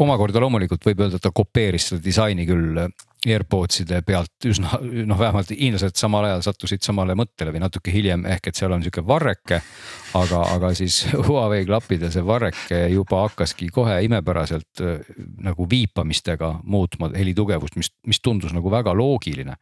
omakorda 0.00 0.40
loomulikult 0.42 0.86
võib 0.88 1.04
öelda, 1.04 1.20
et 1.20 1.24
ta 1.24 1.30
kopeeris 1.34 1.90
seda 1.92 2.02
disaini 2.02 2.46
küll 2.48 2.80
AirPodside 3.26 4.00
pealt 4.06 4.46
üsna 4.48 4.78
noh, 4.80 5.18
vähemalt 5.18 5.50
hiinlased 5.54 5.96
samal 5.98 6.26
ajal 6.28 6.42
sattusid 6.46 6.84
samale 6.84 7.16
mõttele 7.18 7.52
või 7.54 7.62
natuke 7.62 7.92
hiljem, 7.94 8.26
ehk 8.28 8.50
et 8.50 8.58
seal 8.58 8.74
on 8.74 8.82
sihuke 8.84 9.04
varreke. 9.06 9.60
aga, 10.14 10.40
aga 10.54 10.70
siis 10.78 11.00
Huawei 11.28 11.64
klappidel 11.66 12.12
see 12.14 12.24
varreke 12.26 12.80
juba 12.92 13.24
hakkaski 13.24 13.68
kohe 13.74 13.96
imepäraselt 14.06 14.82
äh, 14.84 15.00
nagu 15.42 15.66
viipamistega 15.70 16.52
muutma 16.62 17.10
heli 17.16 17.34
tugevust, 17.34 17.76
mis, 17.76 17.90
mis 18.06 18.20
tundus 18.20 18.54
nagu 18.54 18.70
väga 18.70 18.94
loogiline. 18.94 19.56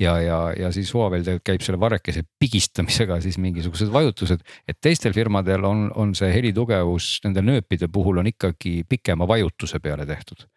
ja, 0.00 0.18
ja, 0.20 0.40
ja 0.58 0.72
siis 0.72 0.92
Huawei'l 0.94 1.24
tegelikult 1.24 1.44
käib 1.44 1.66
selle 1.66 1.80
varrekese 1.80 2.24
pigistamisega 2.40 3.20
siis 3.20 3.38
mingisugused 3.38 3.92
vajutused, 3.92 4.42
et 4.68 4.80
teistel 4.80 5.12
firmadel 5.12 5.64
on, 5.64 5.90
on 5.94 6.14
see 6.14 6.32
helitugevus 6.32 7.20
nende 7.24 7.44
nööpide 7.44 7.88
puhul 7.92 8.18
on 8.22 8.32
ikkagi 8.32 8.82
pikema 8.88 9.28
vajutuse 9.28 9.80
peale 9.84 10.06
tehtud 10.06 10.48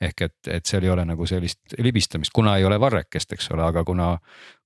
ehk 0.00 0.26
et, 0.26 0.36
et 0.58 0.66
seal 0.66 0.84
ei 0.84 0.92
ole 0.92 1.04
nagu 1.08 1.26
sellist 1.26 1.76
libistamist, 1.78 2.32
kuna 2.34 2.56
ei 2.58 2.64
ole 2.66 2.78
varrekest, 2.80 3.32
eks 3.36 3.50
ole, 3.54 3.64
aga 3.66 3.84
kuna, 3.84 4.12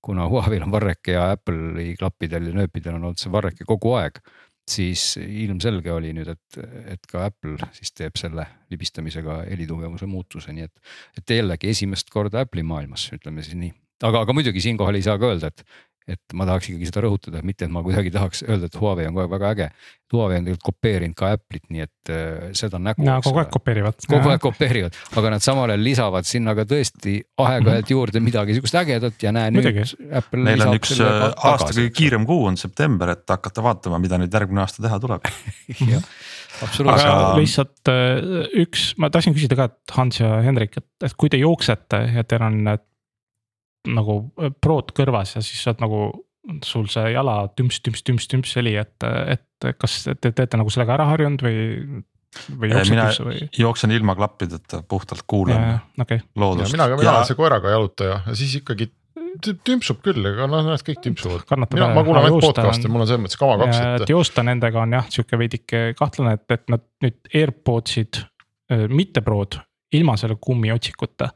kuna 0.03 0.27
Huawei'l 0.29 0.67
on 0.67 0.75
varreke 0.75 1.15
ja 1.19 1.31
Apple'i 1.37 1.95
klappidel 1.99 2.51
ja 2.51 2.59
nööpidel 2.61 2.97
on 2.97 3.11
olnud 3.11 3.23
see 3.23 3.33
varreke 3.33 3.69
kogu 3.69 3.95
aeg 4.01 4.23
siis 4.69 5.17
ilmselge 5.23 5.93
oli 5.93 6.13
nüüd, 6.17 6.29
et, 6.33 6.61
et 6.95 7.11
ka 7.11 7.25
Apple 7.29 7.71
siis 7.77 7.93
teeb 7.97 8.19
selle 8.21 8.45
libistamisega 8.73 9.43
helitugevuse 9.49 10.09
muutuse, 10.11 10.53
nii 10.55 10.67
et, 10.69 10.89
et 11.21 11.37
jällegi 11.39 11.73
esimest 11.73 12.13
korda 12.13 12.45
Apple'i 12.45 12.67
maailmas, 12.67 13.09
ütleme 13.17 13.45
siis 13.45 13.59
nii. 13.59 13.73
aga, 14.05 14.25
aga 14.27 14.37
muidugi 14.37 14.63
siinkohal 14.65 14.99
ei 14.99 15.07
saa 15.07 15.19
ka 15.21 15.33
öelda, 15.33 15.53
et, 15.53 15.65
et 16.09 16.35
ma 16.37 16.47
tahaks 16.49 16.71
ikkagi 16.71 16.89
seda 16.89 17.03
rõhutada, 17.05 17.43
mitte 17.47 17.67
et 17.67 17.73
ma 17.73 17.83
kuidagi 17.85 18.13
tahaks 18.15 18.45
öelda, 18.47 18.71
et 18.71 18.79
Huawei 18.81 19.09
on 19.09 19.17
kogu 19.17 19.25
aeg 19.25 19.33
väga 19.35 19.51
äge. 19.55 19.69
Huawei 20.13 20.39
on 20.41 20.47
tegelikult 20.47 20.67
kopeerinud 20.71 21.17
ka 21.19 21.33
Apple'it, 21.37 21.65
nii 21.75 21.85
et 21.85 22.13
äh, 22.15 22.47
seda 22.57 22.81
nägu. 22.81 23.05
no 23.05 23.19
kogu 23.25 23.43
aeg 23.43 23.53
kopeerivad. 23.53 24.01
kogu 24.09 24.33
aeg 24.33 24.43
kopeerivad, 24.45 24.97
aga 25.21 25.35
nad 25.35 25.45
samal 25.45 25.69
ajal 25.69 25.85
lisavad 25.85 26.29
sinna 26.29 26.57
ka 26.57 26.65
tõesti 26.69 27.19
aeg-ajalt 27.45 27.85
mhm. 27.85 27.93
juurde 27.93 28.25
midagi 28.25 28.57
sihukest 28.57 28.81
ägedat 28.83 29.27
ja 29.27 29.35
näe 29.37 29.53
nüüd. 29.53 29.69
Neil 30.49 30.67
on 30.67 30.79
üks 30.79 30.97
äh, 30.97 31.29
aasta 31.37 31.75
kõige 31.75 31.93
kiirem 32.01 32.27
kuu 32.29 32.49
on 32.49 32.57
september, 32.61 33.13
et 33.17 33.29
hakata 33.29 33.65
vaatama, 33.65 34.01
mida 34.03 34.21
nüüd 34.21 34.33
järgmine 34.33 34.65
aasta 34.65 34.85
teha 34.85 35.01
tuleb 35.03 35.29
jah 35.93 36.05
absoluutselt. 36.65 37.13
aga 37.13 37.39
lihtsalt 37.39 37.91
äh, 37.93 38.51
üks, 38.65 38.91
ma 39.01 39.11
tahtsin 39.13 39.37
küsida 39.37 39.59
ka, 39.59 39.69
et 39.71 39.97
Hans 39.97 40.21
ja 40.21 40.39
Hendrik, 40.45 40.79
et, 40.81 40.89
et 41.05 41.17
kui 41.19 41.31
te 41.33 41.41
jooksete 41.41 42.03
ja 42.17 42.25
teil 42.29 42.45
on 42.49 42.63
need 42.67 42.85
nagu 43.87 44.21
äh, 44.41 44.53
prood 44.61 44.93
kõrvas 44.97 45.37
ja 45.37 45.45
siis 45.45 45.63
saad 45.67 45.83
nagu 45.85 46.09
sul 46.65 46.87
see 46.89 47.13
jala 47.13 47.43
tümps, 47.57 47.81
tümps, 47.85 48.05
tümps, 48.07 48.29
tümps 48.31 48.55
heli, 48.57 48.75
et, 48.81 49.05
et 49.05 49.73
kas 49.81 50.01
te 50.09 50.31
teete 50.33 50.61
nagu 50.61 50.73
sellega 50.73 50.97
ära 50.97 51.09
harjunud 51.11 51.45
või? 51.45 51.59
või 52.61 52.71
mina 52.91 53.09
või? 53.25 53.41
jooksen 53.57 53.93
ilma 53.97 54.15
klappideta, 54.17 54.83
puhtalt 54.89 55.25
kuulan 55.29 55.81
okay. 56.01 56.23
loodust. 56.37 56.73
mina 56.77 56.89
ka, 56.89 56.99
mina 57.01 57.15
olen 57.17 57.29
see 57.29 57.39
koeraga 57.39 57.73
jalutaja 57.73 58.23
ja 58.27 58.37
siis 58.37 58.59
ikkagi 58.61 58.91
tümpsub 59.39 60.01
küll, 60.05 60.25
aga 60.25 60.49
noh, 60.51 60.67
nad 60.73 60.83
kõik 60.85 61.01
tümpsuvad. 61.05 61.45
mina, 61.75 61.89
ma 61.95 62.05
kuulan 62.07 62.27
ainult 62.29 62.47
podcast'e, 62.49 62.91
mul 62.91 63.05
on 63.05 63.11
selles 63.11 63.25
mõttes 63.25 63.41
kama 63.41 63.57
kaks. 63.63 63.81
et 64.03 64.13
joosta 64.13 64.45
nendega 64.47 64.83
on 64.83 64.97
jah, 64.99 65.09
sihuke 65.13 65.41
veidike 65.41 65.83
kahtlane, 65.99 66.37
et, 66.39 66.47
et 66.57 66.65
nad 66.73 66.85
nüüd 67.05 67.33
AirPodsid, 67.41 68.23
äh, 68.73 68.87
mitte 68.93 69.23
Prod, 69.27 69.59
ilma 69.97 70.17
selle 70.21 70.39
kummiotsikuta 70.41 71.31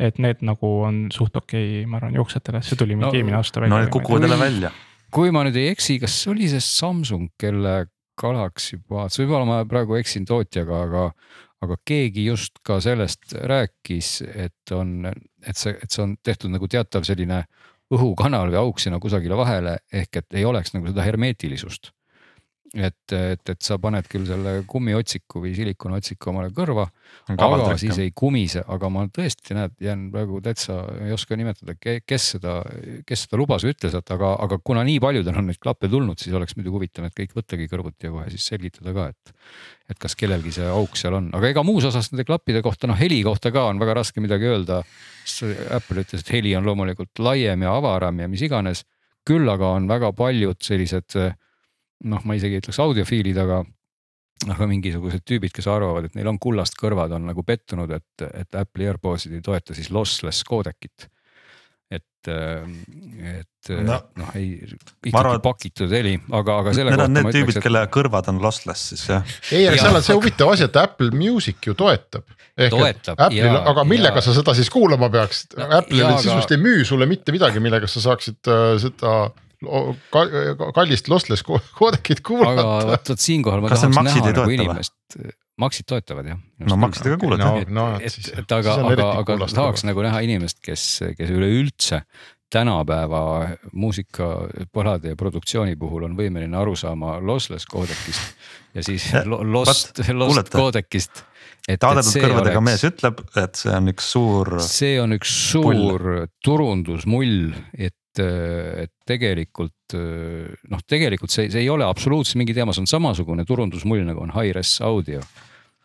et 0.00 0.18
need 0.22 0.42
nagu 0.46 0.70
on 0.86 1.06
suht 1.14 1.36
okei 1.38 1.80
okay,, 1.80 1.88
ma 1.90 2.00
arvan, 2.00 2.16
jooksjatele, 2.18 2.62
see 2.66 2.78
tuli 2.78 2.96
mingi 2.98 3.10
no, 3.10 3.18
eelmine 3.20 3.38
aasta 3.38 3.62
välja. 3.62 3.74
no 3.74 3.82
need 3.84 3.92
kukuvad 3.94 4.26
jälle 4.26 4.38
välja. 4.40 4.70
kui 5.14 5.30
ma 5.34 5.44
nüüd 5.46 5.58
ei 5.60 5.70
eksi, 5.72 5.98
kas 6.02 6.16
oli 6.30 6.48
see 6.50 6.62
Samsung, 6.64 7.30
kelle 7.40 7.84
Galaxy 8.20 8.78
Buds, 8.78 9.18
võib-olla 9.18 9.46
ma 9.48 9.60
praegu 9.66 9.98
eksin 9.98 10.26
tootjaga, 10.26 10.82
aga, 10.88 11.04
aga 11.66 11.78
keegi 11.86 12.26
just 12.28 12.60
ka 12.66 12.80
sellest 12.82 13.34
rääkis, 13.34 14.16
et 14.34 14.74
on, 14.74 15.10
et 15.10 15.58
see, 15.58 15.74
et 15.74 15.90
see 15.90 16.02
on 16.04 16.16
tehtud 16.22 16.54
nagu 16.54 16.70
teatav 16.70 17.06
selline 17.06 17.44
õhukanal 17.94 18.50
või 18.50 18.60
auk 18.62 18.80
sinna 18.82 19.00
kusagile 19.02 19.36
vahele, 19.38 19.78
ehk 19.92 20.22
et 20.22 20.38
ei 20.40 20.46
oleks 20.48 20.74
nagu 20.74 20.90
seda 20.90 21.06
hermeetilisust 21.06 21.92
et, 22.74 23.12
et, 23.14 23.50
et 23.52 23.62
sa 23.62 23.76
paned 23.82 24.06
küll 24.10 24.26
selle 24.26 24.54
kummiotsiku 24.70 25.42
või 25.44 25.52
silikonotsiku 25.56 26.30
omale 26.32 26.50
kõrva, 26.54 26.86
aga 27.30 27.76
siis 27.80 27.98
ei 28.02 28.10
kumise, 28.16 28.64
aga 28.74 28.90
ma 28.92 29.04
tõesti 29.14 29.56
näed, 29.56 29.76
jään 29.84 30.06
praegu 30.14 30.40
täitsa 30.44 30.80
ei 31.04 31.14
oska 31.14 31.38
nimetada, 31.38 31.76
kes 31.78 32.28
seda, 32.34 32.56
kes 33.06 33.26
seda 33.26 33.38
lubas 33.40 33.66
või 33.66 33.74
ütles, 33.76 33.94
et 33.98 34.14
aga, 34.16 34.32
aga 34.46 34.58
kuna 34.64 34.82
nii 34.86 34.98
paljudel 35.02 35.38
on 35.38 35.50
neid 35.50 35.60
klappe 35.62 35.90
tulnud, 35.92 36.18
siis 36.20 36.34
oleks 36.34 36.56
muidugi 36.58 36.74
huvitav 36.78 37.06
need 37.06 37.16
kõik 37.20 37.36
võttagi 37.38 37.68
kõrvuti 37.70 38.08
ja 38.08 38.14
kohe 38.14 38.26
siis 38.34 38.48
selgitada 38.50 38.96
ka, 38.96 39.08
et. 39.14 39.36
et 39.94 40.00
kas 40.00 40.18
kellelgi 40.18 40.54
see 40.58 40.66
auk 40.70 40.98
seal 40.98 41.18
on, 41.20 41.30
aga 41.36 41.52
ega 41.52 41.64
muus 41.66 41.86
osas 41.86 42.10
nende 42.12 42.26
klappide 42.26 42.64
kohta, 42.64 42.90
noh 42.90 42.98
heli 42.98 43.22
kohta 43.26 43.52
ka 43.54 43.68
on 43.70 43.82
väga 43.82 44.00
raske 44.00 44.24
midagi 44.24 44.50
öelda. 44.50 44.82
Apple 45.72 46.02
ütles, 46.02 46.20
et 46.20 46.30
heli 46.34 46.50
on 46.56 46.66
loomulikult 46.66 47.22
laiem 47.22 47.62
ja 47.64 47.72
avaram 47.78 48.18
ja 48.20 48.26
mis 48.28 48.42
iganes 48.44 48.82
küll 49.24 49.48
aga 49.48 49.70
on 49.78 49.86
väga 49.88 50.10
paljud 50.12 50.58
sellised 50.60 51.16
noh, 52.04 52.20
ma 52.24 52.34
isegi 52.38 52.58
ei 52.58 52.64
ütleks 52.64 52.80
audiofiilid, 52.84 53.38
aga 53.44 53.62
aga 54.50 54.66
mingisugused 54.68 55.22
tüübid, 55.24 55.52
kes 55.54 55.66
arvavad, 55.70 56.04
et 56.08 56.14
neil 56.18 56.26
on 56.28 56.38
kullast 56.42 56.74
kõrvad, 56.76 57.12
on 57.16 57.28
nagu 57.30 57.42
pettunud, 57.46 57.90
et, 57.94 58.24
et 58.34 58.58
Apple'i 58.58 58.88
AirPodsid 58.90 59.32
ei 59.38 59.40
toeta 59.46 59.74
siis 59.78 59.88
lossless 59.94 60.42
koodekit. 60.44 61.06
et, 61.94 62.02
et, 62.28 63.46
et 63.70 63.70
No, 63.86 63.94
noh, 64.18 64.30
ei 64.36 64.58
arvan, 64.60 64.80
ikkagi 65.08 65.36
et- 65.38 65.42
pakitud 65.44 65.92
heli, 65.94 66.14
aga, 66.36 66.56
aga 66.60 66.72
selle 66.76 66.90
Need 66.90 66.98
kohta 66.98 67.06
on 67.08 67.14
need 67.16 67.24
ma 67.28 67.32
tüübid 67.32 67.56
et 67.60 67.64
kelle 67.64 67.82
kõrvad 67.94 68.28
on 68.32 68.40
lossless 68.42 68.88
siis 68.92 69.04
jah. 69.08 69.22
ei, 69.54 69.62
aga 69.70 69.78
seal 69.80 69.96
on 70.00 70.04
see 70.04 70.16
huvitav 70.18 70.50
asi, 70.52 70.66
et 70.66 70.76
Apple 70.82 71.10
Music 71.16 71.64
ju 71.70 71.74
toetab. 71.78 72.26
Toetab, 72.74 73.22
aga 73.24 73.84
millega 73.88 74.18
jaa. 74.20 74.26
sa 74.26 74.34
seda 74.36 74.52
siis 74.58 74.68
kuulama 74.72 75.08
peaksid 75.14 75.56
No? 75.60 75.70
Apple'il 75.78 76.18
sisust 76.18 76.50
aga- 76.50 76.58
ei 76.58 76.62
müü 76.66 76.84
sulle 76.84 77.06
mitte 77.08 77.32
midagi, 77.32 77.62
millega 77.64 77.88
sa 77.88 78.02
saaksid 78.04 78.50
äh, 78.52 78.66
seda 78.82 79.14
kallist 80.74 81.08
lossless 81.12 81.42
ko- 81.46 81.60
koodekit 81.78 82.20
aga 82.20 82.28
kuulata. 82.28 82.66
vot, 82.92 83.08
vot 83.14 83.24
siinkohal 83.24 83.64
ma 83.64 83.72
Kas 83.72 83.84
tahaks 83.86 84.02
näha 84.04 84.32
nagu 84.32 84.50
inimest, 84.54 84.94
Maxid 85.60 85.86
toetavad 85.86 86.26
jah. 86.26 86.38
no 86.66 86.76
Maxidega 86.82 87.16
kuulad 87.22 87.38
no, 87.42 87.50
jah. 87.60 87.68
no, 87.70 87.84
et, 88.00 88.10
siis- 88.12 88.32
et 88.38 88.52
aga, 88.56 88.74
aga, 88.90 89.10
aga 89.22 89.46
tahaks 89.54 89.84
nagu 89.86 90.02
näha 90.02 90.22
inimest, 90.26 90.58
kes, 90.64 90.86
kes 91.18 91.30
üleüldse 91.30 92.02
tänapäeva 92.54 93.20
muusikapõlade 93.74 95.12
ja 95.14 95.16
produktsiooni 95.18 95.74
puhul 95.80 96.04
on 96.06 96.16
võimeline 96.18 96.54
aru 96.58 96.74
saama 96.78 97.16
lossless 97.24 97.66
koodekist 97.66 98.74
ja 98.76 98.82
siis 98.86 99.08
lo- 99.26 99.42
lost, 99.42 99.98
lost 100.22 100.50
koodekist. 100.54 101.24
taadetud 101.80 102.14
kõrvadega 102.20 102.60
mees 102.62 102.84
ütleb, 102.86 103.22
et 103.40 103.58
see 103.58 103.72
on 103.74 103.90
üks 103.94 104.10
suur, 104.14 104.52
see 104.62 104.98
on 105.02 105.16
üks 105.16 105.32
suur 105.50 106.04
turundusmull, 106.44 107.54
et, 107.78 107.94
et 108.22 108.92
tegelikult 109.06 109.94
noh, 109.94 110.84
tegelikult 110.88 111.30
see, 111.32 111.48
see 111.52 111.64
ei 111.64 111.70
ole 111.72 111.86
absoluutselt 111.86 112.40
mingi 112.40 112.54
teema, 112.56 112.72
see 112.74 112.84
on 112.84 112.90
samasugune 112.90 113.44
turundusmull 113.48 114.04
nagu 114.06 114.22
on 114.24 114.32
Hi-Res 114.34 114.78
audio. 114.86 115.20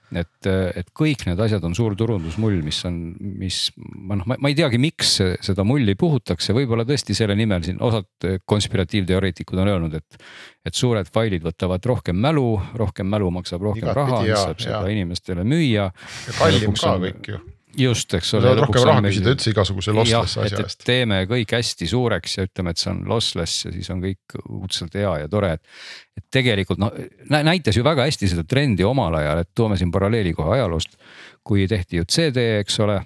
et, 0.10 0.48
et 0.50 0.88
kõik 0.98 1.28
need 1.28 1.38
asjad 1.44 1.62
on 1.68 1.76
suur 1.78 1.94
turundusmull, 1.94 2.64
mis 2.66 2.80
on, 2.90 2.96
mis 3.20 3.60
ma 3.78 4.18
noh, 4.18 4.26
ma 4.26 4.50
ei 4.50 4.56
teagi, 4.58 4.80
miks 4.82 5.20
seda 5.46 5.62
mulli 5.68 5.94
puhutakse, 6.00 6.56
võib-olla 6.58 6.86
tõesti 6.90 7.14
selle 7.18 7.36
nimel 7.38 7.62
siin 7.68 7.78
osad 7.86 8.08
konspiratiivteoreetikud 8.50 9.62
on 9.62 9.70
öelnud, 9.76 10.00
et. 10.00 10.24
et 10.66 10.74
suured 10.74 11.08
failid 11.14 11.46
võtavad 11.46 11.86
rohkem 11.86 12.18
mälu, 12.18 12.56
rohkem 12.78 13.08
mälu 13.10 13.30
maksab 13.38 13.62
rohkem 13.70 13.86
Igatpidi 13.86 14.00
raha, 14.18 14.26
jaa, 14.32 14.44
saab 14.50 14.60
seda 14.66 14.82
jaa. 14.82 14.92
inimestele 14.96 15.46
müüa. 15.46 15.92
ja 15.94 16.38
kallim 16.40 16.74
ka 16.74 16.96
on- 16.96 17.06
kõik 17.06 17.34
ju. 17.36 17.40
just, 17.78 18.13
eks 18.17 18.34
ole. 18.38 18.53
rohkem 18.57 18.86
raha 18.88 19.03
küsida 19.05 19.34
üldse 19.36 19.51
igasuguse 19.53 19.93
lossless 19.95 20.38
asja 20.41 20.63
eest. 20.63 20.84
teeme 20.88 21.22
kõik 21.30 21.53
hästi 21.57 21.89
suureks 21.89 22.38
ja 22.39 22.47
ütleme, 22.47 22.74
et 22.74 22.82
see 22.82 22.91
on 22.93 23.03
lossless 23.09 23.65
ja 23.67 23.74
siis 23.76 23.89
on 23.93 24.01
kõik 24.03 24.39
õudselt 24.41 24.97
hea 24.97 25.13
ja 25.24 25.30
tore, 25.32 25.53
et. 25.59 25.78
et 26.17 26.26
tegelikult 26.39 26.82
noh, 26.82 26.95
näitas 27.30 27.78
ju 27.78 27.86
väga 27.86 28.07
hästi 28.09 28.32
seda 28.34 28.45
trendi 28.47 28.88
omal 28.88 29.20
ajal, 29.22 29.43
et 29.43 29.51
toome 29.55 29.78
siin 29.80 29.93
paralleeli 29.93 30.34
kohe 30.38 30.57
ajaloost. 30.57 30.97
kui 31.43 31.67
tehti 31.67 32.01
ju 32.01 32.05
CD, 32.05 32.59
eks 32.59 32.80
ole 32.86 32.99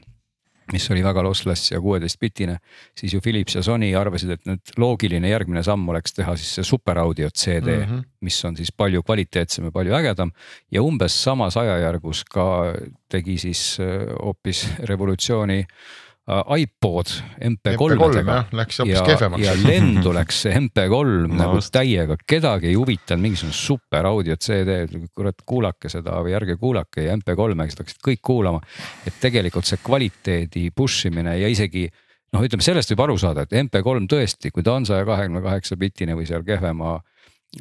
mis 0.72 0.86
oli 0.92 1.04
väga 1.04 1.24
lossless 1.26 1.72
ja 1.72 1.82
kuueteistbitine, 1.82 2.58
siis 2.98 3.14
ju 3.14 3.22
Philips 3.22 3.56
ja 3.56 3.64
Sony 3.64 3.92
arvasid, 4.00 4.36
et 4.36 4.46
nüüd 4.48 4.74
loogiline 4.80 5.30
järgmine 5.30 5.64
samm 5.64 5.90
oleks 5.90 6.16
teha 6.16 6.36
siis 6.40 6.54
see 6.60 6.68
super 6.68 7.00
audio 7.00 7.30
CD 7.30 7.76
mm. 7.78 7.90
-hmm. 7.90 8.04
mis 8.22 8.46
on 8.46 8.58
siis 8.58 8.72
palju 8.72 9.04
kvaliteetsem 9.04 9.66
ja 9.66 9.72
palju 9.72 9.94
ägedam. 9.94 10.32
ja 10.72 10.82
umbes 10.82 11.24
samas 11.24 11.58
ajajärgus 11.58 12.24
ka 12.24 12.74
tegi 13.10 13.38
siis 13.38 13.78
äh, 13.80 14.08
hoopis 14.24 14.68
revolutsiooni 14.80 15.60
äh, 15.60 16.03
iPod 16.24 17.10
MP3-dega 17.44 18.36
jah, 18.38 18.52
läks 18.56 18.78
hoopis 18.80 19.02
kehvemaks 19.04 19.44
ja. 19.44 19.56
lendu 19.60 20.14
läks 20.16 20.38
see 20.46 20.54
MP3 20.56 21.26
No 21.28 21.40
nagu 21.42 21.60
täiega, 21.60 22.16
kedagi 22.16 22.70
ei 22.70 22.78
huvitanud 22.80 23.26
mingisugune 23.26 23.58
super 23.58 24.08
audio 24.08 24.38
CD, 24.40 24.86
kurat 25.12 25.44
kuulake 25.46 25.92
seda 25.92 26.22
või 26.24 26.36
ärge 26.38 26.56
kuulake 26.62 27.10
ja 27.10 27.18
MP3-e, 27.18 27.68
siis 27.68 27.82
hakkasid 27.82 28.08
kõik 28.08 28.24
kuulama. 28.24 28.64
et 29.04 29.20
tegelikult 29.20 29.68
see 29.68 29.82
kvaliteedi 29.84 30.70
push 30.72 31.10
imine 31.12 31.36
ja 31.42 31.52
isegi 31.52 31.90
noh, 32.34 32.40
ütleme 32.40 32.64
sellest 32.64 32.94
võib 32.94 33.04
aru 33.10 33.18
saada, 33.20 33.44
et 33.44 33.58
MP3 33.60 34.08
tõesti, 34.16 34.54
kui 34.56 34.64
ta 34.64 34.78
on 34.80 34.88
saja 34.88 35.04
kahekümne 35.10 35.44
kaheksa 35.44 35.76
bitine 35.80 36.16
või 36.16 36.30
seal 36.30 36.48
kehvema 36.48 37.02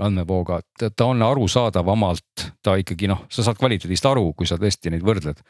andmevooga, 0.01 0.61
ta 0.97 1.05
on 1.05 1.23
arusaadavamalt, 1.23 2.45
ta 2.65 2.77
ikkagi 2.81 3.11
noh, 3.11 3.27
sa 3.33 3.45
saad 3.45 3.59
kvaliteedist 3.61 4.07
aru, 4.09 4.31
kui 4.37 4.49
sa 4.49 4.57
tõesti 4.61 4.93
neid 4.93 5.05
võrdled. 5.05 5.43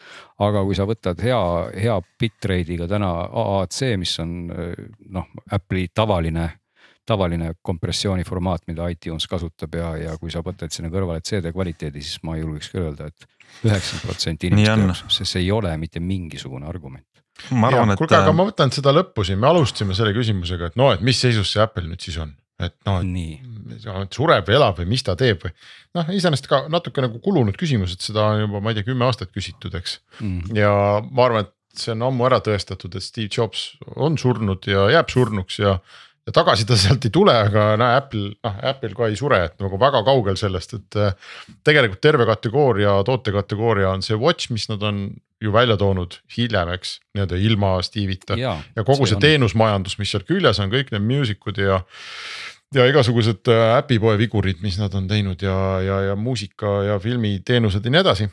aga 0.42 0.64
kui 0.66 0.74
sa 0.74 0.86
võtad 0.88 1.20
hea, 1.22 1.42
hea 1.78 2.00
bitrate'iga 2.18 2.88
täna 2.90 3.12
AAC, 3.28 3.84
mis 4.02 4.16
on 4.22 4.34
noh, 4.50 5.30
Apple'i 5.50 5.92
tavaline 5.94 6.50
tavaline 7.06 7.52
kompressiooniformaat, 7.66 8.66
mida 8.70 8.86
iTunes 8.92 9.26
kasutab 9.26 9.74
ja, 9.74 9.88
ja 9.98 10.12
kui 10.20 10.30
sa 10.30 10.42
võtad 10.44 10.70
sinna 10.70 10.90
kõrvale 10.92 11.22
CD 11.26 11.50
kvaliteedi, 11.54 12.02
siis 12.02 12.20
ma 12.26 12.36
julgeks 12.38 12.70
küll 12.70 12.86
öelda 12.86 13.08
et, 13.10 13.24
et 13.26 13.66
üheksakümmend 13.66 14.06
protsenti 14.06 14.50
inimeste 14.50 14.76
jaoks, 14.84 15.02
sest 15.16 15.34
see 15.34 15.42
ei 15.42 15.50
ole 15.54 15.72
mitte 15.82 16.02
mingisugune 16.02 16.68
argument. 16.68 17.06
ma 17.50 17.72
arvan, 17.72 17.94
et 17.94 17.98
kuulge, 17.98 18.14
aga 18.14 18.34
ma 18.36 18.46
võtan 18.46 18.70
seda 18.74 18.94
lõppu 18.94 19.26
siin, 19.26 19.40
me 19.42 19.50
alustasime 19.50 19.96
selle 19.98 20.14
küsimusega, 20.14 20.70
et 20.70 20.78
no, 20.78 20.92
et 20.94 21.02
mis 21.02 21.18
seisus 21.18 21.50
see 21.50 21.64
Apple 21.64 21.88
nüüd 21.88 22.06
siis 22.06 22.20
on, 22.22 22.30
et 22.66 22.76
noh, 22.88 23.00
et 24.02 24.18
sureb 24.18 24.48
või 24.48 24.58
elab 24.58 24.78
või 24.80 24.90
mis 24.92 25.04
ta 25.06 25.16
teeb 25.18 25.42
või. 25.44 25.54
noh, 25.98 26.12
iseenesest 26.14 26.48
ka 26.50 26.64
natuke 26.72 27.04
nagu 27.04 27.20
kulunud 27.24 27.56
küsimus, 27.58 27.96
et 27.96 28.04
seda 28.04 28.28
on 28.34 28.44
juba, 28.46 28.62
ma 28.62 28.72
ei 28.72 28.78
tea, 28.78 28.88
kümme 28.90 29.08
aastat 29.08 29.32
küsitud, 29.34 29.74
eks. 29.78 29.98
Mhm. 30.20 30.54
ja 30.58 30.72
ma 31.08 31.28
arvan, 31.28 31.48
et 31.48 31.56
see 31.78 31.94
on 31.94 32.06
ammu 32.08 32.28
ära 32.28 32.40
tõestatud, 32.44 32.94
et 32.96 33.04
Steve 33.04 33.30
Jobs 33.32 33.72
on 33.96 34.18
surnud 34.20 34.66
ja 34.68 34.88
jääb 34.92 35.12
surnuks 35.12 35.58
ja. 35.62 35.78
ja 36.26 36.34
tagasi 36.36 36.66
ta 36.68 36.76
sealt 36.78 37.06
ei 37.08 37.14
tule, 37.14 37.32
aga 37.48 37.72
näe 37.80 37.98
Apple, 37.98 38.26
noh 38.44 38.62
Apple 38.72 38.92
ka 38.98 39.08
ei 39.08 39.16
sure, 39.18 39.40
et 39.48 39.56
nagu 39.62 39.80
väga 39.80 40.04
kaugel 40.06 40.36
sellest, 40.40 40.76
et 40.78 41.00
äh, 41.00 41.36
tegelikult 41.64 42.02
terve 42.04 42.28
kategooria, 42.28 42.98
tootekategooria 43.08 43.92
on 43.92 44.04
see 44.04 44.18
watch, 44.20 44.52
mis 44.52 44.68
nad 44.70 44.84
on 44.86 45.06
ju 45.42 45.50
välja 45.52 45.76
toonud 45.76 46.20
hiljem, 46.36 46.70
eks, 46.76 46.98
nii-öelda 47.16 47.38
ilma 47.48 47.74
Steve'ita 47.82 48.36
ja, 48.38 48.54
ja 48.76 48.84
kogu 48.86 49.06
see, 49.06 49.16
see 49.16 49.24
teenusmajandus, 49.26 49.98
mis 49.98 50.12
seal 50.14 50.22
küljes 50.28 50.60
on, 50.62 50.70
kõik 50.72 50.92
need 50.94 51.06
music 51.08 51.48
ud 51.50 51.58
ja. 51.58 51.82
Ja 52.74 52.86
igasugused 52.88 53.50
äh, 53.52 53.78
äpipoe 53.78 54.18
vigurid, 54.20 54.62
mis 54.64 54.78
nad 54.80 54.94
on 54.98 55.08
teinud 55.10 55.42
ja, 55.42 55.56
ja, 55.84 55.98
ja 56.10 56.16
muusika 56.16 56.82
ja 56.88 57.00
filmiteenused 57.02 57.84
ja 57.84 57.92
nii 57.94 58.02
edasi. 58.02 58.28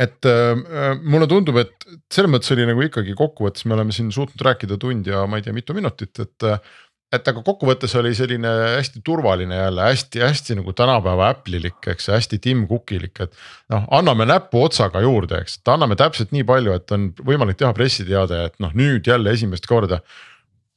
et 0.00 0.24
äh, 0.26 0.54
mulle 1.02 1.26
tundub, 1.28 1.58
et 1.60 1.88
selles 2.12 2.30
mõttes 2.32 2.52
oli 2.54 2.68
nagu 2.68 2.84
ikkagi 2.86 3.16
kokkuvõttes 3.18 3.66
me 3.66 3.76
oleme 3.76 3.92
siin 3.92 4.12
suutnud 4.14 4.46
rääkida 4.46 4.78
tund 4.80 5.06
ja 5.10 5.26
ma 5.28 5.40
ei 5.40 5.44
tea, 5.44 5.52
mitu 5.56 5.76
minutit, 5.76 6.14
et 6.22 6.48
äh, 6.48 6.62
et 7.14 7.26
aga 7.26 7.42
kokkuvõttes 7.42 7.94
oli 7.98 8.12
selline 8.14 8.50
hästi 8.76 9.02
turvaline 9.06 9.56
jälle 9.56 9.86
hästi-hästi 9.88 10.56
nagu 10.60 10.74
tänapäeva 10.78 11.30
Apple'ilik, 11.34 11.78
eks 11.92 12.10
hästi 12.12 12.38
Tim 12.42 12.66
Cookilik, 12.70 13.14
et. 13.24 13.34
noh, 13.72 13.86
anname 13.98 14.26
näpu 14.30 14.62
otsaga 14.62 15.02
juurde, 15.02 15.40
eks, 15.42 15.58
et 15.60 15.72
anname 15.74 15.98
täpselt 15.98 16.34
nii 16.34 16.46
palju, 16.46 16.76
et 16.78 16.94
on 16.94 17.10
võimalik 17.26 17.58
teha 17.58 17.72
pressiteade, 17.76 18.44
et 18.50 18.58
noh, 18.62 18.74
nüüd 18.78 19.10
jälle 19.10 19.34
esimest 19.34 19.66
korda. 19.70 20.00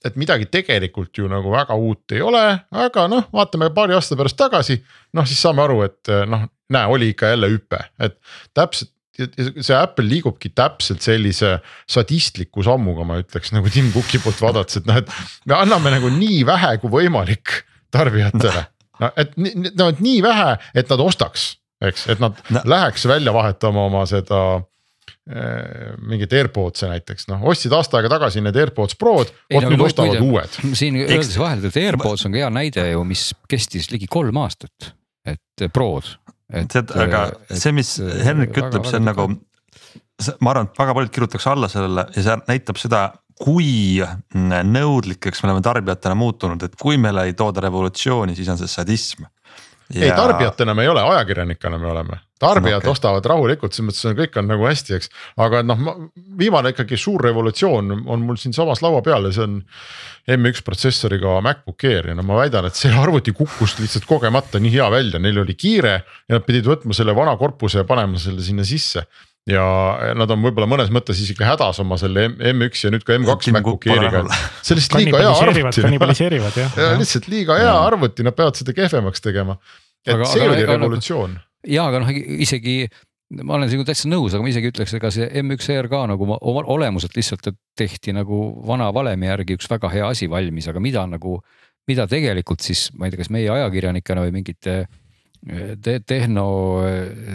Et 0.03 0.17
midagi 0.19 0.45
tegelikult 0.51 1.17
ju 1.17 1.29
nagu 1.31 1.51
väga 1.53 1.75
uut 1.79 2.11
ei 2.15 2.21
ole, 2.21 2.43
aga 2.71 3.05
noh, 3.11 3.29
vaatame 3.33 3.69
paari 3.75 3.95
aasta 3.95 4.17
pärast 4.19 4.37
tagasi, 4.39 4.79
noh 5.15 5.27
siis 5.29 5.39
saame 5.43 5.63
aru, 5.63 5.81
et 5.87 6.11
noh, 6.29 6.47
näe, 6.73 6.89
oli 6.91 7.13
ikka 7.13 7.33
jälle 7.33 7.49
hüpe, 7.53 7.79
et 8.03 8.19
täpselt 8.53 8.91
see 9.13 9.75
Apple 9.77 10.07
liigubki 10.09 10.49
täpselt 10.57 11.03
sellise 11.05 11.59
sadistliku 11.89 12.63
sammuga, 12.65 13.05
ma 13.05 13.19
ütleks 13.21 13.53
nagu 13.53 13.69
Tim 13.69 13.91
Cooki 13.93 14.17
poolt 14.23 14.41
vaadates, 14.41 14.79
et 14.81 14.87
noh, 14.89 14.97
et 15.03 15.11
me 15.45 15.57
anname 15.57 15.93
nagu 15.93 16.09
nii 16.13 16.39
vähe 16.49 16.71
kui 16.81 16.89
võimalik 16.95 17.59
tarbijatele. 17.93 18.65
no 19.03 19.11
et 19.21 19.35
nii- 19.37 19.73
no 19.77 19.91
et 19.93 20.01
nii 20.01 20.21
vähe, 20.25 20.49
et 20.73 20.89
nad 20.89 21.03
ostaks, 21.05 21.45
eks, 21.85 22.07
et 22.09 22.23
nad 22.23 22.39
no. 22.49 22.63
läheks 22.65 23.05
välja 23.09 23.33
vahetama 23.35 23.85
oma 23.85 24.05
seda 24.09 24.63
äh, 25.29 25.93
mingit 26.03 26.33
AirPods'e 26.33 26.89
näiteks 26.91 27.29
noh, 27.31 27.45
ostsid 27.51 27.73
aasta 27.75 27.99
aega 27.99 28.11
tagasi 28.15 28.43
need 28.43 28.57
AirPods 28.59 28.97
Prod, 28.99 29.31
vot 29.53 29.69
nüüd 29.69 29.85
ostavad 29.85 30.17
muide- 30.17 30.27
uued. 30.27 30.75
siin 30.79 30.99
öeldes 31.03 31.37
vahele, 31.39 31.69
et 31.69 31.79
AirPods 31.83 32.27
on 32.27 32.35
ka 32.35 32.43
hea 32.43 32.51
näide 32.53 32.85
ju, 32.91 33.05
mis 33.07 33.29
kestis 33.49 33.89
ligi 33.93 34.09
kolm 34.11 34.41
aastat, 34.43 34.93
et 35.29 35.67
Prod. 35.73 36.15
tead, 36.51 36.93
aga 37.05 37.25
see, 37.49 37.73
mis 37.75 37.95
Henrik 37.99 38.55
ütleb, 38.57 38.85
see 38.89 39.01
on 39.01 39.11
nagu. 39.11 39.27
ma 40.39 40.53
arvan, 40.53 40.69
et 40.69 40.79
väga 40.79 40.95
paljud 40.99 41.13
kirjutaks 41.13 41.47
alla 41.51 41.71
sellele 41.71 42.07
ja 42.15 42.25
see 42.27 42.39
näitab 42.47 42.79
seda, 42.81 43.05
kui 43.39 44.01
nõudlikeks 44.33 45.41
me 45.41 45.49
oleme 45.49 45.63
tarbijatena 45.65 46.15
muutunud, 46.17 46.63
et 46.63 46.75
kui 46.79 46.99
meile 47.01 47.25
ei 47.27 47.33
tooda 47.37 47.63
revolutsiooni, 47.65 48.35
siis 48.37 48.51
on 48.53 48.59
see 48.61 48.69
sadism. 48.69 49.25
Ei 49.95 50.11
tarbijatena 50.15 50.73
me 50.73 50.85
ei 50.85 50.91
ole, 50.91 51.01
ajakirjanikena 51.01 51.77
me 51.81 51.89
oleme, 51.91 52.19
tarbijad 52.39 52.81
No 52.81 52.83
okay. 52.83 52.91
ostavad 52.91 53.25
rahulikult, 53.29 53.73
selles 53.73 53.91
mõttes 53.91 54.07
on 54.09 54.15
kõik 54.17 54.37
on 54.39 54.47
nagu 54.51 54.67
hästi, 54.67 54.95
eks. 54.97 55.11
aga 55.45 55.63
noh, 55.65 55.83
viimane 56.39 56.73
ikkagi 56.73 56.97
suur 56.99 57.23
revolutsioon 57.23 57.91
on 58.03 58.25
mul 58.27 58.39
siinsamas 58.41 58.83
laua 58.85 59.01
peal 59.05 59.29
ja 59.29 59.33
see 59.35 59.45
on 59.47 59.59
M1 60.37 60.63
protsessoriga 60.65 61.39
MacBook 61.43 61.85
Air 61.89 62.11
ja 62.11 62.17
no 62.17 62.25
ma 62.27 62.39
väidan, 62.41 62.69
et 62.69 62.79
see 62.79 62.93
arvuti 62.95 63.35
kukkus 63.35 63.77
lihtsalt 63.81 64.07
kogemata 64.09 64.61
nii 64.63 64.73
hea 64.77 64.89
välja, 64.93 65.21
neil 65.21 65.43
oli 65.43 65.57
kiire 65.59 65.99
ja 66.01 66.37
nad 66.37 66.47
pidid 66.47 66.67
võtma 66.69 66.95
selle 66.97 67.15
vana 67.15 67.35
korpuse 67.39 67.83
ja 67.83 67.87
panema 67.87 68.21
selle 68.21 68.43
sinna 68.45 68.65
sisse 68.67 69.05
ja 69.49 69.63
nad 70.15 70.31
on 70.31 70.43
võib-olla 70.45 70.67
mõnes 70.71 70.91
mõttes 70.93 71.19
isegi 71.19 71.43
hädas 71.43 71.81
oma 71.83 71.97
selle 71.99 72.29
M- 72.29 72.37
M1 72.53 72.85
ja 72.85 72.91
nüüd 72.93 73.03
ka 73.03 73.17
M2 73.17 73.35
Tim 73.43 73.57
MacBook 73.57 73.81
Cook 73.81 73.89
pole 73.89 73.99
Airiga 73.99 74.21
rahul., 74.21 74.37
see 74.63 74.75
on 74.75 74.79
lihtsalt 74.79 74.99
liiga 75.01 75.19
hea 75.19 75.33
arvuti. 75.43 75.83
kannibaliseerivad 75.83 76.59
jah 76.61 76.77
ja 76.79 76.91
ja.. 76.93 76.99
lihtsalt 77.01 77.27
liiga 77.31 77.57
hea 77.59 77.73
arvuti, 77.89 78.23
nad 78.23 78.37
peavad 78.37 78.59
seda 78.59 78.75
kehvemaks 78.77 79.23
tegema. 79.23 79.57
Et 80.05 80.13
Aga- 80.15 80.25
see 80.29 80.41
aga 80.43 80.51
oli 80.53 80.61
nagu- 80.63 80.71
revolutsioon. 80.77 81.35
ja 81.67 81.87
aga 81.87 81.99
noh, 82.03 82.09
isegi 82.43 82.87
ma 83.43 83.55
olen 83.57 83.69
sinuga 83.71 83.89
täitsa 83.89 84.09
nõus, 84.11 84.33
aga 84.33 84.43
ma 84.45 84.49
isegi 84.51 84.69
ütleks, 84.69 84.93
ega 84.93 85.09
see 85.11 85.25
M1R 85.41 85.87
ka 85.89 86.03
nagu 86.11 86.27
olemuselt 86.43 87.15
lihtsalt 87.17 87.47
tehti 87.79 88.13
nagu 88.13 88.39
vana 88.67 88.91
valemi 88.93 89.25
järgi 89.25 89.55
üks 89.57 89.69
väga 89.71 89.89
hea 89.89 90.07
asi 90.07 90.27
valmis, 90.29 90.67
aga 90.67 90.79
mida 90.79 91.05
nagu. 91.07 91.39
mida 91.87 92.05
tegelikult 92.07 92.61
siis, 92.63 92.93
ma 92.95 93.05
ei 93.05 93.11
tea, 93.11 93.17
kas 93.19 93.29
meie 93.29 93.49
ajakirjanikena 93.51 94.21
või 94.23 94.31
mingite 94.31 94.85
te 95.83 95.97
tehno 96.07 96.45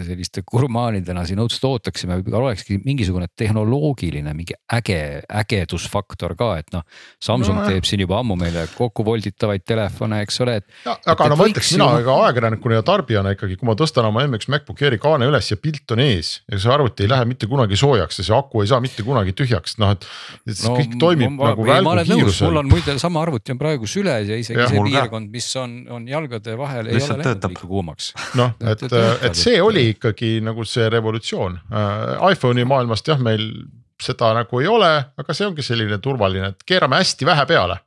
selliste 0.07 0.41
gurmaanidena 0.47 1.21
siin 1.29 1.39
õudselt 1.43 1.65
ootaksime, 1.69 2.17
olekski 2.25 2.79
mingisugune 2.81 3.27
tehnoloogiline 3.37 4.33
mingi 4.33 4.55
äge, 4.73 5.21
ägedusfaktor 5.29 6.33
ka, 6.39 6.49
et 6.61 6.73
noh. 6.73 6.85
Samsung 7.21 7.59
no, 7.59 7.67
teeb 7.69 7.85
siin 7.85 8.01
juba 8.01 8.17
ammu 8.23 8.33
meile 8.39 8.65
kokku 8.73 9.05
volditavaid 9.05 9.65
telefone, 9.67 10.23
eks 10.25 10.41
ole, 10.41 10.57
et. 10.63 10.67
aga 10.89 11.13
et, 11.13 11.29
no 11.29 11.37
ma 11.37 11.47
ütleks 11.51 11.73
mina 11.75 11.89
ka 12.07 12.15
ajakirjanikuna 12.23 12.79
ja 12.79 12.87
tarbijana 12.87 13.35
ikkagi, 13.35 13.59
kui 13.59 13.69
ma 13.69 13.77
tõstan 13.77 14.09
oma 14.09 14.25
M1 14.25 14.49
MacBook 14.55 14.81
Airi 14.81 14.97
kaane 15.01 15.29
üles 15.29 15.51
ja 15.51 15.59
pilt 15.61 15.93
on 15.93 16.01
ees 16.01 16.39
ja 16.49 16.57
see 16.57 16.73
arvuti 16.73 17.05
ei 17.05 17.13
lähe 17.13 17.29
mitte 17.29 17.49
kunagi 17.51 17.77
soojaks 17.77 18.23
ja 18.23 18.27
see 18.31 18.37
aku 18.39 18.65
ei 18.65 18.71
saa 18.73 18.81
mitte 18.81 19.05
kunagi 19.05 19.35
tühjaks, 19.37 19.77
noh 19.81 19.93
et. 19.93 20.09
et 20.49 20.65
no, 20.65 20.73
kõik 20.79 20.97
toimib 21.01 21.35
ma, 21.35 21.53
nagu 21.53 21.69
välgukiirusel. 21.69 22.49
mul 22.49 22.63
on 22.63 22.73
muide 22.73 22.97
sama 23.01 23.21
arvuti 23.21 23.53
on 23.53 23.61
praegu 23.61 23.89
süles 23.89 24.33
ja 24.33 24.39
isegi 24.39 24.63
ja, 24.63 24.69
see 24.71 24.85
piirkond, 24.89 25.29
mis 25.33 25.49
on, 25.61 25.83
on 25.93 26.09
jalgade 26.09 26.57
vahel 26.57 26.89
ei 26.89 26.97
ole 26.97 27.21
läinud 27.21 27.49
liiga 27.51 27.69
kuumaks 27.69 27.98
kuumaks. 27.99 28.13
noh, 28.35 28.55
et, 28.71 28.83
et 29.23 29.35
see 29.35 29.59
oli 29.61 29.89
ikkagi 29.95 30.39
nagu 30.45 30.65
see 30.67 30.89
revolutsioon. 30.89 31.59
Äh,, 31.71 32.31
iPhone'i 32.31 32.65
maailmast 32.65 33.07
jah, 33.07 33.19
meil 33.19 33.51
seda 33.99 34.33
nagu 34.37 34.63
ei 34.63 34.67
ole, 34.71 34.95
aga 35.19 35.35
see 35.35 35.47
ongi 35.47 35.65
selline 35.65 35.99
turvaline, 35.99 36.53
et 36.53 36.65
keerame 36.67 37.01
hästi 37.01 37.27
vähe 37.27 37.45
peale. 37.49 37.79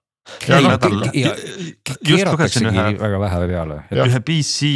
Ja 0.47 0.60
no, 0.62 0.76
just 2.06 2.28
lugesin 2.28 2.68
ühe, 2.70 2.82
väga 2.94 3.18
vähe 3.18 3.39
peale. 3.51 3.78
ühe 4.05 4.20
PC, 4.22 4.68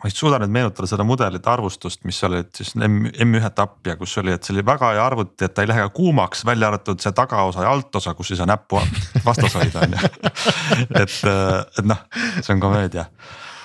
ma 0.00 0.08
ei 0.08 0.14
suuda 0.14 0.38
nüüd 0.40 0.54
meenutada 0.54 0.88
seda 0.88 1.04
mudelite 1.04 1.50
arvustust, 1.52 2.06
mis 2.08 2.16
olid 2.24 2.48
siis 2.56 2.70
M, 2.78 3.02
M1 3.10 3.50
etapp 3.50 3.90
ja 3.90 3.98
kus 4.00 4.16
oli, 4.22 4.32
et 4.32 4.48
see 4.48 4.54
oli 4.54 4.64
väga 4.64 4.94
hea 4.94 5.02
arvuti, 5.04 5.44
et 5.44 5.52
ta 5.52 5.66
ei 5.66 5.68
lähe 5.68 5.84
ka 5.84 5.92
kuumaks, 5.98 6.40
välja 6.48 6.70
arvatud 6.70 7.04
see 7.04 7.12
tagaosa 7.12 7.66
ja 7.66 7.74
altosa, 7.76 8.14
kus 8.16 8.32
ei 8.32 8.40
saa 8.40 8.48
näppu 8.48 8.80
vastas 9.26 9.58
hoida 9.60 9.84
on 9.84 9.98
ju. 9.98 10.14
et, 11.02 11.18
et 11.20 11.84
noh, 11.84 12.00
see 12.40 12.56
on 12.56 12.64
komöödia 12.64 13.04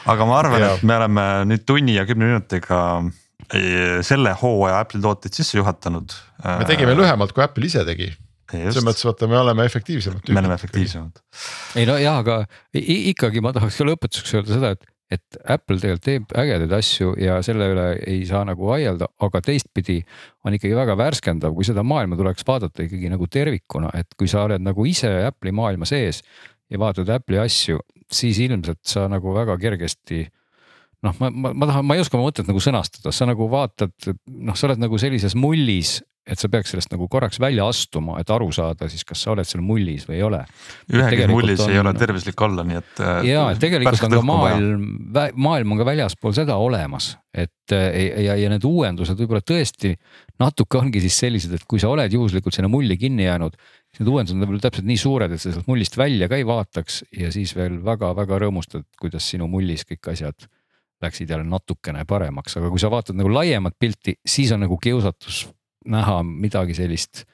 aga 0.09 0.27
ma 0.27 0.39
arvan, 0.41 0.65
et 0.67 0.85
me 0.87 0.97
oleme 0.99 1.25
nüüd 1.49 1.65
tunni 1.67 1.97
ja 1.97 2.05
kümne 2.09 2.31
minutiga 2.31 2.79
eh, 3.53 4.01
selle 4.05 4.35
hooaja 4.41 4.83
Apple'i 4.83 5.03
tooteid 5.03 5.37
sisse 5.39 5.59
juhatanud. 5.59 6.15
me 6.43 6.69
tegime 6.69 6.95
lühemalt, 6.99 7.35
kui 7.35 7.45
Apple 7.45 7.69
ise 7.69 7.85
tegi. 7.87 8.11
selles 8.53 8.85
mõttes 8.85 9.05
vaata, 9.07 9.29
me 9.31 9.39
oleme 9.39 9.65
efektiivsemad. 9.69 10.29
me 10.29 10.41
oleme 10.43 10.57
efektiivsemad. 10.59 11.21
ei 11.79 11.87
no 11.89 11.99
jah, 12.01 12.19
aga 12.23 12.43
ikkagi 12.73 13.43
ma 13.43 13.53
tahaks 13.55 13.79
ka 13.79 13.87
lõpetuseks 13.87 14.35
öelda 14.37 14.57
seda, 14.57 14.73
et, 14.75 14.89
et 15.17 15.41
Apple 15.55 15.79
tegelikult 15.81 16.05
teeb 16.05 16.37
ägedaid 16.43 16.77
asju 16.77 17.15
ja 17.21 17.39
selle 17.45 17.71
üle 17.73 17.89
ei 18.09 18.23
saa 18.29 18.43
nagu 18.49 18.69
vaielda, 18.69 19.09
aga 19.23 19.43
teistpidi 19.45 20.01
on 20.43 20.57
ikkagi 20.57 20.75
väga 20.77 20.97
värskendav, 20.99 21.55
kui 21.55 21.67
seda 21.67 21.85
maailma 21.87 22.19
tuleks 22.19 22.45
vaadata 22.47 22.85
ikkagi 22.85 23.11
nagu 23.13 23.29
tervikuna, 23.31 23.93
et 23.97 24.17
kui 24.19 24.31
sa 24.31 24.45
oled 24.49 24.63
nagu 24.65 24.85
ise 24.89 25.11
Apple'i 25.29 25.55
maailma 25.55 25.87
sees 25.89 26.23
ja 26.73 26.79
vaatad 26.81 27.09
Apple'i 27.13 27.41
asju, 27.43 27.79
siis 28.11 28.39
ilmselt 28.43 28.81
sa 28.87 29.07
nagu 29.11 29.35
väga 29.35 29.57
kergesti 29.61 30.25
noh, 31.03 31.19
ma, 31.19 31.29
ma, 31.29 31.51
ma 31.53 31.69
tahan, 31.69 31.85
ma 31.85 31.97
ei 31.97 32.03
oska 32.03 32.17
oma 32.17 32.29
mõtet 32.29 32.49
nagu 32.49 32.63
sõnastada, 32.63 33.13
sa 33.15 33.27
nagu 33.29 33.49
vaatad, 33.51 33.93
noh, 34.31 34.57
sa 34.57 34.69
oled 34.69 34.81
nagu 34.83 34.99
sellises 35.01 35.35
mullis, 35.39 35.97
et 36.23 36.39
sa 36.39 36.47
peaks 36.47 36.71
sellest 36.71 36.93
nagu 36.93 37.09
korraks 37.11 37.39
välja 37.43 37.65
astuma, 37.67 38.15
et 38.21 38.29
aru 38.31 38.47
saada 38.55 38.87
siis, 38.91 39.03
kas 39.07 39.25
sa 39.25 39.33
oled 39.33 39.47
seal 39.47 39.63
mullis 39.65 40.05
või 40.07 40.21
ei 40.21 40.23
ole. 40.23 40.39
ühegi 40.93 41.27
mullis 41.27 41.63
on, 41.65 41.73
ei 41.73 41.81
ole 41.81 41.91
tervislik 41.99 42.45
olla, 42.45 42.63
nii 42.67 42.79
et. 42.79 42.93
Äh, 43.03 43.19
ja, 43.33 43.43
tegelikult 43.59 44.07
on 44.07 44.15
ka 44.15 44.21
maailm, 44.29 44.85
maailm 45.35 45.75
on 45.75 45.83
ka 45.83 45.89
väljaspool 45.91 46.35
seda 46.37 46.55
olemas, 46.63 47.11
et 47.35 47.75
ja, 47.75 48.37
ja 48.39 48.51
need 48.53 48.63
uuendused 48.67 49.19
võib-olla 49.19 49.43
tõesti 49.43 49.97
natuke 50.41 50.79
ongi 50.79 51.01
siis 51.03 51.17
sellised, 51.25 51.53
et 51.53 51.65
kui 51.69 51.81
sa 51.81 51.91
oled 51.93 52.13
juhuslikult 52.13 52.55
sinna 52.55 52.71
mulli 52.71 52.97
kinni 52.97 53.27
jäänud 53.27 53.57
need 53.99 54.09
uuendused 54.09 54.39
on 54.39 54.49
veel 54.49 54.61
täpselt 54.63 54.87
nii 54.89 54.97
suured, 54.97 55.33
et 55.33 55.41
sa 55.41 55.51
sealt 55.51 55.69
mullist 55.69 55.97
välja 55.99 56.27
ka 56.29 56.39
ei 56.39 56.45
vaataks 56.47 57.03
ja 57.19 57.29
siis 57.33 57.53
veel 57.57 57.77
väga-väga 57.85 58.39
rõõmustad, 58.41 58.87
kuidas 58.99 59.27
sinu 59.29 59.47
mullis 59.51 59.85
kõik 59.89 60.09
asjad 60.15 60.47
läksid 61.03 61.29
jälle 61.29 61.45
natukene 61.45 62.05
paremaks, 62.09 62.57
aga 62.57 62.71
kui 62.71 62.81
sa 62.81 62.89
vaatad 62.91 63.17
nagu 63.19 63.29
laiemat 63.29 63.75
pilti, 63.79 64.15
siis 64.25 64.53
on 64.55 64.63
nagu 64.65 64.77
kiusatus 64.81 65.43
näha 65.93 66.21
midagi 66.23 66.77
sellist. 66.77 67.25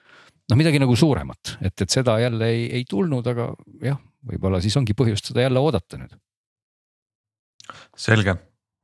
noh, 0.50 0.58
midagi 0.58 0.82
nagu 0.82 0.96
suuremat, 0.98 1.56
et, 1.62 1.76
et 1.86 1.90
seda 1.94 2.18
jälle 2.20 2.48
ei, 2.50 2.66
ei 2.80 2.86
tulnud, 2.90 3.28
aga 3.30 3.52
jah, 3.86 4.00
võib-olla 4.26 4.60
siis 4.64 4.76
ongi 4.80 4.96
põhjust 4.98 5.32
seda 5.32 5.46
jälle 5.46 5.62
oodata 5.62 6.02
nüüd. 6.02 6.18
selge, 7.96 8.36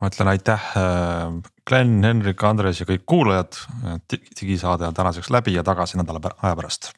ma 0.02 0.12
ütlen 0.12 0.32
aitäh, 0.34 0.70
äh, 0.78 1.40
Glen, 1.66 1.98
Henrik, 2.04 2.44
Andres 2.44 2.82
ja 2.82 2.90
kõik 2.90 3.06
kuulajad. 3.06 3.58
digisaade 4.12 4.88
on 4.88 4.94
tänaseks 4.94 5.32
läbi 5.34 5.56
ja 5.56 5.64
tagasi 5.64 5.98
nädala 5.98 6.36
aja 6.42 6.56
pärast 6.56 6.92